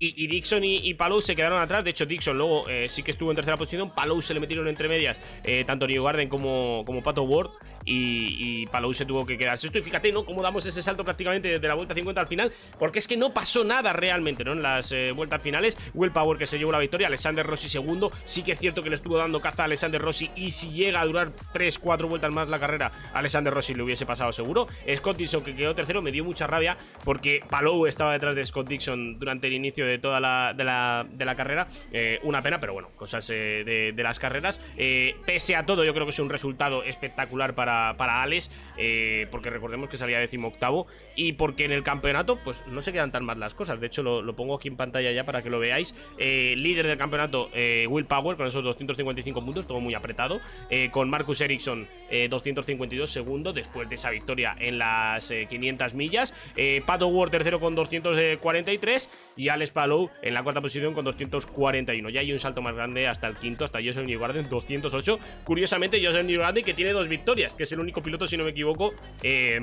Y, 0.00 0.28
Dixon 0.28 0.62
y, 0.64 0.76
y, 0.88 0.94
Palou 0.94 1.20
se 1.20 1.34
quedaron 1.34 1.60
atrás. 1.60 1.82
De 1.82 1.90
hecho, 1.90 2.06
Dixon 2.06 2.38
luego 2.38 2.68
eh, 2.68 2.88
sí 2.88 3.02
que 3.02 3.10
estuvo 3.10 3.30
en 3.30 3.34
tercera 3.34 3.56
posición. 3.56 3.90
Palou 3.90 4.22
se 4.22 4.32
le 4.32 4.38
metieron 4.38 4.68
entre 4.68 4.88
medias 4.88 5.20
eh, 5.42 5.64
tanto 5.64 5.88
New 5.88 6.04
Garden 6.04 6.28
como, 6.28 6.84
como 6.86 7.02
Pato 7.02 7.24
Ward. 7.24 7.50
Y, 7.84 8.66
Palou 8.66 8.92
se 8.92 9.06
tuvo 9.06 9.24
que 9.24 9.38
quedar 9.38 9.58
sexto. 9.58 9.78
Y 9.78 9.82
fíjate, 9.82 10.12
¿no? 10.12 10.24
Cómo 10.24 10.42
damos 10.42 10.64
ese 10.66 10.82
salto 10.82 11.04
prácticamente 11.04 11.48
desde 11.48 11.68
la 11.68 11.74
vuelta 11.74 11.94
50 11.94 12.20
al 12.20 12.26
final. 12.26 12.52
Porque 12.78 12.98
es 12.98 13.06
que 13.06 13.16
no 13.16 13.32
pasó 13.32 13.64
nada 13.64 13.92
realmente, 13.92 14.44
¿no? 14.44 14.52
En 14.52 14.62
las 14.62 14.92
eh, 14.92 15.12
vueltas 15.12 15.42
finales. 15.42 15.76
Will 15.94 16.12
Power 16.12 16.38
que 16.38 16.46
se 16.46 16.58
llevó 16.58 16.72
la 16.72 16.78
victoria. 16.78 17.06
Alexander 17.06 17.46
Rossi 17.46 17.68
segundo. 17.68 18.12
Sí 18.24 18.42
que 18.42 18.52
es 18.52 18.58
cierto 18.58 18.82
que 18.82 18.90
le 18.90 18.94
estuvo 18.94 19.16
dando 19.16 19.40
caza 19.40 19.62
a 19.62 19.66
Alexander 19.66 20.00
Rossi. 20.00 20.30
Y 20.36 20.50
si 20.50 20.70
llega 20.70 21.00
a 21.00 21.06
durar 21.06 21.28
3-4 21.54 22.08
vueltas 22.08 22.30
más 22.30 22.48
la 22.48 22.58
carrera, 22.58 22.92
Alexander 23.14 23.52
Rossi 23.52 23.74
le 23.74 23.82
hubiese 23.82 24.06
pasado 24.06 24.32
seguro. 24.32 24.68
Scott 24.96 25.16
Dixon 25.16 25.42
que 25.42 25.54
quedó 25.54 25.74
tercero 25.74 26.02
me 26.02 26.12
dio 26.12 26.24
mucha 26.24 26.46
rabia. 26.46 26.76
Porque 27.04 27.42
Palou 27.48 27.86
estaba 27.86 28.12
detrás 28.12 28.34
de 28.34 28.44
Scott 28.44 28.68
Dixon 28.68 29.18
durante 29.18 29.46
el 29.46 29.54
inicio 29.54 29.86
de 29.86 29.98
toda 29.98 30.20
la, 30.20 30.52
de 30.54 30.64
la, 30.64 31.06
de 31.08 31.24
la 31.24 31.34
carrera. 31.34 31.68
Eh, 31.92 32.18
una 32.22 32.42
pena, 32.42 32.60
pero 32.60 32.74
bueno, 32.74 32.90
cosas 32.96 33.28
eh, 33.30 33.62
de, 33.64 33.92
de, 33.94 34.02
las 34.02 34.18
carreras. 34.18 34.60
Pese 35.26 35.56
a 35.56 35.64
todo, 35.64 35.84
yo 35.84 35.94
creo 35.94 36.06
que 36.06 36.10
es 36.10 36.18
un 36.18 36.28
resultado 36.28 36.82
espectacular 36.82 37.54
para, 37.54 37.77
para 37.96 38.22
Alex, 38.22 38.50
porque 39.30 39.50
recordemos 39.50 39.88
que 39.88 39.96
salía 39.96 40.20
decimoctavo 40.20 40.86
y 41.16 41.32
porque 41.32 41.64
en 41.64 41.72
el 41.72 41.82
campeonato, 41.82 42.36
pues 42.36 42.64
no 42.68 42.82
se 42.82 42.92
quedan 42.92 43.12
tan 43.12 43.24
mal 43.24 43.40
las 43.40 43.54
cosas. 43.54 43.80
De 43.80 43.86
hecho, 43.86 44.02
lo, 44.02 44.36
pongo 44.36 44.54
aquí 44.54 44.68
en 44.68 44.76
pantalla 44.76 45.10
ya 45.12 45.24
para 45.24 45.42
que 45.42 45.50
lo 45.50 45.58
veáis. 45.58 45.94
líder 46.18 46.86
del 46.86 46.98
campeonato, 46.98 47.50
Will 47.88 48.06
Power, 48.06 48.36
con 48.36 48.46
esos 48.46 48.62
255 48.62 49.44
puntos, 49.44 49.66
todo 49.66 49.80
muy 49.80 49.94
apretado. 49.94 50.40
con 50.92 51.10
Marcus 51.10 51.40
Ericsson, 51.40 51.88
252 52.30 53.10
segundos, 53.10 53.54
después 53.54 53.88
de 53.88 53.96
esa 53.96 54.10
victoria 54.10 54.56
en 54.58 54.78
las 54.78 55.32
500 55.48 55.94
millas. 55.94 56.34
Pato 56.86 57.08
Ward, 57.08 57.30
tercero 57.30 57.58
con 57.60 57.74
243. 57.74 59.10
Y 59.38 59.48
Alex 59.48 59.70
Palou 59.70 60.10
en 60.20 60.34
la 60.34 60.42
cuarta 60.42 60.60
posición 60.60 60.92
con 60.92 61.06
241. 61.06 62.10
Ya 62.10 62.20
hay 62.20 62.30
un 62.30 62.40
salto 62.40 62.60
más 62.60 62.74
grande 62.74 63.08
hasta 63.08 63.26
el 63.26 63.36
quinto, 63.36 63.64
hasta 63.64 63.78
Joseph 63.82 64.06
Newgarden, 64.06 64.50
208. 64.50 65.18
Curiosamente, 65.44 66.04
Joseph 66.04 66.26
Newgarden 66.26 66.62
que 66.62 66.74
tiene 66.74 66.92
dos 66.92 67.08
victorias, 67.08 67.54
que 67.54 67.62
es 67.62 67.72
el 67.72 67.80
único 67.80 68.02
piloto, 68.02 68.26
si 68.26 68.36
no 68.36 68.44
me 68.44 68.50
equivoco, 68.50 68.92
eh, 69.22 69.60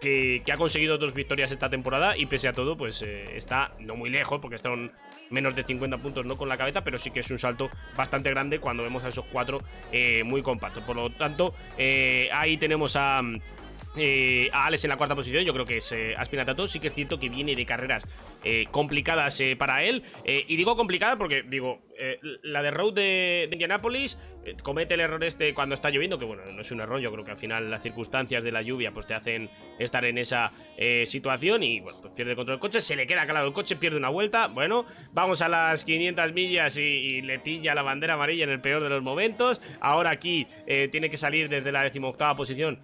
que, 0.00 0.42
ha 0.52 0.56
conseguido 0.56 0.98
dos 0.98 1.14
victorias 1.14 1.50
esta 1.50 1.68
temporada 1.68 2.16
y 2.16 2.26
pese 2.26 2.48
a 2.48 2.52
todo, 2.52 2.76
pues 2.76 3.02
eh, 3.02 3.36
está 3.36 3.72
no 3.80 3.96
muy 3.96 4.10
lejos, 4.10 4.40
porque 4.40 4.56
están 4.56 4.92
menos 5.30 5.54
de 5.56 5.64
50 5.64 5.98
puntos 5.98 6.26
no 6.26 6.36
con 6.36 6.48
la 6.48 6.56
cabeza, 6.56 6.84
pero 6.84 6.98
sí 6.98 7.10
que 7.10 7.20
es 7.20 7.30
un 7.30 7.38
salto 7.38 7.70
bastante 7.96 8.30
grande 8.30 8.60
cuando 8.60 8.82
vemos 8.82 9.04
a 9.04 9.08
esos 9.08 9.24
cuatro 9.26 9.58
eh, 9.92 10.22
muy 10.24 10.42
compactos. 10.42 10.82
Por 10.84 10.96
lo 10.96 11.10
tanto, 11.10 11.54
eh, 11.76 12.28
ahí 12.32 12.56
tenemos 12.56 12.96
a... 12.96 13.22
Eh, 13.98 14.50
a 14.52 14.66
Alex 14.66 14.84
en 14.84 14.90
la 14.90 14.96
cuarta 14.96 15.14
posición, 15.14 15.44
yo 15.44 15.52
creo 15.52 15.66
que 15.66 15.78
es 15.78 15.92
eh, 15.92 16.14
Aspinatato. 16.16 16.68
Sí 16.68 16.80
que 16.80 16.88
es 16.88 16.94
cierto 16.94 17.18
que 17.18 17.28
viene 17.28 17.54
de 17.54 17.66
carreras 17.66 18.06
eh, 18.44 18.66
complicadas 18.70 19.40
eh, 19.40 19.56
para 19.56 19.82
él. 19.82 20.04
Eh, 20.24 20.44
y 20.46 20.56
digo 20.56 20.76
complicada 20.76 21.16
porque, 21.16 21.42
digo, 21.42 21.80
la 22.42 22.62
de 22.62 22.70
Road 22.70 22.94
de, 22.94 23.46
de 23.48 23.48
Indianapolis 23.50 24.16
comete 24.62 24.94
el 24.94 25.00
error 25.00 25.22
este 25.24 25.52
cuando 25.52 25.74
está 25.74 25.90
lloviendo, 25.90 26.16
que 26.16 26.24
bueno, 26.24 26.44
no 26.52 26.60
es 26.60 26.70
un 26.70 26.80
error, 26.80 27.00
yo 27.00 27.10
creo 27.12 27.24
que 27.24 27.32
al 27.32 27.36
final 27.36 27.70
las 27.70 27.82
circunstancias 27.82 28.44
de 28.44 28.52
la 28.52 28.62
lluvia 28.62 28.92
pues 28.92 29.08
te 29.08 29.14
hacen 29.14 29.50
estar 29.80 30.04
en 30.04 30.16
esa 30.16 30.52
situación 31.04 31.64
y 31.64 31.80
bueno, 31.80 31.98
pues 32.00 32.14
pierde 32.14 32.30
el 32.30 32.36
control 32.36 32.54
del 32.54 32.60
coche, 32.60 32.80
se 32.80 32.94
le 32.94 33.06
queda 33.06 33.26
calado 33.26 33.48
el 33.48 33.52
coche, 33.52 33.74
pierde 33.74 33.98
una 33.98 34.10
vuelta. 34.10 34.46
Bueno, 34.46 34.86
vamos 35.12 35.42
a 35.42 35.48
las 35.48 35.84
500 35.84 36.32
millas 36.32 36.76
y, 36.76 37.20
le 37.20 37.40
pilla 37.40 37.74
la 37.74 37.82
bandera 37.82 38.14
amarilla 38.14 38.44
en 38.44 38.50
el 38.50 38.60
peor 38.60 38.80
de 38.80 38.88
los 38.88 39.02
momentos. 39.02 39.60
Ahora 39.80 40.10
aquí 40.10 40.46
tiene 40.66 41.10
que 41.10 41.16
salir 41.16 41.48
desde 41.48 41.72
la 41.72 41.82
decimoctava 41.82 42.36
posición 42.36 42.80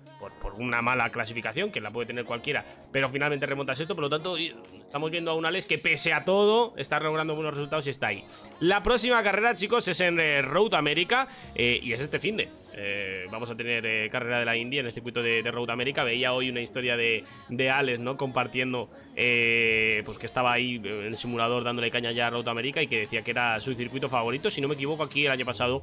una 0.59 0.82
mala 0.82 1.10
clasificación, 1.10 1.70
que 1.70 1.81
la 1.81 1.90
puede 1.90 2.06
tener 2.06 2.24
cualquiera, 2.24 2.64
pero 2.93 3.09
finalmente 3.09 3.47
remonta 3.47 3.72
esto, 3.72 3.94
por 3.94 4.02
lo 4.02 4.10
tanto 4.10 4.36
estamos 4.36 5.10
viendo 5.10 5.31
a 5.31 5.35
un 5.35 5.47
Alex 5.47 5.66
que 5.66 5.78
pese 5.78 6.12
a 6.12 6.24
todo 6.24 6.74
está 6.76 7.01
logrando 7.01 7.35
buenos 7.35 7.55
resultados 7.55 7.86
y 7.86 7.90
está 7.90 8.09
ahí. 8.09 8.24
La 8.60 8.82
próxima 8.82 9.22
carrera, 9.22 9.55
chicos, 9.55 9.86
es 9.89 10.01
en 10.01 10.20
eh, 10.20 10.43
Road 10.43 10.74
America 10.74 11.28
eh, 11.55 11.81
y 11.82 11.93
es 11.93 12.01
este 12.01 12.18
fin 12.18 12.36
de. 12.36 12.48
Eh, 12.77 13.27
vamos 13.31 13.49
a 13.51 13.57
tener 13.57 13.87
eh, 13.87 14.09
carrera 14.11 14.41
de 14.41 14.45
la 14.45 14.57
India 14.57 14.81
en 14.81 14.87
el 14.87 14.93
circuito 14.93 15.23
de, 15.23 15.43
de 15.43 15.51
Road 15.51 15.71
America. 15.71 16.05
Veía 16.05 16.33
hoy 16.33 16.51
una 16.51 16.61
historia 16.61 16.97
de, 16.97 17.25
de 17.49 17.71
Alex, 17.71 18.01
¿no? 18.01 18.17
Compartiendo, 18.17 18.91
eh, 19.17 20.03
pues 20.05 20.19
que 20.19 20.27
estaba 20.27 20.53
ahí 20.53 20.77
en 20.77 21.07
el 21.07 21.17
simulador 21.17 21.63
dándole 21.65 21.91
caña 21.91 22.11
ya 22.13 22.27
a 22.27 22.31
Road 22.31 22.49
America 22.49 22.83
y 22.83 22.87
que 22.87 22.99
decía 22.99 23.23
que 23.23 23.31
era 23.31 23.61
su 23.61 23.75
circuito 23.75 24.09
favorito. 24.09 24.51
Si 24.51 24.61
no 24.61 24.69
me 24.69 24.75
equivoco, 24.75 25.03
aquí 25.03 25.27
el 25.27 25.33
año 25.33 25.45
pasado 25.45 25.83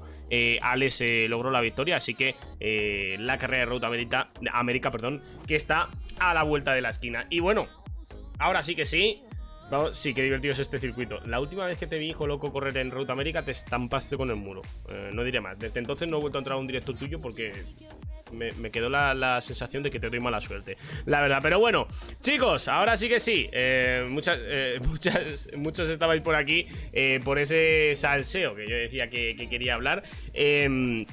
Alex 0.62 1.04
logró 1.30 1.52
la 1.52 1.62
victoria, 1.62 1.98
así 1.98 2.16
que 2.16 2.36
la 3.20 3.38
carrera 3.38 3.60
de 3.60 3.66
Road 3.66 3.84
América, 4.52 4.92
perdón, 4.92 5.22
que 5.48 5.56
está 5.56 5.90
a 6.20 6.34
la 6.34 6.44
vuelta 6.44 6.74
de 6.74 6.82
la 6.82 6.90
esquina. 6.90 7.28
Y 7.30 7.40
bueno, 7.40 7.68
ahora 8.40 8.64
sí 8.64 8.76
que 8.76 8.86
sí. 8.86 9.24
Sí, 9.93 10.14
qué 10.14 10.23
divertido 10.23 10.52
es 10.52 10.60
este 10.60 10.80
circuito. 10.80 11.19
La 11.26 11.39
última 11.39 11.65
vez 11.65 11.77
que 11.77 11.88
te 11.88 11.98
vi, 11.98 12.10
hijo 12.10 12.27
loco, 12.27 12.52
correr 12.52 12.76
en 12.77 12.91
Route 12.91 13.11
América, 13.11 13.43
te 13.43 13.52
estampaste 13.52 14.18
con 14.18 14.30
el 14.30 14.35
muro. 14.35 14.61
Eh, 14.89 15.11
no 15.14 15.23
diré 15.23 15.39
más. 15.39 15.60
Desde 15.60 15.80
entonces 15.80 16.10
no 16.10 16.18
he 16.18 16.22
vuelto 16.22 16.38
a 16.38 16.41
entrar 16.41 16.57
a 16.57 16.60
un 16.60 16.68
directo 16.68 16.93
tuyo 16.93 17.19
porque 17.19 17.53
me, 18.31 18.72
quedó 18.72 18.89
la, 18.89 19.39
sensación 19.41 19.84
de 19.84 19.91
que 19.91 19.99
te 19.99 20.10
doy 20.10 20.19
mala 20.19 20.41
suerte. 20.41 20.77
La 21.06 21.22
verdad, 21.22 21.39
pero 21.41 21.60
bueno, 21.60 21.88
chicos, 22.22 22.68
ahora 22.68 22.98
sí 22.98 23.10
que 23.10 23.19
sí. 23.19 23.49
Eh, 23.52 24.06
muchas, 24.10 24.39
eh, 24.41 24.80
muchas, 24.85 25.49
muchos 25.57 25.89
estabais 25.89 26.22
por 26.22 26.35
aquí 26.35 26.68
eh, 26.93 27.19
por 27.23 27.39
ese 27.39 27.93
salseo 27.95 28.56
que 28.56 28.68
yo 28.68 28.76
decía 28.76 29.10
que, 29.10 29.35
que 29.35 29.49
quería 29.49 29.76
hablar. 29.76 30.03
Eh, 30.34 31.06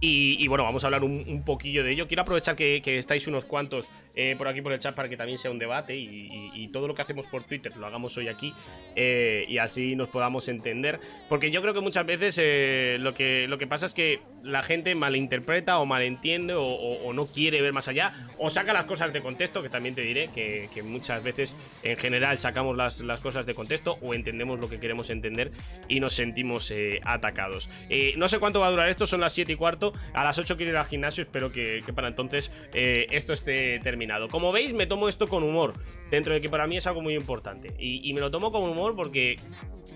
y, 0.00 0.46
bueno, 0.46 0.62
vamos 0.62 0.84
a 0.84 0.86
hablar 0.86 1.02
un, 1.02 1.42
poquillo 1.44 1.82
de 1.82 1.90
ello. 1.90 2.06
Quiero 2.06 2.22
aprovechar 2.22 2.54
que 2.54 2.80
estáis 2.98 3.26
unos 3.26 3.44
cuantos 3.44 3.90
eh, 4.20 4.34
por 4.36 4.48
aquí 4.48 4.62
por 4.62 4.72
el 4.72 4.80
chat 4.80 4.96
para 4.96 5.08
que 5.08 5.16
también 5.16 5.38
sea 5.38 5.52
un 5.52 5.60
debate 5.60 5.94
y, 5.94 6.68
todo 6.72 6.88
lo 6.88 6.94
que 6.94 7.00
hacemos 7.00 7.26
por 7.28 7.44
Twitter 7.44 7.74
lo 7.76 7.86
hagamos 7.86 8.16
hoy 8.18 8.28
aquí 8.28 8.52
eh, 8.94 9.46
y 9.48 9.58
así 9.58 9.94
nos 9.94 10.08
podamos 10.08 10.48
entender. 10.48 11.00
Porque 11.28 11.50
yo 11.50 11.62
creo 11.62 11.72
que 11.72 11.80
muchas 11.80 12.04
veces 12.04 12.36
eh, 12.42 12.98
lo, 13.00 13.14
que, 13.14 13.46
lo 13.48 13.58
que 13.58 13.66
pasa 13.66 13.86
es 13.86 13.94
que 13.94 14.20
la 14.42 14.62
gente 14.62 14.94
malinterpreta 14.94 15.78
o 15.78 15.86
malentiende 15.86 16.54
o, 16.56 17.12
no 17.14 17.26
quiere 17.26 17.62
ver 17.62 17.72
más 17.72 17.88
allá 17.88 18.12
o 18.38 18.50
saca 18.50 18.72
las 18.72 18.84
cosas 18.84 19.12
de 19.12 19.20
contexto, 19.20 19.62
que 19.62 19.70
también 19.70 19.94
te 19.94 20.02
diré 20.02 20.28
que, 20.34 20.68
muchas 20.82 21.22
veces 21.22 21.56
en 21.82 21.96
general 21.96 22.38
sacamos 22.38 22.76
las, 22.76 23.00
las, 23.00 23.20
cosas 23.20 23.46
de 23.46 23.54
contexto 23.54 23.98
o 24.02 24.14
entendemos 24.14 24.58
lo 24.60 24.68
que 24.68 24.78
queremos 24.80 25.10
entender 25.10 25.52
y 25.88 26.00
nos 26.00 26.14
sentimos 26.14 26.72
atacados. 27.04 27.70
No 28.16 28.28
sé 28.28 28.38
cuánto 28.40 28.60
va 28.60 28.66
a 28.66 28.70
durar 28.70 28.88
esto, 28.88 29.06
son 29.06 29.20
las 29.20 29.32
7 29.32 29.52
y 29.52 29.56
cuarto. 29.56 29.92
A 30.12 30.24
las 30.24 30.38
8 30.38 30.56
quiero 30.56 30.72
ir 30.72 30.76
al 30.76 30.86
gimnasio, 30.86 31.22
espero 31.22 31.52
que, 31.52 31.82
para 31.94 32.08
entonces 32.08 32.52
esto 32.72 33.32
esté 33.32 33.78
terminado. 33.80 34.07
Como 34.30 34.52
veis, 34.52 34.72
me 34.72 34.86
tomo 34.86 35.08
esto 35.08 35.28
con 35.28 35.42
humor, 35.42 35.74
dentro 36.10 36.32
de 36.32 36.40
que 36.40 36.48
para 36.48 36.66
mí 36.66 36.76
es 36.76 36.86
algo 36.86 37.02
muy 37.02 37.14
importante. 37.14 37.74
Y, 37.78 38.12
me 38.12 38.20
lo 38.20 38.30
tomo 38.30 38.50
con 38.50 38.62
humor 38.62 38.96
porque, 38.96 39.36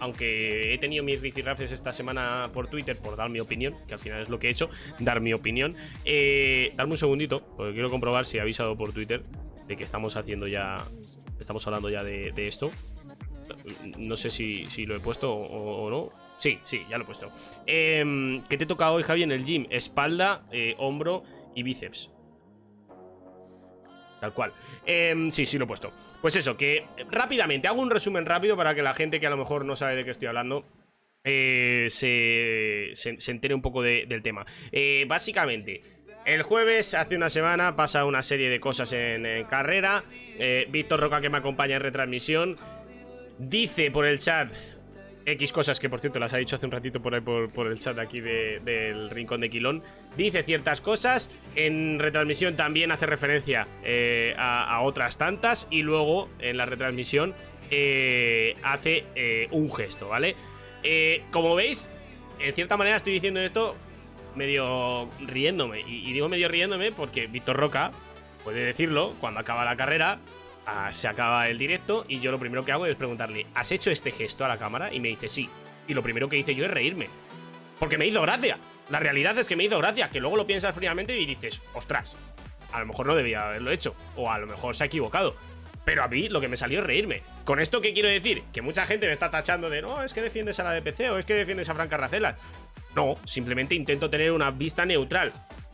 aunque 0.01 0.75
he 0.75 0.79
tenido 0.79 1.03
mis 1.03 1.21
rifirrafes 1.21 1.73
esta 1.73 1.93
semana 1.93 2.51
por 2.53 2.69
Twitter 2.69 2.97
por 2.97 3.17
dar 3.17 3.31
mi 3.31 3.41
opinión, 3.41 3.75
que 3.87 3.95
al 3.95 4.01
final 4.01 4.23
es 4.23 4.29
lo 4.29 4.39
que 4.39 4.49
he 4.49 4.51
hecho, 4.51 4.69
dar 4.99 5.21
mi 5.21 5.33
opinión, 5.33 5.75
eh, 6.05 6.73
darme 6.77 6.93
un 6.93 6.99
segundito, 6.99 7.41
porque 7.57 7.73
quiero 7.73 7.91
comprobar 7.91 8.27
si 8.27 8.37
he 8.37 8.41
avisado 8.41 8.77
por 8.77 8.93
Twitter 8.93 9.23
de 9.67 9.77
que 9.77 9.85
estamos 9.85 10.17
haciendo 10.17 10.47
ya, 10.47 10.79
estamos 11.41 11.67
hablando 11.67 11.89
ya 11.89 12.05
de, 12.05 12.47
esto. 12.47 12.71
No 13.99 14.17
sé 14.17 14.31
si, 14.31 14.67
si, 14.67 14.87
lo 14.87 14.95
he 14.95 15.01
puesto 15.01 15.33
o, 15.33 15.91
no. 15.91 16.11
Sí, 16.39 16.59
sí, 16.65 16.83
ya 16.89 16.99
lo 16.99 17.05
he 17.05 17.07
puesto. 17.07 17.31
Eh, 17.67 18.41
¿Qué 18.49 18.57
te 18.57 18.67
toca 18.67 18.91
hoy, 18.91 19.03
Javi, 19.03 19.23
en 19.23 19.33
el 19.33 19.45
gym? 19.45 19.67
Espalda, 19.71 20.47
eh, 20.53 20.75
hombro 20.79 21.23
y 21.55 21.63
bíceps. 21.63 22.11
Tal 24.23 24.33
cual. 24.33 24.53
Eh, 24.87 25.17
sí, 25.33 25.47
sí 25.47 25.59
lo 25.59 25.65
he 25.65 25.67
puesto. 25.67 25.93
Pues 26.21 26.37
eso, 26.37 26.57
que 26.57 26.87
rápidamente, 27.11 27.67
hago 27.67 27.83
un 27.83 27.91
resumen 27.91 28.25
rápido 28.25 28.57
para 28.57 28.73
que 28.73 28.81
la 28.81 28.95
gente 28.95 29.19
que 29.19 29.27
a 29.27 29.31
lo 29.31 29.37
mejor 29.37 29.65
no 29.65 29.75
sabe 29.75 29.97
de 29.97 30.05
qué 30.05 30.13
estoy 30.13 30.29
hablando 30.29 30.65
eh, 31.25 31.89
se, 31.91 32.93
se, 32.95 33.31
entere 33.33 33.53
un 33.53 33.63
poco 33.63 33.83
de, 33.83 34.07
del 34.07 34.23
tema. 34.23 34.47
Eh, 34.71 35.07
básicamente, 35.09 35.83
el 36.25 36.45
jueves, 36.45 36.95
hace 36.95 37.17
una 37.17 37.31
semana, 37.31 37.75
pasa 37.75 38.05
una 38.05 38.23
serie 38.23 38.49
de 38.49 38.61
cosas 38.61 38.93
en, 38.93 39.27
en 39.27 39.45
carrera. 39.47 40.05
Eh, 40.39 40.69
Víctor 40.71 41.01
Roca, 41.01 41.21
que 41.21 41.29
me 41.29 41.39
acompaña 41.39 41.75
en 41.75 41.83
retransmisión, 41.83 42.57
dice 43.39 43.91
por 43.91 44.07
el 44.07 44.21
chat 44.21 44.53
X 45.27 45.53
cosas 45.53 45.81
que 45.81 45.89
por 45.89 46.01
cierto 46.01 46.19
las 46.19 46.33
ha 46.35 46.37
dicho 46.37 46.57
hace 46.57 46.67
un 46.67 46.73
ratito 46.73 47.01
por 47.01 47.15
ahí 47.15 47.21
por, 47.21 47.67
el 47.67 47.79
chat 47.79 47.99
aquí 47.99 48.21
de, 48.21 48.61
del 48.65 49.11
rincón 49.11 49.41
de 49.41 49.51
Quilón. 49.51 49.83
Dice 50.17 50.43
ciertas 50.43 50.81
cosas, 50.81 51.31
en 51.55 51.99
retransmisión 51.99 52.57
también 52.57 52.91
hace 52.91 53.07
referencia 53.07 53.67
eh, 53.85 54.35
a, 54.37 54.81
otras 54.83 55.19
tantas 55.19 55.67
y 55.71 55.83
luego 55.83 56.29
en 56.39 56.57
la 56.57 56.67
retransmisión 56.67 57.35
eh, 57.71 58.57
hace 58.63 59.05
eh, 59.15 59.49
un 59.51 59.73
gesto, 59.73 60.09
¿vale? 60.09 60.37
Como 61.31 61.55
veis, 61.55 61.89
en 62.41 62.53
cierta 62.55 62.77
manera 62.77 62.97
estoy 62.97 63.13
diciendo 63.13 63.41
esto 63.41 63.77
medio 64.35 65.09
riéndome. 65.21 65.81
Y, 65.81 66.09
y 66.09 66.13
digo 66.13 66.29
medio 66.29 66.49
riéndome 66.49 66.91
porque 66.91 67.29
Víctor 67.29 67.57
Roca 67.57 67.93
puede 68.43 68.65
decirlo 68.65 69.15
cuando 69.21 69.41
acaba 69.41 69.65
la 69.65 69.77
carrera 69.77 70.19
Uh, 70.67 70.93
se 70.93 71.09
acaba 71.09 71.49
el 71.49 71.59
directo 71.59 72.05
y 72.07 72.21
yo 72.21 72.31
lo 72.31 72.39
primero 72.39 72.65
que 72.65 72.73
hago 72.73 72.87
es 72.87 72.95
preguntarle, 72.95 73.47
¿has 73.55 73.73
hecho 73.73 73.91
este 73.91 74.13
gesto 74.13 74.45
a 74.45 74.49
la 74.49 74.59
cámara? 74.59 74.93
Y 74.93 75.01
me 75.01 75.09
dice 75.09 75.29
sí. 75.29 75.49
Y 75.89 75.95
lo 75.95 76.03
primero 76.03 76.29
que 76.29 76.37
hice 76.37 76.55
yo 76.55 76.65
es 76.65 76.71
reírme. 76.71 77.09
Porque 77.81 77.99
me 77.99 78.07
hizo 78.07 78.23
gracia. 78.23 78.59
La 78.89 79.01
realidad 79.01 79.37
es 79.39 79.49
que 79.49 79.57
me 79.57 79.65
hizo 79.65 79.79
gracia, 79.79 80.09
que 80.09 80.21
luego 80.21 80.37
lo 80.37 80.47
piensas 80.47 80.75
fríamente 80.75 81.19
y 81.19 81.27
dices, 81.27 81.63
ostras, 81.75 82.15
a 82.73 82.79
lo 82.79 82.87
mejor 82.87 83.07
no 83.07 83.17
debía 83.17 83.49
haberlo 83.49 83.73
hecho. 83.73 83.97
O 84.17 84.31
a 84.31 84.39
lo 84.39 84.47
mejor 84.47 84.77
se 84.77 84.85
ha 84.85 84.87
equivocado. 84.87 85.35
Pero 85.85 86.05
a 86.05 86.09
mí 86.09 86.29
lo 86.29 86.41
que 86.41 86.49
me 86.49 86.57
salió 86.57 86.79
es 86.79 86.87
reírme. 86.87 87.23
¿Con 87.45 87.59
esto 87.59 87.81
qué 87.81 87.93
quiero 87.93 88.09
decir? 88.09 88.45
Que 88.53 88.63
mucha 88.63 88.87
gente 88.87 89.07
me 89.07 89.13
está 89.13 89.31
tachando 89.31 89.69
de 89.69 89.83
no, 89.83 90.03
es 90.03 90.15
que 90.15 90.23
defiendes 90.23 90.61
a 90.61 90.65
la 90.65 90.73
DPC 90.73 91.11
o 91.11 91.19
es 91.19 91.25
que 91.25 91.35
defiendes 91.35 91.69
a 91.69 91.75
Fran 91.75 91.89
Carracela. 91.89 92.37
No, 92.95 93.17
simplemente 93.25 93.75
intento 93.75 94.09
tener 94.11 94.31
una 94.31 94.51
vista 94.51 94.87
neutral. 94.87 95.33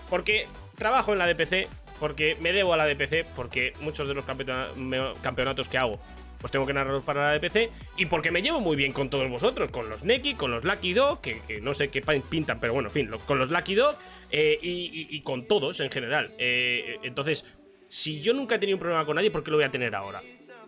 Porque 0.09 0.47
trabajo 0.77 1.13
en 1.13 1.19
la 1.19 1.27
DPC, 1.27 1.69
porque 1.99 2.37
me 2.41 2.53
debo 2.53 2.75
a 2.75 2.77
la 2.77 2.87
DPC, 2.87 3.27
porque 3.35 3.73
muchos 3.81 4.09
de 4.09 4.15
los 4.15 4.25
campeonatos 4.25 5.69
que 5.69 5.79
hago 5.79 6.01
pues 6.41 6.53
tengo 6.53 6.67
que 6.67 6.73
narrarlos 6.73 7.05
para 7.05 7.25
la 7.25 7.39
DPC 7.39 7.71
y 7.97 8.07
porque 8.07 8.31
me 8.31 8.43
llevo 8.43 8.61
muy 8.61 8.77
bien 8.77 8.93
con 8.93 9.11
todos 9.11 9.29
vosotros, 9.29 9.71
con 9.71 9.89
los 9.89 10.05
Neki, 10.05 10.35
con 10.35 10.51
los 10.51 10.65
Lucky 10.65 10.95
Dog, 10.95 11.21
que, 11.21 11.61
no 11.61 11.75
sé 11.75 11.89
qué 11.89 12.01
pintan, 12.01 12.61
pero 12.61 12.73
bueno, 12.73 12.89
en 12.89 12.93
fin, 12.93 13.11
con 13.27 13.39
los 13.39 13.51
Lucky 13.51 13.75
Dog 13.75 13.97
eh, 14.31 14.59
y, 14.63 15.21
con 15.23 15.47
todos 15.47 15.81
en 15.81 15.91
general. 15.91 16.33
Eh, 16.39 16.99
entonces, 17.03 17.45
si 17.89 18.21
yo 18.21 18.35
nunca 18.35 18.57
he 18.57 18.59
tenido 18.59 18.77
un 18.77 18.81
problema 18.81 19.05
con 19.05 19.17
nadie, 19.17 19.31
¿por 19.31 19.43
qué 19.43 19.51
lo 19.51 19.57
voy 19.57 19.67
a 19.67 19.71
tener 19.71 19.95
ahora? 19.95 20.23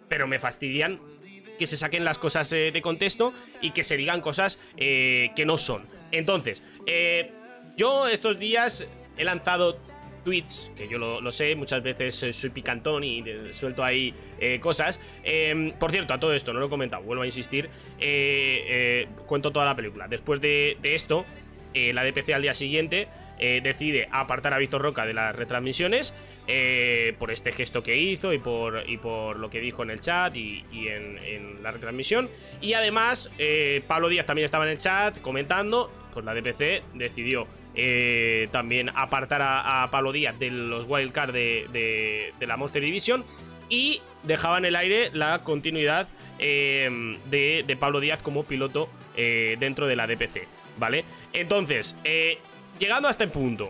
Pero 0.09 0.27
me 0.27 0.39
fastidian 0.39 1.01
que 1.59 1.67
se 1.67 1.77
saquen 1.77 2.05
las 2.05 2.19
cosas 2.19 2.53
eh, 2.53 2.73
de 2.73 2.83
contexto 2.83 3.33
y 3.61 3.71
que 3.71 3.85
se 3.85 3.97
digan 3.97 4.23
cosas 4.23 4.59
que 4.77 5.45
no 5.47 5.59
son. 5.59 5.85
Entonces, 6.11 6.63
yo 7.77 8.09
estos 8.09 8.39
días 8.39 8.87
he 9.17 9.25
lanzado 9.25 9.79
tweets, 10.21 10.71
que 10.77 10.89
yo 10.89 10.99
lo, 10.99 11.33
sé, 11.33 11.55
muchas 11.55 11.83
veces 11.83 12.23
eh, 12.23 12.33
soy 12.33 12.51
picantón 12.51 13.05
y 13.05 13.25
suelto 13.53 13.85
ahí 13.85 14.15
eh, 14.39 14.59
cosas. 14.61 15.01
Em, 15.23 15.73
por 15.73 15.91
cierto, 15.91 16.15
a 16.15 16.21
todo 16.21 16.35
esto, 16.35 16.53
no 16.53 16.61
lo 16.61 16.67
he 16.67 16.71
comentado, 16.71 17.03
vuelvo 17.03 17.23
a 17.23 17.27
insistir, 17.27 17.69
eh, 17.99 19.07
cuento 19.27 19.51
toda 19.51 19.67
la 19.67 19.77
película. 19.77 20.09
Después 20.09 20.41
de, 20.41 20.77
esto, 20.83 21.25
la 21.75 22.05
DPC 22.05 22.31
al 22.35 22.43
día 22.43 22.55
siguiente 22.55 23.09
decide 23.39 24.07
apartar 24.11 24.53
a 24.53 24.59
Víctor 24.59 24.83
Roca 24.83 25.07
de 25.07 25.15
las 25.15 25.35
retransmisiones 25.35 26.13
por 27.19 27.31
este 27.31 27.53
gesto 27.53 27.83
que 27.83 27.97
hizo 27.97 28.35
y 28.35 28.39
por, 28.39 29.37
lo 29.39 29.51
que 29.51 29.61
dijo 29.61 29.83
en 29.83 29.91
el 29.91 30.01
chat 30.01 30.37
y, 30.37 30.63
en, 30.73 31.19
en, 31.19 31.63
la 31.63 31.71
retransmisión. 31.71 32.29
Y 32.61 32.75
además, 32.75 33.31
Pablo 33.87 34.09
Díaz 34.09 34.27
también 34.27 34.45
estaba 34.45 34.65
en 34.65 34.73
el 34.73 34.79
chat 34.79 35.21
comentando, 35.21 35.91
pues 36.13 36.25
la 36.25 36.35
DPC 36.35 36.83
decidió 36.95 37.47
eh, 37.75 38.49
también 38.51 38.91
apartar 38.95 39.41
a, 39.43 39.89
Pablo 39.91 40.13
Díaz 40.13 40.39
de 40.39 40.51
los 40.51 40.87
wildcards 40.89 41.33
de, 41.33 41.67
de, 42.39 42.47
la 42.47 42.57
Monster 42.57 42.83
Division 42.83 43.25
y 43.69 44.03
dejaba 44.25 44.59
en 44.59 44.65
el 44.65 44.77
aire 44.77 45.11
la 45.13 45.43
continuidad 45.45 46.09
eh, 46.39 47.19
de, 47.27 47.77
Pablo 47.79 48.01
Díaz 48.01 48.23
como 48.23 48.45
piloto 48.45 48.89
eh, 49.17 49.57
dentro 49.61 49.87
de 49.87 49.97
la 49.97 50.07
DPC, 50.07 50.47
¿vale? 50.79 51.05
Entonces, 51.33 51.97
llegando 52.79 53.09
a 53.09 53.13
este 53.13 53.29
punto, 53.29 53.69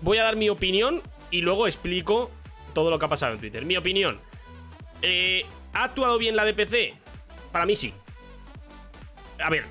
voy 0.00 0.18
a 0.18 0.24
dar 0.24 0.36
mi 0.36 0.48
opinión 0.48 1.02
y 1.30 1.40
luego 1.40 1.66
explico 1.66 2.30
todo 2.72 2.90
lo 2.90 2.98
que 2.98 3.06
ha 3.06 3.08
pasado 3.08 3.32
en 3.34 3.40
Twitter. 3.40 3.64
Mi 3.64 3.76
opinión, 3.76 4.20
¿ha 5.72 5.84
actuado 5.84 6.18
bien 6.18 6.36
la 6.36 6.44
DPC? 6.44 6.94
Para 7.50 7.66
mí 7.66 7.74
sí. 7.74 7.92
A 9.42 9.50
ver, 9.50 9.64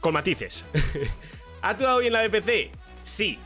con 0.00 0.12
matices. 0.12 0.64
¿Ha 1.62 1.70
actuado 1.70 1.98
bien 1.98 2.12
la 2.12 2.22
DPC? 2.22 2.70
Sí. 3.02 3.38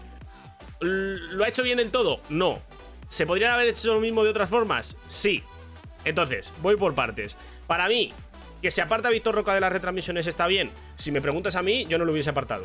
¿Lo 0.81 1.45
ha 1.45 1.49
hecho 1.49 1.63
bien 1.63 1.79
del 1.79 1.91
todo? 1.91 2.21
No. 2.29 2.61
¿Se 3.09 3.27
podría 3.27 3.55
haber 3.55 3.69
hecho 3.69 3.95
lo 3.95 4.01
mismo 4.01 4.25
de 4.25 4.31
otras 4.31 4.51
formas? 4.51 4.97
Sí. 5.07 5.43
Entonces, 6.05 6.53
voy 6.61 6.77
por 6.77 6.95
partes. 6.95 7.37
Para 7.67 7.89
mí, 7.89 8.13
que 8.61 8.71
se 8.71 8.83
aparta 8.83 9.11
Víctor 9.11 9.35
Roca 9.35 9.55
de 9.55 9.61
las 9.61 9.73
retransmisiones 9.73 10.27
está 10.27 10.47
bien. 10.47 10.71
Si 10.97 11.13
me 11.13 11.21
preguntas 11.21 11.57
a 11.57 11.63
mí, 11.63 11.87
yo 11.89 11.99
no 11.99 12.05
lo 12.05 12.13
hubiese 12.13 12.31
apartado. 12.31 12.65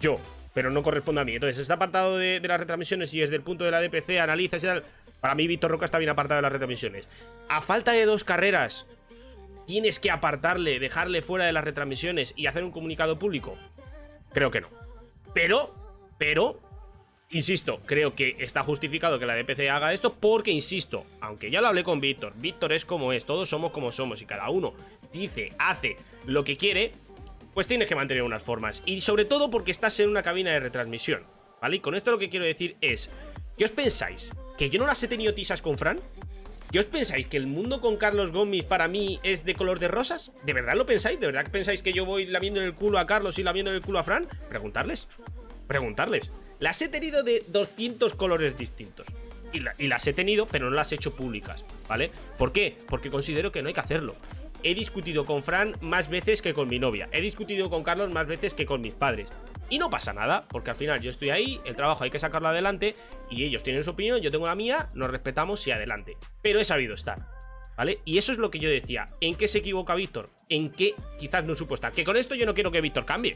Yo, 0.00 0.18
pero 0.54 0.70
no 0.70 0.82
corresponde 0.82 1.20
a 1.20 1.24
mí. 1.24 1.34
Entonces, 1.34 1.60
está 1.60 1.74
apartado 1.74 2.18
de, 2.18 2.40
las 2.40 2.60
retransmisiones 2.60 3.12
y 3.14 3.20
desde 3.20 3.36
el 3.36 3.42
punto 3.42 3.64
de 3.64 3.70
la 3.70 3.80
DPC 3.80 4.18
analizas 4.20 4.62
y 4.62 4.66
tal. 4.66 4.84
Para 5.20 5.34
mí, 5.34 5.46
Víctor 5.46 5.70
Roca 5.70 5.84
está 5.84 5.98
bien 5.98 6.10
apartado 6.10 6.38
de 6.38 6.42
las 6.42 6.52
retransmisiones. 6.52 7.08
A 7.48 7.60
falta 7.60 7.92
de 7.92 8.04
dos 8.04 8.24
carreras, 8.24 8.86
tienes 9.66 10.00
que 10.00 10.10
apartarle, 10.10 10.78
dejarle 10.78 11.22
fuera 11.22 11.46
de 11.46 11.52
las 11.52 11.64
retransmisiones 11.64 12.34
y 12.36 12.46
hacer 12.46 12.64
un 12.64 12.72
comunicado 12.72 13.18
público. 13.18 13.56
Creo 14.32 14.50
que 14.50 14.60
no. 14.60 14.68
Pero, 15.34 15.74
pero, 16.18 16.60
insisto, 17.30 17.80
creo 17.86 18.14
que 18.14 18.36
está 18.38 18.62
justificado 18.62 19.18
que 19.18 19.26
la 19.26 19.34
DPC 19.34 19.68
haga 19.70 19.92
esto 19.92 20.14
porque, 20.14 20.50
insisto, 20.50 21.04
aunque 21.20 21.50
ya 21.50 21.60
lo 21.60 21.68
hablé 21.68 21.84
con 21.84 22.00
Víctor, 22.00 22.32
Víctor 22.36 22.72
es 22.72 22.84
como 22.84 23.12
es, 23.12 23.24
todos 23.24 23.48
somos 23.48 23.72
como 23.72 23.92
somos 23.92 24.20
y 24.22 24.26
cada 24.26 24.48
uno 24.50 24.74
dice, 25.12 25.52
hace 25.58 25.96
lo 26.26 26.44
que 26.44 26.56
quiere, 26.56 26.92
pues 27.54 27.66
tienes 27.66 27.88
que 27.88 27.94
mantener 27.94 28.22
unas 28.22 28.42
formas. 28.42 28.82
Y 28.86 29.00
sobre 29.00 29.24
todo 29.24 29.50
porque 29.50 29.70
estás 29.70 29.98
en 30.00 30.08
una 30.08 30.22
cabina 30.22 30.52
de 30.52 30.60
retransmisión, 30.60 31.24
¿vale? 31.60 31.76
Y 31.76 31.80
con 31.80 31.94
esto 31.94 32.10
lo 32.10 32.18
que 32.18 32.30
quiero 32.30 32.46
decir 32.46 32.76
es, 32.80 33.10
¿qué 33.56 33.64
os 33.64 33.70
pensáis? 33.70 34.32
¿Que 34.56 34.70
yo 34.70 34.78
no 34.78 34.86
las 34.86 35.02
he 35.02 35.08
tenido 35.08 35.34
tisas 35.34 35.62
con 35.62 35.78
Fran? 35.78 36.00
¿Qué 36.72 36.78
os 36.78 36.86
pensáis? 36.86 37.26
¿Que 37.26 37.36
el 37.36 37.46
mundo 37.46 37.82
con 37.82 37.98
Carlos 37.98 38.32
Gómez 38.32 38.64
para 38.64 38.88
mí 38.88 39.20
es 39.22 39.44
de 39.44 39.54
color 39.54 39.78
de 39.78 39.88
rosas? 39.88 40.32
¿De 40.46 40.54
verdad 40.54 40.74
lo 40.74 40.86
pensáis? 40.86 41.20
¿De 41.20 41.26
verdad 41.26 41.50
pensáis 41.52 41.82
que 41.82 41.92
yo 41.92 42.06
voy 42.06 42.24
lamiendo 42.24 42.62
el 42.62 42.72
culo 42.72 42.98
a 42.98 43.06
Carlos 43.06 43.38
y 43.38 43.42
lamiendo 43.42 43.70
el 43.70 43.82
culo 43.82 43.98
a 43.98 44.04
Fran? 44.04 44.26
Preguntarles. 44.48 45.06
Preguntarles. 45.66 46.32
Las 46.60 46.80
he 46.80 46.88
tenido 46.88 47.24
de 47.24 47.44
200 47.48 48.14
colores 48.14 48.56
distintos. 48.56 49.06
Y, 49.52 49.58
y, 49.84 49.88
las 49.88 50.06
he 50.06 50.14
tenido, 50.14 50.46
pero 50.46 50.70
no 50.70 50.74
las 50.74 50.92
he 50.92 50.94
hecho 50.94 51.14
públicas, 51.14 51.62
¿vale? 51.86 52.10
¿Por 52.38 52.52
qué? 52.52 52.78
Porque 52.88 53.10
considero 53.10 53.52
que 53.52 53.60
no 53.60 53.68
hay 53.68 53.74
que 53.74 53.80
hacerlo. 53.80 54.16
He 54.62 54.74
discutido 54.74 55.26
con 55.26 55.42
Fran 55.42 55.76
más 55.82 56.08
veces 56.08 56.40
que 56.40 56.54
con 56.54 56.68
mi 56.68 56.78
novia. 56.78 57.06
He 57.12 57.20
discutido 57.20 57.68
con 57.68 57.82
Carlos 57.82 58.10
más 58.10 58.26
veces 58.26 58.54
que 58.54 58.64
con 58.64 58.80
mis 58.80 58.92
padres. 58.92 59.28
Y 59.72 59.78
no 59.78 59.88
pasa 59.88 60.12
nada, 60.12 60.44
porque 60.50 60.68
al 60.68 60.76
final 60.76 61.00
yo 61.00 61.08
estoy 61.08 61.30
ahí, 61.30 61.58
el 61.64 61.74
trabajo 61.74 62.04
hay 62.04 62.10
que 62.10 62.18
sacarlo 62.18 62.48
adelante 62.48 62.94
y 63.30 63.42
ellos 63.42 63.62
tienen 63.62 63.82
su 63.82 63.92
opinión, 63.92 64.20
yo 64.20 64.30
tengo 64.30 64.46
la 64.46 64.54
mía, 64.54 64.90
nos 64.94 65.10
respetamos 65.10 65.66
y 65.66 65.70
adelante. 65.70 66.18
Pero 66.42 66.60
he 66.60 66.64
sabido 66.66 66.94
estar. 66.94 67.26
¿Vale? 67.74 68.00
Y 68.04 68.18
eso 68.18 68.32
es 68.32 68.38
lo 68.38 68.50
que 68.50 68.58
yo 68.58 68.68
decía. 68.68 69.06
¿En 69.22 69.34
qué 69.34 69.48
se 69.48 69.60
equivoca 69.60 69.94
Víctor? 69.94 70.28
¿En 70.50 70.70
qué 70.70 70.94
quizás 71.18 71.46
no 71.46 71.54
supo 71.54 71.74
estar? 71.74 71.90
Que 71.90 72.04
con 72.04 72.18
esto 72.18 72.34
yo 72.34 72.44
no 72.44 72.52
quiero 72.52 72.70
que 72.70 72.82
Víctor 72.82 73.06
cambie. 73.06 73.32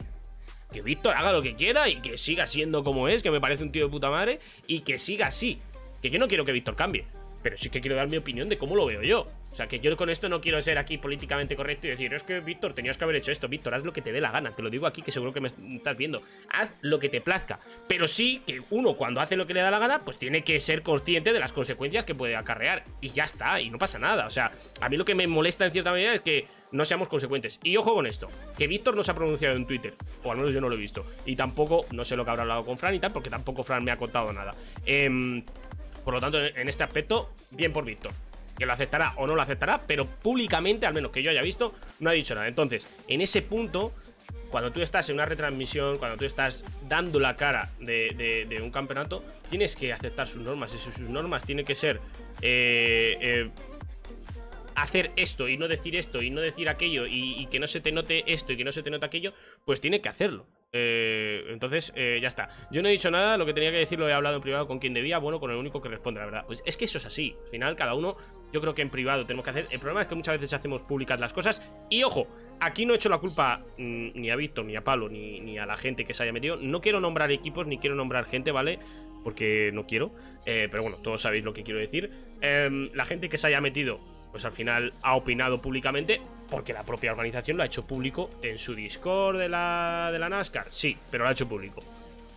Que 0.70 0.82
Víctor 0.82 1.14
haga 1.16 1.32
lo 1.32 1.40
que 1.40 1.56
quiera 1.56 1.88
y 1.88 2.02
que 2.02 2.18
siga 2.18 2.46
siendo 2.46 2.84
como 2.84 3.08
es, 3.08 3.22
que 3.22 3.30
me 3.30 3.40
parece 3.40 3.62
un 3.62 3.72
tío 3.72 3.86
de 3.86 3.90
puta 3.90 4.10
madre, 4.10 4.40
y 4.66 4.80
que 4.80 4.98
siga 4.98 5.28
así. 5.28 5.62
Que 6.02 6.10
yo 6.10 6.18
no 6.18 6.28
quiero 6.28 6.44
que 6.44 6.52
Víctor 6.52 6.76
cambie 6.76 7.06
pero 7.47 7.56
sí 7.56 7.70
que 7.70 7.81
quiero 7.81 7.94
dar 7.94 8.10
mi 8.10 8.16
opinión 8.16 8.48
de 8.48 8.56
cómo 8.56 8.74
lo 8.74 8.86
veo 8.86 9.02
yo. 9.02 9.20
O 9.20 9.55
sea, 9.56 9.68
que 9.68 9.78
yo 9.78 9.97
con 9.97 10.10
esto 10.10 10.28
no 10.28 10.40
quiero 10.40 10.60
ser 10.60 10.78
aquí 10.78 10.98
políticamente 10.98 11.55
correcto 11.55 11.86
y 11.86 11.90
decir, 11.90 12.12
es 12.12 12.24
que 12.24 12.40
Víctor, 12.40 12.74
tenías 12.74 12.98
que 12.98 13.05
haber 13.05 13.14
hecho 13.14 13.31
esto. 13.31 13.47
Víctor, 13.47 13.73
haz 13.73 13.85
lo 13.85 13.93
que 13.93 14.02
te 14.02 14.10
dé 14.10 14.20
la 14.20 14.32
gana. 14.32 14.51
Te 14.51 14.64
lo 14.64 14.68
digo 14.68 14.85
aquí, 14.85 15.01
que 15.01 15.12
seguro 15.12 15.32
que 15.32 15.40
me 15.40 15.47
estás 15.47 15.97
viendo. 15.97 16.23
Haz 16.51 16.70
lo 16.81 16.98
que 16.98 17.09
te 17.09 17.20
plazca. 17.20 17.60
Pero 17.86 18.09
sí 18.09 18.43
que 18.44 18.60
uno, 18.70 18.97
cuando 18.97 19.20
hace 19.20 19.36
lo 19.36 19.47
que 19.47 19.55
le 19.55 19.60
da 19.60 19.70
la 19.70 19.78
gana, 19.78 20.01
pues 20.01 20.18
tiene 20.18 20.43
que 20.43 20.59
ser 20.59 20.82
consciente 20.82 21.32
de 21.32 21.39
las 21.39 21.52
consecuencias 21.52 22.05
que 22.05 22.16
puede 22.16 22.35
acarrear. 22.35 22.82
Y 23.01 23.10
ya 23.10 23.23
está, 23.23 23.60
y 23.60 23.70
no 23.70 23.78
pasa 23.78 24.01
nada. 24.01 24.27
O 24.27 24.31
sea, 24.31 24.51
a 24.81 24.89
mí 24.89 24.97
lo 24.97 25.05
que 25.05 25.14
me 25.14 25.28
molesta 25.28 25.66
en 25.66 25.70
cierta 25.70 25.93
medida 25.93 26.14
es 26.14 26.23
que 26.23 26.48
no 26.73 26.85
seamos 26.85 27.06
consecuentes. 27.06 27.60
Y 27.62 27.77
ojo 27.77 27.94
con 27.94 28.09
esto, 28.09 28.28
que 28.59 28.66
Víctor 28.66 28.97
no 28.97 29.05
se 29.05 29.12
ha 29.12 29.14
pronunciado 29.14 29.55
en 29.55 29.66
Twitter, 29.66 29.94
o 30.24 30.32
al 30.32 30.39
menos 30.39 30.52
yo 30.52 30.60
no 30.60 30.68
lo 30.68 30.74
he 30.74 30.78
visto. 30.78 31.06
Y 31.24 31.36
tampoco, 31.36 31.86
no 31.93 32.05
sé 32.05 32.16
lo 32.16 32.24
que 32.24 32.31
habrá 32.32 32.43
hablado 32.43 32.64
con 32.64 32.77
Fran 32.77 32.97
y 32.97 32.98
tal, 32.98 33.12
porque 33.12 33.31
tampoco 33.31 33.62
Fran 33.62 33.85
me 33.85 33.93
ha 33.93 33.97
contado 33.97 34.32
nada. 34.32 34.52
Eh, 34.85 35.44
por 36.06 36.14
lo 36.14 36.20
tanto, 36.20 36.38
en 36.40 36.68
este 36.68 36.84
aspecto, 36.84 37.32
bien 37.50 37.72
por 37.72 37.84
Víctor. 37.84 38.12
Que 38.56 38.64
lo 38.64 38.72
aceptará 38.72 39.14
o 39.16 39.26
no 39.26 39.34
lo 39.34 39.42
aceptará, 39.42 39.82
pero 39.88 40.06
públicamente, 40.06 40.86
al 40.86 40.94
menos 40.94 41.10
que 41.10 41.20
yo 41.20 41.32
haya 41.32 41.42
visto, 41.42 41.74
no 41.98 42.10
ha 42.10 42.12
dicho 42.12 42.32
nada. 42.36 42.46
Entonces, 42.46 42.86
en 43.08 43.22
ese 43.22 43.42
punto, 43.42 43.92
cuando 44.48 44.70
tú 44.70 44.82
estás 44.82 45.08
en 45.08 45.16
una 45.16 45.24
retransmisión, 45.24 45.98
cuando 45.98 46.16
tú 46.16 46.24
estás 46.24 46.64
dando 46.88 47.18
la 47.18 47.34
cara 47.34 47.72
de, 47.80 48.60
un 48.62 48.70
campeonato, 48.70 49.24
tienes 49.50 49.74
que 49.74 49.92
aceptar 49.92 50.28
sus 50.28 50.42
normas. 50.42 50.72
Y 50.74 50.78
sus 50.78 51.00
normas 51.00 51.44
tienen 51.44 51.64
que 51.64 51.74
ser 51.74 52.00
eh, 52.40 53.18
eh, 53.20 53.50
hacer 54.76 55.10
esto 55.16 55.48
y 55.48 55.56
no 55.56 55.66
decir 55.66 55.96
esto 55.96 56.22
y 56.22 56.30
no 56.30 56.40
decir 56.40 56.68
aquello 56.68 57.04
y, 57.08 57.48
que 57.50 57.58
no 57.58 57.66
se 57.66 57.80
te 57.80 57.90
note 57.90 58.32
esto 58.32 58.52
y 58.52 58.56
que 58.56 58.62
no 58.62 58.70
se 58.70 58.84
te 58.84 58.90
note 58.90 59.06
aquello, 59.06 59.34
pues 59.64 59.80
tiene 59.80 60.00
que 60.00 60.08
hacerlo. 60.08 60.46
Eh, 60.78 61.44
entonces, 61.48 61.90
eh, 61.97 62.19
ya 62.20 62.28
está. 62.28 62.51
Yo 62.70 62.82
no 62.82 62.89
he 62.89 62.93
dicho 62.93 63.11
nada, 63.11 63.39
lo 63.39 63.47
que 63.47 63.55
tenía 63.55 63.70
que 63.70 63.78
decir 63.78 63.98
lo 63.98 64.07
he 64.09 64.12
hablado 64.12 64.36
en 64.36 64.43
privado 64.43 64.66
con 64.66 64.78
quien 64.78 64.93
debía, 64.93 65.16
bueno, 65.16 65.40
con 65.40 65.51
el 65.51 65.57
único 65.57 65.81
que 65.81 65.89
responde, 65.89 66.20
la 66.20 66.27
verdad. 66.27 66.44
Pues 66.47 66.62
es 66.66 66.77
que 66.77 66.85
eso 66.85 66.98
es 66.98 67.07
así. 67.07 67.35
Al 67.44 67.51
final, 67.51 67.77
cada 67.77 67.94
uno, 67.94 68.16
yo 68.53 68.61
creo 68.61 68.74
que 68.74 68.82
en 68.82 68.90
privado 68.90 69.24
tenemos 69.24 69.44
que 69.44 69.51
hacer. 69.51 69.66
El 69.70 69.78
problema 69.78 70.03
es 70.03 70.07
que 70.07 70.15
muchas 70.15 70.35
veces 70.35 70.53
hacemos 70.53 70.82
públicas 70.82 71.19
las 71.19 71.32
cosas. 71.32 71.62
Y 71.89 72.03
ojo, 72.03 72.27
aquí 72.61 72.85
no 72.85 72.93
he 72.93 72.97
hecho 72.97 73.09
la 73.09 73.19
culpa 73.19 73.62
mm, 73.78 74.09
ni 74.15 74.31
a 74.31 74.36
Víctor, 74.36 74.66
ni 74.66 74.77
a 74.77 74.85
Palo, 74.85 75.09
ni, 75.09 75.59
a 75.59 75.65
la 75.65 75.78
gente 75.78 76.05
que 76.05 76.12
se 76.12 76.23
haya 76.23 76.32
metido. 76.32 76.57
No 76.57 76.82
quiero 76.82 77.01
nombrar 77.01 77.32
equipos, 77.32 77.66
ni 77.66 77.78
quiero 77.78 77.97
nombrar 77.97 78.27
gente, 78.27 78.53
¿vale? 78.53 78.78
Porque 79.24 79.70
no 79.73 79.86
quiero. 79.86 80.12
Eh, 80.44 80.69
pero 80.70 80.82
bueno, 80.82 80.98
todos 80.98 81.23
sabéis 81.23 81.44
lo 81.44 81.55
que 81.55 81.62
quiero 81.62 81.81
decir. 81.81 82.11
Em, 82.43 82.90
la 82.93 83.07
gente 83.07 83.31
que 83.31 83.39
se 83.39 83.47
haya 83.47 83.62
metido 83.62 83.98
pues 84.31 84.44
al 84.44 84.53
final 84.53 84.93
ha 85.03 85.16
opinado 85.16 85.61
públicamente 85.61 86.20
porque 86.51 86.73
la 86.73 86.85
propia 86.85 87.12
organización 87.12 87.57
lo 87.57 87.62
ha 87.62 87.66
hecho 87.66 87.86
público 87.86 88.31
en 88.43 88.59
su 88.59 88.74
Discord 88.74 89.39
de 89.39 89.48
la, 89.48 90.11
de 90.12 90.19
la 90.19 90.28
NASCAR. 90.28 90.66
Sí, 90.70 90.97
pero 91.11 91.24
lo 91.24 91.31
ha 91.31 91.32
hecho 91.32 91.48
público. 91.48 91.82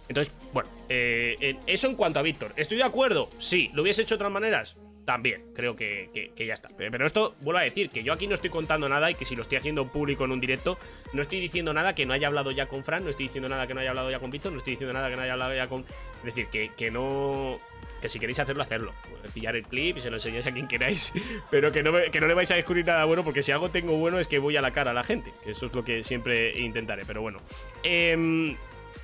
Entonces, 0.07 0.33
bueno, 0.53 0.69
eh, 0.89 1.55
eso 1.67 1.87
en 1.87 1.95
cuanto 1.95 2.19
a 2.19 2.23
Víctor. 2.23 2.53
¿Estoy 2.55 2.77
de 2.77 2.83
acuerdo? 2.83 3.29
Sí. 3.37 3.69
¿Lo 3.73 3.83
hubiese 3.83 4.01
hecho 4.01 4.15
de 4.15 4.17
otras 4.17 4.31
maneras? 4.31 4.75
También, 5.05 5.43
creo 5.55 5.75
que, 5.75 6.31
ya 6.37 6.53
está. 6.53 6.69
Pero 6.77 7.05
esto, 7.05 7.35
vuelvo 7.41 7.59
a 7.59 7.63
decir, 7.63 7.89
que 7.89 8.03
yo 8.03 8.13
aquí 8.13 8.27
no 8.27 8.35
estoy 8.35 8.51
contando 8.51 8.87
nada 8.87 9.09
y 9.09 9.15
que 9.15 9.25
si 9.25 9.35
lo 9.35 9.41
estoy 9.41 9.57
haciendo 9.57 9.87
público 9.87 10.25
en 10.25 10.31
un 10.31 10.39
directo, 10.39 10.77
no 11.13 11.23
estoy 11.23 11.39
diciendo 11.39 11.73
nada 11.73 11.95
que 11.95 12.05
no 12.05 12.13
haya 12.13 12.27
hablado 12.27 12.51
ya 12.51 12.67
con 12.67 12.83
Fran, 12.83 13.03
no 13.03 13.09
estoy 13.09 13.25
diciendo 13.25 13.49
nada 13.49 13.65
que 13.65 13.73
no 13.73 13.81
haya 13.81 13.89
hablado 13.89 14.11
ya 14.11 14.19
con 14.19 14.29
Víctor, 14.29 14.51
no 14.51 14.59
estoy 14.59 14.73
diciendo 14.73 14.93
nada 14.93 15.09
que 15.09 15.15
no 15.15 15.23
haya 15.23 15.33
hablado 15.33 15.55
ya 15.55 15.67
con... 15.67 15.81
Es 15.81 16.25
decir, 16.25 16.47
que, 16.47 16.69
que 16.77 16.91
no 16.91 17.57
Que 18.01 18.09
si 18.09 18.19
queréis 18.19 18.39
hacerlo, 18.39 18.63
hacerlo. 18.63 18.93
Pillar 19.33 19.55
el 19.55 19.63
clip 19.63 19.97
y 19.97 20.01
se 20.01 20.09
lo 20.09 20.17
enseñáis 20.17 20.47
a 20.47 20.51
quien 20.51 20.67
queráis. 20.67 21.11
Pero 21.51 21.71
que 21.71 21.83
no, 21.83 21.91
que 22.11 22.21
no 22.21 22.27
le 22.27 22.33
vais 22.33 22.49
a 22.51 22.55
descubrir 22.55 22.85
nada 22.85 23.05
bueno, 23.05 23.23
porque 23.23 23.41
si 23.43 23.51
algo 23.51 23.69
tengo 23.69 23.97
bueno 23.97 24.19
es 24.19 24.27
que 24.27 24.39
voy 24.39 24.57
a 24.57 24.61
la 24.61 24.71
cara 24.71 24.91
a 24.91 24.93
la 24.93 25.03
gente. 25.03 25.31
Eso 25.45 25.67
es 25.67 25.73
lo 25.73 25.83
que 25.83 26.03
siempre 26.03 26.57
intentaré, 26.59 27.05
pero 27.05 27.21
bueno. 27.21 27.39
Em, 27.83 28.55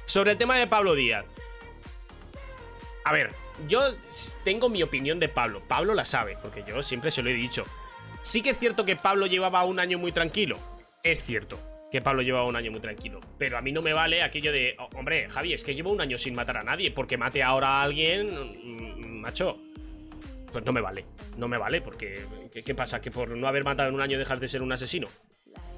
sobre 0.05 0.31
el 0.31 0.37
tema 0.37 0.57
de 0.57 0.67
Pablo 0.67 0.95
Díaz. 0.95 1.25
A 3.03 3.13
ver, 3.13 3.33
yo 3.67 3.81
tengo 4.43 4.69
mi 4.69 4.81
opinión 4.83 5.19
de 5.19 5.29
Pablo. 5.29 5.61
Pablo 5.67 5.93
la 5.93 6.05
sabe, 6.05 6.37
porque 6.41 6.63
yo 6.67 6.81
siempre 6.81 7.11
se 7.11 7.21
lo 7.21 7.29
he 7.29 7.33
dicho. 7.33 7.63
Sí 8.21 8.41
que 8.41 8.51
es 8.51 8.57
cierto 8.57 8.85
que 8.85 8.95
Pablo 8.95 9.27
llevaba 9.27 9.63
un 9.65 9.79
año 9.79 9.99
muy 9.99 10.11
tranquilo. 10.11 10.57
Es 11.03 11.23
cierto 11.23 11.74
que 11.91 12.01
Pablo 12.01 12.21
llevaba 12.21 12.45
un 12.45 12.55
año 12.55 12.71
muy 12.71 12.81
tranquilo. 12.81 13.19
Pero 13.37 13.57
a 13.57 13.61
mí 13.61 13.71
no 13.71 13.81
me 13.81 13.93
vale 13.93 14.21
aquello 14.23 14.51
de, 14.51 14.75
"Oh, 14.79 14.89
hombre, 14.95 15.29
Javi, 15.29 15.53
es 15.53 15.63
que 15.63 15.75
llevo 15.75 15.91
un 15.91 16.01
año 16.01 16.17
sin 16.17 16.35
matar 16.35 16.57
a 16.57 16.63
nadie. 16.63 16.91
Porque 16.91 17.17
mate 17.17 17.43
ahora 17.43 17.67
a 17.67 17.81
alguien, 17.83 18.27
mm, 18.27 19.19
macho. 19.21 19.57
Pues 20.51 20.63
no 20.65 20.71
me 20.71 20.81
vale. 20.81 21.05
No 21.37 21.47
me 21.47 21.57
vale, 21.57 21.81
porque 21.81 22.25
¿qué, 22.65 22.75
pasa? 22.75 23.01
¿Que 23.01 23.11
por 23.11 23.29
no 23.29 23.47
haber 23.47 23.63
matado 23.63 23.89
en 23.89 23.95
un 23.95 24.01
año 24.01 24.17
dejas 24.17 24.39
de 24.39 24.47
ser 24.47 24.61
un 24.61 24.71
asesino? 24.71 25.07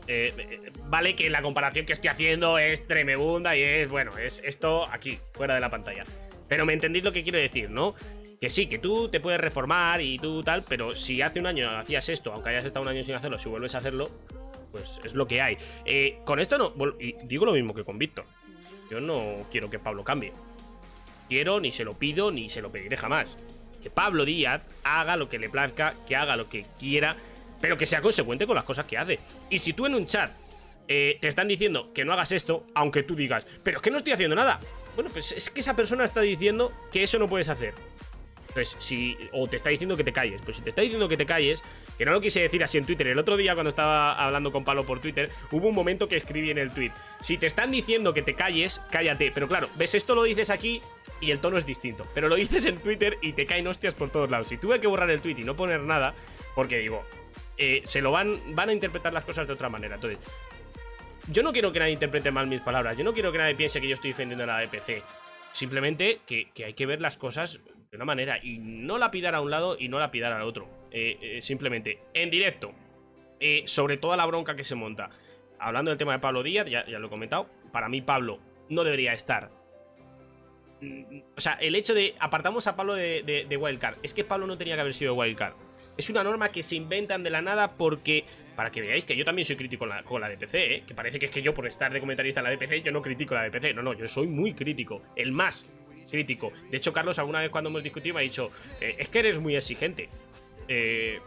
Eh, 0.08 0.34
eh, 0.38 0.72
vale 0.86 1.16
que 1.16 1.30
la 1.30 1.42
comparación 1.42 1.86
que 1.86 1.94
estoy 1.94 2.10
haciendo 2.10 2.58
es 2.60 2.88
tremebunda 2.88 3.58
y 3.58 3.62
es, 3.64 3.90
bueno, 3.90 4.18
es 4.18 4.42
esto 4.46 4.86
aquí, 4.90 5.20
fuera 5.34 5.56
de 5.56 5.60
la 5.60 5.70
pantalla. 5.70 6.04
Pero 6.48 6.66
me 6.66 6.74
entendéis 6.74 7.04
lo 7.04 7.12
que 7.12 7.24
quiero 7.24 7.40
decir, 7.40 7.70
¿no? 7.70 7.94
Que 8.40 8.50
sí, 8.50 8.68
que 8.68 8.78
tú 8.78 9.10
te 9.10 9.20
puedes 9.20 9.42
reformar 9.42 10.00
y 10.02 10.18
tú 10.18 10.44
tal, 10.44 10.64
pero 10.64 10.96
si 10.96 11.22
hace 11.22 11.40
un 11.40 11.48
año 11.48 11.70
hacías 11.78 12.08
esto, 12.10 12.32
aunque 12.32 12.50
hayas 12.50 12.66
estado 12.66 12.84
un 12.84 12.90
año 12.90 13.04
sin 13.04 13.16
hacerlo, 13.16 13.40
si 13.40 13.50
vuelves 13.50 13.76
a 13.76 13.80
hacerlo, 13.80 14.10
pues 14.72 15.00
es 15.04 15.14
lo 15.14 15.28
que 15.28 15.42
hay. 15.42 15.58
Eh, 15.86 16.20
con 16.26 16.40
esto 16.40 16.58
no, 16.58 16.74
y 17.00 17.16
digo 17.24 17.46
lo 17.46 17.54
mismo 17.54 17.74
que 17.74 17.84
con 17.84 17.98
Víctor. 17.98 18.26
Yo 18.90 19.02
no 19.02 19.46
quiero 19.52 19.70
que 19.70 19.80
Pablo 19.80 20.04
cambie. 20.04 20.34
Quiero, 21.28 21.60
ni 21.60 21.72
se 21.72 21.84
lo 21.84 21.94
pido, 21.94 22.32
ni 22.32 22.50
se 22.50 22.62
lo 22.62 22.72
pediré 22.72 22.98
jamás. 22.98 23.38
Que 23.82 23.90
Pablo 23.90 24.26
Díaz 24.26 24.64
haga 24.84 25.18
lo 25.18 25.30
que 25.30 25.40
le 25.40 25.50
plazca, 25.50 25.94
que 26.08 26.16
haga 26.16 26.38
lo 26.38 26.50
que 26.50 26.66
quiera, 26.80 27.18
pero 27.60 27.78
que 27.78 27.86
sea 27.86 28.02
consecuente 28.02 28.48
con 28.48 28.56
las 28.56 28.64
cosas 28.64 28.86
que 28.86 28.98
hace. 28.98 29.20
Y 29.50 29.60
si 29.60 29.74
tú 29.74 29.86
en 29.86 29.96
un 29.96 30.08
chat 30.08 30.32
eh, 30.88 31.18
te 31.20 31.28
están 31.28 31.48
diciendo 31.48 31.92
que 31.94 32.06
no 32.06 32.14
hagas 32.14 32.32
esto, 32.32 32.66
aunque 32.74 33.04
tú 33.04 33.16
digas, 33.16 33.46
pero 33.64 33.78
es 33.78 33.84
que 33.84 33.92
no 33.92 33.98
estoy 33.98 34.14
haciendo 34.14 34.36
nada. 34.36 34.60
Bueno, 34.96 35.10
pues 35.12 35.32
es 35.32 35.50
que 35.50 35.60
esa 35.60 35.76
persona 35.76 36.06
está 36.06 36.22
diciendo 36.22 36.72
que 36.92 37.04
eso 37.04 37.20
no 37.20 37.28
puedes 37.28 37.50
hacer. 37.50 37.74
Entonces, 38.58 38.76
si. 38.84 39.18
O 39.32 39.48
te 39.48 39.56
está 39.56 39.70
diciendo 39.70 39.96
que 39.96 40.04
te 40.04 40.12
calles. 40.12 40.42
Pues 40.44 40.58
si 40.58 40.64
te 40.64 40.70
está 40.72 40.82
diciendo 40.82 41.08
que 41.08 41.18
te 41.18 41.26
calles, 41.26 41.62
que 41.98 42.06
no 42.06 42.12
lo 42.12 42.22
quise 42.22 42.42
decir 42.42 42.64
así 42.64 42.78
en 42.78 42.86
Twitter. 42.86 43.08
El 43.08 43.20
otro 43.20 43.38
día, 43.38 43.54
cuando 43.54 43.70
estaba 43.70 44.14
hablando 44.14 44.52
con 44.52 44.64
Pablo 44.64 44.84
por 44.84 45.00
Twitter, 45.00 45.30
hubo 45.52 45.68
un 45.68 45.76
momento 45.76 46.08
que 46.08 46.16
escribí 46.16 46.50
en 46.50 46.58
el 46.58 46.72
tweet. 46.72 46.92
Si 47.22 47.38
te 47.38 47.46
están 47.46 47.72
diciendo 47.72 48.14
que 48.14 48.24
te 48.24 48.34
calles, 48.34 48.82
cállate. 48.90 49.32
Pero 49.32 49.48
claro, 49.48 49.70
ves, 49.76 49.94
esto 49.94 50.16
lo 50.16 50.24
dices 50.24 50.50
aquí 50.50 50.82
y 51.22 51.32
el 51.32 51.40
tono 51.40 51.58
es 51.58 51.66
distinto. 51.66 52.08
Pero 52.16 52.30
lo 52.30 52.36
dices 52.36 52.66
en 52.66 52.80
Twitter 52.80 53.18
y 53.22 53.34
te 53.34 53.46
caen 53.46 53.68
hostias 53.68 53.94
por 53.94 54.10
todos 54.10 54.30
lados. 54.30 54.52
Y 54.52 54.58
tuve 54.58 54.80
que 54.80 54.88
borrar 54.88 55.10
el 55.12 55.22
tweet 55.22 55.36
y 55.38 55.44
no 55.44 55.56
poner 55.56 55.82
nada, 55.82 56.16
porque 56.56 56.80
digo, 56.80 57.04
eh, 57.58 57.82
se 57.86 58.02
lo 58.02 58.12
van, 58.12 58.56
van 58.56 58.70
a 58.70 58.74
interpretar 58.74 59.14
las 59.14 59.26
cosas 59.26 59.46
de 59.46 59.54
otra 59.54 59.70
manera. 59.70 59.96
Entonces, 59.96 60.20
yo 61.32 61.44
no 61.44 61.52
quiero 61.52 61.72
que 61.72 61.80
nadie 61.80 61.94
interprete 61.94 62.32
mal 62.32 62.48
mis 62.48 62.62
palabras. 62.62 62.98
Yo 62.98 63.04
no 63.04 63.14
quiero 63.14 63.32
que 63.32 63.38
nadie 63.38 63.56
piense 63.56 63.82
que 63.82 63.88
yo 63.88 63.94
estoy 63.94 64.12
defendiendo 64.12 64.44
a 64.46 64.48
la 64.48 64.64
EPC. 64.64 65.04
Simplemente 65.52 66.20
que, 66.26 66.50
que 66.54 66.66
hay 66.66 66.74
que 66.74 66.86
ver 66.86 67.02
las 67.02 67.18
cosas 67.18 67.60
de 67.92 67.98
una 67.98 68.06
manera 68.06 68.40
y 68.44 68.58
no 68.58 68.98
la 68.98 69.12
pidar 69.12 69.36
a 69.36 69.42
un 69.42 69.52
lado 69.52 69.78
y 69.80 69.88
no 69.88 70.00
la 70.00 70.12
pidar 70.12 70.34
al 70.34 70.44
otro. 70.44 70.68
Eh, 70.92 71.18
eh, 71.22 71.42
simplemente, 71.42 72.00
en 72.14 72.30
directo, 72.30 72.74
eh, 73.40 73.64
sobre 73.66 73.98
toda 73.98 74.18
la 74.18 74.26
bronca 74.26 74.56
que 74.56 74.64
se 74.64 74.76
monta. 74.76 75.10
Hablando 75.60 75.90
del 75.92 75.98
tema 75.98 76.14
de 76.14 76.20
Pablo 76.20 76.44
Díaz, 76.44 76.68
ya, 76.70 76.86
ya 76.86 77.00
lo 77.00 77.08
he 77.08 77.10
comentado. 77.10 77.50
Para 77.72 77.90
mí, 77.90 78.02
Pablo 78.02 78.40
no 78.70 78.84
debería 78.84 79.14
estar. 79.14 79.50
Mm, 80.82 81.22
O 81.36 81.42
sea, 81.42 81.54
el 81.54 81.76
hecho 81.76 81.94
de. 81.94 82.16
Apartamos 82.20 82.68
a 82.68 82.76
Pablo 82.76 82.96
de, 82.96 83.46
de, 83.48 83.58
Wildcard. 83.58 83.98
Es 84.04 84.14
que 84.14 84.24
Pablo 84.24 84.48
no 84.48 84.58
tenía 84.58 84.76
que 84.76 84.82
haber 84.82 84.94
sido 84.94 85.14
Wildcard. 85.16 85.54
Es 85.98 86.10
una 86.10 86.24
norma 86.24 86.50
que 86.50 86.62
se 86.64 86.76
inventan 86.76 87.24
de 87.24 87.30
la 87.30 87.42
nada 87.42 87.74
porque. 87.74 88.24
Para 88.56 88.72
que 88.72 88.82
veáis 88.82 89.06
que 89.06 89.16
yo 89.16 89.24
también 89.24 89.46
soy 89.46 89.56
crítico 89.56 89.82
con 89.82 89.90
la, 89.90 90.02
con 90.02 90.20
la 90.20 90.28
DPC, 90.28 90.56
¿eh? 90.56 90.84
Que 90.88 90.96
parece 90.96 91.20
que 91.20 91.28
es 91.28 91.32
que 91.32 91.44
yo, 91.44 91.54
por 91.54 91.68
estar 91.68 91.94
de 91.94 92.00
comentarista 92.00 92.40
en 92.40 92.46
la 92.46 92.50
DPC, 92.50 92.84
yo 92.84 92.92
no 92.92 93.04
critico 93.04 93.36
la 93.36 93.48
DPC. 93.48 93.76
No, 93.76 93.84
no, 93.84 93.94
yo 93.94 94.08
soy 94.08 94.26
muy 94.26 94.56
crítico. 94.56 95.04
El 95.16 95.32
más 95.32 95.70
crítico. 96.10 96.52
De 96.70 96.78
hecho, 96.78 96.94
Carlos, 96.94 97.20
alguna 97.20 97.42
vez 97.42 97.50
cuando 97.50 97.70
hemos 97.70 97.84
discutido, 97.84 98.16
me 98.16 98.22
ha 98.22 98.24
dicho: 98.24 98.52
eh, 98.82 98.96
Es 98.98 99.10
que 99.10 99.20
eres 99.20 99.40
muy 99.40 99.56
exigente. 99.56 100.10
Eh, 100.68 101.20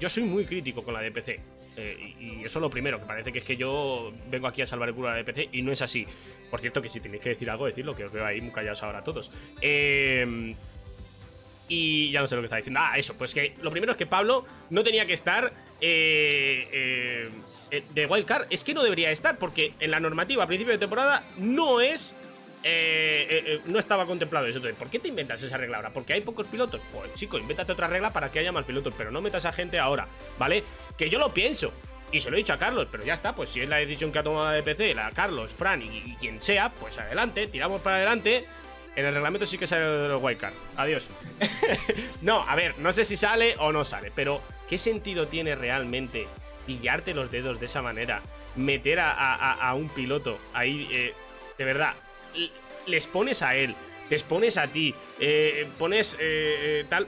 yo 0.00 0.08
soy 0.08 0.24
muy 0.24 0.44
crítico 0.44 0.82
con 0.82 0.94
la 0.94 1.02
DPC. 1.02 1.40
eh, 1.76 2.14
y, 2.20 2.44
eso 2.44 2.58
es 2.58 2.62
lo 2.62 2.70
primero, 2.70 3.00
que 3.00 3.06
parece 3.06 3.32
que 3.32 3.40
es 3.40 3.44
que 3.44 3.56
yo 3.56 4.12
vengo 4.30 4.46
aquí 4.46 4.62
a 4.62 4.66
salvar 4.66 4.88
el 4.88 4.94
culo 4.94 5.08
a 5.08 5.16
la 5.16 5.22
DPC 5.22 5.48
y 5.52 5.62
no 5.62 5.72
es 5.72 5.82
así. 5.82 6.06
Por 6.50 6.60
cierto, 6.60 6.80
que 6.80 6.88
si 6.88 7.00
tenéis 7.00 7.22
que 7.22 7.30
decir 7.30 7.50
algo, 7.50 7.66
decirlo, 7.66 7.96
que 7.96 8.04
os 8.04 8.12
veo 8.12 8.24
ahí 8.24 8.40
muy 8.40 8.52
callados 8.52 8.82
ahora 8.82 9.02
todos. 9.02 9.32
Eh, 9.60 10.54
y 11.68 12.10
ya 12.10 12.20
no 12.20 12.26
sé 12.26 12.34
lo 12.34 12.42
que 12.42 12.46
está 12.46 12.56
diciendo. 12.56 12.80
Ah, 12.82 12.96
eso, 12.96 13.16
pues 13.16 13.32
que 13.32 13.54
lo 13.62 13.70
primero 13.70 13.92
es 13.92 13.98
que 13.98 14.06
Pablo 14.06 14.44
no 14.70 14.84
tenía 14.84 15.06
que 15.06 15.14
estar 15.14 15.52
eh, 15.80 16.68
eh, 16.72 17.30
eh, 17.70 17.82
de 17.94 18.06
Wildcard. 18.06 18.46
Es 18.50 18.64
que 18.64 18.74
no 18.74 18.82
debería 18.82 19.10
estar, 19.10 19.38
porque 19.38 19.72
en 19.80 19.90
la 19.90 20.00
normativa 20.00 20.44
a 20.44 20.46
principio 20.46 20.72
de 20.72 20.78
temporada 20.78 21.24
no 21.38 21.80
es. 21.80 22.14
Eh, 22.66 23.26
eh, 23.28 23.42
eh, 23.46 23.60
no 23.66 23.78
estaba 23.78 24.06
contemplado 24.06 24.46
eso. 24.46 24.56
Entonces, 24.56 24.78
¿por 24.78 24.88
qué 24.88 24.98
te 24.98 25.08
inventas 25.08 25.42
esa 25.42 25.58
regla 25.58 25.76
ahora? 25.76 25.90
¿Porque 25.90 26.14
hay 26.14 26.22
pocos 26.22 26.46
pilotos? 26.46 26.80
Pues 26.94 27.14
chico, 27.14 27.36
invéntate 27.36 27.70
otra 27.72 27.88
regla 27.88 28.10
para 28.10 28.32
que 28.32 28.38
haya 28.38 28.52
más 28.52 28.64
pilotos, 28.64 28.94
pero 28.96 29.10
no 29.10 29.20
metas 29.20 29.44
a 29.44 29.52
gente 29.52 29.78
ahora, 29.78 30.08
¿vale? 30.38 30.64
Que 30.96 31.10
yo 31.10 31.18
lo 31.18 31.34
pienso. 31.34 31.72
Y 32.10 32.20
se 32.20 32.30
lo 32.30 32.36
he 32.36 32.38
dicho 32.38 32.54
a 32.54 32.58
Carlos, 32.58 32.88
pero 32.90 33.04
ya 33.04 33.12
está, 33.12 33.34
pues 33.34 33.50
si 33.50 33.60
es 33.60 33.68
la 33.68 33.76
decisión 33.76 34.12
que 34.12 34.18
ha 34.18 34.22
tomado 34.22 34.46
la 34.46 34.52
DPC, 34.52 34.94
la 34.94 35.10
Carlos, 35.10 35.52
Fran 35.52 35.82
y, 35.82 36.16
quien 36.18 36.40
sea, 36.40 36.70
pues 36.70 36.96
adelante, 36.98 37.48
tiramos 37.48 37.82
para 37.82 37.96
adelante. 37.96 38.46
En 38.96 39.04
el 39.04 39.12
reglamento 39.12 39.44
sí 39.44 39.58
que 39.58 39.66
sale 39.66 39.84
lo 39.84 40.08
del 40.08 40.24
wildcard. 40.24 40.54
Adiós. 40.76 41.08
no, 42.22 42.48
a 42.48 42.54
ver, 42.54 42.78
no 42.78 42.92
sé 42.94 43.04
si 43.04 43.16
sale 43.16 43.56
o 43.58 43.72
no 43.72 43.84
sale, 43.84 44.10
pero 44.14 44.40
¿qué 44.68 44.78
sentido 44.78 45.26
tiene 45.26 45.54
realmente 45.54 46.28
pillarte 46.64 47.12
los 47.12 47.30
dedos 47.30 47.60
de 47.60 47.66
esa 47.66 47.82
manera? 47.82 48.22
Meter 48.56 49.00
a, 49.00 49.74
un 49.76 49.88
piloto 49.88 50.38
ahí, 50.54 51.12
de 51.58 51.64
verdad, 51.64 51.94
les 52.86 53.06
pones 53.06 53.42
a 53.42 53.56
él, 53.56 53.74
te 54.08 54.14
expones 54.14 54.58
a 54.58 54.68
ti, 54.68 54.94
eh, 55.20 55.66
pones 55.78 56.14
eh, 56.14 56.80
eh, 56.80 56.84
tal. 56.88 57.06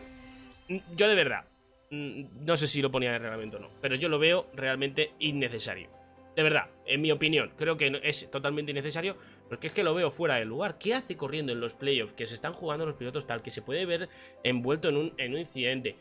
Yo 0.97 1.09
de 1.09 1.15
verdad, 1.15 1.45
mm, 1.91 2.45
no 2.45 2.57
sé 2.57 2.67
si 2.67 2.83
lo 2.83 2.91
ponía 2.91 3.11
en 3.11 3.17
el 3.17 3.23
reglamento 3.23 3.59
o 3.59 3.61
no, 3.61 3.71
pero 3.81 3.95
yo 3.95 4.09
lo 4.09 4.19
veo 4.19 4.49
realmente 4.55 5.13
innecesario. 5.19 5.91
De 6.35 6.43
verdad, 6.43 6.69
en 6.85 7.01
mi 7.01 7.11
opinión, 7.11 7.53
creo 7.57 7.79
que 7.79 8.01
es 8.05 8.31
totalmente 8.31 8.71
innecesario 8.71 9.17
porque 9.49 9.69
es 9.69 9.73
que 9.73 9.83
lo 9.83 9.95
veo 9.95 10.11
fuera 10.11 10.37
del 10.37 10.49
lugar. 10.49 10.77
¿Qué 10.77 10.95
hace 10.95 11.17
corriendo 11.17 11.53
en 11.53 11.61
los 11.61 11.73
playoffs 11.73 12.13
que 12.13 12.27
se 12.27 12.35
están 12.35 12.53
jugando 12.53 12.85
los 12.85 12.97
pilotos 12.97 13.27
tal 13.27 13.43
que 13.43 13.51
se 13.51 13.63
puede 13.63 13.87
ver 13.87 14.11
envuelto 14.45 14.91
en 14.91 14.97
un, 14.99 15.15
en 15.17 15.33
un 15.33 15.39
incidente? 15.39 15.97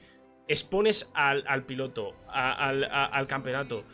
Expones 0.50 1.10
al, 1.14 1.46
al 1.48 1.64
piloto, 1.64 2.16
al, 2.28 2.84
al 2.84 3.28
campeonato. 3.28 3.86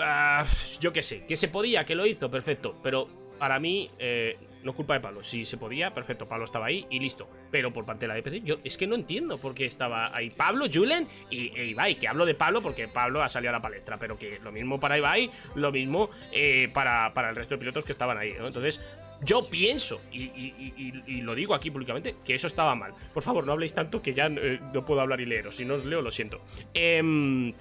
Ah, 0.00 0.44
yo 0.80 0.92
qué 0.92 1.04
sé, 1.04 1.24
que 1.24 1.36
se 1.36 1.48
podía, 1.48 1.84
que 1.84 1.94
lo 1.94 2.04
hizo, 2.04 2.30
perfecto. 2.30 2.74
Pero 2.82 3.08
para 3.38 3.60
mí, 3.60 3.90
eh, 3.98 4.36
no 4.62 4.72
culpa 4.72 4.94
de 4.94 5.00
Pablo. 5.00 5.22
Si 5.24 5.44
se 5.44 5.56
podía, 5.56 5.92
perfecto, 5.94 6.26
Pablo 6.26 6.44
estaba 6.44 6.66
ahí 6.66 6.86
y 6.90 7.00
listo. 7.00 7.28
Pero 7.50 7.70
por 7.70 7.84
parte 7.86 8.06
de 8.06 8.08
la 8.08 8.14
DPC, 8.14 8.44
yo 8.44 8.58
es 8.64 8.76
que 8.76 8.86
no 8.86 8.94
entiendo 8.94 9.38
por 9.38 9.54
qué 9.54 9.66
estaba 9.66 10.14
ahí 10.14 10.30
Pablo, 10.30 10.66
Julen 10.72 11.08
y 11.30 11.58
e 11.58 11.66
Ibai. 11.66 11.96
Que 11.96 12.08
hablo 12.08 12.26
de 12.26 12.34
Pablo 12.34 12.62
porque 12.62 12.88
Pablo 12.88 13.22
ha 13.22 13.28
salido 13.28 13.50
a 13.50 13.52
la 13.52 13.62
palestra, 13.62 13.98
pero 13.98 14.18
que 14.18 14.38
lo 14.42 14.52
mismo 14.52 14.78
para 14.78 14.98
Ibai, 14.98 15.30
lo 15.54 15.72
mismo 15.72 16.10
eh, 16.32 16.68
para, 16.72 17.12
para 17.14 17.30
el 17.30 17.36
resto 17.36 17.54
de 17.54 17.58
pilotos 17.58 17.84
que 17.84 17.92
estaban 17.92 18.18
ahí, 18.18 18.34
¿no? 18.38 18.46
Entonces, 18.46 18.80
yo 19.22 19.48
pienso, 19.48 20.00
y, 20.12 21.20
lo 21.22 21.34
digo 21.34 21.54
aquí 21.54 21.70
públicamente, 21.70 22.16
que 22.24 22.34
eso 22.34 22.46
estaba 22.46 22.74
mal. 22.74 22.94
Por 23.12 23.22
favor, 23.22 23.44
no 23.44 23.52
habléis 23.52 23.74
tanto 23.74 24.00
que 24.00 24.14
ya 24.14 24.26
eh, 24.26 24.58
no 24.72 24.84
puedo 24.84 25.00
hablar 25.00 25.20
y 25.20 25.26
leeros. 25.26 25.56
Si 25.56 25.64
no 25.64 25.74
os 25.74 25.84
leo, 25.84 26.00
lo 26.00 26.10
siento. 26.10 26.40
Em, 26.72 27.52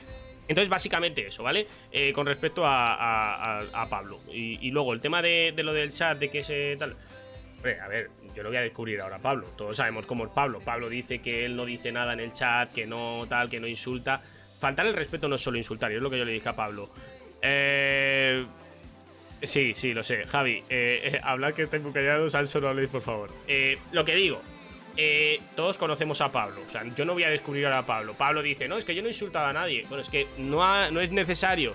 entonces, 0.50 0.70
básicamente 0.70 1.28
eso, 1.28 1.44
¿vale? 1.44 1.68
Eh, 1.92 2.12
con 2.12 2.26
respecto 2.26 2.64
a, 2.66 3.88
Pablo. 3.90 4.20
Y, 4.32 4.72
luego, 4.72 4.94
el 4.94 5.00
tema 5.00 5.22
de, 5.22 5.54
lo 5.56 5.74
del 5.74 5.94
chat, 5.94 6.18
de 6.18 6.30
que 6.30 6.44
se 6.44 6.76
tal. 6.78 6.96
Hombre, 7.58 7.80
a 7.80 7.88
ver, 7.88 8.10
yo 8.36 8.42
lo 8.42 8.50
voy 8.50 8.58
a 8.58 8.62
descubrir 8.62 9.00
ahora, 9.02 9.20
Pablo. 9.20 9.48
Todos 9.56 9.78
sabemos 9.78 10.06
cómo 10.06 10.26
es 10.26 10.32
Pablo. 10.32 10.60
Pablo 10.60 10.90
dice 10.90 11.20
que 11.20 11.46
él 11.46 11.56
no 11.56 11.66
dice 11.66 11.92
nada 11.92 12.14
en 12.14 12.20
el 12.20 12.34
chat, 12.34 12.74
que 12.74 12.88
no 12.88 13.26
tal, 13.30 13.50
que 13.50 13.60
no 13.60 13.68
insulta. 13.68 14.22
Faltar 14.60 14.88
el 14.88 14.96
respeto 14.96 15.28
no 15.28 15.36
es 15.36 15.42
solo 15.42 15.58
insultar, 15.58 15.92
y 15.92 15.96
es 15.96 16.02
lo 16.02 16.10
que 16.10 16.18
yo 16.18 16.26
le 16.26 16.32
dije 16.32 16.50
a 16.50 16.56
Pablo. 16.56 16.90
Eh. 17.42 18.46
Sí, 19.44 19.74
sí, 19.76 19.94
lo 19.94 20.04
sé. 20.04 20.26
Javi, 20.26 20.64
eh, 20.70 21.20
hablar 21.24 21.54
que 21.54 21.64
estáis 21.64 21.84
muy 21.84 21.94
callados, 21.94 22.36
al 22.36 22.48
solo 22.48 22.70
habléis, 22.70 22.90
por 22.90 23.02
favor. 23.02 23.30
Eh, 23.48 23.78
lo 23.92 24.04
que 24.04 24.16
digo, 24.16 24.42
eh, 25.02 25.40
todos 25.56 25.78
conocemos 25.78 26.20
a 26.20 26.30
Pablo. 26.30 26.62
O 26.68 26.70
sea, 26.72 26.84
yo 26.94 27.06
no 27.06 27.14
voy 27.14 27.24
a 27.24 27.30
descubrir 27.30 27.66
ahora 27.66 27.78
a 27.80 27.86
Pablo. 27.86 28.16
Pablo 28.16 28.42
dice, 28.42 28.68
no, 28.68 28.78
es 28.78 28.84
que 28.84 28.94
yo 28.94 29.02
no 29.02 29.08
he 29.08 29.12
insultado 29.12 29.48
a 29.48 29.54
nadie. 29.54 29.86
Bueno, 29.88 30.02
es 30.04 30.10
que 30.10 30.28
no, 30.38 30.62
ha- 30.64 30.92
no 30.92 31.00
es 31.00 31.10
necesario 31.12 31.74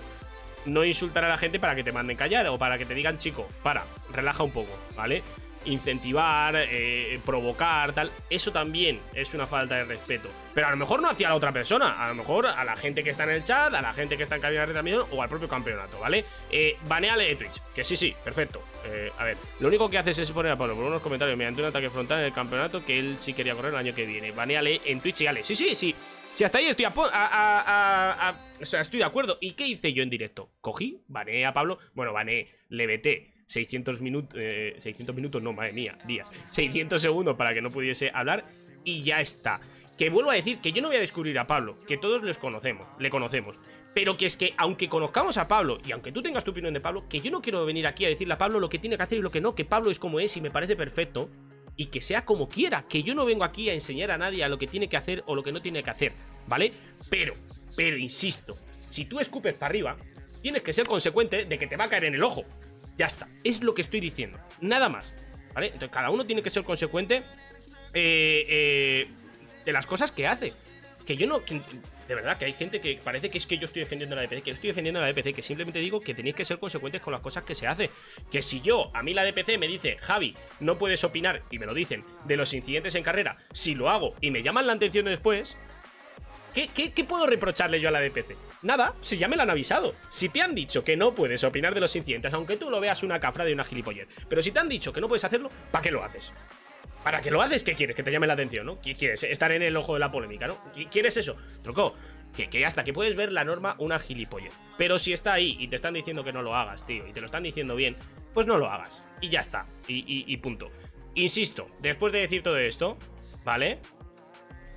no 0.65 0.83
insultar 0.85 1.23
a 1.23 1.27
la 1.29 1.37
gente 1.37 1.59
para 1.59 1.75
que 1.75 1.83
te 1.83 1.91
manden 1.91 2.17
callar 2.17 2.47
o 2.47 2.57
para 2.59 2.77
que 2.77 2.85
te 2.85 2.93
digan, 2.93 3.17
chico, 3.17 3.47
para, 3.63 3.83
relaja 4.13 4.43
un 4.43 4.51
poco, 4.51 4.71
¿vale? 4.95 5.23
Incentivar, 5.65 6.55
eh, 6.55 7.19
provocar, 7.25 7.93
tal. 7.93 8.11
Eso 8.29 8.51
también 8.51 8.99
es 9.13 9.33
una 9.33 9.47
falta 9.47 9.75
de 9.75 9.85
respeto. 9.85 10.29
Pero 10.53 10.67
a 10.67 10.71
lo 10.71 10.77
mejor 10.77 11.01
no 11.01 11.09
hacia 11.09 11.29
la 11.29 11.35
otra 11.35 11.51
persona, 11.51 12.03
a 12.03 12.07
lo 12.09 12.15
mejor 12.15 12.47
a 12.47 12.63
la 12.63 12.75
gente 12.75 13.03
que 13.03 13.09
está 13.09 13.23
en 13.23 13.31
el 13.31 13.43
chat, 13.43 13.73
a 13.73 13.81
la 13.81 13.93
gente 13.93 14.17
que 14.17 14.23
está 14.23 14.35
en 14.35 14.41
cabina 14.41 14.61
de 14.61 14.65
retransmisión 14.67 15.07
o 15.11 15.21
al 15.21 15.29
propio 15.29 15.47
campeonato, 15.47 15.99
¿vale? 15.99 16.25
Eh, 16.51 16.77
baneale 16.87 17.27
de 17.27 17.35
Twitch, 17.35 17.61
que 17.73 17.83
sí, 17.83 17.95
sí, 17.95 18.15
perfecto. 18.23 18.61
Eh, 18.85 19.11
a 19.17 19.23
ver, 19.23 19.37
lo 19.59 19.67
único 19.67 19.89
que 19.89 19.97
haces 19.97 20.19
es 20.19 20.31
poner 20.31 20.51
a 20.51 20.57
Pablo 20.57 20.75
por 20.75 20.85
unos 20.85 21.01
comentarios 21.01 21.37
mediante 21.37 21.61
un 21.61 21.67
ataque 21.67 21.89
frontal 21.89 22.19
en 22.19 22.25
el 22.25 22.33
campeonato 22.33 22.85
que 22.85 22.99
él 22.99 23.17
sí 23.19 23.33
quería 23.33 23.55
correr 23.55 23.73
el 23.73 23.79
año 23.79 23.95
que 23.95 24.05
viene. 24.05 24.31
Baneale 24.31 24.81
en 24.85 25.01
Twitch 25.01 25.21
y 25.21 25.27
Ale. 25.27 25.43
Sí, 25.43 25.55
sí, 25.55 25.75
sí. 25.75 25.95
Si 26.35 26.43
hasta 26.43 26.57
ahí 26.57 26.65
estoy 26.65 26.85
a, 26.85 28.35
estoy 28.59 28.99
de 28.99 29.05
acuerdo. 29.05 29.37
¿Y 29.39 29.53
qué 29.53 29.67
hice 29.67 29.93
yo 29.93 30.03
en 30.03 30.09
directo? 30.09 30.49
Cogí, 30.59 31.01
baneé 31.07 31.45
a 31.45 31.53
Pablo. 31.53 31.79
Bueno, 31.93 32.11
baneé, 32.11 32.53
le 32.67 32.87
veté 32.87 33.34
600 33.47 34.01
minutos. 34.01 34.39
600 34.79 35.15
minutos, 35.15 35.41
no, 35.41 35.53
madre 35.53 35.73
mía, 35.73 35.97
días. 36.05 36.29
600 36.49 37.01
segundos 37.01 37.35
para 37.35 37.53
que 37.53 37.61
no 37.61 37.71
pudiese 37.71 38.11
hablar. 38.13 38.45
Y 38.83 39.01
ya 39.01 39.21
está. 39.21 39.59
Que 39.97 40.09
vuelvo 40.09 40.31
a 40.31 40.35
decir 40.35 40.59
que 40.59 40.71
yo 40.71 40.81
no 40.81 40.89
voy 40.89 40.97
a 40.97 41.01
descubrir 41.01 41.39
a 41.39 41.47
Pablo, 41.47 41.77
que 41.87 41.97
todos 41.97 42.21
les 42.23 42.37
conocemos, 42.37 42.87
le 42.99 43.09
conocemos. 43.09 43.55
Pero 43.93 44.17
que 44.17 44.25
es 44.25 44.35
que, 44.35 44.53
aunque 44.57 44.89
conozcamos 44.89 45.37
a 45.37 45.47
Pablo, 45.47 45.79
y 45.85 45.93
aunque 45.93 46.11
tú 46.11 46.21
tengas 46.21 46.43
tu 46.43 46.51
opinión 46.51 46.73
de 46.73 46.81
Pablo, 46.81 47.07
que 47.07 47.21
yo 47.21 47.31
no 47.31 47.41
quiero 47.41 47.65
venir 47.65 47.87
aquí 47.87 48.03
a 48.03 48.09
decirle 48.09 48.33
a 48.33 48.37
Pablo 48.37 48.59
lo 48.59 48.67
que 48.67 48.77
tiene 48.77 48.97
que 48.97 49.03
hacer 49.03 49.19
y 49.19 49.21
lo 49.21 49.31
que 49.31 49.39
no, 49.39 49.55
que 49.55 49.63
Pablo 49.63 49.89
es 49.89 49.99
como 49.99 50.19
es 50.19 50.35
y 50.35 50.41
me 50.41 50.51
parece 50.51 50.75
perfecto 50.75 51.29
y 51.77 51.85
que 51.87 52.01
sea 52.01 52.25
como 52.25 52.49
quiera, 52.49 52.83
que 52.89 53.03
yo 53.03 53.15
no 53.15 53.25
vengo 53.25 53.45
aquí 53.45 53.69
a 53.69 53.73
enseñar 53.73 54.11
a 54.11 54.17
nadie 54.17 54.43
a 54.43 54.49
lo 54.49 54.57
que 54.57 54.67
tiene 54.67 54.89
que 54.89 54.97
hacer 54.97 55.23
o 55.27 55.35
lo 55.35 55.43
que 55.43 55.53
no 55.53 55.61
tiene 55.61 55.81
que 55.81 55.89
hacer, 55.89 56.13
¿vale? 56.47 56.73
Pero, 57.09 57.35
pero 57.77 57.97
insisto, 57.97 58.57
si 58.89 59.05
tú 59.05 59.19
escupes 59.19 59.55
para 59.55 59.69
arriba, 59.69 59.95
tienes 60.41 60.61
que 60.61 60.73
ser 60.73 60.85
consecuente 60.85 61.45
de 61.45 61.57
que 61.57 61.67
te 61.67 61.77
va 61.77 61.85
a 61.85 61.89
caer 61.89 62.05
en 62.05 62.15
el 62.15 62.23
ojo. 62.23 62.43
Ya 62.97 63.05
está, 63.05 63.27
es 63.43 63.61
lo 63.61 63.73
que 63.73 63.81
estoy 63.81 63.99
diciendo, 63.99 64.39
nada 64.61 64.89
más, 64.89 65.13
¿vale? 65.53 65.67
Entonces 65.67 65.89
cada 65.89 66.09
uno 66.09 66.25
tiene 66.25 66.41
que 66.41 66.49
ser 66.49 66.63
consecuente 66.63 67.23
eh, 67.93 68.45
eh, 68.49 69.07
de 69.65 69.71
las 69.71 69.85
cosas 69.85 70.11
que 70.11 70.27
hace. 70.27 70.53
Que 71.05 71.15
yo 71.17 71.27
no, 71.27 71.41
de 72.07 72.15
verdad, 72.15 72.37
que 72.37 72.45
hay 72.45 72.53
gente 72.53 72.79
que 72.79 72.99
parece 73.03 73.29
que 73.29 73.37
es 73.37 73.45
que 73.45 73.57
yo 73.57 73.65
estoy 73.65 73.81
defendiendo 73.81 74.15
la 74.15 74.23
DPC, 74.23 74.43
que 74.43 74.51
no 74.51 74.55
estoy 74.55 74.67
defendiendo 74.69 75.01
la 75.01 75.07
DPC, 75.07 75.35
que 75.35 75.41
simplemente 75.41 75.79
digo 75.79 76.01
que 76.01 76.13
tenéis 76.13 76.35
que 76.35 76.45
ser 76.45 76.59
consecuentes 76.59 77.01
con 77.01 77.13
las 77.13 77.21
cosas 77.21 77.43
que 77.43 77.55
se 77.55 77.67
hace. 77.67 77.89
Que 78.31 78.41
si 78.41 78.61
yo, 78.61 78.91
a 78.95 79.03
mí 79.03 79.13
la 79.13 79.23
DPC 79.23 79.57
me 79.57 79.67
dice, 79.67 79.97
Javi, 79.97 80.35
no 80.59 80.77
puedes 80.77 81.03
opinar, 81.03 81.43
y 81.49 81.59
me 81.59 81.65
lo 81.65 81.73
dicen, 81.73 82.03
de 82.25 82.37
los 82.37 82.53
incidentes 82.53 82.95
en 82.95 83.03
carrera, 83.03 83.37
si 83.53 83.75
lo 83.75 83.89
hago 83.89 84.15
y 84.21 84.31
me 84.31 84.43
llaman 84.43 84.67
la 84.67 84.73
atención 84.73 85.05
después, 85.05 85.57
¿Qué, 86.55 86.69
¿Qué, 86.69 87.03
puedo 87.03 87.27
reprocharle 87.27 87.81
yo 87.81 87.89
a 87.89 87.91
la 87.91 87.99
DPC? 87.99 88.35
Nada, 88.61 88.95
si 89.01 89.17
ya 89.17 89.27
me 89.27 89.35
lo 89.35 89.43
han 89.43 89.49
avisado. 89.49 89.93
Si 90.09 90.29
te 90.29 90.41
han 90.41 90.55
dicho 90.55 90.83
que 90.83 90.95
no 90.95 91.13
puedes 91.13 91.43
opinar 91.43 91.73
de 91.73 91.81
los 91.81 91.95
incidentes, 91.95 92.33
aunque 92.33 92.55
tú 92.55 92.69
lo 92.69 92.79
veas 92.79 93.03
una 93.03 93.19
cafra 93.19 93.43
de 93.43 93.53
una 93.53 93.65
gilipollez, 93.65 94.07
pero 94.29 94.41
si 94.41 94.51
te 94.51 94.59
han 94.59 94.69
dicho 94.69 94.93
que 94.93 95.01
no 95.01 95.09
puedes 95.09 95.25
hacerlo, 95.25 95.49
¿para 95.69 95.81
qué 95.81 95.91
lo 95.91 96.01
haces? 96.01 96.31
¿Para 97.03 97.21
qué 97.21 97.29
lo 97.29 97.41
haces? 97.41 97.63
¿Qué 97.63 97.75
quieres? 97.75 97.95
Que 97.95 98.03
te 98.03 98.11
llame 98.11 98.25
la 98.25 98.33
atención, 98.33 98.65
¿no? 98.65 98.79
¿Quieres 98.79 99.21
estar 99.23 99.51
en 99.51 99.61
el 99.61 99.75
ojo 99.75 99.93
de 99.93 99.99
la 99.99 100.11
polémica, 100.11 100.47
¿no? 100.47 100.57
¿Quieres 100.89 101.17
eso? 101.17 101.35
Troco, 101.61 101.93
que, 102.35 102.49
que 102.49 102.65
hasta 102.65 102.83
que 102.83 102.93
puedes 102.93 103.15
ver 103.15 103.33
la 103.33 103.43
norma 103.43 103.75
una 103.77 103.99
gilipollez. 103.99 104.53
Pero 104.77 104.97
si 104.97 105.13
está 105.13 105.33
ahí 105.33 105.57
y 105.59 105.67
te 105.67 105.75
están 105.75 105.93
diciendo 105.93 106.23
que 106.23 106.33
no 106.33 106.41
lo 106.41 106.55
hagas, 106.55 106.85
tío, 106.85 107.05
y 107.05 107.11
te 107.11 107.19
lo 107.19 107.25
están 107.25 107.43
diciendo 107.43 107.75
bien, 107.75 107.95
pues 108.33 108.47
no 108.47 108.57
lo 108.57 108.69
hagas. 108.69 109.03
Y 109.21 109.29
ya 109.29 109.41
está. 109.41 109.65
Y, 109.87 110.37
punto. 110.37 110.71
Insisto, 111.15 111.65
después 111.79 112.11
de 112.11 112.19
decir 112.19 112.43
todo 112.43 112.57
esto, 112.57 112.97
¿vale? 113.43 113.79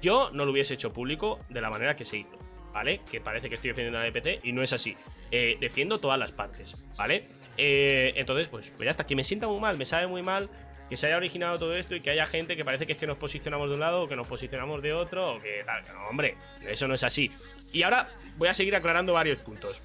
Yo 0.01 0.31
no 0.33 0.45
lo 0.45 0.53
hubiese 0.53 0.75
hecho 0.75 0.93
público 0.93 1.41
de 1.49 1.61
la 1.61 1.71
manera 1.71 1.97
que 1.97 2.05
se 2.05 2.19
hizo, 2.19 2.39
¿vale? 2.73 3.01
Que 3.11 3.21
parece 3.21 3.49
que 3.49 3.57
estoy 3.57 3.69
defendiendo 3.69 3.99
a 3.99 4.03
la 4.03 4.09
EPT 4.09 4.45
y 4.45 4.53
no 4.53 4.63
es 4.63 4.73
así. 4.73 4.97
Eh, 5.31 5.57
defiendo 5.61 6.01
todas 6.01 6.19
las 6.19 6.33
partes, 6.33 6.75
¿vale? 6.97 7.27
Eh, 7.57 8.15
entonces, 8.17 8.49
pues, 8.49 8.71
pues 8.71 8.85
ya 8.85 8.91
está. 8.91 9.05
Que 9.05 9.17
me 9.17 9.25
sienta 9.25 9.49
muy 9.49 9.61
mal, 9.61 9.77
me 9.77 9.85
sabe 9.85 10.07
muy 10.07 10.23
mal 10.23 10.49
que 10.89 10.97
se 10.97 11.07
haya 11.07 11.17
originado 11.17 11.59
todo 11.59 11.75
esto 11.75 11.95
y 11.95 12.01
que 12.01 12.11
haya 12.11 12.27
gente 12.27 12.57
que 12.57 12.65
parece 12.65 12.87
que 12.87 12.93
es 12.93 12.99
que 12.99 13.07
nos 13.07 13.19
posicionamos 13.19 13.69
de 13.69 13.75
un 13.75 13.81
lado 13.81 14.03
o 14.03 14.09
que 14.09 14.17
nos 14.17 14.27
posicionamos 14.27 14.83
de 14.83 14.93
otro 14.93 15.35
o 15.35 15.41
que 15.41 15.63
tal. 15.65 15.85
No, 15.93 16.09
hombre, 16.09 16.37
eso 16.67 16.89
no 16.89 16.95
es 16.95 17.05
así. 17.05 17.31
Y 17.73 17.83
ahora 17.83 18.09
voy 18.37 18.49
a 18.49 18.55
seguir 18.55 18.75
aclarando 18.75 19.13
varios 19.13 19.39
puntos. 19.39 19.83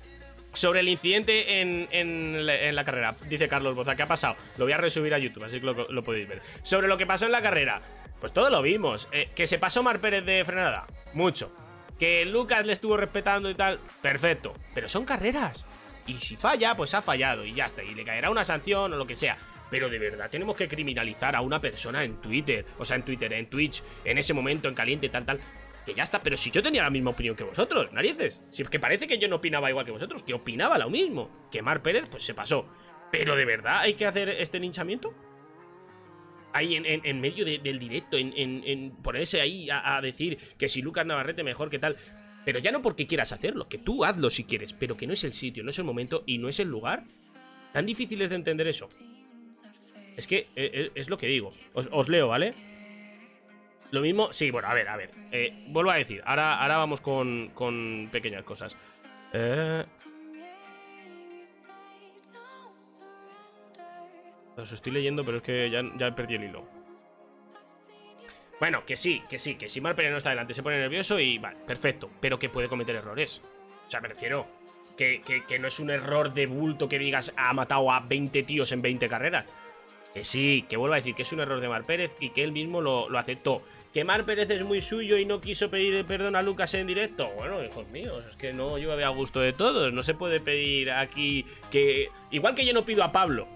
Sobre 0.53 0.81
el 0.81 0.87
incidente 0.87 1.61
en, 1.61 2.45
la, 2.45 2.83
carrera, 2.85 3.15
dice 3.27 3.47
Carlos 3.47 3.75
Boza, 3.75 3.95
¿qué 3.95 4.03
ha 4.03 4.07
pasado? 4.07 4.35
Lo 4.57 4.65
voy 4.65 4.73
a 4.73 4.77
resubir 4.77 5.11
a 5.13 5.17
YouTube, 5.17 5.43
así 5.43 5.59
que 5.59 5.65
lo, 5.65 6.03
podéis 6.03 6.27
ver. 6.27 6.43
Sobre 6.61 6.87
lo 6.87 6.95
que 6.95 7.07
pasó 7.07 7.25
en 7.25 7.31
la 7.31 7.41
carrera, 7.41 7.81
pues 8.23 8.31
todo 8.31 8.49
lo 8.49 8.61
vimos. 8.61 9.09
Eh, 9.11 9.27
que 9.35 9.47
se 9.47 9.59
pasó 9.59 9.83
Mar 9.83 9.99
Pérez 9.99 10.23
de 10.23 10.45
frenada, 10.45 10.87
mucho. 11.11 11.53
Que 11.99 12.23
Lucas 12.23 12.65
le 12.65 12.71
estuvo 12.71 12.95
respetando 12.95 13.49
y 13.49 13.53
tal, 13.53 13.81
perfecto. 14.01 14.53
Pero 14.73 14.87
son 14.87 15.03
carreras. 15.03 15.65
Y 16.07 16.13
si 16.19 16.37
falla, 16.37 16.73
pues 16.73 16.93
ha 16.93 17.01
fallado 17.01 17.43
y 17.43 17.53
ya 17.53 17.65
está. 17.65 17.83
Y 17.83 17.93
le 17.93 18.05
caerá 18.05 18.29
una 18.29 18.45
sanción 18.45 18.93
o 18.93 18.95
lo 18.95 19.05
que 19.05 19.17
sea. 19.17 19.37
Pero 19.69 19.89
de 19.89 19.99
verdad 19.99 20.29
tenemos 20.29 20.55
que 20.55 20.69
criminalizar 20.69 21.35
a 21.35 21.41
una 21.41 21.59
persona 21.59 22.05
en 22.05 22.15
Twitter, 22.21 22.65
o 22.79 22.85
sea, 22.85 22.95
en 22.95 23.03
Twitter, 23.03 23.33
en 23.33 23.49
Twitch, 23.49 23.83
en 24.05 24.17
ese 24.17 24.33
momento, 24.33 24.69
en 24.69 24.75
caliente, 24.75 25.09
tal, 25.09 25.25
tal. 25.25 25.41
Que 25.85 25.93
ya 25.93 26.03
está, 26.03 26.23
pero 26.23 26.37
si 26.37 26.49
yo 26.49 26.63
tenía 26.63 26.83
la 26.83 26.89
misma 26.89 27.09
opinión 27.09 27.35
que 27.35 27.43
vosotros, 27.43 27.91
narices. 27.91 28.39
Si 28.51 28.63
que 28.63 28.79
parece 28.79 29.05
que 29.05 29.17
yo 29.17 29.27
no 29.27 29.35
opinaba 29.35 29.69
igual 29.69 29.85
que 29.85 29.91
vosotros, 29.91 30.23
que 30.23 30.33
opinaba 30.33 30.77
lo 30.77 30.89
mismo. 30.89 31.49
Que 31.51 31.61
Mar 31.61 31.81
Pérez, 31.81 32.05
pues 32.09 32.23
se 32.23 32.33
pasó. 32.33 32.69
Pero 33.11 33.35
de 33.35 33.43
verdad 33.43 33.79
hay 33.79 33.95
que 33.95 34.05
hacer 34.05 34.29
este 34.29 34.61
linchamiento. 34.61 35.13
Ahí 36.53 36.75
en, 36.75 37.21
medio 37.21 37.45
del 37.45 37.79
directo, 37.79 38.15
en, 38.17 38.91
ponerse 39.01 39.41
ahí 39.41 39.67
a, 39.71 39.99
decir 40.01 40.37
que 40.57 40.69
si 40.69 40.81
Lucas 40.81 41.05
Navarrete 41.05 41.43
mejor 41.43 41.69
que 41.69 41.79
tal. 41.79 41.97
Pero 42.45 42.59
ya 42.59 42.71
no 42.71 42.81
porque 42.81 43.07
quieras 43.07 43.31
hacerlo, 43.31 43.69
que 43.69 43.77
tú 43.77 44.03
hazlo 44.03 44.29
si 44.29 44.43
quieres, 44.43 44.73
pero 44.73 44.97
que 44.97 45.07
no 45.07 45.13
es 45.13 45.23
el 45.23 45.31
sitio, 45.31 45.63
no 45.63 45.69
es 45.69 45.79
el 45.79 45.85
momento 45.85 46.23
y 46.25 46.37
no 46.37 46.49
es 46.49 46.59
el 46.59 46.67
lugar. 46.67 47.05
Tan 47.71 47.85
difícil 47.85 48.21
es 48.21 48.29
de 48.29 48.35
entender 48.35 48.67
eso. 48.67 48.89
Es 50.17 50.27
que 50.27 50.47
eh, 50.55 50.71
eh, 50.73 50.91
es, 50.93 51.09
lo 51.09 51.17
que 51.17 51.27
digo. 51.27 51.53
Os, 51.73 52.09
leo, 52.09 52.27
¿vale? 52.27 52.53
Lo 53.91 54.01
mismo, 54.01 54.33
sí, 54.33 54.51
bueno, 54.51 54.67
a 54.67 54.73
ver, 54.73 54.89
a 54.89 54.97
ver. 54.97 55.11
Eh, 55.31 55.53
vuelvo 55.67 55.91
a 55.91 55.95
decir, 55.95 56.21
ahora, 56.25 56.59
ahora 56.61 56.77
vamos 56.77 57.01
con, 57.01 57.49
con 57.53 58.09
pequeñas 58.11 58.43
cosas. 58.43 58.75
Os 64.57 64.71
estoy 64.71 64.91
leyendo, 64.91 65.23
pero 65.23 65.37
es 65.37 65.43
que 65.43 65.69
ya, 65.69 65.81
ya 65.97 66.15
perdí 66.15 66.35
el 66.35 66.43
hilo. 66.43 66.63
Bueno, 68.59 68.85
que 68.85 68.95
sí, 68.95 69.21
que 69.29 69.39
sí, 69.39 69.55
que 69.55 69.67
si 69.67 69.81
Marpere 69.81 70.09
no 70.09 70.17
está 70.17 70.29
delante 70.29 70.53
se 70.53 70.63
pone 70.63 70.77
nervioso 70.77 71.19
y 71.19 71.37
vale, 71.37 71.57
perfecto, 71.67 72.09
pero 72.21 72.37
que 72.37 72.49
puede 72.49 72.69
cometer 72.69 72.95
errores. 72.95 73.41
O 73.85 73.89
sea, 73.89 73.99
me 73.99 74.07
refiero 74.07 74.47
que, 74.95 75.21
que, 75.47 75.59
no 75.59 75.67
es 75.67 75.79
un 75.79 75.89
error 75.89 76.33
de 76.33 76.45
bulto 76.45 76.87
que 76.87 76.99
digas 76.99 77.33
ha 77.35 77.51
matado 77.53 77.91
a 77.91 77.99
20 77.99 78.43
tíos 78.43 78.71
en 78.71 78.81
20 78.81 79.09
carreras. 79.09 79.45
Que 80.13 80.23
sí, 80.23 80.63
que 80.69 80.77
vuelvo 80.77 80.93
a 80.93 80.97
decir 80.97 81.15
que 81.15 81.23
es 81.23 81.33
un 81.33 81.39
error 81.39 81.59
de 81.59 81.67
Mar 81.67 81.83
Pérez 81.83 82.15
y 82.19 82.29
que 82.29 82.43
él 82.43 82.51
mismo 82.51 82.81
lo, 82.81 83.17
aceptó. 83.17 83.63
Que 83.91 84.03
Mar 84.03 84.25
Pérez 84.25 84.49
es 84.51 84.63
muy 84.63 84.79
suyo 84.79 85.17
y 85.17 85.25
no 85.25 85.41
quiso 85.41 85.71
pedir 85.71 86.05
perdón 86.05 86.35
a 86.35 86.43
Lucas 86.43 86.73
en 86.75 86.85
directo. 86.85 87.31
Bueno, 87.31 87.63
hijos 87.63 87.87
míos, 87.87 88.23
es 88.29 88.35
que 88.35 88.53
no, 88.53 88.75
me 88.75 88.91
había 88.93 89.09
gusto 89.09 89.39
de 89.39 89.53
todos. 89.53 89.91
No 89.91 90.03
se 90.03 90.13
puede 90.13 90.39
pedir 90.39 90.91
aquí 90.91 91.45
que. 91.71 92.09
Igual 92.29 92.53
que 92.53 92.65
yo 92.65 92.73
no 92.73 92.85
pido 92.85 93.03
a 93.03 93.11
Pablo 93.11 93.47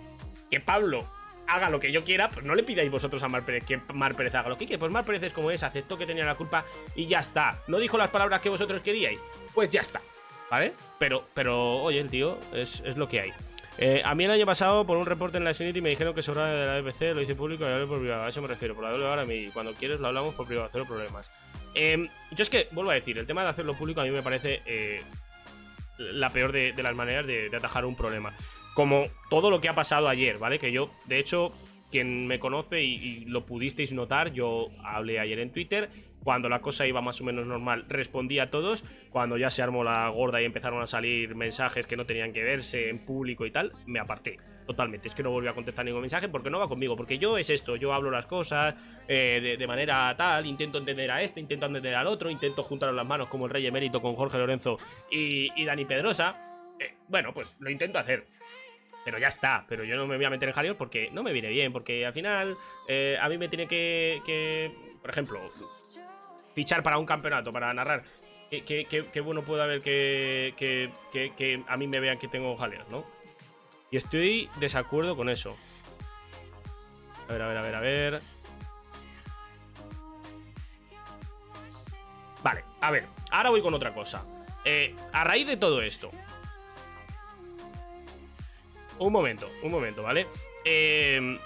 que 0.50 0.60
Pablo 0.60 1.06
haga 1.48 1.70
lo 1.70 1.80
que 1.80 1.92
yo 1.92 2.04
quiera, 2.04 2.30
pues 2.30 2.46
no 2.46 2.56
le 2.56 2.64
pidáis 2.64 2.92
vosotros 2.92 3.24
a 3.24 3.30
Mar 3.30 3.46
Pérez 3.46 3.64
que 3.64 3.80
Mar 3.94 4.16
Pérez 4.16 4.36
haga 4.36 4.50
lo 4.50 4.58
que 4.58 4.66
quiera. 4.66 4.80
Pues 4.80 4.92
Mar 4.92 5.06
Pérez 5.06 5.24
es 5.24 5.34
como 5.34 5.52
es, 5.52 5.64
aceptó 5.64 5.98
que 5.98 6.06
tenía 6.06 6.26
la 6.26 6.36
culpa 6.36 6.66
y 6.96 7.08
ya 7.08 7.20
está. 7.20 7.60
No 7.68 7.80
dijo 7.80 7.98
las 7.98 8.10
palabras 8.10 8.42
que 8.42 8.50
vosotros 8.50 8.82
queríais, 8.82 9.20
pues 9.54 9.70
ya 9.70 9.82
está. 9.82 10.02
¿Vale? 10.50 10.74
Pero, 10.98 11.26
pero, 11.34 11.84
oye, 11.84 12.00
el 12.00 12.10
tío, 12.10 12.40
es, 12.54 12.82
es 12.86 12.96
lo 12.96 13.10
que 13.10 13.20
hay. 13.20 13.34
Eh, 13.80 14.02
a 14.04 14.16
mí 14.16 14.26
el 14.26 14.32
año 14.32 14.46
pasado, 14.46 14.86
por 14.86 14.98
un 14.98 15.06
reporte 15.06 15.38
en 15.38 15.44
la 15.44 15.54
Xfinity, 15.54 15.82
me 15.82 15.90
dijeron 15.90 16.16
que 16.16 16.24
sobraba 16.24 16.50
de 16.50 16.66
la 16.66 16.82
BBC, 16.82 17.14
lo 17.14 17.22
hice 17.22 17.36
público 17.36 17.64
y 17.64 17.68
hablé 17.68 17.86
por 17.86 18.00
privado. 18.00 18.24
A 18.24 18.30
eso 18.30 18.42
me 18.42 18.48
refiero, 18.48 18.74
por 18.74 18.84
la 18.84 18.90
ahora 18.90 19.22
a 19.22 19.26
mí. 19.26 19.50
Cuando 19.54 19.74
quieres 19.74 20.00
lo 20.00 20.08
hablamos 20.08 20.34
por 20.34 20.48
privado, 20.48 20.68
cero 20.72 20.86
problemas. 20.88 21.32
Em, 21.76 22.08
yo 22.32 22.42
es 22.42 22.50
que, 22.50 22.68
vuelvo 22.72 22.92
a 22.92 22.96
decir, 22.96 23.18
el 23.18 23.28
tema 23.28 23.44
de 23.44 23.50
hacerlo 23.50 23.76
público 23.76 24.02
a 24.02 24.04
mí 24.04 24.10
me 24.10 24.24
parece 24.24 24.62
eh, 24.66 25.04
la 26.00 26.30
peor 26.32 26.52
de, 26.52 26.74
las 26.82 26.96
maneras 26.96 27.28
de, 27.28 27.52
atajar 27.56 27.86
un 27.86 27.96
problema. 27.96 28.34
Como 28.78 29.08
todo 29.32 29.50
lo 29.50 29.60
que 29.60 29.70
ha 29.70 29.74
pasado 29.74 30.08
ayer, 30.08 30.38
¿vale? 30.38 30.60
Que 30.60 30.72
yo, 30.72 30.92
de 31.06 31.18
hecho, 31.18 31.52
quien 31.90 32.28
me 32.28 32.38
conoce 32.38 32.84
y, 32.84 33.26
lo 33.26 33.42
pudisteis 33.42 33.92
notar, 33.92 34.34
yo 34.34 34.68
hablé 34.84 35.20
ayer 35.20 35.40
en 35.40 35.52
Twitter. 35.52 35.90
Cuando 36.24 36.48
la 36.48 36.60
cosa 36.60 36.86
iba 36.86 37.02
más 37.02 37.20
o 37.20 37.24
menos 37.24 37.48
normal, 37.48 37.86
respondí 37.90 38.38
a 38.38 38.46
todos. 38.46 38.84
Cuando 39.10 39.36
ya 39.36 39.50
se 39.50 39.64
armó 39.64 39.84
la 39.84 40.08
gorda 40.10 40.44
y 40.44 40.46
empezaron 40.46 40.80
a 40.84 40.86
salir 40.86 41.34
mensajes 41.34 41.88
que 41.88 41.98
no 41.98 42.06
tenían 42.06 42.32
que 42.32 42.44
verse 42.44 42.90
en 42.90 43.00
público 43.00 43.48
y 43.48 43.52
tal, 43.52 43.74
me 43.88 43.98
aparté 43.98 44.38
totalmente. 44.68 45.08
Es 45.08 45.16
que 45.16 45.24
no 45.24 45.32
volví 45.32 45.48
a 45.48 45.54
contestar 45.54 45.84
ningún 45.84 46.02
mensaje 46.02 46.30
porque 46.30 46.52
no 46.52 46.60
va 46.60 46.70
conmigo. 46.70 46.96
Porque 46.96 47.18
yo 47.18 47.40
es 47.40 47.50
esto, 47.50 47.78
yo 47.78 47.96
hablo 47.96 48.12
las 48.12 48.28
cosas 48.28 48.76
eh, 49.08 49.56
de, 49.58 49.68
manera 49.68 50.14
tal, 50.16 50.46
intento 50.46 50.78
entender 50.78 51.10
a 51.10 51.24
este, 51.24 51.40
intento 51.40 51.66
entender 51.66 51.96
al 51.96 52.06
otro, 52.06 52.30
intento 52.30 52.62
juntar 52.62 52.94
las 52.94 53.08
manos 53.08 53.28
como 53.28 53.46
el 53.46 53.52
rey 53.52 53.66
emérito 53.66 54.04
con 54.04 54.16
Jorge 54.16 54.38
Lorenzo 54.38 54.78
y, 55.10 55.66
Dani 55.66 55.86
Pedrosa. 55.86 56.76
Eh, 56.80 56.94
bueno, 57.08 57.34
pues 57.34 57.60
lo 57.60 57.72
intento 57.72 57.98
hacer 57.98 58.38
pero 59.08 59.20
ya 59.20 59.30
está. 59.30 59.64
Pero 59.70 59.86
yo 59.86 59.96
no 59.96 60.06
me 60.06 60.18
voy 60.18 60.26
a 60.26 60.30
meter 60.30 60.50
en 60.50 60.54
jaleo 60.54 60.78
porque 60.78 61.10
no 61.12 61.24
me 61.24 61.32
viene 61.32 61.48
bien, 61.48 61.72
porque 61.72 62.06
al 62.06 62.12
final 62.12 62.58
eh, 62.90 63.18
a 63.22 63.30
mí 63.30 63.38
me 63.38 63.48
tiene 63.48 63.66
que, 63.66 64.70
por 65.02 65.10
ejemplo, 65.10 65.50
fichar 66.54 66.84
para 66.84 66.98
un 66.98 67.06
campeonato, 67.06 67.54
para 67.54 67.74
narrar. 67.74 68.04
Qué, 68.52 69.22
bueno 69.24 69.44
puede 69.44 69.64
haber 69.64 69.82
que, 69.82 70.54
que, 70.58 71.64
a 71.70 71.78
mí 71.78 71.88
me 71.88 72.02
vean 72.02 72.18
que 72.18 72.28
tengo 72.28 72.58
jaleos, 72.58 72.86
¿no? 72.90 73.06
Y 73.92 73.96
estoy 73.96 74.50
desacuerdo 74.60 75.16
con 75.16 75.30
eso. 75.30 75.56
A 77.30 77.32
ver, 77.32 77.42
a 77.44 77.48
ver, 77.48 77.58
a 77.58 77.62
ver, 77.62 77.76
a 77.76 77.80
ver. 77.80 78.22
Vale, 82.44 82.66
a 82.82 82.92
ver, 82.92 83.06
ahora 83.32 83.52
voy 83.52 83.62
con 83.62 83.74
otra 83.74 83.94
cosa. 83.94 84.26
Eh, 84.66 84.94
a 85.14 85.24
raíz 85.24 85.48
de 85.48 85.56
todo 85.56 85.82
esto. 85.82 86.12
Un 89.00 89.14
momento, 89.14 89.50
un 89.64 89.72
momento, 89.72 90.04
¿vale? 90.04 90.26
Eh, 90.66 91.40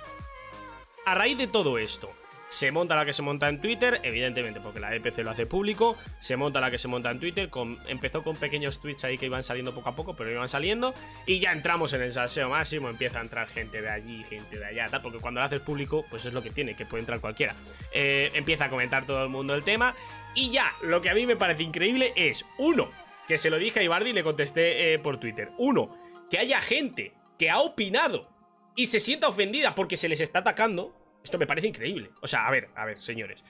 a 1.06 1.15
raíz 1.15 1.38
de 1.38 1.48
todo 1.48 1.78
esto, 1.78 2.11
se 2.52 2.69
monta 2.73 2.98
la 2.98 3.06
que 3.06 3.14
se 3.14 3.22
monta 3.22 3.48
en 3.48 3.61
Twitter, 3.61 4.02
evidentemente 4.03 4.60
porque 4.60 4.82
la 4.82 4.94
EPC 4.94 5.19
lo 5.19 5.30
hace 5.30 5.45
público. 5.45 5.98
Se 6.19 6.36
monta 6.36 6.60
la 6.60 6.69
que 6.69 6.78
se 6.78 6.90
monta 6.90 7.10
en 7.10 7.18
Twitter. 7.22 7.49
empezó 7.88 8.26
con 8.26 8.36
pequeños 8.36 8.82
tweets 8.82 9.06
ahí 9.06 9.18
que 9.18 9.28
iban 9.28 9.45
saliendo 9.45 9.73
poco 9.73 9.88
a 9.88 9.95
poco, 9.95 10.18
pero 10.18 10.30
iban 10.30 10.49
saliendo. 10.49 10.94
Y 11.26 11.40
ya 11.40 11.53
entramos 11.53 11.94
en 11.94 12.02
el 12.02 12.11
salseo 12.11 12.49
máximo. 12.49 12.90
Empieza 12.90 13.19
a 13.19 13.22
entrar 13.22 13.48
gente 13.48 13.82
de 13.82 13.90
allí, 13.90 14.26
gente 14.26 14.60
de 14.60 14.65
allá. 14.65 15.02
Porque 15.02 15.19
cuando 15.19 15.40
lo 15.40 15.45
haces 15.45 15.61
público, 15.61 16.06
pues 16.10 16.26
es 16.26 16.34
lo 16.34 16.44
que 16.44 16.49
tiene, 16.49 16.76
que 16.76 16.86
puede 16.86 16.99
entrar 16.99 17.22
cualquiera. 17.22 17.56
Eh, 17.94 18.32
empieza 18.34 18.65
a 18.65 18.69
comentar 18.69 19.06
todo 19.06 19.23
el 19.23 19.30
mundo 19.30 19.56
el 19.56 19.64
tema. 19.64 19.95
Y 20.36 20.52
ya, 20.52 20.73
lo 20.82 21.02
que 21.02 21.10
a 21.10 21.15
mí 21.15 21.26
me 21.26 21.38
parece 21.38 21.64
increíble 21.64 22.11
es, 22.18 22.45
uno, 22.57 22.91
que 23.30 23.38
se 23.38 23.49
lo 23.49 23.60
dije 23.60 23.80
a 23.80 23.84
Ibardi 23.84 24.10
y 24.10 24.14
le 24.14 24.23
contesté 24.23 24.94
eh, 24.94 24.99
por 24.99 25.22
Twitter. 25.22 25.52
Uno, 25.57 25.98
que 26.30 26.38
haya 26.38 26.60
gente 26.60 27.14
que 27.41 27.49
ha 27.49 27.57
opinado 27.57 28.30
y 28.76 28.85
se 28.85 28.99
sienta 28.99 29.27
ofendida 29.27 29.73
porque 29.73 29.97
se 29.97 30.07
les 30.07 30.22
está 30.22 30.38
atacando 30.39 30.95
esto 31.23 31.39
me 31.39 31.47
parece 31.47 31.68
increíble. 31.68 32.11
O 32.22 32.27
sea, 32.27 32.45
a 32.45 32.51
ver, 32.51 32.69
a 32.76 32.85
ver, 32.85 33.01
señores. 33.01 33.43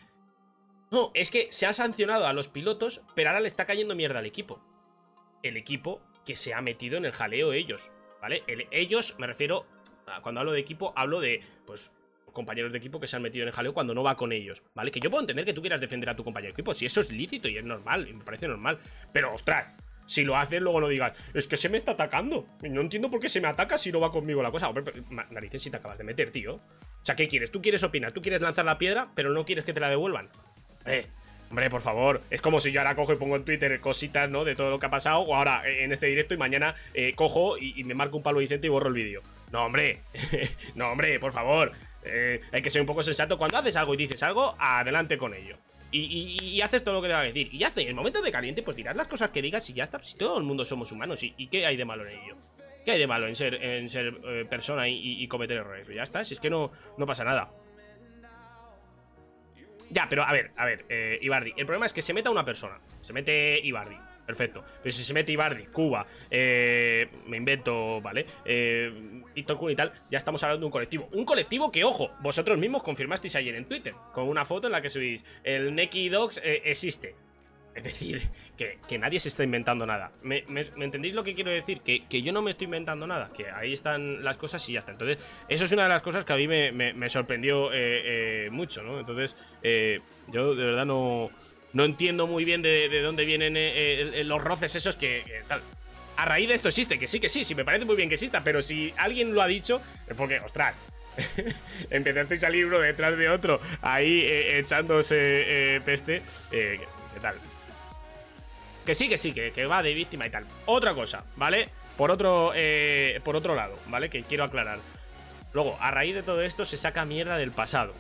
No, 0.92 1.12
es 1.14 1.30
que 1.30 1.48
se 1.52 1.66
ha 1.66 1.74
sancionado 1.74 2.26
a 2.26 2.32
los 2.32 2.48
pilotos, 2.48 3.02
pero 3.16 3.30
ahora 3.30 3.42
le 3.42 3.50
está 3.50 3.66
cayendo 3.66 3.94
mierda 3.94 4.20
al 4.20 4.26
equipo. 4.26 4.64
El 5.44 5.58
equipo 5.58 6.02
que 6.26 6.38
se 6.38 6.54
ha 6.54 6.62
metido 6.62 6.98
en 6.98 7.04
el 7.04 7.12
jaleo 7.12 7.52
ellos, 7.52 7.92
¿vale? 8.22 8.44
ellos, 8.72 9.18
me 9.20 9.28
refiero, 9.28 9.66
cuando 10.22 10.40
hablo 10.40 10.54
de 10.54 10.62
equipo, 10.62 10.94
hablo 10.96 11.20
de, 11.20 11.44
pues, 11.66 11.92
compañeros 12.32 12.72
de 12.72 12.78
equipo 12.78 13.02
que 13.02 13.08
se 13.08 13.18
han 13.18 13.24
metido 13.24 13.44
en 13.44 13.50
el 13.50 13.54
jaleo 13.54 13.74
cuando 13.74 13.94
no 13.94 14.04
va 14.04 14.16
con 14.16 14.32
ellos, 14.32 14.64
¿vale? 14.74 14.90
Que 14.90 15.02
yo 15.02 15.10
puedo 15.10 15.22
entender 15.22 15.44
que 15.44 15.54
tú 15.54 15.60
quieras 15.60 15.82
defender 15.82 16.10
a 16.10 16.16
tu 16.16 16.24
compañero 16.24 16.54
de 16.54 16.54
equipo, 16.54 16.74
si 16.74 16.86
eso 16.86 17.02
es 17.02 17.12
lícito 17.12 17.50
y 17.50 17.58
es 17.58 17.66
normal, 17.66 18.08
y 18.08 18.14
me 18.14 18.24
parece 18.24 18.48
normal. 18.48 18.80
Pero, 19.12 19.34
ostras, 19.34 19.76
si 20.12 20.26
lo 20.26 20.36
haces, 20.36 20.62
luego 20.62 20.82
no 20.82 20.90
digas, 20.90 21.14
es 21.34 21.48
que 21.48 21.56
se 21.56 21.70
me 21.70 21.78
está 21.78 21.94
atacando. 21.94 22.46
No 22.62 22.82
entiendo 22.82 23.10
por 23.10 23.22
qué 23.22 23.30
se 23.30 23.40
me 23.40 23.48
ataca 23.48 23.78
si 23.78 23.94
no 23.94 24.02
va 24.02 24.12
conmigo 24.12 24.44
la 24.44 24.52
cosa. 24.52 24.68
Hombre, 24.68 24.84
narices, 25.30 25.62
si 25.62 25.72
te 25.72 25.78
acabas 25.78 25.98
de 25.98 26.04
meter, 26.04 26.32
tío. 26.32 26.56
O 26.56 26.62
sea, 27.06 27.16
¿qué 27.16 27.30
quieres? 27.30 27.50
Tú 27.50 27.62
quieres 27.62 27.82
opinar, 27.84 28.12
tú 28.12 28.22
quieres 28.22 28.42
lanzar 28.42 28.66
la 28.66 28.78
piedra, 28.78 29.08
pero 29.16 29.32
no 29.32 29.46
quieres 29.46 29.64
que 29.64 29.72
te 29.72 29.80
la 29.80 29.90
devuelvan. 29.90 30.28
Eh, 30.86 31.08
hombre, 31.50 31.70
por 31.70 31.82
favor. 31.82 32.22
Es 32.30 32.42
como 32.42 32.60
si 32.60 32.74
yo 32.74 32.82
ahora 32.82 32.96
cojo 32.96 33.14
y 33.14 33.16
pongo 33.16 33.38
en 33.38 33.46
Twitter 33.46 33.80
cositas, 33.80 34.30
¿no? 34.30 34.44
De 34.44 34.54
todo 34.54 34.70
lo 34.70 34.80
que 34.80 34.88
ha 34.88 34.90
pasado. 34.90 35.22
O 35.22 35.34
ahora 35.34 35.64
eh, 35.66 35.86
en 35.86 35.94
este 35.94 36.08
directo 36.08 36.34
y 36.34 36.38
mañana 36.38 36.76
eh, 36.94 37.14
cojo 37.16 37.58
y, 37.58 37.82
me 37.86 37.94
marco 37.94 38.18
un 38.18 38.24
palo 38.24 38.40
Vicente 38.40 38.68
y 38.68 38.70
borro 38.70 38.90
el 38.90 38.94
vídeo. 38.94 39.22
No, 39.54 39.66
hombre. 39.66 40.02
no, 40.76 40.92
hombre, 40.92 41.22
por 41.22 41.32
favor. 41.32 41.72
Eh, 42.04 42.42
hay 42.52 42.62
que 42.62 42.70
ser 42.70 42.82
un 42.82 42.88
poco 42.88 43.02
sensato. 43.02 43.38
Cuando 43.38 43.60
haces 43.60 43.78
algo 43.78 43.94
y 43.94 43.98
dices 43.98 44.22
algo, 44.24 44.58
adelante 44.60 45.18
con 45.18 45.34
ello. 45.34 45.56
Y, 45.92 46.62
haces 46.62 46.84
todo 46.84 46.96
lo 46.96 47.02
que 47.02 47.08
te 47.08 47.14
va 47.14 47.22
a 47.22 47.24
decir. 47.24 47.50
Y 47.52 47.58
ya 47.58 47.68
está. 47.68 47.82
Y 47.82 47.86
en 47.86 47.90
el 47.90 47.96
momento 47.96 48.22
de 48.22 48.32
caliente, 48.32 48.64
pues 48.64 48.78
dirás 48.78 48.96
las 48.96 49.08
cosas 49.08 49.30
que 49.30 49.42
digas 49.42 49.70
y 49.70 49.74
ya 49.74 49.84
está. 49.84 50.02
Si 50.04 50.16
todo 50.16 50.38
el 50.38 50.44
mundo 50.44 50.64
somos 50.66 50.92
humanos. 50.92 51.24
¿Y, 51.24 51.34
y 51.38 51.48
qué 51.48 51.66
hay 51.66 51.76
de 51.76 51.86
malo 51.86 52.06
en 52.08 52.20
ello? 52.20 52.38
¿Qué 52.86 52.92
hay 52.92 53.00
de 53.00 53.08
malo 53.08 53.28
en 53.28 53.36
ser, 53.36 53.56
en 53.56 53.90
ser 53.90 54.20
eh, 54.26 54.46
persona 54.50 54.88
y, 54.88 55.28
cometer 55.28 55.58
errores? 55.58 55.88
ya 55.88 56.04
está, 56.04 56.24
si 56.24 56.34
es 56.34 56.40
que 56.40 56.50
no, 56.50 56.72
no 56.98 57.06
pasa 57.06 57.24
nada. 57.24 57.52
Ya, 59.90 60.08
pero 60.10 60.24
a 60.24 60.32
ver, 60.32 60.52
a 60.56 60.66
ver, 60.66 60.86
eh, 60.90 61.20
Ibardi. 61.22 61.54
El 61.58 61.66
problema 61.66 61.86
es 61.86 61.94
que 61.94 62.02
se 62.02 62.14
meta 62.14 62.32
una 62.32 62.46
persona. 62.46 62.80
Se 63.02 63.14
mete 63.14 63.60
Ibardi. 63.62 63.98
Perfecto. 64.26 64.64
Pero 64.82 64.92
si 64.94 65.04
se 65.04 65.14
mete 65.14 65.34
Ibardi, 65.34 65.66
Cuba, 65.66 66.08
eh, 66.30 67.10
me 67.28 67.38
invento, 67.38 68.00
¿vale? 68.02 68.26
Eh, 68.46 69.21
y 69.36 69.76
tal, 69.76 69.94
ya 70.10 70.18
estamos 70.18 70.44
hablando 70.44 70.62
de 70.62 70.66
un 70.66 70.72
colectivo. 70.72 71.10
Un 71.12 71.26
colectivo 71.26 71.72
que, 71.72 71.84
ojo, 71.84 72.12
vosotros 72.22 72.58
mismos 72.58 72.84
confirmasteis 72.84 73.36
ayer 73.36 73.56
en 73.56 73.66
Twitter, 73.66 73.94
con 74.14 74.28
una 74.28 74.46
foto 74.46 74.68
en 74.68 74.74
la 74.74 74.82
que 74.82 74.90
subís, 74.90 75.24
el 75.44 75.74
Neki 75.76 76.10
Dogs 76.10 76.42
eh, 76.44 76.62
existe. 76.66 77.16
Es 77.74 77.84
decir, 77.84 78.22
que, 78.88 78.98
nadie 78.98 79.20
se 79.20 79.30
está 79.30 79.44
inventando 79.44 79.86
nada. 79.86 80.12
¿Me, 80.22 80.44
entendéis 80.78 81.14
lo 81.14 81.24
que 81.24 81.34
quiero 81.34 81.52
decir? 81.52 81.82
Que, 81.82 82.22
yo 82.22 82.34
no 82.34 82.42
me 82.42 82.52
estoy 82.52 82.66
inventando 82.66 83.08
nada, 83.08 83.32
que 83.36 83.50
ahí 83.50 83.74
están 83.74 84.24
las 84.24 84.38
cosas 84.38 84.68
y 84.70 84.74
ya 84.74 84.80
está. 84.80 84.92
Entonces, 84.92 85.18
eso 85.48 85.66
es 85.66 85.72
una 85.72 85.84
de 85.84 85.90
las 85.90 86.02
cosas 86.02 86.26
que 86.26 86.34
a 86.34 86.38
mí 86.38 86.48
me, 86.48 87.10
sorprendió 87.10 87.72
eh, 87.74 88.46
eh, 88.46 88.50
mucho, 88.52 88.84
¿no? 88.84 89.00
Entonces, 89.00 89.36
eh, 89.64 90.02
yo 90.32 90.56
de 90.56 90.66
verdad 90.66 90.86
no, 90.86 91.30
no 91.74 91.86
entiendo 91.86 92.28
muy 92.28 92.46
bien 92.46 92.62
de, 92.62 93.02
dónde 93.02 93.26
vienen 93.26 94.28
los 94.28 94.44
roces 94.44 94.76
esos 94.76 94.96
que, 94.96 95.24
tal. 95.48 95.62
A 96.18 96.26
raíz 96.26 96.48
de 96.48 96.54
esto 96.54 96.68
existe, 96.68 97.00
que 97.00 97.08
sí, 97.08 97.20
que 97.20 97.30
sí, 97.30 97.44
sí, 97.44 97.56
me 97.56 97.66
parece 97.66 97.86
muy 97.86 97.96
bien 97.96 98.10
que 98.10 98.16
exista, 98.16 98.44
pero 98.44 98.62
si 98.62 98.94
alguien 98.98 99.34
lo 99.34 99.42
ha 99.42 99.48
dicho, 99.48 99.82
es 100.08 100.16
porque, 100.16 100.40
ostras, 100.40 100.76
empezaste 101.90 102.36
a 102.36 102.38
salir 102.38 102.66
uno 102.66 102.80
detrás 102.80 103.18
de 103.18 103.30
otro 103.30 103.60
ahí 103.82 104.26
echándose 104.28 105.82
peste. 105.86 106.22
¿Qué 106.52 106.80
tal? 107.22 107.36
Que 108.86 108.96
sí, 108.96 109.10
que 109.10 109.18
sí, 109.18 109.32
que, 109.32 109.66
va 109.66 109.84
de 109.84 109.94
víctima 109.94 110.26
y 110.26 110.30
tal. 110.30 110.46
Otra 110.66 110.94
cosa, 110.94 111.24
¿vale? 111.36 111.70
Por 111.98 112.10
otro, 112.10 112.52
eh, 112.56 113.22
por 113.24 113.36
otro 113.36 113.56
lado, 113.56 113.76
¿vale? 113.88 114.10
Que 114.10 114.24
quiero 114.24 114.44
aclarar. 114.44 114.80
Luego, 115.54 115.78
a 115.80 115.92
raíz 115.92 116.16
de 116.16 116.24
todo 116.24 116.42
esto, 116.42 116.66
se 116.66 116.78
saca 116.78 117.06
mierda 117.06 117.38
del 117.38 117.52
pasado. 117.52 117.94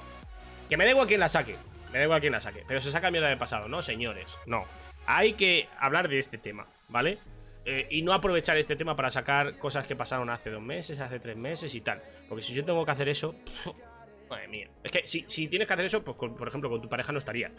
Que 0.69 0.77
me 0.77 0.85
da 0.85 0.91
igual 0.91 1.07
quién 1.07 1.19
la 1.19 1.29
saque. 1.29 1.55
Me 1.91 1.99
da 1.99 2.05
igual 2.05 2.21
quién 2.21 2.33
la 2.33 2.41
saque. 2.41 2.63
Pero 2.67 2.81
se 2.81 2.89
saca 2.89 3.11
mierda 3.11 3.27
del 3.27 3.37
pasado, 3.37 3.67
no, 3.67 3.81
señores. 3.81 4.25
No. 4.47 4.65
Hay 5.05 5.33
que 5.33 5.67
hablar 5.77 6.07
de 6.07 6.17
este 6.17 6.37
tema, 6.37 6.65
¿vale? 6.87 7.17
Eh, 7.63 7.87
y 7.91 8.01
no 8.01 8.13
aprovechar 8.13 8.57
este 8.57 8.75
tema 8.75 8.95
para 8.95 9.11
sacar 9.11 9.57
cosas 9.57 9.85
que 9.85 9.95
pasaron 9.95 10.29
hace 10.29 10.49
dos 10.49 10.61
meses, 10.61 10.99
hace 10.99 11.19
tres 11.19 11.37
meses 11.37 11.73
y 11.75 11.81
tal. 11.81 12.01
Porque 12.27 12.41
si 12.41 12.53
yo 12.53 12.65
tengo 12.65 12.83
que 12.85 12.91
hacer 12.91 13.09
eso. 13.09 13.35
madre 14.29 14.47
mía. 14.47 14.69
Es 14.83 14.91
que 14.91 15.05
si, 15.05 15.25
si, 15.27 15.47
tienes 15.47 15.67
que 15.67 15.73
hacer 15.73 15.85
eso, 15.85 16.03
pues 16.03 16.17
por 16.17 16.47
ejemplo, 16.47 16.69
con 16.69 16.81
tu 16.81 16.89
pareja 16.89 17.11
no 17.11 17.19
estaría. 17.19 17.51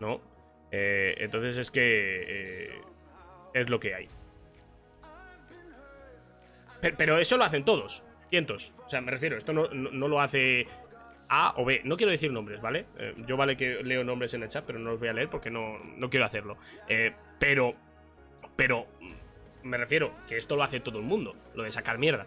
¿No? 0.00 0.20
Eh, 0.72 1.14
entonces 1.18 1.56
es 1.58 1.70
que 1.70 1.80
eh, 1.82 2.80
es 3.54 3.70
lo 3.70 3.78
que 3.78 3.94
hay. 3.94 4.08
Pero, 6.80 7.18
eso 7.18 7.36
lo 7.36 7.44
hacen 7.44 7.64
todos, 7.64 8.04
cientos. 8.28 8.72
O 8.84 8.88
sea, 8.88 9.00
me 9.00 9.10
refiero, 9.10 9.36
esto 9.36 9.52
no, 9.52 9.68
lo 9.68 10.20
hace 10.20 10.66
A 11.28 11.54
o 11.56 11.64
B. 11.64 11.80
No 11.84 11.96
quiero 11.96 12.12
decir 12.12 12.30
nombres, 12.32 12.60
¿vale? 12.60 12.84
Yo 13.26 13.36
vale 13.36 13.56
que 13.56 13.82
leo 13.82 14.04
nombres 14.04 14.34
en 14.34 14.42
el 14.42 14.48
chat, 14.48 14.64
pero 14.64 14.78
no 14.78 14.90
los 14.90 15.00
voy 15.00 15.08
a 15.08 15.12
leer 15.12 15.28
porque 15.28 15.50
no, 15.50 15.78
no 15.78 16.10
quiero 16.10 16.26
hacerlo. 16.26 16.58
pero, 17.38 17.74
pero 18.54 18.86
me 19.66 19.76
refiero 19.76 20.12
que 20.28 20.38
esto 20.38 20.56
lo 20.56 20.62
hace 20.62 20.80
todo 20.80 20.98
el 20.98 21.04
mundo, 21.04 21.36
lo 21.54 21.62
de 21.62 21.72
sacar 21.72 21.98
mierda. 21.98 22.26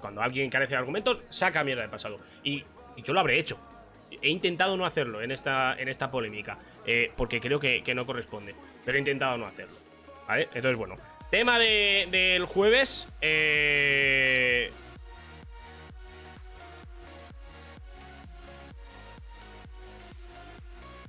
Cuando 0.00 0.22
alguien 0.22 0.50
carece 0.50 0.72
de 0.72 0.78
argumentos, 0.78 1.22
saca 1.30 1.64
mierda 1.64 1.82
del 1.82 1.90
pasado. 1.90 2.20
y 2.44 2.64
yo 3.02 3.12
lo 3.12 3.20
habré 3.20 3.38
hecho. 3.38 3.58
He 4.22 4.28
intentado 4.28 4.76
no 4.76 4.86
hacerlo 4.86 5.22
en 5.22 5.30
esta, 5.30 5.74
en 5.78 5.88
esta 5.88 6.10
polémica, 6.10 6.58
eh, 6.86 7.10
porque 7.16 7.40
creo 7.40 7.58
que, 7.60 7.82
no 7.94 8.06
corresponde, 8.06 8.54
pero 8.84 8.96
he 8.96 9.00
intentado 9.00 9.36
no 9.36 9.46
hacerlo. 9.46 9.76
¿Vale? 10.26 10.44
Entonces, 10.54 10.76
bueno. 10.76 10.96
Tema 11.30 11.58
del 11.58 12.46
jueves. 12.46 13.08
Eh... 13.20 14.70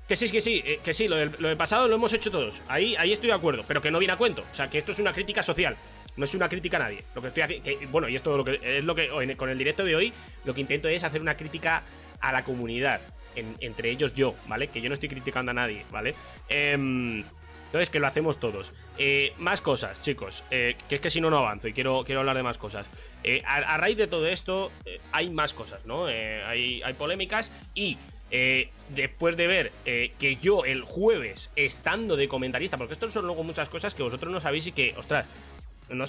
Que 0.08 0.16
sí, 0.16 0.30
que 0.30 0.40
sí, 0.40 0.64
eh, 0.66 0.80
que 0.82 0.94
sí, 0.94 1.08
lo 1.08 1.18
del, 1.18 1.58
pasado 1.58 1.88
lo 1.88 1.96
hemos 1.96 2.14
hecho 2.14 2.32
todos. 2.32 2.62
Ahí, 2.70 2.96
ahí 2.96 3.12
estoy 3.12 3.28
de 3.28 3.34
acuerdo, 3.34 3.66
pero 3.68 3.82
que 3.82 3.92
no 3.92 4.00
viene 4.00 4.14
a 4.14 4.18
cuento. 4.18 4.44
O 4.50 4.56
sea, 4.56 4.70
que 4.70 4.78
esto 4.78 4.94
es 4.94 5.00
una 5.00 5.12
crítica 5.12 5.44
social. 5.44 5.76
No 6.16 6.24
es 6.24 6.34
una 6.34 6.48
crítica 6.48 6.78
a 6.78 6.82
nadie. 6.82 7.04
Lo 7.14 7.22
que 7.22 7.28
estoy 7.28 7.44
haciendo. 7.44 7.70
Bueno, 7.92 8.08
y 8.08 8.16
esto 8.16 8.38
lo 8.38 8.46
que, 8.46 8.60
es 8.64 8.86
lo 8.86 8.96
que. 8.96 9.10
Con 9.36 9.50
el 9.50 9.58
directo 9.58 9.84
de 9.84 9.96
hoy, 9.96 10.14
lo 10.46 10.54
que 10.54 10.62
intento 10.62 10.88
es 10.88 11.04
hacer 11.04 11.22
una 11.22 11.36
crítica 11.36 11.84
a 12.22 12.32
la 12.32 12.44
comunidad. 12.44 13.02
entre 13.36 13.92
ellos 13.92 14.16
yo, 14.16 14.34
¿vale? 14.48 14.70
Que 14.70 14.82
yo 14.82 14.90
no 14.90 14.94
estoy 14.94 15.10
criticando 15.10 15.52
a 15.52 15.54
nadie, 15.54 15.86
¿vale? 15.92 16.16
Em, 16.48 17.24
entonces, 17.68 17.90
que 17.90 18.00
lo 18.00 18.08
hacemos 18.08 18.40
todos. 18.40 18.72
Eh, 18.98 19.34
más 19.38 19.60
cosas, 19.60 20.02
chicos. 20.02 20.44
Eh, 20.52 20.76
que 20.88 20.96
es 20.96 21.02
que 21.02 21.10
si 21.10 21.20
no, 21.20 21.30
no 21.30 21.40
avanzo 21.40 21.68
y 21.68 21.74
quiero, 21.74 22.04
quiero 22.06 22.22
hablar 22.22 22.38
de 22.38 22.44
más 22.44 22.58
cosas. 22.58 22.88
Eh, 23.24 23.44
a, 23.46 23.78
raíz 23.78 23.98
de 23.98 24.08
todo 24.08 24.26
esto, 24.26 24.72
hay 25.12 25.30
más 25.30 25.54
cosas, 25.54 25.86
¿no? 25.86 26.06
hay, 26.06 26.82
hay 26.82 26.94
polémicas 26.94 27.52
y 27.76 27.98
después 28.30 29.38
de 29.38 29.48
ver 29.48 29.72
que 29.86 30.38
yo 30.42 30.66
el 30.66 30.84
jueves, 30.84 31.52
estando 31.56 32.16
de 32.16 32.28
comentarista, 32.28 32.78
porque 32.78 32.94
esto 32.94 33.10
son 33.10 33.26
luego 33.26 33.44
muchas 33.44 33.70
cosas 33.70 33.94
que 33.94 34.04
vosotros 34.04 34.32
no 34.32 34.42
sabéis 34.42 34.68
y 34.68 34.72
que, 34.72 34.94
ostras, 34.98 35.26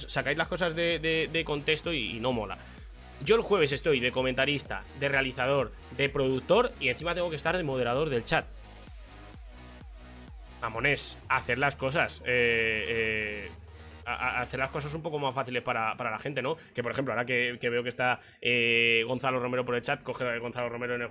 sacáis 0.07 0.39
las 0.39 0.49
cosas 0.49 0.75
de, 0.75 1.43
contexto 1.45 1.93
y, 1.93 2.21
no 2.21 2.33
mola. 2.33 2.59
Yo 3.25 3.37
el 3.37 3.43
jueves 3.43 3.73
estoy 3.73 4.01
de 4.01 4.13
comentarista, 4.13 4.85
de 5.01 5.09
realizador, 5.09 5.73
de 5.97 6.09
productor 6.09 6.73
y 6.79 6.89
encima 6.89 7.15
tengo 7.15 7.31
que 7.31 7.37
estar 7.37 7.57
de 7.57 7.65
moderador 7.65 8.11
del 8.11 8.25
chat. 8.25 8.47
Mamones, 10.61 11.19
hacer 11.29 11.59
las 11.59 11.75
cosas. 11.75 12.23
Eh, 12.25 13.51
eh, 14.09 14.41
hacer 14.43 14.61
las 14.61 14.71
cosas 14.71 14.93
un 14.95 15.03
poco 15.03 15.19
más 15.19 15.35
fáciles 15.35 15.63
para, 15.63 15.95
la 15.95 16.19
gente, 16.19 16.43
¿no? 16.43 16.57
Que 16.75 16.83
por 16.83 16.93
ejemplo, 16.93 17.13
ahora 17.13 17.27
que, 17.27 17.59
veo 17.61 17.83
que 17.83 17.89
está 17.89 18.21
eh, 18.41 19.03
Gonzalo 19.07 19.41
Romero 19.41 19.65
por 19.65 19.75
el 19.75 19.83
chat, 19.83 20.03
coge 20.03 20.25
a 20.25 20.39
Gonzalo 20.39 20.69
Romero 20.69 20.95
en 20.95 21.03
el, 21.03 21.11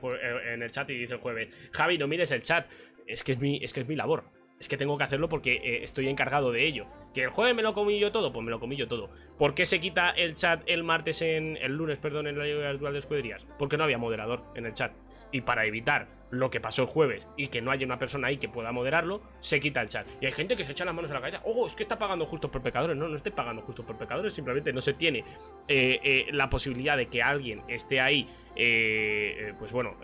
en 0.53 0.63
el, 0.63 0.71
chat 0.71 0.89
y 0.89 0.97
dice 0.97 1.13
el 1.13 1.19
jueves, 1.19 1.69
Javi, 1.71 1.97
no 1.97 2.07
mires 2.07 2.31
el 2.31 2.41
chat. 2.41 2.69
Es 3.05 3.23
que 3.23 3.33
es 3.33 3.39
mi, 3.39 3.59
es 3.63 3.73
que 3.73 3.81
es 3.81 3.87
mi 3.87 3.95
labor. 3.95 4.25
Es 4.59 4.67
que 4.67 4.77
tengo 4.77 4.97
que 4.97 5.03
hacerlo 5.03 5.29
porque 5.29 5.53
eh, 5.63 5.83
estoy 5.83 6.09
encargado 6.09 6.51
de 6.51 6.65
ello. 6.65 6.87
¿Que 7.13 7.23
el 7.23 7.29
jueves 7.29 7.55
me 7.55 7.61
lo 7.61 7.73
comí 7.73 7.99
yo 7.99 8.11
todo? 8.11 8.33
Pues 8.33 8.43
me 8.43 8.51
lo 8.51 8.59
comí 8.59 8.75
yo 8.75 8.87
todo. 8.87 9.09
¿Por 9.37 9.53
qué 9.53 9.65
se 9.65 9.79
quita 9.79 10.09
el 10.09 10.35
chat 10.35 10.63
el 10.65 10.83
martes 10.83 11.21
en. 11.21 11.57
el 11.57 11.75
lunes, 11.75 11.99
perdón, 11.99 12.27
en 12.27 12.37
la 12.37 12.45
Liga 12.45 12.71
Virtual 12.71 12.93
de 12.93 12.99
Escuderías? 12.99 13.45
Porque 13.59 13.77
no 13.77 13.83
había 13.83 13.97
moderador 13.97 14.43
en 14.55 14.65
el 14.65 14.73
chat. 14.73 14.93
Y 15.31 15.41
para 15.41 15.65
evitar 15.65 16.07
lo 16.29 16.49
que 16.49 16.59
pasó 16.59 16.81
el 16.81 16.87
jueves 16.89 17.25
y 17.37 17.47
que 17.47 17.61
no 17.61 17.71
haya 17.71 17.85
una 17.85 17.97
persona 17.97 18.27
ahí 18.27 18.37
que 18.37 18.49
pueda 18.49 18.71
moderarlo, 18.73 19.21
se 19.39 19.59
quita 19.59 19.81
el 19.81 19.87
chat. 19.87 20.05
Y 20.19 20.25
hay 20.25 20.33
gente 20.33 20.57
que 20.57 20.65
se 20.65 20.73
echa 20.73 20.83
las 20.83 20.93
manos 20.93 21.09
a 21.11 21.13
la 21.13 21.21
cabeza. 21.21 21.41
Oh, 21.45 21.67
es 21.67 21.73
que 21.73 21.83
está 21.83 21.97
pagando 21.97 22.25
justos 22.25 22.51
por 22.51 22.61
pecadores. 22.61 22.97
No, 22.97 23.07
no 23.07 23.15
esté 23.15 23.31
pagando 23.31 23.61
justos 23.61 23.85
por 23.85 23.97
pecadores. 23.97 24.33
Simplemente 24.33 24.73
no 24.73 24.81
se 24.81 24.93
tiene 24.93 25.19
eh, 25.67 25.99
eh, 26.03 26.25
la 26.31 26.49
posibilidad 26.49 26.97
de 26.97 27.07
que 27.07 27.23
alguien 27.23 27.63
esté 27.67 28.01
ahí. 28.01 28.29
eh, 28.55 29.35
eh, 29.49 29.53
pues 29.57 29.71
bueno. 29.71 29.95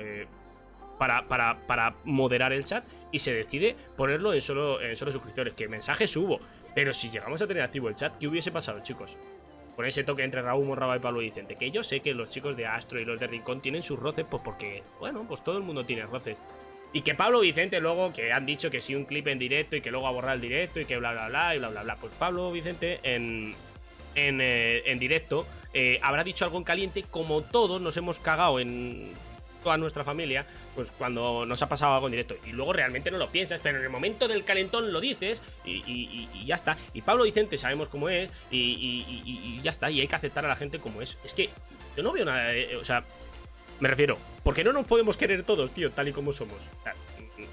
para, 0.97 1.27
para, 1.27 1.65
para 1.67 1.95
moderar 2.05 2.53
el 2.53 2.63
chat 2.63 2.85
y 3.11 3.19
se 3.19 3.33
decide 3.33 3.75
ponerlo 3.97 4.33
en 4.33 4.41
solo, 4.41 4.79
en 4.81 4.95
solo 4.95 5.11
suscriptores. 5.11 5.53
Que 5.55 5.67
mensajes 5.67 6.15
hubo. 6.15 6.39
Pero 6.73 6.93
si 6.93 7.09
llegamos 7.09 7.41
a 7.41 7.47
tener 7.47 7.63
activo 7.63 7.89
el 7.89 7.95
chat, 7.95 8.17
¿qué 8.17 8.27
hubiese 8.27 8.51
pasado, 8.51 8.79
chicos? 8.81 9.17
Con 9.75 9.85
ese 9.85 10.03
toque 10.03 10.23
entre 10.23 10.41
Raúl 10.41 10.65
Morraba 10.65 10.95
y 10.97 10.99
Pablo 10.99 11.19
Vicente. 11.19 11.55
Que 11.55 11.71
yo 11.71 11.83
sé 11.83 12.01
que 12.01 12.13
los 12.13 12.29
chicos 12.29 12.55
de 12.55 12.67
Astro 12.67 12.99
y 12.99 13.05
los 13.05 13.19
de 13.19 13.27
Rincón 13.27 13.61
tienen 13.61 13.83
sus 13.83 13.99
roces, 13.99 14.25
pues 14.29 14.41
porque, 14.43 14.83
bueno, 14.99 15.25
pues 15.27 15.43
todo 15.43 15.57
el 15.57 15.63
mundo 15.63 15.85
tiene 15.85 16.05
roces. 16.05 16.37
Y 16.91 17.01
que 17.01 17.15
Pablo 17.15 17.39
Vicente 17.39 17.79
luego, 17.79 18.13
que 18.13 18.31
han 18.31 18.45
dicho 18.45 18.69
que 18.69 18.79
sí 18.79 18.93
un 18.93 19.05
clip 19.05 19.27
en 19.27 19.39
directo 19.39 19.75
y 19.75 19.81
que 19.81 19.89
luego 19.89 20.07
ha 20.07 20.11
borrado 20.11 20.35
el 20.35 20.41
directo 20.41 20.79
y 20.79 20.85
que 20.85 20.97
bla 20.97 21.11
bla 21.11 21.27
bla 21.27 21.55
y 21.55 21.57
bla 21.57 21.69
bla 21.69 21.83
bla. 21.83 21.95
Pues 21.95 22.13
Pablo 22.19 22.51
Vicente 22.51 22.99
en, 23.01 23.55
en, 24.13 24.41
eh, 24.41 24.83
en 24.85 24.99
directo 24.99 25.47
eh, 25.73 25.99
habrá 26.03 26.23
dicho 26.23 26.45
algo 26.45 26.59
en 26.59 26.63
caliente, 26.63 27.03
como 27.09 27.41
todos 27.41 27.81
nos 27.81 27.97
hemos 27.97 28.19
cagado 28.19 28.59
en 28.59 29.11
toda 29.63 29.77
nuestra 29.77 30.03
familia, 30.03 30.45
pues 30.75 30.91
cuando 30.91 31.45
nos 31.45 31.61
ha 31.63 31.69
pasado 31.69 31.93
algo 31.93 32.07
en 32.07 32.11
directo. 32.11 32.35
Y 32.45 32.51
luego 32.51 32.73
realmente 32.73 33.09
no 33.09 33.17
lo 33.17 33.29
piensas, 33.29 33.59
pero 33.63 33.77
en 33.77 33.83
el 33.83 33.89
momento 33.89 34.27
del 34.27 34.43
calentón 34.43 34.93
lo 34.93 34.99
dices 34.99 35.41
y, 35.65 36.45
ya 36.45 36.55
está. 36.55 36.77
Y 36.93 37.01
Pablo 37.01 37.23
Vicente 37.23 37.57
sabemos 37.57 37.89
cómo 37.89 38.09
es 38.09 38.29
y, 38.51 39.59
ya 39.63 39.71
está. 39.71 39.89
Y 39.89 40.01
hay 40.01 40.07
que 40.07 40.15
aceptar 40.15 40.45
a 40.45 40.49
la 40.49 40.55
gente 40.55 40.79
como 40.79 41.01
es. 41.01 41.17
Es 41.23 41.33
que 41.33 41.49
yo 41.95 42.03
no 42.03 42.11
veo 42.11 42.25
nada, 42.25 42.47
de- 42.49 42.75
o 42.77 42.85
sea, 42.85 43.03
me 43.79 43.89
refiero, 43.89 44.17
porque 44.43 44.63
no 44.63 44.73
nos 44.73 44.85
podemos 44.85 45.17
querer 45.17 45.43
todos, 45.43 45.71
tío, 45.71 45.91
tal 45.91 46.07
y 46.07 46.11
como 46.11 46.31
somos. 46.31 46.57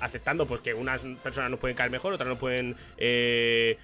Aceptando 0.00 0.46
pues 0.46 0.60
que 0.60 0.74
unas 0.74 1.02
personas 1.22 1.50
nos 1.50 1.58
pueden 1.60 1.76
caer 1.76 1.90
mejor, 1.90 2.12
otras 2.12 2.28
nos 2.28 2.38
pueden 2.38 2.76
eh, 2.98 3.78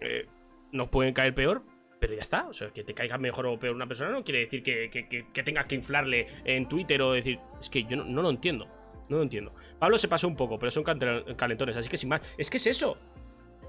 eh, 0.00 0.26
nos 0.72 0.88
pueden 0.88 1.14
caer 1.14 1.34
peor, 1.34 1.62
pero 1.98 2.14
ya 2.14 2.20
está. 2.20 2.48
O 2.48 2.52
sea, 2.52 2.70
que 2.70 2.84
te 2.84 2.94
caiga 2.94 3.18
mejor 3.18 3.46
o 3.46 3.58
peor 3.58 3.74
una 3.74 3.86
persona 3.86 4.10
no 4.10 4.22
quiere 4.22 4.40
decir 4.40 4.62
que, 4.62 4.90
que, 4.90 5.08
que- 5.08 5.42
tengas 5.42 5.66
que 5.66 5.74
inflarle 5.74 6.26
en 6.44 6.68
Twitter 6.68 7.00
o 7.02 7.12
decir. 7.12 7.38
Es 7.60 7.70
que 7.70 7.84
yo 7.84 7.96
no, 7.96 8.22
lo 8.22 8.30
entiendo. 8.30 8.66
No 9.08 9.16
lo 9.16 9.22
entiendo. 9.22 9.52
Pablo 9.78 9.96
se 9.98 10.08
pasó 10.08 10.28
un 10.28 10.36
poco, 10.36 10.58
pero 10.58 10.70
son 10.70 10.84
calentones, 10.84 11.76
así 11.76 11.88
que 11.88 11.96
sin 11.96 12.08
más. 12.10 12.20
Es 12.36 12.50
que 12.50 12.58
es 12.58 12.66
eso. 12.66 12.96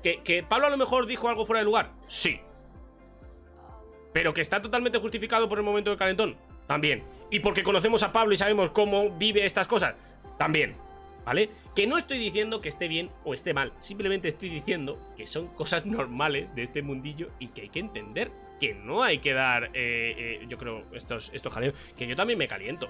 ¿Que, 0.03 0.21
que 0.23 0.43
Pablo 0.43 0.67
a 0.67 0.69
lo 0.69 0.77
mejor 0.77 1.05
dijo 1.07 1.27
algo 1.29 1.45
fuera 1.45 1.59
de 1.59 1.65
lugar. 1.65 1.91
Sí. 2.07 2.39
Pero 4.13 4.33
que 4.33 4.41
está 4.41 4.61
totalmente 4.61 4.97
justificado 4.99 5.47
por 5.47 5.57
el 5.59 5.63
momento 5.63 5.89
del 5.91 5.99
calentón. 5.99 6.35
También. 6.67 7.03
Y 7.31 7.39
porque 7.39 7.63
conocemos 7.63 8.03
a 8.03 8.11
Pablo 8.11 8.33
y 8.33 8.37
sabemos 8.37 8.71
cómo 8.71 9.11
vive 9.11 9.45
estas 9.45 9.67
cosas. 9.67 9.95
También. 10.37 10.75
¿Vale? 11.25 11.49
Que 11.79 11.87
no 11.87 11.97
estoy 11.97 12.17
diciendo 12.17 12.59
que 12.59 12.67
esté 12.67 12.89
bien 12.89 13.09
o 13.23 13.33
esté 13.33 13.53
mal. 13.53 13.71
Simplemente 13.79 14.27
estoy 14.27 14.49
diciendo 14.49 14.99
que 15.15 15.25
son 15.25 15.47
cosas 15.47 15.85
normales 15.85 16.53
de 16.53 16.63
este 16.63 16.81
mundillo 16.81 17.29
y 17.39 17.47
que 17.47 17.61
hay 17.61 17.69
que 17.69 17.79
entender 17.79 18.31
que 18.59 18.73
no 18.73 19.01
hay 19.01 19.19
que 19.19 19.31
dar, 19.31 19.67
eh, 19.73 20.39
eh, 20.41 20.45
yo 20.49 20.57
creo, 20.57 20.83
estos, 20.93 21.31
estos 21.33 21.53
jaleos. 21.53 21.73
Que 21.97 22.05
yo 22.05 22.17
también 22.17 22.37
me 22.37 22.49
caliento. 22.49 22.89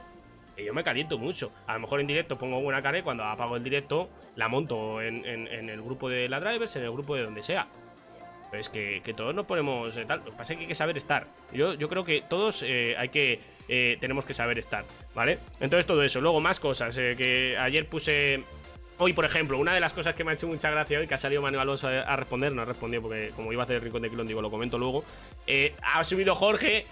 Que 0.55 0.65
yo 0.65 0.73
me 0.73 0.83
caliento 0.83 1.19
mucho. 1.19 1.51
A 1.67 1.75
lo 1.75 1.81
mejor 1.81 1.99
en 2.01 2.07
directo 2.07 2.39
pongo 2.39 2.59
buena 2.61 2.81
cara 2.81 2.97
y 2.97 3.03
cuando 3.03 3.23
apago 3.25 3.57
el 3.57 3.63
directo 3.63 4.09
la 4.35 4.47
monto 4.47 5.03
en, 5.03 5.23
en- 5.23 5.69
el 5.69 5.81
grupo 5.83 6.09
de 6.09 6.27
la 6.27 6.39
drivers, 6.39 6.75
en 6.75 6.81
el 6.85 6.91
grupo 6.91 7.13
de 7.15 7.21
donde 7.21 7.43
sea. 7.43 7.67
Pues 8.49 8.69
que, 8.69 9.01
que 9.03 9.13
todos 9.13 9.35
nos 9.35 9.45
ponemos 9.45 9.95
eh, 9.97 10.05
tal. 10.07 10.17
Lo 10.25 10.31
que 10.31 10.31
pasa 10.31 10.53
es 10.53 10.57
que 10.57 10.63
hay 10.63 10.67
que 10.67 10.73
saber 10.73 10.97
estar. 10.97 11.27
Yo, 11.53 11.75
yo 11.75 11.89
creo 11.89 12.03
que 12.03 12.23
todos 12.27 12.63
hay 12.63 13.09
que. 13.09 13.39
eh, 13.67 13.97
tenemos 14.01 14.25
que 14.25 14.33
saber 14.33 14.57
estar, 14.57 14.83
¿vale? 15.13 15.37
Entonces 15.59 15.85
todo 15.85 16.01
eso. 16.01 16.19
Luego 16.21 16.41
más 16.41 16.59
cosas. 16.59 16.95
que 16.95 17.55
ayer 17.59 17.85
puse. 17.85 18.43
Hoy, 19.01 19.13
por 19.13 19.23
ejemplo, 19.23 19.57
una 19.57 19.73
de 19.73 19.79
las 19.79 19.93
cosas 19.93 20.13
que 20.13 20.25
me 20.25 20.31
ha 20.31 20.33
hecho 20.33 20.45
mucha 20.47 20.69
gracia 20.69 20.99
hoy, 20.99 21.07
que 21.07 21.13
ha 21.13 21.17
salido 21.17 21.41
Manuel 21.41 21.61
Alonso 21.61 21.87
a, 21.87 22.15
responder, 22.17 22.51
no 22.51 22.61
ha 22.63 22.65
respondido 22.65 23.01
porque 23.03 23.31
como 23.33 23.53
iba 23.53 23.63
a 23.63 23.65
hacer 23.65 23.81
rincón 23.81 24.01
de 24.01 24.09
Quilón, 24.09 24.27
digo, 24.27 24.41
lo 24.41 24.51
comento 24.51 24.77
luego. 24.77 25.05
eh, 25.47 25.73
ha 25.81 26.03
subido 26.03 26.35
Jorge 26.35 26.85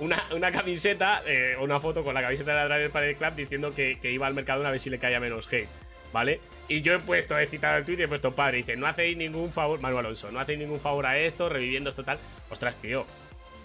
una, 0.00 0.22
una 0.34 0.50
camiseta, 0.50 1.22
eh, 1.26 1.56
una 1.60 1.78
foto 1.78 2.02
con 2.04 2.14
la 2.14 2.22
camiseta 2.22 2.52
de 2.52 2.56
la 2.56 2.64
Driver 2.74 2.90
para 2.90 3.06
el 3.06 3.16
Club 3.16 3.34
diciendo 3.36 3.74
que, 3.74 3.98
iba 4.04 4.26
al 4.26 4.32
mercado 4.32 4.66
a 4.66 4.70
ver 4.70 4.80
si 4.80 4.88
le 4.88 4.98
caía 4.98 5.20
menos 5.20 5.46
hate, 5.52 5.68
¿vale? 6.10 6.40
Y 6.68 6.80
yo 6.80 6.94
he 6.94 6.98
puesto, 6.98 7.38
he 7.38 7.46
citado 7.46 7.76
el 7.76 7.84
tweet 7.84 7.98
y 7.98 8.02
he 8.04 8.08
puesto 8.08 8.34
padre, 8.34 8.56
dice, 8.58 8.76
no 8.76 8.86
hacéis 8.86 9.18
ningún 9.18 9.52
favor, 9.52 9.78
Manuel 9.78 10.06
Alonso, 10.06 10.32
no 10.32 10.40
hacéis 10.40 10.58
ningún 10.58 10.80
favor 10.80 11.04
a 11.04 11.18
esto, 11.18 11.50
reviviendo 11.50 11.90
esto 11.90 12.02
tal. 12.02 12.18
Ostras, 12.48 12.76
tío, 12.78 13.04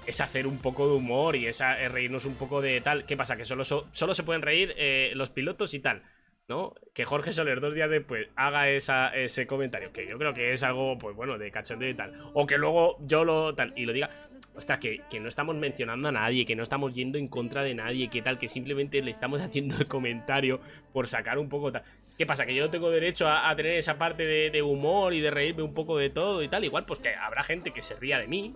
es 0.05 0.19
hacer 0.19 0.45
un 0.45 0.57
poco 0.57 0.89
de 0.89 0.95
humor 0.95 1.37
y 1.37 1.47
es, 1.47 1.61
es 1.61 1.89
reírnos 1.89 2.25
un 2.25 2.35
poco 2.35 2.61
de 2.61 2.81
tal. 2.81 3.05
¿Qué 3.05 3.15
pasa? 3.15 3.37
Que 3.37 3.45
solo, 3.45 3.63
so- 3.63 3.87
solo 3.93 4.13
se 4.13 4.23
pueden 4.23 4.41
reír 4.41 4.73
eh, 4.75 5.13
los 5.15 5.29
pilotos 5.29 5.73
y 5.73 5.79
tal. 5.79 6.01
¿No? 6.47 6.73
Que 6.93 7.03
Jorge 7.03 7.33
Soler 7.33 7.59
dos 7.59 7.75
días 7.75 7.89
después 7.89 8.29
haga 8.37 8.69
esa, 8.69 9.09
ese 9.09 9.45
comentario, 9.45 9.91
que 9.91 10.07
yo 10.07 10.17
creo 10.17 10.33
que 10.33 10.53
es 10.53 10.63
algo, 10.63 10.97
pues 10.97 11.13
bueno, 11.13 11.37
de 11.37 11.51
cachondeo 11.51 11.89
y 11.89 11.93
tal. 11.93 12.13
O 12.33 12.45
que 12.45 12.57
luego 12.57 12.97
yo 13.01 13.25
lo 13.25 13.53
tal 13.53 13.73
y 13.75 13.85
lo 13.85 13.93
diga. 13.93 14.09
Ostras, 14.55 14.79
que, 14.79 15.01
que 15.07 15.19
no 15.19 15.29
estamos 15.29 15.55
mencionando 15.55 16.07
a 16.07 16.11
nadie, 16.11 16.45
que 16.45 16.55
no 16.55 16.63
estamos 16.63 16.95
yendo 16.95 17.19
en 17.19 17.27
contra 17.27 17.61
de 17.61 17.75
nadie, 17.75 18.09
que 18.09 18.23
tal, 18.23 18.39
que 18.39 18.47
simplemente 18.47 19.01
le 19.01 19.11
estamos 19.11 19.41
haciendo 19.45 19.77
el 19.77 19.87
comentario 19.87 20.59
por 20.93 21.07
sacar 21.07 21.37
un 21.37 21.49
poco 21.49 21.71
tal. 21.71 21.83
¿Qué 22.17 22.25
pasa? 22.25 22.45
Que 22.45 22.55
yo 22.55 22.63
no 22.63 22.71
tengo 22.71 22.89
derecho 22.89 23.29
a, 23.29 23.55
tener 23.55 23.73
esa 23.73 23.97
parte 23.97 24.25
de, 24.25 24.61
humor 24.63 25.13
y 25.13 25.21
de 25.21 25.29
reírme 25.29 25.61
un 25.61 25.73
poco 25.73 25.97
de 25.97 26.09
todo 26.09 26.41
y 26.41 26.47
tal. 26.47 26.63
Igual, 26.63 26.85
pues 26.85 26.99
que 26.99 27.13
habrá 27.13 27.43
gente 27.43 27.71
que 27.71 27.83
se 27.83 27.95
ría 27.95 28.17
de 28.17 28.27
mí. 28.27 28.55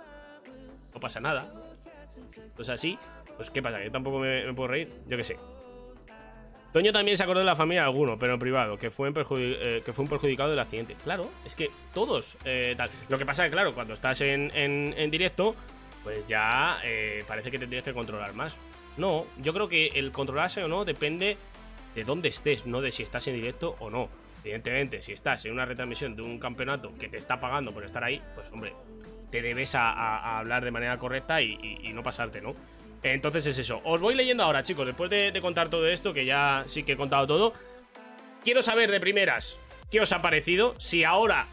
No 0.94 1.00
pasa 1.00 1.20
nada. 1.20 1.54
Pues 2.56 2.70
así, 2.70 2.98
pues 3.36 3.52
¿qué 3.52 3.62
pasa? 3.62 3.84
Yo 3.84 3.92
tampoco 3.92 4.18
me, 4.18 4.46
me 4.46 4.54
puedo 4.54 4.70
reír. 4.70 4.90
Yo 5.08 5.18
qué 5.18 5.24
sé. 5.24 5.38
Toño 6.72 6.94
también 6.94 7.18
se 7.18 7.24
acordó 7.24 7.40
de 7.40 7.46
la 7.46 7.56
familia 7.56 7.82
de 7.82 7.88
alguno, 7.88 8.18
pero 8.18 8.34
en 8.34 8.40
privado, 8.40 8.76
eh, 8.76 8.78
que 8.80 8.92
fue 8.92 9.10
un 9.10 10.10
perjudicado 10.10 10.50
del 10.50 10.60
accidente. 10.60 10.96
Claro, 11.04 11.30
es 11.46 11.56
que 11.56 11.70
todos 11.94 12.38
eh, 12.46 12.76
tal. 12.78 12.90
Lo 13.10 13.18
que 13.18 13.26
pasa 13.26 13.44
es 13.44 13.50
que, 13.50 13.56
claro, 13.56 13.74
cuando 13.74 13.94
estás 13.94 14.22
en, 14.22 14.52
en- 14.56 15.12
directo, 15.12 15.54
pues 16.04 16.26
ya 16.28 16.80
eh, 16.86 17.26
parece 17.28 17.52
que 17.52 17.60
te 17.60 17.68
tienes 17.68 17.84
que 17.84 17.94
controlar 17.94 18.34
más. 18.34 18.58
No, 18.98 19.26
yo 19.42 19.54
creo 19.54 19.68
que 19.68 19.88
el 19.88 20.12
controlarse 20.12 20.64
o 20.64 20.70
no 20.70 20.86
depende 20.86 21.38
de 21.94 22.04
dónde 22.06 22.30
estés, 22.30 22.66
no 22.66 22.82
de 22.82 22.94
si 22.94 23.04
estás 23.04 23.28
en 23.28 23.36
directo 23.36 23.76
o 23.80 23.90
no. 23.90 24.08
Evidentemente, 24.44 25.02
si 25.04 25.12
estás 25.12 25.44
en 25.46 25.52
una 25.52 25.66
retransmisión 25.66 26.16
de 26.16 26.22
un 26.22 26.40
campeonato 26.40 26.94
que 26.98 27.10
te 27.10 27.18
está 27.18 27.40
pagando 27.42 27.74
por 27.74 27.84
estar 27.84 28.04
ahí, 28.04 28.22
pues 28.34 28.50
hombre, 28.52 28.74
te 29.30 29.42
debes 29.42 29.76
a, 29.76 30.40
hablar 30.40 30.64
de 30.64 30.72
manera 30.72 30.98
correcta 30.98 31.42
y 31.42 31.92
no 31.94 32.02
pasarte, 32.02 32.42
¿no? 32.42 32.56
Entonces 33.04 33.48
es 33.48 33.58
eso. 33.58 33.82
Os 33.84 34.02
voy 34.02 34.16
leyendo 34.16 34.44
ahora, 34.44 34.64
chicos, 34.64 34.86
después 34.86 35.10
de, 35.10 35.32
de 35.32 35.42
contar 35.42 35.70
todo 35.70 35.88
esto, 35.88 36.14
que 36.14 36.26
ya 36.26 36.66
sí 36.68 36.84
que 36.84 36.94
he 36.94 36.98
contado 36.98 37.28
todo. 37.28 37.54
Quiero 38.44 38.64
saber 38.64 38.92
de 38.92 39.00
primeras 39.00 39.60
qué 39.90 40.00
os 40.00 40.12
ha 40.12 40.22
parecido. 40.22 40.76
Si 40.78 41.04
ahora 41.04 41.48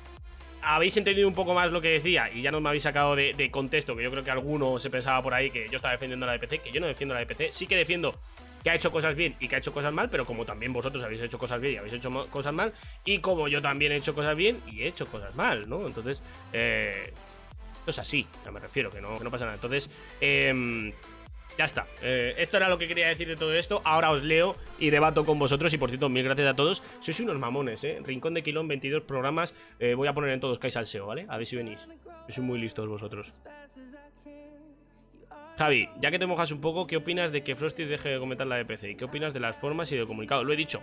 habéis 0.62 0.96
entendido 0.96 1.28
un 1.28 1.34
poco 1.34 1.54
más 1.54 1.70
lo 1.70 1.80
que 1.80 1.90
decía 1.90 2.30
y 2.32 2.42
ya 2.42 2.50
no 2.50 2.60
me 2.60 2.68
habéis 2.68 2.82
sacado 2.82 3.16
de, 3.16 3.32
de 3.32 3.50
contexto, 3.50 3.96
que 3.96 4.02
yo 4.02 4.10
creo 4.10 4.24
que 4.24 4.30
alguno 4.30 4.78
se 4.78 4.90
pensaba 4.90 5.22
por 5.22 5.34
ahí 5.34 5.50
que 5.50 5.68
yo 5.68 5.76
estaba 5.76 5.92
defendiendo 5.92 6.26
la 6.26 6.36
DPC, 6.36 6.62
que 6.62 6.72
yo 6.72 6.80
no 6.80 6.86
defiendo 6.86 7.14
la 7.14 7.20
DPC, 7.20 7.52
sí 7.52 7.66
que 7.66 7.76
defiendo 7.76 8.18
que 8.62 8.70
ha 8.70 8.74
hecho 8.74 8.90
cosas 8.90 9.14
bien 9.14 9.36
y 9.40 9.48
que 9.48 9.54
ha 9.54 9.58
hecho 9.58 9.72
cosas 9.72 9.92
mal, 9.92 10.10
pero 10.10 10.24
como 10.24 10.44
también 10.44 10.72
vosotros 10.72 11.02
habéis 11.02 11.22
hecho 11.22 11.38
cosas 11.38 11.60
bien 11.60 11.74
y 11.74 11.76
habéis 11.76 11.94
hecho 11.94 12.10
cosas 12.28 12.52
mal, 12.52 12.72
y 13.04 13.18
como 13.18 13.48
yo 13.48 13.62
también 13.62 13.92
he 13.92 13.96
hecho 13.96 14.14
cosas 14.14 14.36
bien 14.36 14.60
y 14.66 14.82
he 14.82 14.88
hecho 14.88 15.06
cosas 15.06 15.34
mal, 15.36 15.68
¿no? 15.68 15.86
Entonces, 15.86 16.22
eh, 16.52 17.12
esto 17.78 17.90
es 17.90 17.98
así, 17.98 18.26
me 18.52 18.58
refiero, 18.60 18.90
que 18.90 19.00
no, 19.00 19.16
que 19.16 19.24
no 19.24 19.30
pasa 19.30 19.44
nada. 19.44 19.54
Entonces, 19.54 19.88
em, 20.20 20.92
ya 21.58 21.64
está. 21.64 21.86
Eh, 22.02 22.34
esto 22.38 22.56
era 22.56 22.68
lo 22.68 22.78
que 22.78 22.86
quería 22.86 23.08
decir 23.08 23.26
de 23.26 23.34
todo 23.34 23.52
esto. 23.52 23.82
Ahora 23.84 24.12
os 24.12 24.22
leo 24.22 24.56
y 24.78 24.90
debato 24.90 25.24
con 25.24 25.40
vosotros. 25.40 25.74
Y 25.74 25.78
por 25.78 25.90
cierto, 25.90 26.08
mil 26.08 26.22
gracias 26.22 26.46
a 26.46 26.54
todos. 26.54 26.84
Sois 27.00 27.18
unos 27.18 27.36
mamones, 27.36 27.82
¿eh? 27.82 27.98
Rincón 28.04 28.34
de 28.34 28.44
Quilón, 28.44 28.68
22 28.68 29.02
programas. 29.02 29.52
Eh, 29.80 29.94
voy 29.94 30.06
a 30.06 30.14
poner 30.14 30.30
en 30.30 30.40
todos 30.40 30.60
Kais 30.60 30.76
al 30.76 30.86
SEO, 30.86 31.08
¿vale? 31.08 31.26
A 31.28 31.36
ver 31.36 31.46
si 31.46 31.56
venís. 31.56 31.88
Sois 32.28 32.38
muy 32.38 32.60
listos 32.60 32.86
vosotros. 32.88 33.32
Javi, 35.58 35.88
ya 35.98 36.12
que 36.12 36.20
te 36.20 36.26
mojas 36.26 36.52
un 36.52 36.60
poco, 36.60 36.86
¿qué 36.86 36.96
opinas 36.96 37.32
de 37.32 37.42
que 37.42 37.56
Frosty 37.56 37.84
deje 37.84 38.10
de 38.10 38.18
comentar 38.20 38.46
la 38.46 38.60
EPC? 38.60 38.84
¿Y 38.84 38.94
qué 38.94 39.06
opinas 39.06 39.34
de 39.34 39.40
las 39.40 39.58
formas 39.58 39.90
y 39.90 39.96
del 39.96 40.06
comunicado? 40.06 40.44
Lo 40.44 40.52
he 40.52 40.56
dicho. 40.56 40.80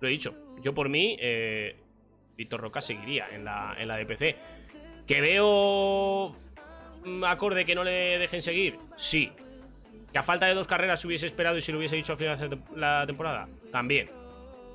Lo 0.00 0.08
he 0.08 0.10
dicho. 0.10 0.34
Yo 0.62 0.72
por 0.72 0.88
mí, 0.88 1.18
eh, 1.20 1.76
Víctor 2.38 2.62
Roca 2.62 2.80
seguiría 2.80 3.28
en 3.30 3.44
la, 3.44 3.76
en 3.78 3.86
la 3.86 3.98
DPC. 3.98 4.34
¿Que 5.06 5.20
veo 5.20 6.34
mm, 7.04 7.24
acorde 7.24 7.66
que 7.66 7.74
no 7.74 7.84
le 7.84 8.18
dejen 8.18 8.40
seguir? 8.40 8.78
Sí. 8.96 9.30
¿Que 10.12 10.18
a 10.18 10.22
falta 10.22 10.46
de 10.46 10.54
dos 10.54 10.66
carreras 10.66 11.04
hubiese 11.04 11.26
esperado 11.26 11.56
y 11.58 11.60
si 11.62 11.72
lo 11.72 11.78
hubiese 11.78 11.96
dicho 11.96 12.12
al 12.12 12.18
final 12.18 12.38
de 12.50 12.58
la 12.76 13.04
temporada? 13.06 13.48
También. 13.70 14.08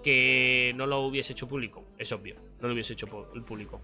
Que 0.04 0.72
no 0.76 0.86
lo 0.86 1.02
hubiese 1.02 1.34
hecho 1.34 1.48
público. 1.48 1.84
Es 1.98 2.12
obvio. 2.12 2.36
No 2.60 2.68
lo 2.68 2.74
hubiese 2.74 2.94
hecho 2.94 3.08
pu- 3.08 3.44
público. 3.44 3.82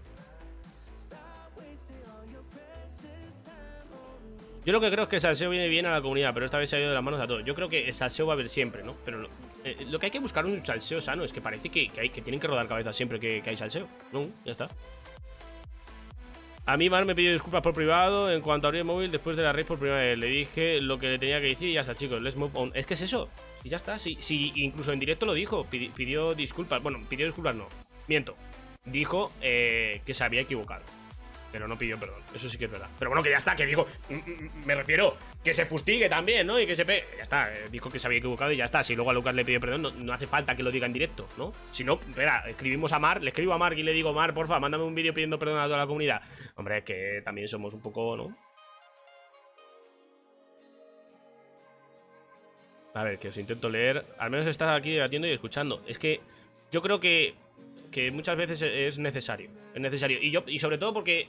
Yo 4.64 4.72
lo 4.72 4.80
que 4.80 4.90
creo 4.90 5.04
es 5.04 5.08
que 5.08 5.16
el 5.16 5.22
salseo 5.22 5.48
viene 5.48 5.66
bien 5.68 5.86
a 5.86 5.90
la 5.90 6.02
comunidad, 6.02 6.34
pero 6.34 6.44
esta 6.44 6.58
vez 6.58 6.68
se 6.68 6.76
ha 6.76 6.80
ido 6.80 6.88
de 6.90 6.94
las 6.94 7.02
manos 7.02 7.20
a 7.20 7.26
todos. 7.26 7.42
Yo 7.44 7.54
creo 7.54 7.68
que 7.70 7.88
el 7.88 7.94
salseo 7.94 8.26
va 8.26 8.32
a 8.32 8.34
haber 8.34 8.50
siempre, 8.50 8.82
¿no? 8.82 8.96
Pero 9.04 9.18
lo, 9.18 9.28
eh, 9.64 9.86
lo 9.88 9.98
que 9.98 10.06
hay 10.06 10.12
que 10.12 10.18
buscar 10.18 10.44
un 10.44 10.64
salseo 10.64 11.00
sano. 11.00 11.24
Es 11.24 11.32
que 11.32 11.40
parece 11.40 11.70
que, 11.70 11.90
hay, 11.98 12.10
que 12.10 12.20
tienen 12.20 12.38
que 12.38 12.46
rodar 12.48 12.68
cabezas 12.68 12.94
siempre 12.94 13.18
que, 13.18 13.40
que 13.42 13.50
hay 13.50 13.56
salseo. 13.56 13.88
No, 14.12 14.22
ya 14.44 14.52
está. 14.52 14.68
A 16.68 16.76
mí 16.76 16.90
Mar 16.90 17.06
me 17.06 17.14
pidió 17.14 17.32
disculpas 17.32 17.62
por 17.62 17.72
privado 17.72 18.30
en 18.30 18.42
cuanto 18.42 18.66
a 18.66 18.68
abrir 18.68 18.80
el 18.80 18.84
móvil 18.86 19.10
después 19.10 19.38
de 19.38 19.42
la 19.42 19.54
raid 19.54 19.64
por 19.64 19.78
primera 19.78 20.02
vez. 20.02 20.18
Le 20.18 20.26
dije 20.26 20.82
lo 20.82 20.98
que 20.98 21.08
le 21.08 21.18
tenía 21.18 21.40
que 21.40 21.46
decir 21.46 21.70
y 21.70 21.72
ya 21.72 21.80
está, 21.80 21.94
chicos. 21.94 22.20
Let's 22.20 22.36
move 22.36 22.50
on. 22.52 22.70
Es 22.74 22.84
que 22.84 22.92
es 22.92 23.00
eso. 23.00 23.30
Y 23.64 23.70
ya 23.70 23.78
está. 23.78 23.98
Sí 23.98 24.18
incluso 24.54 24.92
en 24.92 25.00
directo 25.00 25.24
lo 25.24 25.32
dijo. 25.32 25.64
Pidi- 25.64 25.90
pidió 25.90 26.34
disculpas. 26.34 26.82
Bueno, 26.82 27.00
pidió 27.08 27.24
disculpas 27.24 27.54
no. 27.56 27.68
Miento. 28.06 28.36
Dijo 28.84 29.32
eh, 29.40 30.02
que 30.04 30.12
se 30.12 30.24
había 30.24 30.42
equivocado. 30.42 30.82
Pero 31.50 31.66
no 31.66 31.78
pidió 31.78 31.98
perdón. 31.98 32.20
Eso 32.34 32.48
sí 32.48 32.58
que 32.58 32.66
es 32.66 32.70
verdad. 32.70 32.88
Pero 32.98 33.10
bueno, 33.10 33.22
que 33.22 33.30
ya 33.30 33.38
está. 33.38 33.56
Que 33.56 33.64
digo, 33.66 33.86
mm, 34.10 34.14
mm, 34.14 34.66
me 34.66 34.74
refiero 34.74 35.16
que 35.42 35.54
se 35.54 35.64
fustigue 35.64 36.08
también, 36.08 36.46
¿no? 36.46 36.60
Y 36.60 36.66
que 36.66 36.76
se 36.76 36.84
pe... 36.84 37.04
Ya 37.16 37.22
está. 37.22 37.52
eh, 37.52 37.68
dijo 37.70 37.90
que 37.90 37.98
se 37.98 38.06
había 38.06 38.18
equivocado 38.18 38.52
y 38.52 38.56
ya 38.56 38.64
está. 38.64 38.82
Si 38.82 38.94
luego 38.94 39.10
a 39.10 39.14
Lucas 39.14 39.34
le 39.34 39.44
pidió 39.44 39.60
perdón, 39.60 39.82
no, 39.82 39.90
no 39.90 40.12
hace 40.12 40.26
falta 40.26 40.54
que 40.54 40.62
lo 40.62 40.70
diga 40.70 40.86
en 40.86 40.92
directo, 40.92 41.26
¿no? 41.38 41.52
Si 41.70 41.84
no, 41.84 41.94
espera, 42.08 42.44
escribimos 42.48 42.92
a 42.92 42.98
Mar, 42.98 43.22
le 43.22 43.30
escribo 43.30 43.54
a 43.54 43.58
Mar 43.58 43.78
y 43.78 43.82
le 43.82 43.92
digo, 43.92 44.12
Mar, 44.12 44.34
porfa, 44.34 44.60
mándame 44.60 44.84
un 44.84 44.94
vídeo 44.94 45.14
pidiendo 45.14 45.38
perdón 45.38 45.58
a 45.58 45.64
toda 45.64 45.78
la 45.78 45.86
comunidad. 45.86 46.20
Hombre, 46.56 46.78
es 46.78 46.84
que 46.84 47.22
también 47.24 47.48
somos 47.48 47.72
un 47.72 47.80
poco, 47.80 48.16
¿no? 48.16 48.36
A 52.94 53.04
ver, 53.04 53.18
que 53.18 53.28
os 53.28 53.38
intento 53.38 53.68
leer. 53.68 54.04
Al 54.18 54.30
menos 54.30 54.46
estás 54.46 54.76
aquí 54.76 54.92
debatiendo 54.92 55.28
y 55.28 55.32
escuchando. 55.32 55.82
Es 55.86 55.98
que 55.98 56.20
yo 56.72 56.82
creo 56.82 56.98
que, 57.00 57.34
que 57.90 58.10
muchas 58.10 58.36
veces 58.36 58.62
es 58.62 58.98
necesario. 58.98 59.50
Es 59.74 59.80
necesario. 59.80 60.18
Y 60.20 60.30
yo, 60.30 60.42
y 60.46 60.58
sobre 60.58 60.78
todo 60.78 60.92
porque 60.92 61.28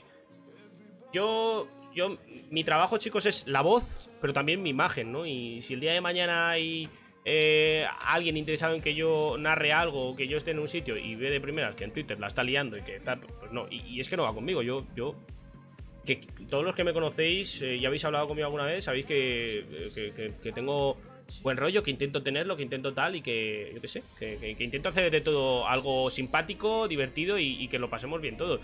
yo. 1.12 1.66
Yo. 1.94 2.18
Mi 2.50 2.64
trabajo, 2.64 2.98
chicos, 2.98 3.26
es 3.26 3.46
la 3.46 3.62
voz, 3.62 4.10
pero 4.20 4.32
también 4.32 4.62
mi 4.62 4.70
imagen, 4.70 5.10
¿no? 5.12 5.26
Y 5.26 5.60
si 5.62 5.74
el 5.74 5.80
día 5.80 5.92
de 5.92 6.00
mañana 6.00 6.50
hay. 6.50 6.88
eh, 7.24 7.86
alguien 8.06 8.36
interesado 8.36 8.74
en 8.74 8.80
que 8.80 8.94
yo 8.94 9.36
narre 9.38 9.72
algo 9.72 10.10
o 10.10 10.16
que 10.16 10.26
yo 10.26 10.36
esté 10.36 10.52
en 10.52 10.58
un 10.58 10.68
sitio 10.68 10.96
y 10.96 11.16
ve 11.16 11.30
de 11.30 11.40
primeras 11.40 11.74
que 11.74 11.84
en 11.84 11.92
Twitter 11.92 12.18
la 12.18 12.28
está 12.28 12.42
liando 12.42 12.76
y 12.76 12.82
que 12.82 13.00
tal, 13.00 13.20
pues 13.20 13.52
no. 13.52 13.66
Y, 13.70 13.82
y 13.82 14.00
es 14.00 14.08
que 14.08 14.16
no 14.16 14.22
va 14.24 14.32
conmigo. 14.34 14.62
Yo, 14.62 14.86
yo 14.96 15.14
que 16.04 16.16
todos 16.48 16.64
los 16.64 16.74
que 16.74 16.82
me 16.82 16.92
conocéis 16.92 17.60
eh, 17.60 17.78
ya 17.78 17.88
habéis 17.88 18.04
hablado 18.04 18.26
conmigo 18.26 18.46
alguna 18.46 18.64
vez, 18.64 18.84
sabéis 18.84 19.04
que, 19.04 19.58
eh, 19.58 20.32
que 20.42 20.52
tengo 20.52 20.96
buen 21.42 21.56
rollo, 21.56 21.82
que 21.82 21.90
intento 21.90 22.22
tenerlo, 22.22 22.56
que 22.56 22.62
intento 22.62 22.92
tal 22.92 23.16
y 23.16 23.22
que, 23.22 23.70
yo 23.74 23.80
qué 23.80 23.88
sé, 23.88 24.02
que, 24.18 24.56
intento 24.58 24.88
hacer 24.88 25.10
de 25.10 25.20
todo 25.20 25.66
algo 25.66 26.10
simpático, 26.10 26.88
divertido 26.88 27.38
y, 27.38 27.68
que 27.68 27.78
lo 27.78 27.88
pasemos 27.88 28.20
bien 28.20 28.36
todo. 28.36 28.60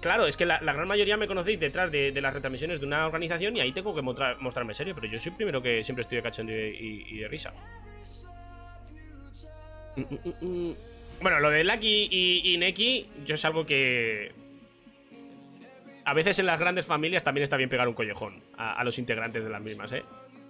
Claro, 0.00 0.26
es 0.26 0.36
que 0.36 0.46
la, 0.46 0.58
gran 0.60 0.86
mayoría 0.86 1.16
me 1.16 1.26
conocéis 1.26 1.58
detrás 1.58 1.90
de, 1.90 2.12
las 2.20 2.34
retransmisiones 2.34 2.80
de 2.80 2.86
una 2.86 3.06
organización 3.06 3.56
y 3.56 3.60
ahí 3.60 3.72
tengo 3.72 3.94
que 3.94 4.02
mostrar- 4.02 4.38
mostrarme 4.38 4.74
serio, 4.74 4.94
pero 4.94 5.06
yo 5.06 5.18
soy 5.18 5.32
primero 5.32 5.62
que 5.62 5.82
siempre 5.82 6.02
estoy 6.02 6.16
de 6.16 6.22
cachondeo 6.22 6.68
y, 6.68 7.18
de 7.18 7.28
risa. 7.28 7.52
Bueno, 11.20 11.40
lo 11.40 11.50
de 11.50 11.64
Lucky 11.64 12.08
y, 12.10 12.52
y 12.52 12.58
Neki, 12.58 13.06
yo 13.26 13.34
es 13.34 13.44
algo 13.44 13.64
que, 13.64 14.32
a 16.04 16.14
veces 16.14 16.38
en 16.38 16.46
las 16.46 16.58
grandes 16.58 16.86
familias 16.86 17.22
también 17.22 17.42
está 17.42 17.56
bien 17.56 17.70
pegar 17.70 17.88
un 17.88 17.94
collejón 17.94 18.42
a, 18.56 18.74
a 18.74 18.84
los 18.84 18.98
integrantes 18.98 19.44
de 19.44 19.50
las 19.50 19.62
mismas, 19.62 19.92
¿eh? 19.92 20.02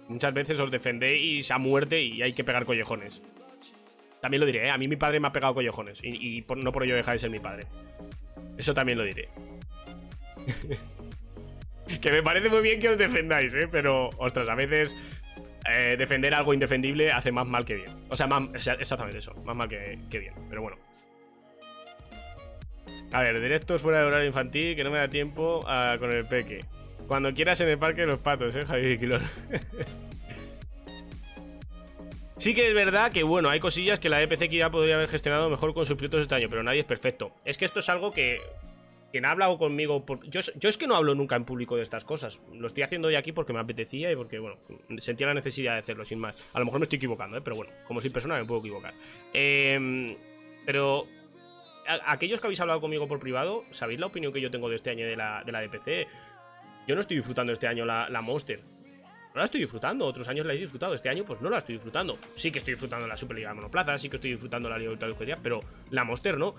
Muchas 0.07 0.33
veces 0.33 0.59
os 0.59 0.69
defendéis 0.71 1.49
a 1.51 1.57
muerte 1.57 2.01
y 2.01 2.21
hay 2.21 2.33
que 2.33 2.43
pegar 2.43 2.65
collejones. 2.65 3.21
También 4.21 4.39
lo 4.39 4.45
diré, 4.45 4.67
¿eh? 4.67 4.69
A 4.69 4.77
mí 4.77 4.87
mi 4.87 4.95
padre 4.95 5.19
me 5.19 5.27
ha 5.27 5.31
pegado 5.33 5.53
collejones 5.53 6.03
y, 6.03 6.45
no 6.57 6.71
por 6.71 6.83
ello 6.83 6.95
deja 6.95 7.11
de 7.11 7.19
ser 7.19 7.29
mi 7.29 7.39
padre. 7.39 7.65
Eso 8.57 8.73
también 8.73 8.97
lo 8.97 9.03
diré. 9.03 9.29
que 12.01 12.11
me 12.11 12.23
parece 12.23 12.49
muy 12.49 12.61
bien 12.61 12.79
que 12.79 12.89
os 12.89 12.97
defendáis, 12.97 13.53
¿eh? 13.53 13.67
Pero, 13.69 14.09
ostras, 14.17 14.47
a 14.47 14.55
veces 14.55 14.95
eh, 15.69 15.95
defender 15.97 16.33
algo 16.33 16.53
indefendible 16.53 17.11
hace 17.11 17.31
más 17.31 17.47
mal 17.47 17.65
que 17.65 17.75
bien. 17.75 17.89
O 18.09 18.15
sea, 18.15 18.27
más- 18.27 18.67
exactamente 18.79 19.19
eso, 19.19 19.33
más 19.43 19.55
mal 19.55 19.67
que, 19.67 19.97
que 20.09 20.19
bien. 20.19 20.33
Pero 20.49 20.61
bueno. 20.61 20.77
A 23.11 23.21
ver, 23.21 23.39
directos 23.39 23.81
fuera 23.81 23.99
de 23.99 24.05
horario 24.05 24.27
infantil, 24.27 24.75
que 24.75 24.83
no 24.83 24.89
me 24.89 24.97
da 24.97 25.07
tiempo 25.07 25.63
ah, 25.67 25.97
con 25.99 26.11
el 26.11 26.25
peque. 26.25 26.65
Cuando 27.07 27.33
quieras 27.33 27.59
en 27.61 27.69
el 27.69 27.77
parque 27.77 28.01
de 28.01 28.07
los 28.07 28.19
patos, 28.19 28.55
eh, 28.55 28.65
Javi 28.65 28.97
Quilón. 28.97 29.21
sí 32.37 32.55
que 32.55 32.67
es 32.67 32.73
verdad 32.73 33.11
que, 33.11 33.23
bueno, 33.23 33.49
hay 33.49 33.59
cosillas 33.59 33.99
que 33.99 34.09
la 34.09 34.21
EPC 34.21 34.49
ya 34.49 34.69
podría 34.71 34.95
haber 34.95 35.09
gestionado 35.09 35.49
mejor 35.49 35.73
con 35.73 35.85
sus 35.85 35.95
pilotos 35.97 36.21
este 36.21 36.35
año, 36.35 36.47
pero 36.49 36.63
nadie 36.63 36.79
es 36.81 36.85
perfecto. 36.85 37.33
Es 37.45 37.57
que 37.57 37.65
esto 37.65 37.79
es 37.79 37.89
algo 37.89 38.11
que. 38.11 38.39
Quien 39.11 39.25
ha 39.25 39.31
hablado 39.31 39.59
conmigo. 39.59 40.03
por- 40.07 40.27
yo, 40.27 40.39
es 40.39 40.77
que 40.77 40.87
no 40.87 40.95
hablo 40.95 41.13
nunca 41.13 41.35
en 41.35 41.45
público 41.45 41.75
de 41.75 41.83
estas 41.83 42.03
cosas. 42.03 42.41
Lo 42.51 42.65
estoy 42.65 42.81
haciendo 42.81 43.09
hoy 43.09 43.15
aquí 43.15 43.31
porque 43.31 43.53
me 43.53 43.59
apetecía 43.59 44.11
y 44.11 44.15
porque, 44.15 44.39
bueno, 44.39 44.57
sentía 44.97 45.27
la 45.27 45.35
necesidad 45.35 45.73
de 45.73 45.79
hacerlo, 45.79 46.03
sin 46.03 46.17
más. 46.17 46.35
A 46.53 46.57
lo 46.57 46.65
mejor 46.65 46.79
me 46.79 46.85
estoy 46.85 46.97
equivocando, 46.97 47.37
¿eh? 47.37 47.41
pero 47.43 47.55
bueno, 47.55 47.71
como 47.87 48.01
soy 48.01 48.09
persona 48.09 48.39
me 48.39 48.45
puedo 48.45 48.61
equivocar. 48.61 48.91
Em, 49.33 50.15
pero 50.65 51.05
aquellos 52.07 52.41
que 52.41 52.47
habéis 52.47 52.59
hablado 52.61 52.81
conmigo 52.81 53.07
por 53.07 53.19
privado, 53.19 53.63
¿sabéis 53.69 53.99
la 53.99 54.07
opinión 54.07 54.33
que 54.33 54.41
yo 54.41 54.49
tengo 54.49 54.67
de 54.67 54.77
este 54.77 54.89
año 54.89 55.05
de 55.05 55.15
la, 55.15 55.43
de 55.45 55.51
la 55.51 55.61
DPC? 55.61 56.07
Yo 56.87 56.95
no 56.95 57.01
estoy 57.01 57.17
disfrutando 57.17 57.53
este 57.53 57.67
año 57.67 57.85
la, 57.85 58.09
la 58.09 58.21
Monster. 58.21 58.61
No 59.33 59.39
la 59.39 59.45
estoy 59.45 59.61
disfrutando, 59.61 60.05
otros 60.05 60.27
años 60.27 60.45
la 60.45 60.53
he 60.53 60.57
disfrutado. 60.57 60.93
Este 60.93 61.09
año, 61.09 61.25
pues 61.25 61.41
no 61.41 61.49
la 61.49 61.57
estoy 61.57 61.73
disfrutando. 61.73 62.19
Sí 62.35 62.51
que 62.51 62.59
estoy 62.59 62.75
disfrutando 62.75 63.07
la 63.07 63.17
Superliga 63.17 63.49
de 63.49 63.55
Monoplaza, 63.55 63.97
sí 63.97 64.07
que 64.09 64.17
estoy 64.17 64.31
disfrutando 64.31 64.69
la 64.69 64.77
Liga 64.77 64.95
de 64.95 65.07
Ultra 65.07 65.37
pero 65.41 65.59
la 65.89 66.03
Monster 66.03 66.37
no. 66.37 66.53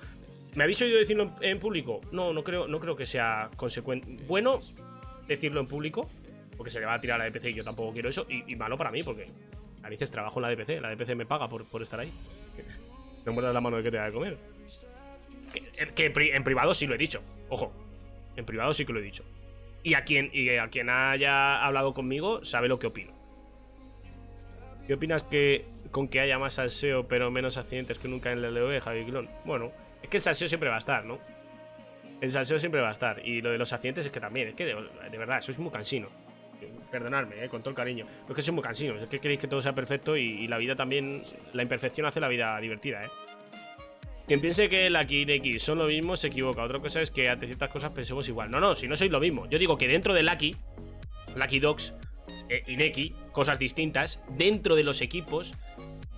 ¿Me 0.56 0.64
habéis 0.64 0.80
oído 0.82 0.98
decirlo 0.98 1.32
en, 1.40 1.58
público? 1.58 2.00
No, 2.12 2.32
no 2.32 2.42
creo, 2.42 2.66
no 2.66 2.80
creo 2.80 2.96
que 2.96 3.06
sea 3.06 3.48
consecuente. 3.56 4.08
Bueno 4.26 4.60
decirlo 5.26 5.60
en 5.60 5.66
público, 5.66 6.08
porque 6.56 6.70
se 6.70 6.80
le 6.80 6.86
va 6.86 6.94
a 6.94 7.00
tirar 7.00 7.20
a 7.20 7.24
la 7.24 7.30
DPC 7.30 7.46
y 7.46 7.54
yo 7.54 7.64
tampoco 7.64 7.92
quiero 7.92 8.08
eso. 8.08 8.26
Y, 8.28 8.54
malo 8.56 8.76
para 8.76 8.90
mí, 8.90 9.02
porque 9.02 9.28
narices 9.82 10.10
trabajo 10.10 10.40
en 10.40 10.42
la 10.42 10.50
DPC. 10.50 10.80
La 10.80 10.90
DPC 10.94 11.14
me 11.14 11.26
paga 11.26 11.48
por, 11.48 11.82
estar 11.82 12.00
ahí. 12.00 12.12
No 13.24 13.32
muerdas 13.32 13.54
la 13.54 13.60
mano 13.62 13.78
de 13.78 13.82
que 13.82 13.90
te 13.90 13.96
da 13.96 14.04
de 14.04 14.12
comer. 14.12 14.36
Que, 15.94 16.12
en 16.34 16.44
privado 16.44 16.74
sí 16.74 16.86
lo 16.86 16.94
he 16.94 16.98
dicho. 16.98 17.22
Ojo. 17.48 17.72
En 18.36 18.44
privado 18.44 18.74
sí 18.74 18.84
que 18.84 18.92
lo 18.92 18.98
he 18.98 19.02
dicho. 19.02 19.24
Y 19.84 19.94
a 19.94 20.02
quien, 20.02 20.30
y 20.32 20.48
a 20.56 20.68
quien 20.68 20.88
haya 20.88 21.64
hablado 21.64 21.94
conmigo 21.94 22.44
sabe 22.44 22.68
lo 22.68 22.78
que 22.78 22.88
opino. 22.88 23.12
¿Qué 24.86 24.94
opinas 24.94 25.22
que 25.22 25.66
con 25.90 26.08
que 26.08 26.20
haya 26.20 26.38
más 26.38 26.54
salseo 26.54 27.06
pero 27.06 27.30
menos 27.30 27.56
accidentes 27.56 27.98
que 27.98 28.08
nunca 28.08 28.32
en 28.32 28.42
el 28.42 28.54
LOE, 28.54 28.80
Javi 28.80 29.04
Clon? 29.04 29.28
Bueno, 29.44 29.72
es 30.02 30.08
que 30.08 30.16
el 30.16 30.22
salseo 30.22 30.48
siempre 30.48 30.70
va 30.70 30.76
a 30.76 30.78
estar, 30.78 31.04
¿no? 31.04 31.18
El 32.20 32.30
salseo 32.30 32.58
siempre 32.58 32.80
va 32.80 32.88
a 32.88 32.92
estar. 32.92 33.26
Y 33.26 33.42
lo 33.42 33.50
de 33.50 33.58
los 33.58 33.72
accidentes 33.72 34.06
es 34.06 34.12
que 34.12 34.20
también, 34.20 34.48
es 34.48 34.54
que 34.54 34.64
de, 34.64 35.18
verdad, 35.18 35.42
sois 35.42 35.58
muy 35.58 35.70
cansino. 35.70 36.08
Perdonadme, 36.90 37.44
eh, 37.44 37.48
con 37.48 37.60
todo 37.60 37.70
el 37.70 37.76
cariño. 37.76 38.06
Pero 38.22 38.32
es 38.32 38.36
que 38.36 38.42
soy 38.42 38.54
muy 38.54 38.62
cansino. 38.62 38.96
Es 38.96 39.08
que 39.08 39.20
queréis 39.20 39.40
que 39.40 39.48
todo 39.48 39.60
sea 39.60 39.74
perfecto 39.74 40.16
y 40.16 40.46
la 40.48 40.56
vida 40.56 40.76
también. 40.76 41.22
La 41.52 41.62
imperfección 41.62 42.06
hace 42.06 42.20
la 42.20 42.28
vida 42.28 42.58
divertida, 42.60 43.02
¿eh? 43.02 43.08
Quien 44.26 44.40
piense 44.40 44.70
que 44.70 44.88
la 44.88 45.02
y 45.02 45.26
Neki 45.26 45.58
son 45.58 45.78
lo 45.78 45.86
mismo 45.86 46.16
se 46.16 46.28
equivoca. 46.28 46.62
Otra 46.62 46.78
cosa 46.78 47.02
es 47.02 47.10
que 47.10 47.28
ante 47.28 47.46
ciertas 47.46 47.70
cosas 47.70 47.90
pensemos 47.92 48.26
igual. 48.28 48.50
No, 48.50 48.58
no, 48.58 48.74
si 48.74 48.88
no 48.88 48.96
sois 48.96 49.10
lo 49.10 49.20
mismo. 49.20 49.46
Yo 49.50 49.58
digo 49.58 49.76
que 49.76 49.86
dentro 49.86 50.14
de 50.14 50.22
Lucky, 50.22 50.56
Lucky 51.36 51.60
Dogs 51.60 51.94
eh, 52.48 52.62
y 52.66 52.76
Neki, 52.76 53.12
cosas 53.32 53.58
distintas, 53.58 54.20
dentro 54.30 54.76
de 54.76 54.82
los 54.82 55.02
equipos, 55.02 55.54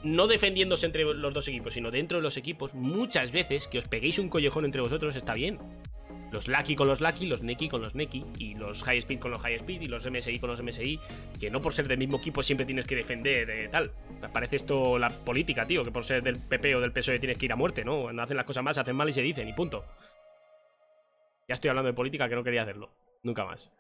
no 0.05 0.29
defendiéndose 0.29 0.87
entre 0.87 1.03
los 1.03 1.35
dos 1.35 1.49
equipos, 1.49 1.75
sino 1.75 1.91
dentro 1.91 2.19
de 2.19 2.23
los 2.23 2.37
equipos, 2.37 2.75
muchas 2.75 3.33
veces 3.33 3.67
que 3.67 3.79
os 3.79 3.89
peguéis 3.89 4.21
un 4.21 4.29
collejón 4.29 4.65
entre 4.65 4.81
vosotros 4.83 5.17
está 5.17 5.35
bien. 5.35 5.59
Los 6.37 6.49
Lucky 6.49 6.77
con 6.77 6.87
los 6.87 7.01
Lucky, 7.01 7.25
los 7.25 7.43
Neki 7.43 7.67
con 7.67 7.81
los 7.81 7.95
Neki, 7.95 8.23
y 8.39 8.55
los 8.57 8.83
High 8.83 8.99
Speed 8.99 9.21
con 9.21 9.31
los 9.31 9.41
High 9.41 9.55
Speed, 9.55 9.81
y 9.81 9.89
los 9.89 10.05
MSI 10.07 10.39
con 10.39 10.51
los 10.51 10.63
MSI, 10.63 11.01
que 11.41 11.49
no 11.49 11.63
por 11.63 11.73
ser 11.73 11.89
del 11.89 11.97
mismo 11.97 12.19
equipo 12.19 12.43
siempre 12.43 12.67
tienes 12.67 12.85
que 12.85 12.95
defender 12.95 13.47
de 13.47 13.69
tal. 13.69 13.91
Parece 14.35 14.57
esto 14.57 14.99
la 14.99 15.09
política, 15.09 15.67
tío, 15.67 15.83
que 15.83 15.91
por 15.91 16.05
ser 16.05 16.23
del 16.23 16.39
PP 16.39 16.77
o 16.77 16.81
del 16.83 16.93
PSOE 16.93 17.19
tienes 17.19 17.39
que 17.39 17.47
ir 17.47 17.53
a 17.55 17.57
muerte, 17.57 17.87
¿no? 17.87 18.11
Hacen 18.21 18.37
las 18.37 18.45
cosas 18.45 18.63
mal, 18.63 18.79
hacen 18.79 18.95
mal 18.95 19.09
y 19.09 19.13
se 19.13 19.23
dicen, 19.23 19.49
y 19.49 19.55
punto. 19.55 19.87
Ya 21.49 21.55
estoy 21.55 21.71
hablando 21.71 21.87
de 21.87 21.95
política 21.95 22.29
que 22.29 22.35
no 22.35 22.45
quería 22.45 22.65
hacerlo. 22.65 22.91
Nunca 23.23 23.47
más. 23.47 23.73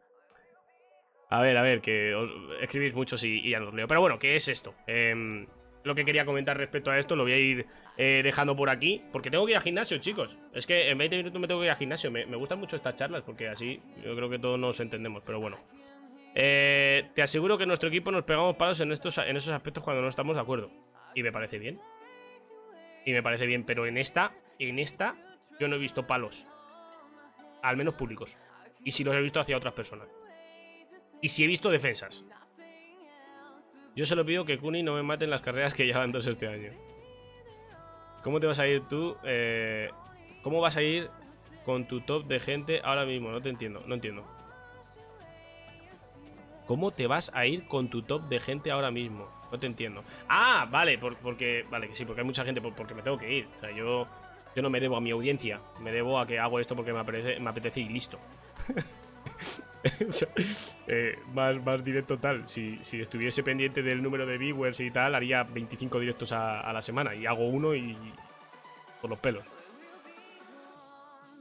A 1.29 1.43
ver, 1.43 1.59
a 1.59 1.63
ver, 1.63 1.83
que 1.83 2.15
os 2.15 2.31
escribís 2.63 2.95
muchos 2.95 3.23
y, 3.23 3.41
y 3.41 3.51
ya 3.51 3.61
no 3.61 3.69
os 3.69 3.75
leo. 3.75 3.87
Pero 3.87 4.01
bueno, 4.01 4.19
¿qué 4.19 4.35
es 4.35 4.49
esto? 4.49 4.75
Em, 4.87 5.47
lo 5.87 5.95
que 5.95 6.05
quería 6.05 6.25
comentar 6.25 6.57
respecto 6.59 6.91
a 6.91 6.99
esto 6.99 7.15
lo 7.15 7.23
voy 7.23 7.33
a 7.33 7.39
ir 7.39 7.67
eh, 7.97 8.21
dejando 8.25 8.57
por 8.57 8.69
aquí. 8.71 9.03
Porque 9.13 9.31
tengo 9.31 9.47
que 9.47 9.53
ir 9.53 9.57
al 9.57 9.63
gimnasio, 9.63 9.99
chicos. 9.99 10.37
Es 10.53 10.67
que 10.67 10.91
en 10.91 10.99
20 10.99 11.17
minutos 11.17 11.41
me 11.41 11.47
tengo 11.47 11.61
que 11.61 11.67
ir 11.67 11.71
al 11.71 11.77
gimnasio. 11.77 12.11
Me, 12.11 12.25
gustan 12.25 12.59
mucho 12.59 12.75
estas 12.75 12.97
charlas 12.97 13.23
porque 13.23 13.49
así 13.49 13.81
yo 14.05 14.17
creo 14.17 14.29
que 14.29 14.41
todos 14.41 14.59
nos 14.59 14.81
entendemos. 14.81 15.23
Pero 15.25 15.39
bueno. 15.41 15.59
Eh, 16.35 17.09
te 17.15 17.23
aseguro 17.23 17.57
que 17.57 17.63
en 17.63 17.69
nuestro 17.69 17.89
equipo 17.89 18.11
nos 18.11 18.25
pegamos 18.25 18.57
palos 18.57 18.81
en, 18.81 18.91
estos, 18.91 19.17
en 19.19 19.37
esos 19.37 19.55
aspectos 19.55 19.85
cuando 19.85 20.03
no 20.03 20.09
estamos 20.09 20.35
de 20.35 20.43
acuerdo. 20.43 20.71
Y 21.15 21.23
me 21.23 21.31
parece 21.31 21.59
bien. 21.59 21.81
Y 23.05 23.13
me 23.13 23.23
parece 23.23 23.47
bien. 23.47 23.65
Pero 23.65 23.87
en 23.87 23.97
esta, 23.97 24.33
en 24.59 24.81
esta, 24.81 25.15
yo 25.61 25.69
no 25.69 25.77
he 25.77 25.79
visto 25.79 26.05
palos. 26.05 26.49
Al 27.63 27.77
menos 27.77 27.95
públicos. 27.95 28.37
Y 28.83 28.91
si 28.91 29.05
los 29.05 29.15
he 29.15 29.21
visto 29.21 29.39
hacia 29.39 29.57
otras 29.57 29.75
personas. 29.75 30.09
Y 31.23 31.29
si 31.29 31.45
he 31.45 31.47
visto 31.47 31.71
defensas. 31.71 32.25
Yo 33.97 34.05
solo 34.05 34.25
pido 34.25 34.45
que 34.45 34.59
Kuni 34.59 34.83
no 34.83 34.95
me 34.95 35.03
mate 35.03 35.25
en 35.25 35.31
las 35.31 35.41
carreras 35.41 35.75
que 35.75 35.87
llevan 35.87 36.13
dos 36.13 36.27
este 36.27 36.47
año. 36.47 36.71
¿Cómo 38.23 38.39
te 38.41 38.47
vas 38.47 38.59
a 38.59 38.67
ir 38.69 38.83
tú? 38.89 39.17
Eh, 39.25 39.91
¿Cómo 40.43 40.61
vas 40.61 40.77
a 40.77 40.83
ir 40.83 41.11
con 41.65 41.87
tu 41.87 42.01
top 42.03 42.27
de 42.27 42.39
gente 42.39 42.81
ahora 42.85 43.05
mismo? 43.07 43.31
No 43.31 43.41
te 43.41 43.49
entiendo, 43.49 43.83
no 43.87 43.95
entiendo. 43.95 44.23
¿Cómo 46.67 46.91
te 46.91 47.07
vas 47.07 47.31
a 47.35 47.47
ir 47.47 47.67
con 47.67 47.89
tu 47.89 48.03
top 48.03 48.23
de 48.29 48.39
gente 48.41 48.71
ahora 48.71 48.91
mismo? 48.91 49.29
No 49.51 49.59
te 49.59 49.67
entiendo. 49.67 50.03
Ah, 50.29 50.67
vale, 50.71 50.99
por- 50.99 51.17
porque. 51.17 51.65
Vale, 51.71 51.89
que 51.89 51.95
sí, 51.95 52.05
porque 52.05 52.21
hay 52.21 52.27
mucha 52.27 52.45
gente, 52.45 52.61
por- 52.61 52.75
porque 52.75 52.95
me 52.95 53.03
tengo 53.03 53.17
que 53.19 53.33
ir. 53.33 53.49
O 53.57 53.61
sea, 53.61 53.71
yo. 53.71 54.07
Yo 54.55 54.63
no 54.63 54.71
me 54.71 54.81
debo 54.81 54.97
a 54.97 55.01
mi 55.01 55.11
audiencia. 55.11 55.61
Me 55.81 55.93
debo 55.93 56.19
a 56.19 56.27
que 56.27 56.39
hago 56.39 56.59
esto 56.59 56.75
porque 56.75 56.93
me 56.93 56.99
apetece, 56.99 57.39
me 57.39 57.51
apetece 57.51 57.81
y 57.81 57.89
listo. 57.89 58.19
Eh, 60.89 61.19
más, 61.35 61.85
directo 61.85 62.19
tal. 62.19 62.47
Si, 62.47 62.79
si 62.83 63.01
estuviese 63.01 63.43
pendiente 63.43 63.83
del 63.83 64.03
número 64.03 64.25
de 64.25 64.39
viewers 64.39 64.79
y 64.79 64.91
tal, 64.93 65.17
haría 65.17 65.43
25 65.43 65.99
directos 65.99 66.31
a, 66.31 66.73
la 66.73 66.81
semana. 66.81 67.15
Y 67.15 67.27
hago 67.27 67.49
uno 67.49 67.75
y. 67.75 67.97
por 69.01 69.11
los 69.11 69.19
pelos. 69.19 69.45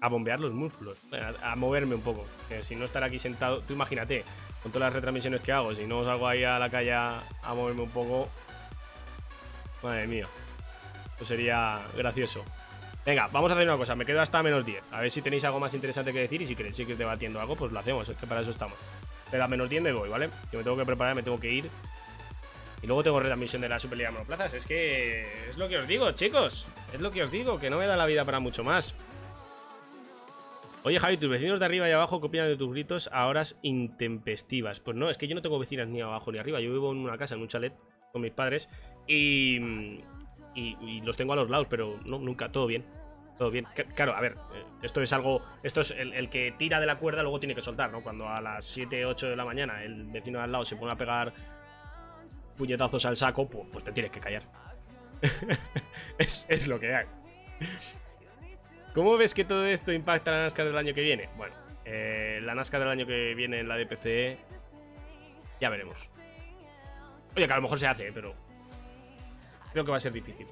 A 0.01 0.09
bombear 0.09 0.39
los 0.39 0.51
músculos. 0.51 0.97
A, 1.43 1.51
a 1.51 1.55
moverme 1.55 1.93
un 1.93 2.01
poco. 2.01 2.25
Si 2.61 2.75
no 2.75 2.85
estar 2.85 3.03
aquí 3.03 3.19
sentado. 3.19 3.61
Tú 3.61 3.73
imagínate, 3.73 4.23
con 4.65 4.71
todas 4.71 4.87
las 4.87 4.93
retransmisiones 4.93 5.41
que 5.41 5.51
hago, 5.51 5.75
si 5.75 5.85
no 5.85 6.03
salgo 6.03 6.27
ahí 6.27 6.43
a 6.43 6.57
la 6.57 6.71
calle 6.71 6.91
a, 6.91 7.21
moverme 7.53 7.83
un 7.83 7.91
poco. 7.91 8.27
Madre 9.83 10.07
mía. 10.07 10.27
Eso 11.17 11.25
sería 11.25 11.79
gracioso. 11.95 12.43
Venga, 13.05 13.29
vamos 13.31 13.51
a 13.51 13.55
hacer 13.55 13.67
una 13.67 13.77
cosa. 13.77 13.95
Me 13.95 14.05
quedo 14.05 14.19
hasta 14.19 14.41
menos 14.41 14.65
10. 14.65 14.83
A 14.91 15.01
ver 15.01 15.11
si 15.11 15.21
tenéis 15.21 15.43
algo 15.43 15.59
más 15.59 15.73
interesante 15.73 16.11
que 16.11 16.19
decir. 16.19 16.41
Y 16.41 16.47
si 16.47 16.55
queréis 16.55 16.75
seguir 16.75 16.97
debatiendo 16.97 17.39
algo, 17.39 17.55
pues 17.55 17.71
lo 17.71 17.79
hacemos. 17.79 18.09
Es 18.09 18.17
que 18.17 18.25
para 18.25 18.41
eso 18.41 18.51
estamos. 18.51 18.77
Pero 19.29 19.43
a 19.43 19.47
menos 19.47 19.69
10 19.69 19.83
me 19.83 19.91
voy, 19.91 20.09
¿vale? 20.09 20.29
Que 20.49 20.57
me 20.57 20.63
tengo 20.63 20.75
que 20.77 20.85
preparar, 20.85 21.15
me 21.15 21.21
tengo 21.21 21.39
que 21.39 21.51
ir. 21.51 21.69
Y 22.81 22.87
luego 22.87 23.03
tengo 23.03 23.19
retransmisión 23.19 23.61
de 23.61 23.69
la 23.69 23.77
Superliga 23.77 24.11
Monoplazas. 24.11 24.55
Es 24.55 24.65
que 24.65 25.49
es 25.49 25.57
lo 25.57 25.69
que 25.69 25.77
os 25.77 25.87
digo, 25.87 26.11
chicos. 26.11 26.65
Es 26.93 26.99
lo 26.99 27.11
que 27.11 27.23
os 27.23 27.31
digo, 27.31 27.59
que 27.59 27.69
no 27.69 27.77
me 27.77 27.85
da 27.85 27.95
la 27.95 28.05
vida 28.07 28.25
para 28.25 28.39
mucho 28.39 28.63
más. 28.63 28.95
Oye, 30.83 30.99
Javi, 30.99 31.17
tus 31.17 31.29
vecinos 31.29 31.59
de 31.59 31.65
arriba 31.65 31.89
y 31.89 31.91
abajo 31.91 32.21
¿qué 32.21 32.27
opinan 32.27 32.47
de 32.47 32.57
tus 32.57 32.71
gritos 32.71 33.09
a 33.11 33.25
horas 33.25 33.57
intempestivas? 33.63 34.79
Pues 34.79 34.95
no, 34.95 35.09
es 35.09 35.17
que 35.17 35.27
yo 35.27 35.33
no 35.33 35.41
tengo 35.41 35.57
vecinas 35.57 35.87
ni 35.87 36.01
abajo 36.01 36.31
ni 36.31 36.37
arriba. 36.37 36.59
Yo 36.59 36.71
vivo 36.71 36.91
en 36.91 36.99
una 36.99 37.17
casa, 37.17 37.33
en 37.33 37.41
un 37.41 37.47
chalet, 37.47 37.73
con 38.11 38.21
mis 38.21 38.31
padres. 38.31 38.69
Y, 39.07 39.59
y, 40.55 41.01
los 41.01 41.17
tengo 41.17 41.33
a 41.33 41.35
los 41.35 41.49
lados, 41.49 41.67
pero 41.69 41.99
nunca, 42.05 42.51
todo 42.51 42.65
bien. 42.67 42.85
Todo 43.37 43.51
bien. 43.51 43.67
Claro, 43.95 44.15
a 44.15 44.21
ver, 44.21 44.37
eh, 44.53 44.63
esto 44.81 45.01
es 45.01 45.11
algo. 45.11 45.41
Esto 45.61 45.81
es 45.81 45.91
el, 45.91 46.29
que 46.29 46.53
tira 46.57 46.79
de 46.79 46.85
la 46.85 46.97
cuerda, 46.97 47.21
luego 47.21 47.39
tiene 47.39 47.53
que 47.53 47.61
soltar, 47.61 47.91
¿no? 47.91 48.01
Cuando 48.01 48.29
a 48.29 48.39
las 48.39 48.63
7, 48.65 49.05
8 49.05 49.29
de 49.29 49.35
la 49.35 49.43
mañana 49.43 49.83
el 49.83 50.05
vecino 50.05 50.37
de 50.39 50.45
al 50.45 50.51
lado 50.53 50.63
se 50.63 50.77
pone 50.77 50.93
a 50.93 50.95
pegar 50.95 51.33
puñetazos 52.57 53.05
al 53.05 53.17
saco, 53.17 53.47
pues, 53.47 53.83
te 53.83 53.91
tienes 53.91 54.11
que 54.11 54.19
callar. 54.19 54.43
es, 56.17 56.67
lo 56.67 56.79
que 56.79 56.95
hay. 56.95 57.05
¿Cómo 58.93 59.17
ves 59.17 59.33
que 59.33 59.43
todo 59.43 59.65
esto 59.65 59.91
impacta 59.91 60.31
la 60.31 60.43
NASCAR 60.43 60.67
del 60.67 60.77
año 60.77 60.93
que 60.93 61.01
viene? 61.01 61.29
Bueno, 61.35 61.55
eh, 61.83 62.39
la 62.41 62.55
NASCAR 62.55 62.79
del 62.81 62.89
año 62.89 63.05
que 63.05 63.35
viene 63.35 63.59
en 63.59 63.67
la 63.67 63.75
DPC. 63.75 64.37
Ya 65.59 65.69
veremos. 65.69 66.09
Oye, 67.35 67.47
que 67.47 67.53
a 67.53 67.57
lo 67.57 67.61
mejor 67.61 67.79
se 67.79 67.87
hace, 67.87 68.11
pero. 68.13 68.33
Creo 69.75 69.83
que 69.83 69.91
va 69.91 69.97
a 69.97 69.99
ser 69.99 70.13
difícil. 70.13 70.47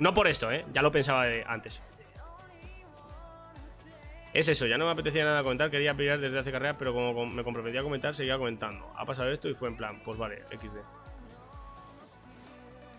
No 0.00 0.12
por 0.12 0.26
esto, 0.26 0.50
¿eh? 0.50 0.64
Ya 0.72 0.82
lo 0.82 0.90
pensaba 0.90 1.22
antes. 1.46 1.80
Es 4.34 4.48
eso, 4.48 4.66
ya 4.66 4.76
no 4.76 4.86
me 4.86 4.90
apetecía 4.90 5.24
nada 5.24 5.44
comentar, 5.44 5.70
quería 5.70 5.94
pillar 5.94 6.18
desde 6.18 6.36
hace 6.40 6.50
carreras, 6.50 6.74
pero 6.76 6.92
como 6.92 7.14
com- 7.14 7.32
me 7.32 7.44
comprometí 7.44 7.78
a 7.78 7.84
comentar, 7.84 8.12
seguía 8.16 8.36
comentando. 8.38 8.92
Ha 8.96 9.06
pasado 9.06 9.30
esto 9.30 9.48
y 9.48 9.54
fue 9.54 9.68
en 9.68 9.76
plan, 9.76 10.00
pues 10.04 10.18
vale, 10.18 10.42
XD. 10.50 10.78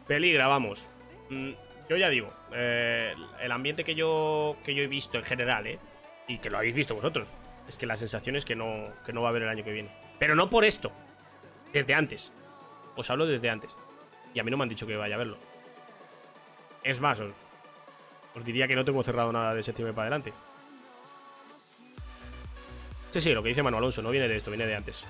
Peligra, 0.08 0.48
vamos. 0.48 0.88
Mm, 1.30 1.52
yo 1.90 1.98
ya 1.98 2.08
digo, 2.08 2.32
eh, 2.54 3.14
el 3.42 3.52
ambiente 3.52 3.84
que 3.84 3.94
yo, 3.94 4.56
que 4.64 4.74
yo 4.74 4.84
he 4.84 4.88
visto 4.88 5.18
en 5.18 5.26
general, 5.26 5.68
¿eh? 5.68 5.80
Y 6.30 6.38
que 6.38 6.50
lo 6.50 6.60
habéis 6.60 6.76
visto 6.76 6.96
vosotros, 6.96 7.36
es 7.68 7.76
que 7.76 7.86
la 7.86 7.98
sensación 7.98 8.38
es 8.38 8.46
que 8.46 8.56
no, 8.56 8.88
que 9.06 9.12
no 9.12 9.22
va 9.22 9.28
a 9.28 9.32
haber 9.32 9.44
el 9.44 9.50
año 9.50 9.66
que 9.66 9.74
viene. 9.74 9.92
Pero 10.18 10.34
no 10.34 10.50
por 10.50 10.64
esto, 10.64 10.94
desde 11.74 11.94
antes. 11.94 12.32
Os 12.96 13.10
hablo 13.10 13.26
desde 13.26 13.50
antes. 13.50 13.76
Y 14.34 14.40
a 14.40 14.44
mí 14.44 14.52
no 14.52 14.58
me 14.58 14.64
han 14.64 14.70
dicho 14.70 14.88
que 14.88 14.96
vaya 14.96 15.16
a 15.16 15.18
verlo. 15.18 15.38
Es 16.84 17.00
más, 17.00 17.20
os, 17.20 17.36
diría 18.44 18.68
que 18.68 18.76
no 18.76 18.86
tengo 18.86 19.04
cerrado 19.04 19.32
nada 19.32 19.54
de 19.54 19.64
septiembre 19.64 19.94
para 19.94 20.08
adelante. 20.08 20.34
Sí, 23.12 23.22
sí, 23.22 23.34
lo 23.34 23.44
que 23.44 23.50
dice 23.50 23.62
Manu 23.62 23.78
Alonso, 23.78 24.02
no 24.02 24.10
viene 24.10 24.28
de 24.28 24.38
esto, 24.38 24.52
viene 24.52 24.66
de 24.66 24.76
antes. 24.76 25.04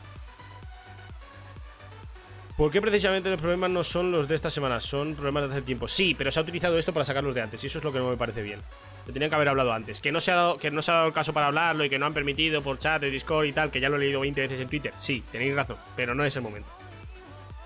¿Por 2.57 2.72
qué 2.72 2.81
precisamente 2.81 3.30
los 3.30 3.39
problemas 3.39 3.72
no 3.72 3.84
son 3.84 4.11
los 4.11 4.27
de 4.27 4.35
esta 4.35 4.49
semana? 4.49 4.80
Son 4.80 5.15
problemas 5.15 5.49
de 5.49 5.56
hace 5.56 5.61
tiempo. 5.61 5.88
Sí, 5.88 6.14
pero 6.15 6.31
se 6.31 6.39
ha 6.39 6.43
utilizado 6.43 6.77
esto 6.77 6.93
para 6.93 7.06
sacarlos 7.06 7.34
de 7.34 7.41
antes, 7.41 7.64
y 7.64 7.68
eso 7.68 7.80
es 7.80 7.84
lo 7.84 7.93
que 7.93 7.99
no 7.99 8.10
me 8.10 8.18
parece 8.18 8.41
bien. 8.41 8.60
Lo 9.07 9.14
tenían 9.14 9.30
que 9.30 9.35
haber 9.35 9.49
hablado 9.49 9.72
antes. 9.73 10.02
Que 10.02 10.11
no 10.11 10.19
se 10.19 10.31
ha 10.31 10.35
dado, 10.35 10.57
que 10.57 10.69
no 10.69 10.81
se 10.81 10.91
ha 10.91 10.95
dado 10.95 11.07
el 11.07 11.14
caso 11.14 11.34
para 11.34 11.48
hablarlo 11.48 11.85
y 11.85 11.89
que 11.89 11.98
no 11.98 12.06
han 12.06 12.14
permitido 12.14 12.61
por 12.61 12.77
chat 12.77 13.02
de 13.02 13.10
Discord 13.10 13.45
y 13.45 13.53
tal, 13.53 13.72
que 13.72 13.80
ya 13.80 13.89
lo 13.89 13.95
he 13.95 13.99
leído 13.99 14.19
20 14.19 14.41
veces 14.41 14.60
en 14.60 14.68
Twitter. 14.68 14.93
Sí, 14.99 15.23
tenéis 15.31 15.56
razón, 15.56 15.77
pero 15.95 16.14
no 16.14 16.23
es 16.23 16.35
el 16.35 16.41
momento. 16.41 16.69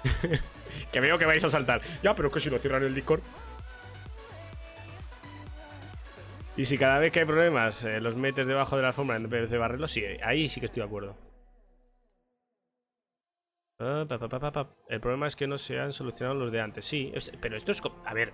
que 0.96 1.02
veo 1.02 1.18
que 1.18 1.26
vais 1.26 1.44
a 1.44 1.50
saltar. 1.50 1.82
Ya, 2.02 2.16
pero 2.16 2.32
que 2.32 2.40
si 2.40 2.50
no 2.50 2.58
cierran 2.58 2.82
el 2.84 2.96
Discord. 2.96 3.20
Y 6.56 6.64
si 6.64 6.78
cada 6.78 7.00
vez 7.00 7.12
que 7.12 7.20
hay 7.20 7.26
problemas 7.26 7.84
eh, 7.84 8.00
los 8.00 8.16
metes 8.16 8.48
debajo 8.48 8.78
de 8.78 8.82
la 8.84 8.88
alfombra 8.90 9.18
en 9.18 9.30
vez 9.30 9.50
de 9.50 9.58
barrerlos, 9.58 9.92
sí, 9.92 10.06
ahí 10.24 10.48
sí 10.48 10.62
que 10.62 10.68
estoy 10.68 10.80
de 10.80 10.88
acuerdo. 10.88 11.18
Ah. 13.78 14.06
El 14.88 15.02
problema 15.02 15.28
es 15.28 15.36
que 15.36 15.48
no 15.48 15.58
se 15.58 15.82
han 15.82 15.92
solucionado 15.92 16.40
los 16.40 16.50
de 16.54 16.62
antes. 16.62 16.86
Sí, 16.86 17.12
es- 17.14 17.30
pero 17.42 17.58
esto 17.58 17.74
es. 17.74 17.82
A 18.06 18.14
ver. 18.14 18.34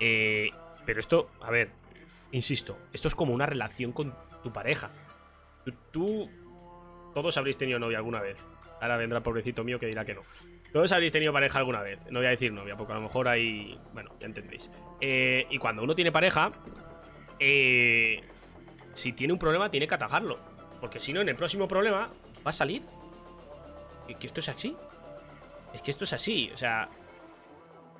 eh, 0.00 0.50
pero 0.86 0.98
esto. 0.98 1.30
A 1.40 1.52
ver. 1.52 1.70
Insisto. 2.32 2.76
Esto 2.92 3.06
es 3.06 3.14
como 3.14 3.32
una 3.32 3.46
relación 3.46 3.92
con 3.92 4.12
tu 4.42 4.52
pareja. 4.52 4.90
Tú- 5.92 6.28
todos 7.14 7.36
habréis 7.38 7.58
tenido 7.58 7.78
novia 7.78 7.98
alguna 7.98 8.20
vez. 8.20 8.42
Ahora 8.80 8.96
vendrá 8.96 9.18
el 9.18 9.22
pobrecito 9.22 9.62
mío 9.62 9.78
que 9.78 9.86
dirá 9.86 10.04
que 10.04 10.14
no. 10.14 10.22
Todos 10.72 10.92
habréis 10.92 11.12
tenido 11.12 11.32
pareja 11.32 11.58
alguna 11.58 11.80
vez. 11.80 11.98
No 12.10 12.20
voy 12.20 12.26
a 12.26 12.30
decir 12.30 12.52
novia, 12.52 12.76
porque 12.76 12.92
a 12.92 12.96
lo 12.96 13.02
mejor 13.02 13.28
hay. 13.28 13.78
Bueno, 13.92 14.14
ya 14.20 14.26
entendéis. 14.26 14.70
Eh, 15.00 15.46
y 15.50 15.58
cuando 15.58 15.82
uno 15.82 15.94
tiene 15.94 16.12
pareja. 16.12 16.52
eh, 17.38 18.20
si 18.92 19.12
tiene 19.12 19.32
un 19.32 19.38
problema, 19.38 19.70
tiene 19.70 19.86
que 19.86 19.94
atajarlo. 19.94 20.38
Porque 20.80 21.00
si 21.00 21.12
no, 21.12 21.20
en 21.20 21.28
el 21.28 21.36
próximo 21.36 21.68
problema 21.68 22.10
va 22.44 22.50
a 22.50 22.52
salir. 22.52 22.82
Es 24.08 24.16
que 24.16 24.26
esto 24.26 24.40
es 24.40 24.48
así. 24.48 24.76
Es 25.72 25.82
que 25.82 25.90
esto 25.90 26.04
es 26.04 26.12
así. 26.12 26.50
O 26.52 26.56
sea, 26.56 26.88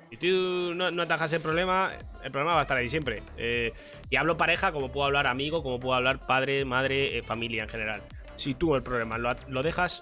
si 0.09 0.17
tú 0.17 0.75
no, 0.75 1.01
atajas 1.01 1.31
el 1.33 1.41
problema, 1.41 1.91
el 2.23 2.31
problema 2.31 2.53
va 2.53 2.59
a 2.59 2.63
estar 2.63 2.77
ahí 2.77 2.89
siempre. 2.89 3.23
Eh, 3.37 3.73
y 4.09 4.15
hablo 4.17 4.35
pareja 4.35 4.71
como 4.71 4.91
puedo 4.91 5.05
hablar 5.05 5.27
amigo, 5.27 5.63
como 5.63 5.79
puedo 5.79 5.95
hablar 5.95 6.25
padre, 6.25 6.65
madre, 6.65 7.23
familia 7.23 7.63
en 7.63 7.69
general. 7.69 8.01
Si 8.35 8.55
tú 8.55 8.75
el 8.75 8.83
problema 8.83 9.17
lo, 9.17 9.33
lo 9.47 9.63
dejas, 9.63 10.01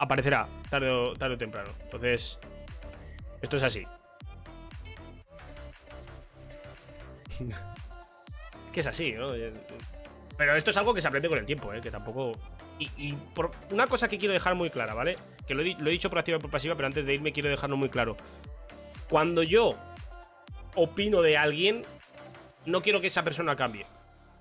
aparecerá 0.00 0.48
tarde 0.68 0.90
o, 0.90 1.12
tarde 1.12 1.34
o 1.34 1.38
temprano. 1.38 1.70
Entonces, 1.84 2.40
esto 3.40 3.56
es 3.56 3.62
así. 3.62 3.86
que 8.72 8.80
es 8.80 8.86
así, 8.86 9.12
¿no? 9.12 9.32
Eh, 9.34 9.52
Pero 10.36 10.56
esto 10.56 10.70
es 10.70 10.76
algo 10.78 10.94
que 10.94 11.00
se 11.02 11.08
aprende 11.08 11.28
con 11.28 11.38
el 11.38 11.46
tiempo, 11.46 11.72
¿eh? 11.72 11.80
Que 11.80 11.90
tampoco... 11.90 12.32
Y, 12.78 12.90
y 12.96 13.12
por 13.12 13.50
una 13.70 13.86
cosa 13.86 14.08
que 14.08 14.18
quiero 14.18 14.32
dejar 14.32 14.54
muy 14.54 14.70
clara, 14.70 14.94
¿vale? 14.94 15.16
Que 15.46 15.52
lo 15.54 15.60
he, 15.62 15.74
lo 15.78 15.90
he 15.90 15.92
dicho 15.92 16.08
por 16.08 16.18
activa 16.18 16.38
y 16.38 16.40
por 16.40 16.50
pasiva, 16.50 16.74
pero 16.74 16.86
antes 16.86 17.04
de 17.04 17.12
irme 17.12 17.32
quiero 17.32 17.50
dejarlo 17.50 17.76
muy 17.76 17.90
claro. 17.90 18.16
Cuando 19.10 19.42
yo 19.42 19.76
opino 20.76 21.20
de 21.20 21.36
alguien, 21.36 21.82
no 22.64 22.80
quiero 22.80 23.02
que 23.02 23.08
esa 23.08 23.22
persona 23.22 23.54
cambie. 23.54 23.84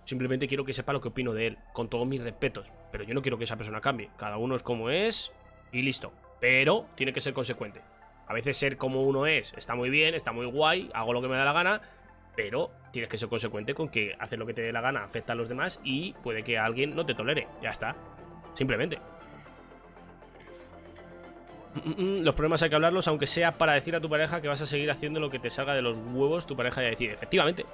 Simplemente 0.05 0.47
quiero 0.47 0.63
que 0.63 0.73
sepa 0.73 0.93
lo 0.93 1.01
que 1.01 1.09
opino 1.09 1.33
de 1.33 1.47
él, 1.47 1.57
con 1.73 1.89
todos 1.89 2.07
mis 2.07 2.23
respetos. 2.23 2.71
Pero 2.93 3.03
yo 3.03 3.13
no 3.13 3.21
quiero 3.21 3.37
que 3.37 3.43
esa 3.43 3.57
persona 3.57 3.81
cambie. 3.81 4.09
Cada 4.15 4.37
uno 4.37 4.55
es 4.55 4.63
como 4.63 4.89
es 4.89 5.33
y 5.71 5.81
listo. 5.81 6.11
Pero 6.39 6.85
tiene 6.95 7.13
que 7.13 7.21
ser 7.21 7.33
consecuente. 7.33 7.81
A 8.27 8.33
veces 8.33 8.57
ser 8.57 8.77
como 8.77 9.03
uno 9.03 9.25
es 9.25 9.53
está 9.57 9.75
muy 9.75 9.89
bien, 9.89 10.13
está 10.13 10.31
muy 10.31 10.45
guay, 10.45 10.89
hago 10.93 11.13
lo 11.13 11.21
que 11.21 11.27
me 11.27 11.35
da 11.35 11.45
la 11.45 11.53
gana, 11.53 11.81
pero 12.35 12.71
tienes 12.91 13.09
que 13.09 13.17
ser 13.17 13.27
consecuente 13.27 13.73
con 13.73 13.89
que 13.89 14.15
hacer 14.19 14.39
lo 14.39 14.45
que 14.45 14.53
te 14.53 14.61
dé 14.61 14.71
la 14.71 14.81
gana 14.81 15.03
afecta 15.03 15.33
a 15.33 15.35
los 15.35 15.49
demás 15.49 15.81
y 15.83 16.13
puede 16.23 16.43
que 16.43 16.57
alguien 16.57 16.95
no 16.95 17.05
te 17.05 17.13
tolere. 17.13 17.47
Ya 17.61 17.69
está. 17.69 17.95
Simplemente. 18.53 18.99
Mm, 21.73 21.89
mm, 21.89 22.19
mm, 22.19 22.23
Los 22.23 22.35
problemas 22.35 22.61
hay 22.61 22.69
que 22.69 22.75
hablarlos, 22.75 23.07
aunque 23.07 23.27
sea 23.27 23.57
para 23.57 23.73
decir 23.73 23.95
a 23.95 24.01
tu 24.01 24.09
pareja 24.09 24.41
que 24.41 24.47
vas 24.47 24.61
a 24.61 24.65
seguir 24.65 24.89
haciendo 24.89 25.19
lo 25.19 25.29
que 25.29 25.39
te 25.39 25.49
salga 25.49 25.73
de 25.73 25.81
los 25.81 25.97
huevos, 25.97 26.45
tu 26.45 26.55
pareja 26.55 26.81
ya 26.81 26.89
decide. 26.89 27.13
Efectivamente. 27.13 27.65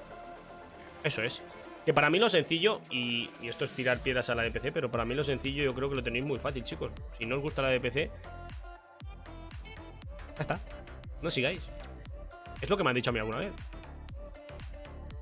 Eso 1.03 1.21
es. 1.21 1.41
Que 1.85 1.93
para 1.93 2.09
mí 2.09 2.17
lo 2.17 2.29
sencillo, 2.29 2.81
y, 2.89 3.29
y 3.41 3.47
esto 3.47 3.63
es 3.63 3.71
tirar 3.71 3.99
piedras 3.99 4.29
a 4.29 4.35
la 4.35 4.43
DPC, 4.43 4.71
pero 4.73 4.89
para 4.89 5.05
mí 5.05 5.13
lo 5.13 5.23
sencillo 5.23 5.63
yo 5.63 5.73
creo 5.75 5.89
que 5.89 5.95
lo 5.95 6.03
tenéis 6.03 6.25
muy 6.25 6.39
fácil, 6.39 6.63
chicos. 6.63 6.91
Si 7.17 7.25
no 7.25 7.35
os 7.35 7.41
gusta 7.41 7.61
la 7.61 7.69
DPC, 7.69 8.09
ya 10.35 10.41
está. 10.41 10.59
No 11.21 11.29
sigáis. 11.29 11.67
Es 12.61 12.69
lo 12.69 12.77
que 12.77 12.83
me 12.83 12.89
han 12.89 12.95
dicho 12.95 13.09
a 13.09 13.13
mí 13.13 13.19
alguna 13.19 13.39
vez. 13.39 13.53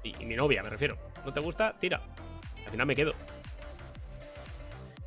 Y, 0.03 0.26
mi 0.26 0.35
novia, 0.35 0.64
me 0.64 0.69
refiero. 0.69 0.98
¿No 1.26 1.34
te 1.34 1.40
gusta? 1.40 1.77
Tira. 1.77 2.02
Al 2.65 2.72
final 2.72 2.85
me 2.85 2.95
quedo. 2.95 3.14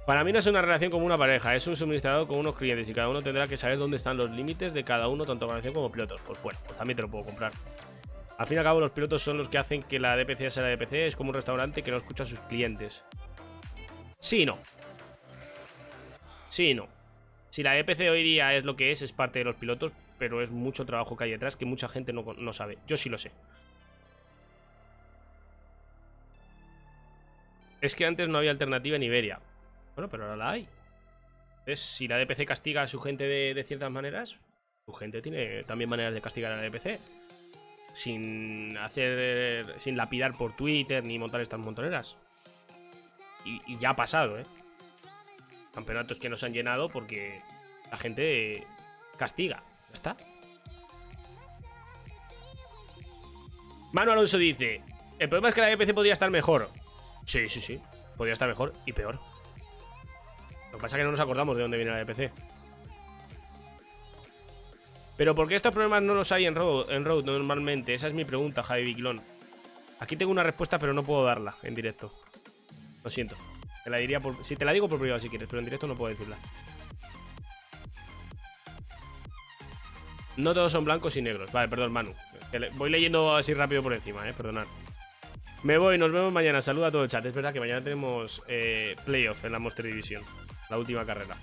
Para 0.07 0.23
mí 0.23 0.33
no 0.33 0.39
es 0.39 0.47
una 0.47 0.63
relación 0.63 0.91
como 0.91 1.05
una 1.05 1.19
pareja, 1.19 1.57
es 1.57 1.67
un 1.67 1.75
suministrador 1.75 2.29
con 2.29 2.39
unos 2.39 2.55
clientes 2.55 2.89
y 2.89 2.93
cada 2.93 3.09
uno 3.09 3.21
tendrá 3.23 3.49
que 3.49 3.57
saber 3.57 3.77
dónde 3.77 3.97
están 3.97 4.17
los 4.17 4.31
límites 4.31 4.73
de 4.73 4.85
cada 4.85 5.09
uno, 5.09 5.25
tanto 5.25 5.49
relación 5.49 5.75
como 5.75 5.91
pilotos. 5.91 6.21
Pues 6.25 6.41
bueno, 6.43 6.59
pues 6.65 6.79
también 6.79 6.97
te 6.97 7.03
lo 7.03 7.11
puedo 7.11 7.25
comprar. 7.25 7.51
Al 8.39 8.47
fin 8.47 8.57
y 8.57 8.59
al 8.59 8.65
cabo, 8.65 8.81
los 8.81 8.91
pilotos 8.91 9.23
son 9.23 9.39
los 9.39 9.49
que 9.49 9.59
hacen 9.59 9.83
que 9.83 9.99
la 9.99 10.17
DPC 10.17 10.51
sea 10.51 10.63
la 10.63 10.69
DPC, 10.69 10.93
es 11.07 11.17
como 11.17 11.31
un 11.31 11.35
restaurante 11.35 11.83
que 11.83 11.91
no 11.91 11.97
escucha 11.97 12.25
a 12.25 12.27
sus 12.27 12.41
clientes. 12.41 13.03
Sí 14.19 14.43
y 14.43 14.47
no. 14.47 14.59
Sí 16.49 16.71
y 16.71 16.75
no. 16.75 16.89
Si 17.51 17.63
la 17.63 17.79
EPC 17.79 18.01
hoy 18.11 18.23
día 18.23 18.55
es 18.55 18.65
lo 18.65 18.77
que 18.77 18.91
es, 18.91 19.01
es 19.01 19.13
parte 19.13 19.39
de 19.39 19.47
los 19.47 19.57
pilotos, 19.57 19.93
pero 20.19 20.43
es 20.43 20.51
mucho 20.51 20.85
trabajo 20.85 21.17
que 21.17 21.25
hay 21.25 21.31
detrás 21.31 21.57
que 21.57 21.65
mucha 21.65 21.89
gente 21.89 22.13
no, 22.13 22.35
no 22.37 22.53
sabe. 22.53 22.77
Yo 22.87 22.99
sí 22.99 23.09
lo 23.09 23.17
sé. 23.17 23.31
Es 27.81 27.95
que 27.95 28.05
antes 28.05 28.29
no 28.29 28.39
había 28.39 28.51
alternativa 28.51 28.97
en 28.97 29.03
Iberia. 29.03 29.41
Bueno, 29.95 30.11
pero 30.11 30.25
ahora 30.25 30.37
la 30.37 30.51
hay. 30.51 30.69
Entonces, 31.61 31.81
si 31.81 32.09
la 32.09 32.19
DPC 32.19 32.45
castiga 32.45 32.83
a 32.83 32.89
su 32.89 33.01
gente 33.01 33.25
de 33.25 33.65
ciertas 33.65 33.91
maneras, 33.91 34.39
su 34.85 34.93
gente 34.93 35.23
tiene 35.23 35.65
también 35.65 35.89
maneras 35.89 36.13
de 36.13 36.21
castigar 36.21 36.53
a 36.53 36.57
la 36.57 36.63
DPC. 36.63 37.01
Sin 37.97 38.77
hacer. 38.77 39.81
sin 39.81 39.97
lapidar 39.97 40.35
por 40.35 40.55
Twitter 40.55 41.03
ni 41.03 41.19
montar 41.19 41.41
estas 41.41 41.59
montoneras. 41.59 42.19
Y, 43.43 43.79
ya 43.79 43.91
ha 43.91 43.97
pasado, 43.97 44.39
¿eh? 44.39 44.45
Campeonatos 45.75 46.19
que 46.19 46.29
no 46.29 46.37
se 46.37 46.45
han 46.45 46.53
llenado 46.53 46.91
porque 46.91 47.41
la 47.91 47.97
gente 47.97 48.67
castiga. 49.17 49.63
Ya 49.89 49.95
está. 49.95 50.17
Manu 53.93 54.13
Alonso 54.13 54.37
dice: 54.37 54.83
El 55.19 55.31
problema 55.31 55.49
es 55.49 55.55
que 55.55 55.63
la 55.63 55.69
DPC 55.75 55.95
podría 55.95 56.13
estar 56.13 56.31
mejor. 56.31 56.69
Sí, 57.25 57.49
sí, 57.49 57.63
sí. 57.63 57.81
Podría 58.19 58.35
estar 58.35 58.47
mejor 58.47 58.75
y 58.85 58.93
peor. 58.93 59.19
Lo 60.71 60.77
que 60.77 60.83
pasa 60.83 60.97
es 60.97 61.01
que 61.01 61.05
no 61.05 61.13
nos 61.13 61.21
acordamos 61.21 61.57
de 61.57 61.63
dónde 61.63 61.79
viene 61.79 61.93
la 61.93 62.05
DPC. 62.05 62.31
Pero 65.17 65.35
¿por 65.35 65.49
qué 65.49 65.55
estos 65.55 65.73
problemas 65.73 66.03
no 66.03 66.15
los 66.15 66.31
hay 66.33 66.47
en 66.47 66.55
Road, 66.55 66.91
en 66.91 67.05
Road 67.05 67.25
normalmente? 67.25 67.95
Esa 67.95 68.09
es 68.09 68.15
mi 68.15 68.25
pregunta, 68.25 68.63
Javi 68.63 68.85
Biclón. 68.85 69.23
Aquí 69.99 70.17
tengo 70.17 70.31
una 70.31 70.43
respuesta, 70.43 70.79
pero 70.79 70.93
no 70.93 71.03
puedo 71.03 71.25
darla 71.25 71.57
en 71.63 71.75
directo. 71.75 72.13
Lo 73.03 73.11
siento. 73.11 73.37
Te 73.83 73.91
la 73.91 73.99
diría 73.99 74.21
por. 74.21 74.37
Te 74.37 74.65
la 74.65 74.73
digo 74.73 74.89
por 74.89 74.99
privado 74.99 75.21
si 75.21 75.29
quieres, 75.29 75.49
pero 75.49 75.61
en 75.61 75.65
directo 75.65 75.87
no 75.87 75.95
puedo 75.95 76.11
decirla. 76.11 76.37
No 80.37 80.53
todos 80.53 80.71
son 80.73 80.85
blancos 80.85 81.17
y 81.17 81.23
negros. 81.23 81.51
Vale, 81.51 81.69
perdón, 81.69 81.93
Manu. 81.93 82.13
Voy 82.75 82.91
leyendo 82.91 83.35
así 83.35 83.55
rápido 83.55 83.83
por 83.83 83.95
encima, 83.95 84.29
eh. 84.29 84.35
Perdonad. 84.35 84.67
Me 85.63 85.79
voy, 85.79 85.97
nos 85.97 86.13
vemos 86.13 86.33
mañana. 86.33 86.61
Saluda 86.61 86.89
a 86.89 86.91
todo 86.91 87.05
el 87.05 87.09
chat. 87.09 87.25
Es 87.25 87.35
verdad 87.35 87.55
que 87.55 87.61
mañana 87.61 87.81
tenemos 87.81 88.43
eh, 88.49 88.97
playoff 89.07 89.45
en 89.45 89.53
la 89.53 89.59
Monster 89.59 89.87
Division. 89.87 90.23
La 90.69 90.77
última 90.77 91.07
carrera. 91.07 91.37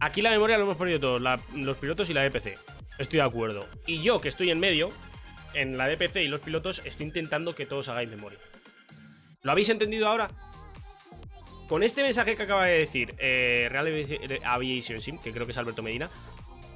Aquí 0.00 0.22
la 0.22 0.30
memoria 0.30 0.56
lo 0.58 0.64
hemos 0.64 0.76
perdido 0.76 1.00
todos, 1.00 1.22
los 1.54 1.76
pilotos 1.78 2.10
y 2.10 2.14
la 2.14 2.22
DPC. 2.22 2.58
Estoy 2.98 3.18
de 3.18 3.22
acuerdo. 3.22 3.66
Y 3.86 4.02
yo, 4.02 4.20
que 4.20 4.28
estoy 4.28 4.50
en 4.50 4.58
medio, 4.60 4.90
en 5.54 5.76
la 5.78 5.88
DPC 5.88 6.16
y 6.16 6.28
los 6.28 6.40
pilotos, 6.40 6.82
estoy 6.84 7.06
intentando 7.06 7.54
que 7.54 7.66
todos 7.66 7.88
hagáis 7.88 8.08
memoria. 8.10 8.38
¿Lo 9.42 9.52
habéis 9.52 9.68
entendido 9.68 10.06
ahora? 10.08 10.30
Con 11.68 11.82
este 11.82 12.02
mensaje 12.02 12.36
que 12.36 12.42
acaba 12.44 12.66
de 12.66 12.78
decir 12.78 13.14
eh, 13.18 13.68
Real 13.70 13.86
Avi- 13.88 14.40
Aviation 14.44 15.00
Sim, 15.00 15.18
que 15.18 15.32
creo 15.32 15.46
que 15.46 15.52
es 15.52 15.58
Alberto 15.58 15.82
Medina, 15.82 16.10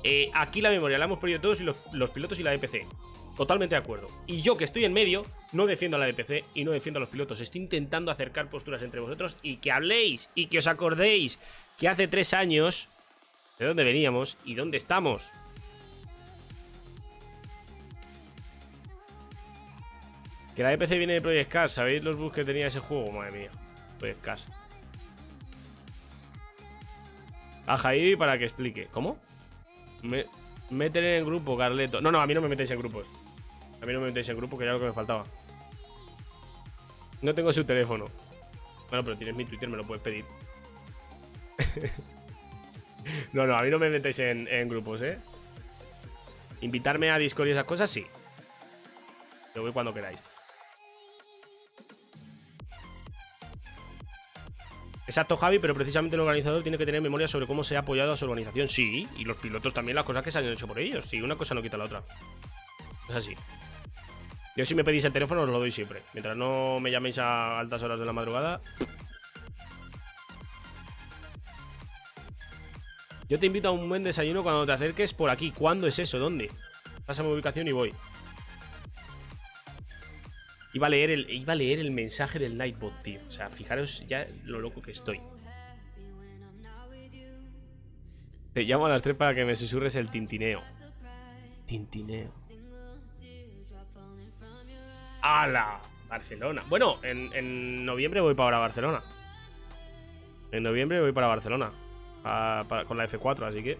eh, 0.02 0.30
aquí 0.34 0.60
la 0.62 0.70
memoria 0.70 0.98
la 0.98 1.04
hemos 1.04 1.18
perdido 1.18 1.40
todos 1.40 1.60
y 1.60 1.64
los, 1.64 1.76
los 1.92 2.10
pilotos 2.10 2.40
y 2.40 2.42
la 2.42 2.50
DPC. 2.52 2.86
Totalmente 3.36 3.74
de 3.74 3.80
acuerdo. 3.80 4.08
Y 4.26 4.42
yo 4.42 4.56
que 4.56 4.64
estoy 4.64 4.84
en 4.84 4.92
medio, 4.92 5.24
no 5.52 5.66
defiendo 5.66 5.96
a 5.96 6.00
la 6.00 6.06
DPC 6.06 6.44
y 6.54 6.64
no 6.64 6.72
defiendo 6.72 6.98
a 6.98 7.00
los 7.02 7.08
pilotos. 7.08 7.40
Estoy 7.40 7.60
intentando 7.62 8.10
acercar 8.10 8.50
posturas 8.50 8.82
entre 8.82 9.00
vosotros 9.00 9.36
y 9.42 9.56
que 9.58 9.70
habléis 9.72 10.28
y 10.34 10.46
que 10.46 10.58
os 10.58 10.66
acordéis 10.66 11.38
que 11.78 11.88
hace 11.88 12.08
tres 12.08 12.34
años 12.34 12.88
de 13.60 13.66
dónde 13.66 13.84
veníamos 13.84 14.38
y 14.46 14.54
dónde 14.54 14.78
estamos. 14.78 15.30
Que 20.56 20.62
la 20.62 20.70
DPC 20.70 20.96
viene 20.96 21.12
de 21.12 21.20
Project 21.20 21.50
Cars. 21.50 21.72
¿Sabéis 21.74 22.02
los 22.02 22.16
bugs 22.16 22.34
que 22.34 22.44
tenía 22.44 22.68
ese 22.68 22.80
juego? 22.80 23.12
Madre 23.12 23.38
mía. 23.38 23.50
Project 23.98 24.20
Cars. 24.22 24.46
A 27.66 27.76
Javi 27.76 28.16
para 28.16 28.38
que 28.38 28.46
explique. 28.46 28.86
¿Cómo? 28.86 29.18
Me, 30.02 30.24
meter 30.70 31.04
en 31.04 31.26
grupo, 31.26 31.56
Carleto. 31.56 32.00
No, 32.00 32.10
no, 32.10 32.18
a 32.18 32.26
mí 32.26 32.32
no 32.32 32.40
me 32.40 32.48
metéis 32.48 32.70
en 32.70 32.78
grupos. 32.78 33.08
A 33.82 33.84
mí 33.84 33.92
no 33.92 34.00
me 34.00 34.06
metéis 34.06 34.30
en 34.30 34.38
grupo, 34.38 34.56
que 34.56 34.64
era 34.64 34.72
lo 34.72 34.78
que 34.78 34.86
me 34.86 34.92
faltaba. 34.94 35.24
No 37.20 37.34
tengo 37.34 37.52
su 37.52 37.64
teléfono. 37.64 38.06
Bueno, 38.88 39.04
pero 39.04 39.18
tienes 39.18 39.36
mi 39.36 39.44
Twitter, 39.44 39.68
me 39.68 39.76
lo 39.76 39.86
puedes 39.86 40.02
pedir. 40.02 40.24
no, 43.32 43.46
no, 43.46 43.56
a 43.56 43.62
mí 43.62 43.70
no 43.70 43.78
me 43.78 43.90
metéis 43.90 44.18
en, 44.18 44.48
en 44.48 44.68
grupos, 44.68 45.02
¿eh? 45.02 45.18
Invitarme 46.60 47.10
a 47.10 47.18
Discord 47.18 47.48
y 47.48 47.50
esas 47.52 47.64
cosas, 47.64 47.90
sí. 47.90 48.06
Yo 49.54 49.62
voy 49.62 49.72
cuando 49.72 49.94
queráis. 49.94 50.18
Exacto, 55.10 55.36
Javi, 55.36 55.58
pero 55.58 55.74
precisamente 55.74 56.14
el 56.14 56.20
organizador 56.20 56.62
tiene 56.62 56.78
que 56.78 56.86
tener 56.86 57.02
memoria 57.02 57.26
sobre 57.26 57.48
cómo 57.48 57.64
se 57.64 57.76
ha 57.76 57.80
apoyado 57.80 58.12
a 58.12 58.16
su 58.16 58.26
organización. 58.26 58.68
Sí, 58.68 59.08
y 59.16 59.24
los 59.24 59.36
pilotos 59.38 59.74
también, 59.74 59.96
las 59.96 60.04
cosas 60.04 60.22
que 60.22 60.30
se 60.30 60.38
han 60.38 60.44
hecho 60.44 60.68
por 60.68 60.78
ellos. 60.78 61.04
Sí, 61.04 61.20
una 61.20 61.34
cosa 61.34 61.52
no 61.52 61.62
quita 61.62 61.76
la 61.76 61.84
otra. 61.84 62.02
Es 63.08 63.16
así. 63.16 63.34
Yo 64.56 64.64
si 64.64 64.76
me 64.76 64.84
pedís 64.84 65.02
el 65.04 65.12
teléfono 65.12 65.42
os 65.42 65.48
lo 65.48 65.58
doy 65.58 65.72
siempre. 65.72 66.02
Mientras 66.12 66.36
no 66.36 66.78
me 66.80 66.92
llaméis 66.92 67.18
a 67.18 67.58
altas 67.58 67.82
horas 67.82 67.98
de 67.98 68.06
la 68.06 68.12
madrugada. 68.12 68.60
Yo 73.30 73.38
te 73.38 73.46
invito 73.46 73.68
a 73.68 73.70
un 73.70 73.88
buen 73.88 74.02
desayuno 74.02 74.42
cuando 74.42 74.66
te 74.66 74.72
acerques 74.72 75.14
por 75.14 75.30
aquí. 75.30 75.52
¿Cuándo 75.52 75.86
es 75.86 76.00
eso? 76.00 76.18
¿Dónde? 76.18 76.50
Pásame 77.06 77.32
ubicación 77.32 77.68
y 77.68 77.70
voy. 77.70 77.94
Iba 80.72 80.88
a 80.88 80.90
leer 80.90 81.10
el, 81.10 81.30
iba 81.30 81.52
a 81.52 81.56
leer 81.56 81.78
el 81.78 81.92
mensaje 81.92 82.40
del 82.40 82.58
Nightbot, 82.58 83.04
tío. 83.04 83.20
O 83.28 83.30
sea, 83.30 83.48
fijaros 83.48 84.04
ya 84.08 84.26
lo 84.46 84.58
loco 84.58 84.80
que 84.80 84.90
estoy. 84.90 85.20
Te 88.52 88.64
llamo 88.64 88.86
a 88.86 88.88
las 88.88 89.02
3 89.02 89.16
para 89.16 89.32
que 89.32 89.44
me 89.44 89.54
susurres 89.54 89.94
el 89.94 90.10
tintineo. 90.10 90.60
Tintineo. 91.66 92.32
¡Hala! 95.22 95.80
Barcelona. 96.08 96.64
Bueno, 96.68 96.98
en, 97.04 97.32
en 97.32 97.86
noviembre 97.86 98.20
voy 98.20 98.34
para 98.34 98.58
Barcelona. 98.58 99.04
En 100.50 100.64
noviembre 100.64 101.00
voy 101.00 101.12
para 101.12 101.28
Barcelona. 101.28 101.70
Con 102.22 102.96
la 102.96 103.06
F4, 103.06 103.44
así 103.44 103.62
que. 103.62 103.78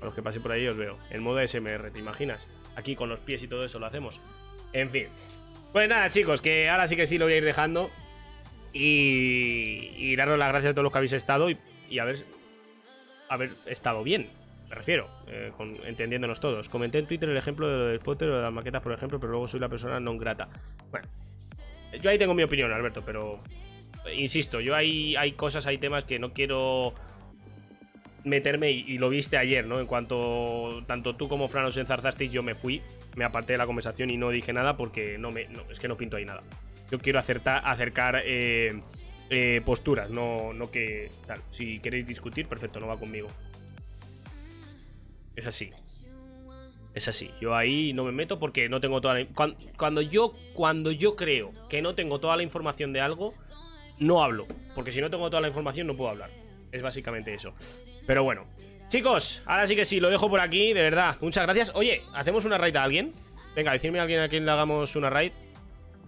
A 0.00 0.06
los 0.06 0.14
que 0.14 0.22
pasen 0.22 0.42
por 0.42 0.52
ahí 0.52 0.66
os 0.66 0.76
veo. 0.76 0.96
En 1.10 1.22
modo 1.22 1.46
SMR, 1.46 1.90
¿te 1.90 1.98
imaginas? 1.98 2.46
Aquí 2.76 2.96
con 2.96 3.08
los 3.08 3.20
pies 3.20 3.42
y 3.42 3.48
todo 3.48 3.64
eso 3.64 3.78
lo 3.78 3.86
hacemos. 3.86 4.20
En 4.72 4.90
fin. 4.90 5.08
Pues 5.72 5.88
nada, 5.88 6.08
chicos, 6.08 6.40
que 6.40 6.68
ahora 6.68 6.86
sí 6.86 6.96
que 6.96 7.06
sí 7.06 7.18
lo 7.18 7.26
voy 7.26 7.34
a 7.34 7.38
ir 7.38 7.44
dejando. 7.44 7.90
Y, 8.72 9.92
y 9.96 10.16
daros 10.16 10.38
las 10.38 10.48
gracias 10.48 10.70
a 10.70 10.74
todos 10.74 10.84
los 10.84 10.92
que 10.92 10.98
habéis 10.98 11.12
estado 11.12 11.50
y, 11.50 11.58
y 11.88 11.98
haber, 11.98 12.24
haber 13.28 13.50
estado 13.66 14.02
bien. 14.02 14.30
Me 14.70 14.76
refiero, 14.76 15.08
eh, 15.26 15.52
entendiéndonos 15.84 16.38
todos. 16.38 16.68
Comenté 16.68 16.98
en 16.98 17.06
Twitter 17.06 17.28
el 17.28 17.36
ejemplo 17.36 17.66
de 17.68 17.76
lo 17.76 17.86
del 17.86 17.98
spotter 17.98 18.28
o 18.30 18.36
de 18.36 18.42
las 18.42 18.52
maquetas, 18.52 18.80
por 18.80 18.92
ejemplo, 18.92 19.18
pero 19.18 19.32
luego 19.32 19.48
soy 19.48 19.58
la 19.58 19.68
persona 19.68 19.98
no 19.98 20.16
grata. 20.16 20.48
Bueno, 20.92 21.08
yo 22.00 22.08
ahí 22.08 22.18
tengo 22.18 22.34
mi 22.34 22.44
opinión, 22.44 22.72
Alberto, 22.72 23.02
pero 23.04 23.40
insisto, 24.14 24.60
yo 24.60 24.76
hay, 24.76 25.16
hay 25.16 25.32
cosas, 25.32 25.66
hay 25.66 25.78
temas 25.78 26.04
que 26.04 26.20
no 26.20 26.32
quiero 26.32 26.94
meterme 28.24 28.70
y, 28.70 28.98
lo 28.98 29.08
viste 29.08 29.36
ayer, 29.36 29.66
¿no? 29.66 29.80
En 29.80 29.86
cuanto 29.86 30.82
tanto 30.86 31.14
tú 31.14 31.28
como 31.28 31.48
Fran 31.48 31.64
os 31.66 31.76
enzarzasteis, 31.76 32.32
yo 32.32 32.42
me 32.42 32.54
fui, 32.54 32.82
me 33.16 33.24
aparté 33.24 33.54
de 33.54 33.58
la 33.58 33.66
conversación 33.66 34.10
y 34.10 34.16
no 34.16 34.30
dije 34.30 34.52
nada 34.52 34.76
porque 34.76 35.18
no 35.18 35.30
me, 35.30 35.48
es 35.70 35.78
que 35.78 35.88
no 35.88 35.96
pinto 35.96 36.16
ahí 36.16 36.24
nada. 36.24 36.42
Yo 36.90 36.98
quiero 36.98 37.18
acertar, 37.18 37.62
acercar 37.64 38.22
eh, 38.24 38.80
eh, 39.30 39.62
posturas, 39.64 40.10
no, 40.10 40.52
no 40.52 40.70
que. 40.70 41.10
Si 41.50 41.78
queréis 41.78 42.06
discutir, 42.06 42.46
perfecto, 42.46 42.80
no 42.80 42.86
va 42.88 42.98
conmigo. 42.98 43.28
Es 45.36 45.46
así. 45.46 45.70
Es 46.94 47.06
así. 47.06 47.30
Yo 47.40 47.54
ahí 47.54 47.92
no 47.92 48.04
me 48.04 48.12
meto 48.12 48.38
porque 48.40 48.68
no 48.68 48.80
tengo 48.80 49.00
toda 49.00 49.14
la 49.14 49.26
cuan- 49.26 49.56
cuando, 49.76 50.02
yo 50.02 50.32
cuando 50.54 50.90
yo 50.90 51.14
creo 51.14 51.52
que 51.68 51.80
no 51.82 51.94
tengo 51.94 52.18
toda 52.18 52.36
la 52.36 52.42
información 52.42 52.92
de 52.92 53.00
algo, 53.00 53.34
no 53.98 54.22
hablo, 54.22 54.46
porque 54.74 54.92
si 54.92 55.00
no 55.00 55.10
tengo 55.10 55.30
toda 55.30 55.40
la 55.40 55.48
información 55.48 55.86
no 55.86 55.96
puedo 55.96 56.10
hablar. 56.10 56.30
Es 56.72 56.82
básicamente 56.82 57.32
eso. 57.34 57.54
Pero 58.06 58.24
bueno. 58.24 58.46
Chicos, 58.88 59.42
ahora 59.46 59.66
sí 59.66 59.76
que 59.76 59.84
sí, 59.84 60.00
lo 60.00 60.10
dejo 60.10 60.28
por 60.28 60.40
aquí, 60.40 60.72
de 60.72 60.82
verdad. 60.82 61.16
Muchas 61.20 61.44
gracias. 61.44 61.72
Oye, 61.74 62.02
¿hacemos 62.12 62.44
una 62.44 62.58
raid 62.58 62.76
a 62.76 62.82
alguien? 62.82 63.12
Venga, 63.54 63.72
decirme 63.72 63.98
a 64.00 64.02
alguien 64.02 64.20
a 64.20 64.28
quien 64.28 64.44
le 64.44 64.50
hagamos 64.50 64.96
una 64.96 65.10
raid. 65.10 65.32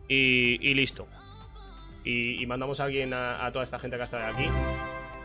Y, 0.09 0.59
y 0.61 0.75
listo. 0.75 1.07
Y, 2.05 2.45
mandamos 2.47 2.81
a 2.81 2.85
alguien 2.85 3.15
a, 3.15 3.49
toda 3.53 3.65
esta 3.65 3.79
gente 3.79 3.97
que 3.97 4.03
está 4.03 4.19
de 4.19 4.25
aquí. 4.25 4.49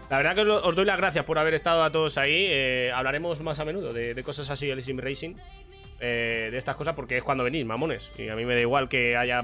La 0.10 0.18
verdad 0.18 0.35
que 0.35 0.41
os, 0.41 0.76
doy 0.76 0.85
las 0.85 0.98
gracias 0.98 1.26
por 1.26 1.39
haber 1.39 1.56
estado 1.56 1.84
a 1.84 1.91
todos 1.91 2.18
ahí. 2.18 2.45
Eh, 2.48 2.91
hablaremos 2.94 3.41
más 3.41 3.60
a 3.60 3.65
menudo 3.65 3.94
de, 3.94 4.23
cosas 4.23 4.49
así, 4.49 4.69
el 4.69 4.84
Sim 4.84 4.99
Racing. 4.99 5.35
eh, 5.99 6.49
de 6.52 6.57
estas 6.57 6.76
cosas, 6.76 6.94
porque 6.94 7.18
es 7.18 7.23
cuando 7.23 7.44
venís, 7.44 7.65
mamones. 7.65 8.11
Y 8.18 8.30
a 8.30 8.35
mí 8.35 8.45
me 8.45 8.53
da 8.53 8.61
igual 8.61 8.88
que 8.88 9.18
haya 9.18 9.44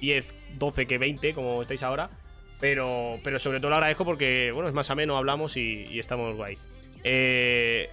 10, 0.00 0.34
12 0.58 0.86
que 0.86 0.98
20, 0.98 1.32
como 1.32 1.62
estáis 1.62 1.82
ahora. 1.82 2.10
Pero, 2.60 3.18
pero 3.22 3.38
sobre 3.38 3.58
todo 3.60 3.70
lo 3.70 3.76
agradezco 3.76 4.04
porque, 4.04 4.50
bueno, 4.54 4.68
es 4.68 4.74
más 4.74 4.90
ameno, 4.90 5.16
hablamos 5.18 5.56
y, 5.56 5.98
estamos 5.98 6.34
guay. 6.36 6.56
Eh, 7.04 7.90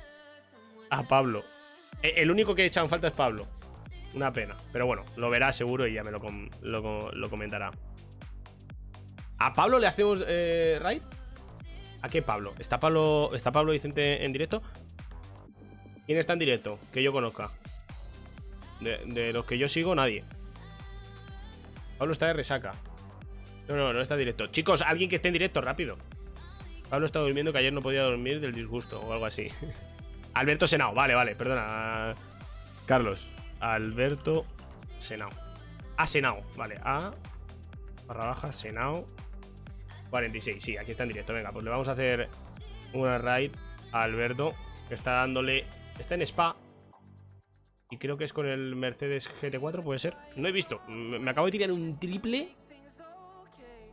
a 0.89 1.03
Pablo. 1.03 1.43
E- 2.01 2.13
El 2.17 2.31
único 2.31 2.55
que 2.55 2.63
he 2.63 2.65
echado 2.65 2.85
en 2.85 2.89
falta 2.89 3.07
es 3.07 3.13
Pablo. 3.13 3.47
Una 4.13 4.31
pena. 4.31 4.55
Pero 4.71 4.85
bueno, 4.85 5.03
lo 5.17 5.29
verá 5.29 5.51
seguro 5.51 5.87
y 5.87 5.93
ya 5.93 6.03
me 6.03 6.11
lo, 6.11 7.11
lo 7.11 7.29
comentará. 7.29 7.71
¿A 9.39 9.53
Pablo 9.53 9.79
le 9.79 9.87
hacemos 9.87 10.19
eh, 10.25 10.77
raid? 10.81 11.01
¿A 12.01 12.09
qué 12.09 12.21
Pablo? 12.21 12.53
¿Está 12.59 12.79
Pablo, 12.79 13.31
¿Está 13.33 13.51
Pablo 13.51 13.71
Vicente 13.73 14.23
en 14.23 14.31
directo? 14.31 14.61
¿Quién 16.05 16.17
está 16.17 16.33
en 16.33 16.39
directo? 16.39 16.79
Que 16.93 17.03
yo 17.03 17.11
conozca. 17.11 17.49
De, 18.79 18.99
de 19.05 19.33
los 19.33 19.45
que 19.45 19.57
yo 19.57 19.67
sigo, 19.67 19.95
nadie. 19.95 20.23
Pablo 21.97 22.11
está 22.13 22.27
de 22.27 22.33
resaca. 22.33 22.71
No, 23.67 23.75
no, 23.75 23.93
no 23.93 24.01
está 24.01 24.15
en 24.15 24.19
directo. 24.19 24.47
Chicos, 24.47 24.81
alguien 24.81 25.09
que 25.09 25.15
esté 25.15 25.29
en 25.29 25.33
directo, 25.33 25.61
rápido. 25.61 25.97
Pablo 26.89 27.05
está 27.05 27.19
durmiendo 27.19 27.51
que 27.51 27.59
ayer 27.59 27.73
no 27.73 27.81
podía 27.81 28.03
dormir 28.03 28.39
del 28.39 28.53
disgusto 28.53 28.99
o 28.99 29.13
algo 29.13 29.25
así. 29.25 29.49
Alberto 30.33 30.67
Senao, 30.67 30.93
vale, 30.93 31.15
vale, 31.15 31.35
perdona. 31.35 32.13
Carlos. 32.85 33.27
Alberto 33.59 34.45
Senao. 34.97 35.29
A 35.97 36.07
Senao, 36.07 36.41
vale. 36.55 36.75
A 36.83 37.11
barra 38.05 38.25
baja 38.25 38.51
Senao 38.51 39.07
46. 40.09 40.63
Sí, 40.63 40.77
aquí 40.77 40.91
está 40.91 41.03
en 41.03 41.09
directo. 41.09 41.33
Venga, 41.33 41.51
pues 41.51 41.63
le 41.63 41.71
vamos 41.71 41.87
a 41.87 41.93
hacer 41.93 42.29
una 42.93 43.17
raid 43.17 43.51
a 43.91 44.03
Alberto, 44.03 44.53
que 44.87 44.95
está 44.95 45.13
dándole. 45.13 45.65
Está 45.97 46.15
en 46.15 46.21
Spa. 46.23 46.55
Y 47.89 47.97
creo 47.97 48.17
que 48.17 48.25
es 48.25 48.33
con 48.33 48.47
el 48.47 48.75
Mercedes 48.75 49.29
GT4, 49.41 49.83
puede 49.83 49.99
ser. 49.99 50.15
No 50.35 50.47
he 50.47 50.51
visto. 50.51 50.79
Me 50.87 51.29
acabo 51.29 51.47
de 51.47 51.51
tirar 51.51 51.71
un 51.71 51.99
triple 51.99 52.49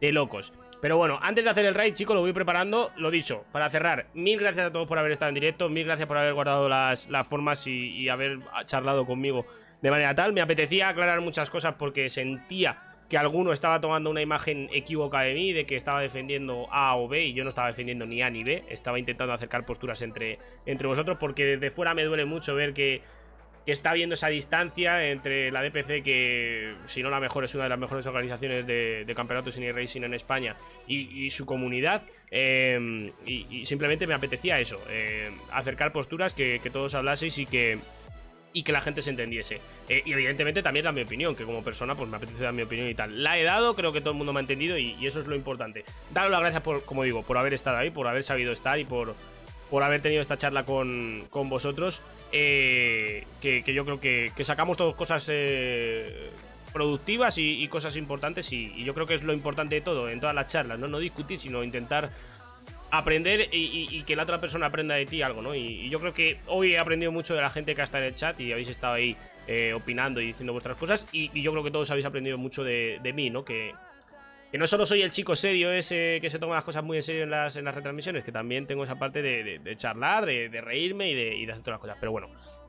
de 0.00 0.12
locos. 0.12 0.52
Pero 0.80 0.96
bueno, 0.96 1.18
antes 1.20 1.44
de 1.44 1.50
hacer 1.50 1.66
el 1.66 1.74
raid, 1.74 1.94
chicos, 1.94 2.14
lo 2.14 2.22
voy 2.22 2.32
preparando. 2.32 2.90
Lo 2.96 3.10
dicho, 3.10 3.44
para 3.52 3.68
cerrar, 3.68 4.06
mil 4.14 4.38
gracias 4.38 4.68
a 4.68 4.72
todos 4.72 4.88
por 4.88 4.98
haber 4.98 5.12
estado 5.12 5.28
en 5.28 5.34
directo. 5.34 5.68
Mil 5.68 5.84
gracias 5.84 6.08
por 6.08 6.16
haber 6.16 6.32
guardado 6.32 6.68
las, 6.68 7.08
las 7.10 7.28
formas 7.28 7.66
y, 7.66 7.90
y 7.90 8.08
haber 8.08 8.38
charlado 8.64 9.04
conmigo 9.04 9.46
de 9.82 9.90
manera 9.90 10.14
tal. 10.14 10.32
Me 10.32 10.40
apetecía 10.40 10.88
aclarar 10.88 11.20
muchas 11.20 11.50
cosas 11.50 11.74
porque 11.78 12.08
sentía 12.08 12.78
que 13.10 13.18
alguno 13.18 13.52
estaba 13.52 13.80
tomando 13.80 14.08
una 14.08 14.22
imagen 14.22 14.70
equívoca 14.72 15.20
de 15.22 15.34
mí, 15.34 15.52
de 15.52 15.66
que 15.66 15.74
estaba 15.76 16.00
defendiendo 16.00 16.68
A 16.70 16.94
o 16.96 17.08
B 17.08 17.24
y 17.24 17.32
yo 17.32 17.42
no 17.42 17.48
estaba 17.48 17.66
defendiendo 17.66 18.06
ni 18.06 18.22
A 18.22 18.30
ni 18.30 18.44
B. 18.44 18.64
Estaba 18.68 18.98
intentando 18.98 19.34
acercar 19.34 19.66
posturas 19.66 20.00
entre, 20.00 20.38
entre 20.64 20.86
vosotros 20.86 21.18
porque 21.18 21.44
desde 21.44 21.70
fuera 21.70 21.92
me 21.92 22.04
duele 22.04 22.24
mucho 22.24 22.54
ver 22.54 22.72
que 22.72 23.02
que 23.64 23.72
está 23.72 23.92
viendo 23.92 24.14
esa 24.14 24.28
distancia 24.28 25.06
entre 25.10 25.50
la 25.50 25.62
DPC, 25.62 26.02
que 26.02 26.74
si 26.86 27.02
no 27.02 27.10
la 27.10 27.20
mejor 27.20 27.44
es 27.44 27.54
una 27.54 27.64
de 27.64 27.70
las 27.70 27.78
mejores 27.78 28.06
organizaciones 28.06 28.66
de, 28.66 29.12
campeonatos 29.14 29.54
sin 29.54 29.74
racing 29.74 30.02
en 30.02 30.14
España, 30.14 30.56
y, 30.86 31.30
su 31.30 31.46
comunidad. 31.46 32.02
eh, 32.30 33.12
y, 33.26 33.66
simplemente 33.66 34.06
me 34.06 34.14
apetecía 34.14 34.60
eso, 34.60 34.80
eh, 34.88 35.30
acercar 35.52 35.92
posturas, 35.92 36.32
que, 36.32 36.60
que 36.62 36.70
todos 36.70 36.94
hablaseis 36.94 37.38
y 37.38 37.46
que, 37.46 37.78
y 38.52 38.62
que 38.62 38.72
la 38.72 38.80
gente 38.80 39.02
se 39.02 39.10
entendiese. 39.10 39.60
Eh, 39.88 40.02
y 40.04 40.12
evidentemente 40.12 40.62
también 40.62 40.84
da 40.84 40.92
mi 40.92 41.02
opinión, 41.02 41.34
que 41.36 41.44
como 41.44 41.62
persona 41.62 41.94
pues 41.94 42.08
me 42.08 42.16
apetece 42.16 42.42
dar 42.42 42.52
mi 42.52 42.62
opinión 42.62 42.88
y 42.88 42.94
tal. 42.94 43.22
La 43.22 43.38
he 43.38 43.42
dado, 43.42 43.74
creo 43.74 43.92
que 43.92 44.00
todo 44.00 44.12
el 44.12 44.16
mundo 44.16 44.32
me 44.32 44.40
ha 44.40 44.42
entendido 44.42 44.78
y, 44.78 44.96
y 45.00 45.06
eso 45.06 45.20
es 45.20 45.26
lo 45.26 45.36
importante. 45.36 45.84
Daros 46.12 46.30
las 46.30 46.40
gracias 46.40 46.62
por, 46.62 46.84
como 46.84 47.04
digo, 47.04 47.22
por 47.22 47.38
haber 47.38 47.54
estado 47.54 47.76
ahí, 47.76 47.90
por 47.90 48.06
haber 48.06 48.24
sabido 48.24 48.52
estar 48.52 48.78
y 48.78 48.84
por, 48.84 49.14
por 49.70 49.84
haber 49.84 50.02
tenido 50.02 50.20
esta 50.20 50.36
charla 50.36 50.64
con, 50.64 51.26
con 51.30 51.48
vosotros. 51.48 52.02
eh, 52.32 53.24
que, 53.40 53.62
yo 53.72 53.84
creo 53.84 54.00
que, 54.00 54.32
sacamos 54.44 54.76
todas 54.76 54.94
cosas 54.96 55.26
eh, 55.30 56.30
productivas 56.72 57.38
y, 57.38 57.66
cosas 57.68 57.96
importantes. 57.96 58.52
Y, 58.52 58.84
yo 58.84 58.92
creo 58.94 59.06
que 59.06 59.14
es 59.14 59.22
lo 59.22 59.32
importante 59.32 59.76
de 59.76 59.80
todo, 59.80 60.10
en 60.10 60.20
todas 60.20 60.34
las 60.34 60.48
charlas, 60.48 60.78
¿no? 60.78 60.88
No 60.88 60.98
discutir, 60.98 61.38
sino 61.38 61.62
intentar 61.62 62.10
aprender 62.90 63.48
y, 63.52 64.02
que 64.02 64.16
la 64.16 64.24
otra 64.24 64.40
persona 64.40 64.66
aprenda 64.66 64.96
de 64.96 65.06
ti 65.06 65.22
algo, 65.22 65.40
¿no? 65.40 65.54
Y, 65.54 65.88
yo 65.88 66.00
creo 66.00 66.12
que 66.12 66.38
hoy 66.46 66.74
he 66.74 66.78
aprendido 66.78 67.12
mucho 67.12 67.34
de 67.34 67.40
la 67.40 67.50
gente 67.50 67.74
que 67.74 67.82
está 67.82 67.98
en 67.98 68.04
el 68.04 68.14
chat 68.14 68.38
y 68.40 68.52
habéis 68.52 68.68
estado 68.68 68.94
ahí 68.94 69.16
eh, 69.46 69.72
opinando 69.72 70.20
y 70.20 70.26
diciendo 70.26 70.52
vuestras 70.52 70.76
cosas. 70.76 71.06
Y, 71.12 71.30
y 71.32 71.42
yo 71.42 71.52
creo 71.52 71.62
que 71.62 71.70
todos 71.70 71.90
habéis 71.90 72.06
aprendido 72.06 72.38
mucho 72.38 72.64
de, 72.64 72.98
de 73.02 73.12
mí, 73.12 73.30
¿no? 73.30 73.44
Que, 73.44 73.72
que 74.50 74.58
no 74.58 74.66
solo 74.66 74.84
soy 74.86 75.02
el 75.02 75.10
chico 75.10 75.36
serio 75.36 75.70
ese 75.72 76.18
que 76.20 76.30
se 76.30 76.38
toma 76.38 76.54
las 76.54 76.64
cosas 76.64 76.82
muy 76.82 76.96
en 76.96 77.02
serio 77.02 77.22
en 77.24 77.30
las, 77.30 77.56
en 77.56 77.64
las 77.64 77.74
retransmisiones, 77.74 78.24
que 78.24 78.32
también 78.32 78.66
tengo 78.66 78.84
esa 78.84 78.98
parte 78.98 79.22
de, 79.22 79.58
de- 79.58 79.76
charlar, 79.76 80.26
de, 80.26 80.48
reírme 80.60 81.08
y 81.10 81.14
de, 81.14 81.24
de 81.46 81.52
hacer 81.52 81.62
todas 81.62 81.74
las 81.74 81.80
cosas. 81.80 81.96
Pero 82.00 82.12
bueno, 82.12 82.28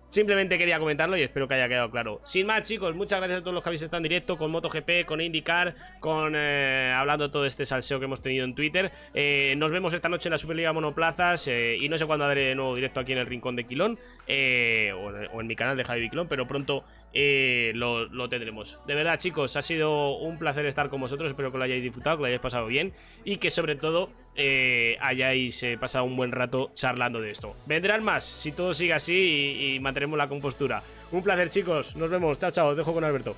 simplemente 0.10 0.58
quería 0.58 0.78
comentarlo 0.78 1.18
y 1.18 1.22
espero 1.22 1.48
que 1.48 1.56
haya 1.56 1.68
quedado 1.68 1.90
claro. 1.90 2.22
Sin 2.24 2.46
más, 2.46 2.68
chicos, 2.68 2.96
muchas 2.96 3.20
gracias 3.20 3.40
a 3.40 3.42
todos 3.42 3.54
los 3.54 3.64
que 3.64 3.70
habéis 3.70 3.82
estado 3.82 3.98
en 3.98 4.04
directo 4.04 4.38
con 4.38 4.52
MotoGP, 4.52 5.06
con 5.06 5.22
IndyCar, 5.22 5.74
con 6.00 6.34
eh, 6.36 6.94
hablando 6.96 7.32
todo 7.32 7.46
este 7.46 7.66
salseo 7.66 7.98
que 8.00 8.06
hemos 8.06 8.22
tenido 8.22 8.46
en 8.46 8.54
Twitter. 8.54 8.92
Eh, 9.14 9.56
nos 9.58 9.72
vemos 9.72 9.94
esta 9.94 10.10
noche 10.10 10.28
en 10.30 10.32
la 10.32 10.38
Superliga 10.38 10.74
Monoplazas 10.74 11.48
eh, 11.48 11.78
y 11.80 11.90
no 11.90 11.98
sé 11.98 12.06
cuándo 12.06 12.26
haré 12.26 12.42
de 12.46 12.56
nuevo 12.56 12.76
directo 12.76 13.00
aquí 13.00 13.14
en 13.14 13.18
el 13.20 13.26
Rincón 13.26 13.56
de 13.56 13.64
Quilón 13.64 13.98
eh, 14.28 14.94
o, 14.96 15.10
en, 15.16 15.28
o 15.34 15.42
en 15.42 15.48
mi 15.48 15.56
canal 15.56 15.78
de 15.78 15.84
Javi 15.84 16.10
Quilón, 16.10 16.28
pero 16.28 16.46
pronto 16.46 16.84
eh, 17.14 17.72
lo, 17.76 18.30
tendremos. 18.30 18.80
De 18.88 18.96
verdad, 18.96 19.18
chicos, 19.18 19.56
ha 19.56 19.62
sido 19.62 20.18
un 20.18 20.38
placer 20.38 20.66
estar 20.66 20.90
con 20.90 21.02
vosotros. 21.02 21.30
Espero 21.30 21.52
que 21.52 21.58
lo 21.58 21.64
hayáis 21.64 21.84
disfrutado, 21.84 22.18
que 22.18 22.22
lo 22.22 22.28
hayáis 22.28 22.42
pasado 22.42 22.68
bien 22.68 22.94
y 23.24 23.38
que 23.38 23.50
sobre 23.50 23.76
todo 23.76 24.10
eh, 24.36 24.98
hayáis 25.02 25.62
eh, 25.64 25.78
pasado 25.80 26.06
un 26.06 26.16
buen 26.16 26.32
rato 26.32 26.72
charlando 26.74 27.22
de 27.22 27.32
esto. 27.32 27.56
Vendrán 27.66 28.04
más 28.04 28.24
si 28.24 28.52
todo 28.52 28.74
sigue 28.74 28.94
así 28.94 29.14
y, 29.14 29.76
y 29.76 29.80
mantenemos 29.80 30.18
la 30.18 30.30
compostura. 30.30 30.84
Un 31.12 31.24
placer, 31.24 31.50
chicos. 31.50 31.96
Nos 31.96 32.10
vemos. 32.10 32.40
Chao, 32.40 32.52
chao. 32.52 32.70
Os 32.70 32.78
dejo 32.78 32.94
con 32.94 33.04
Alberto. 33.04 33.36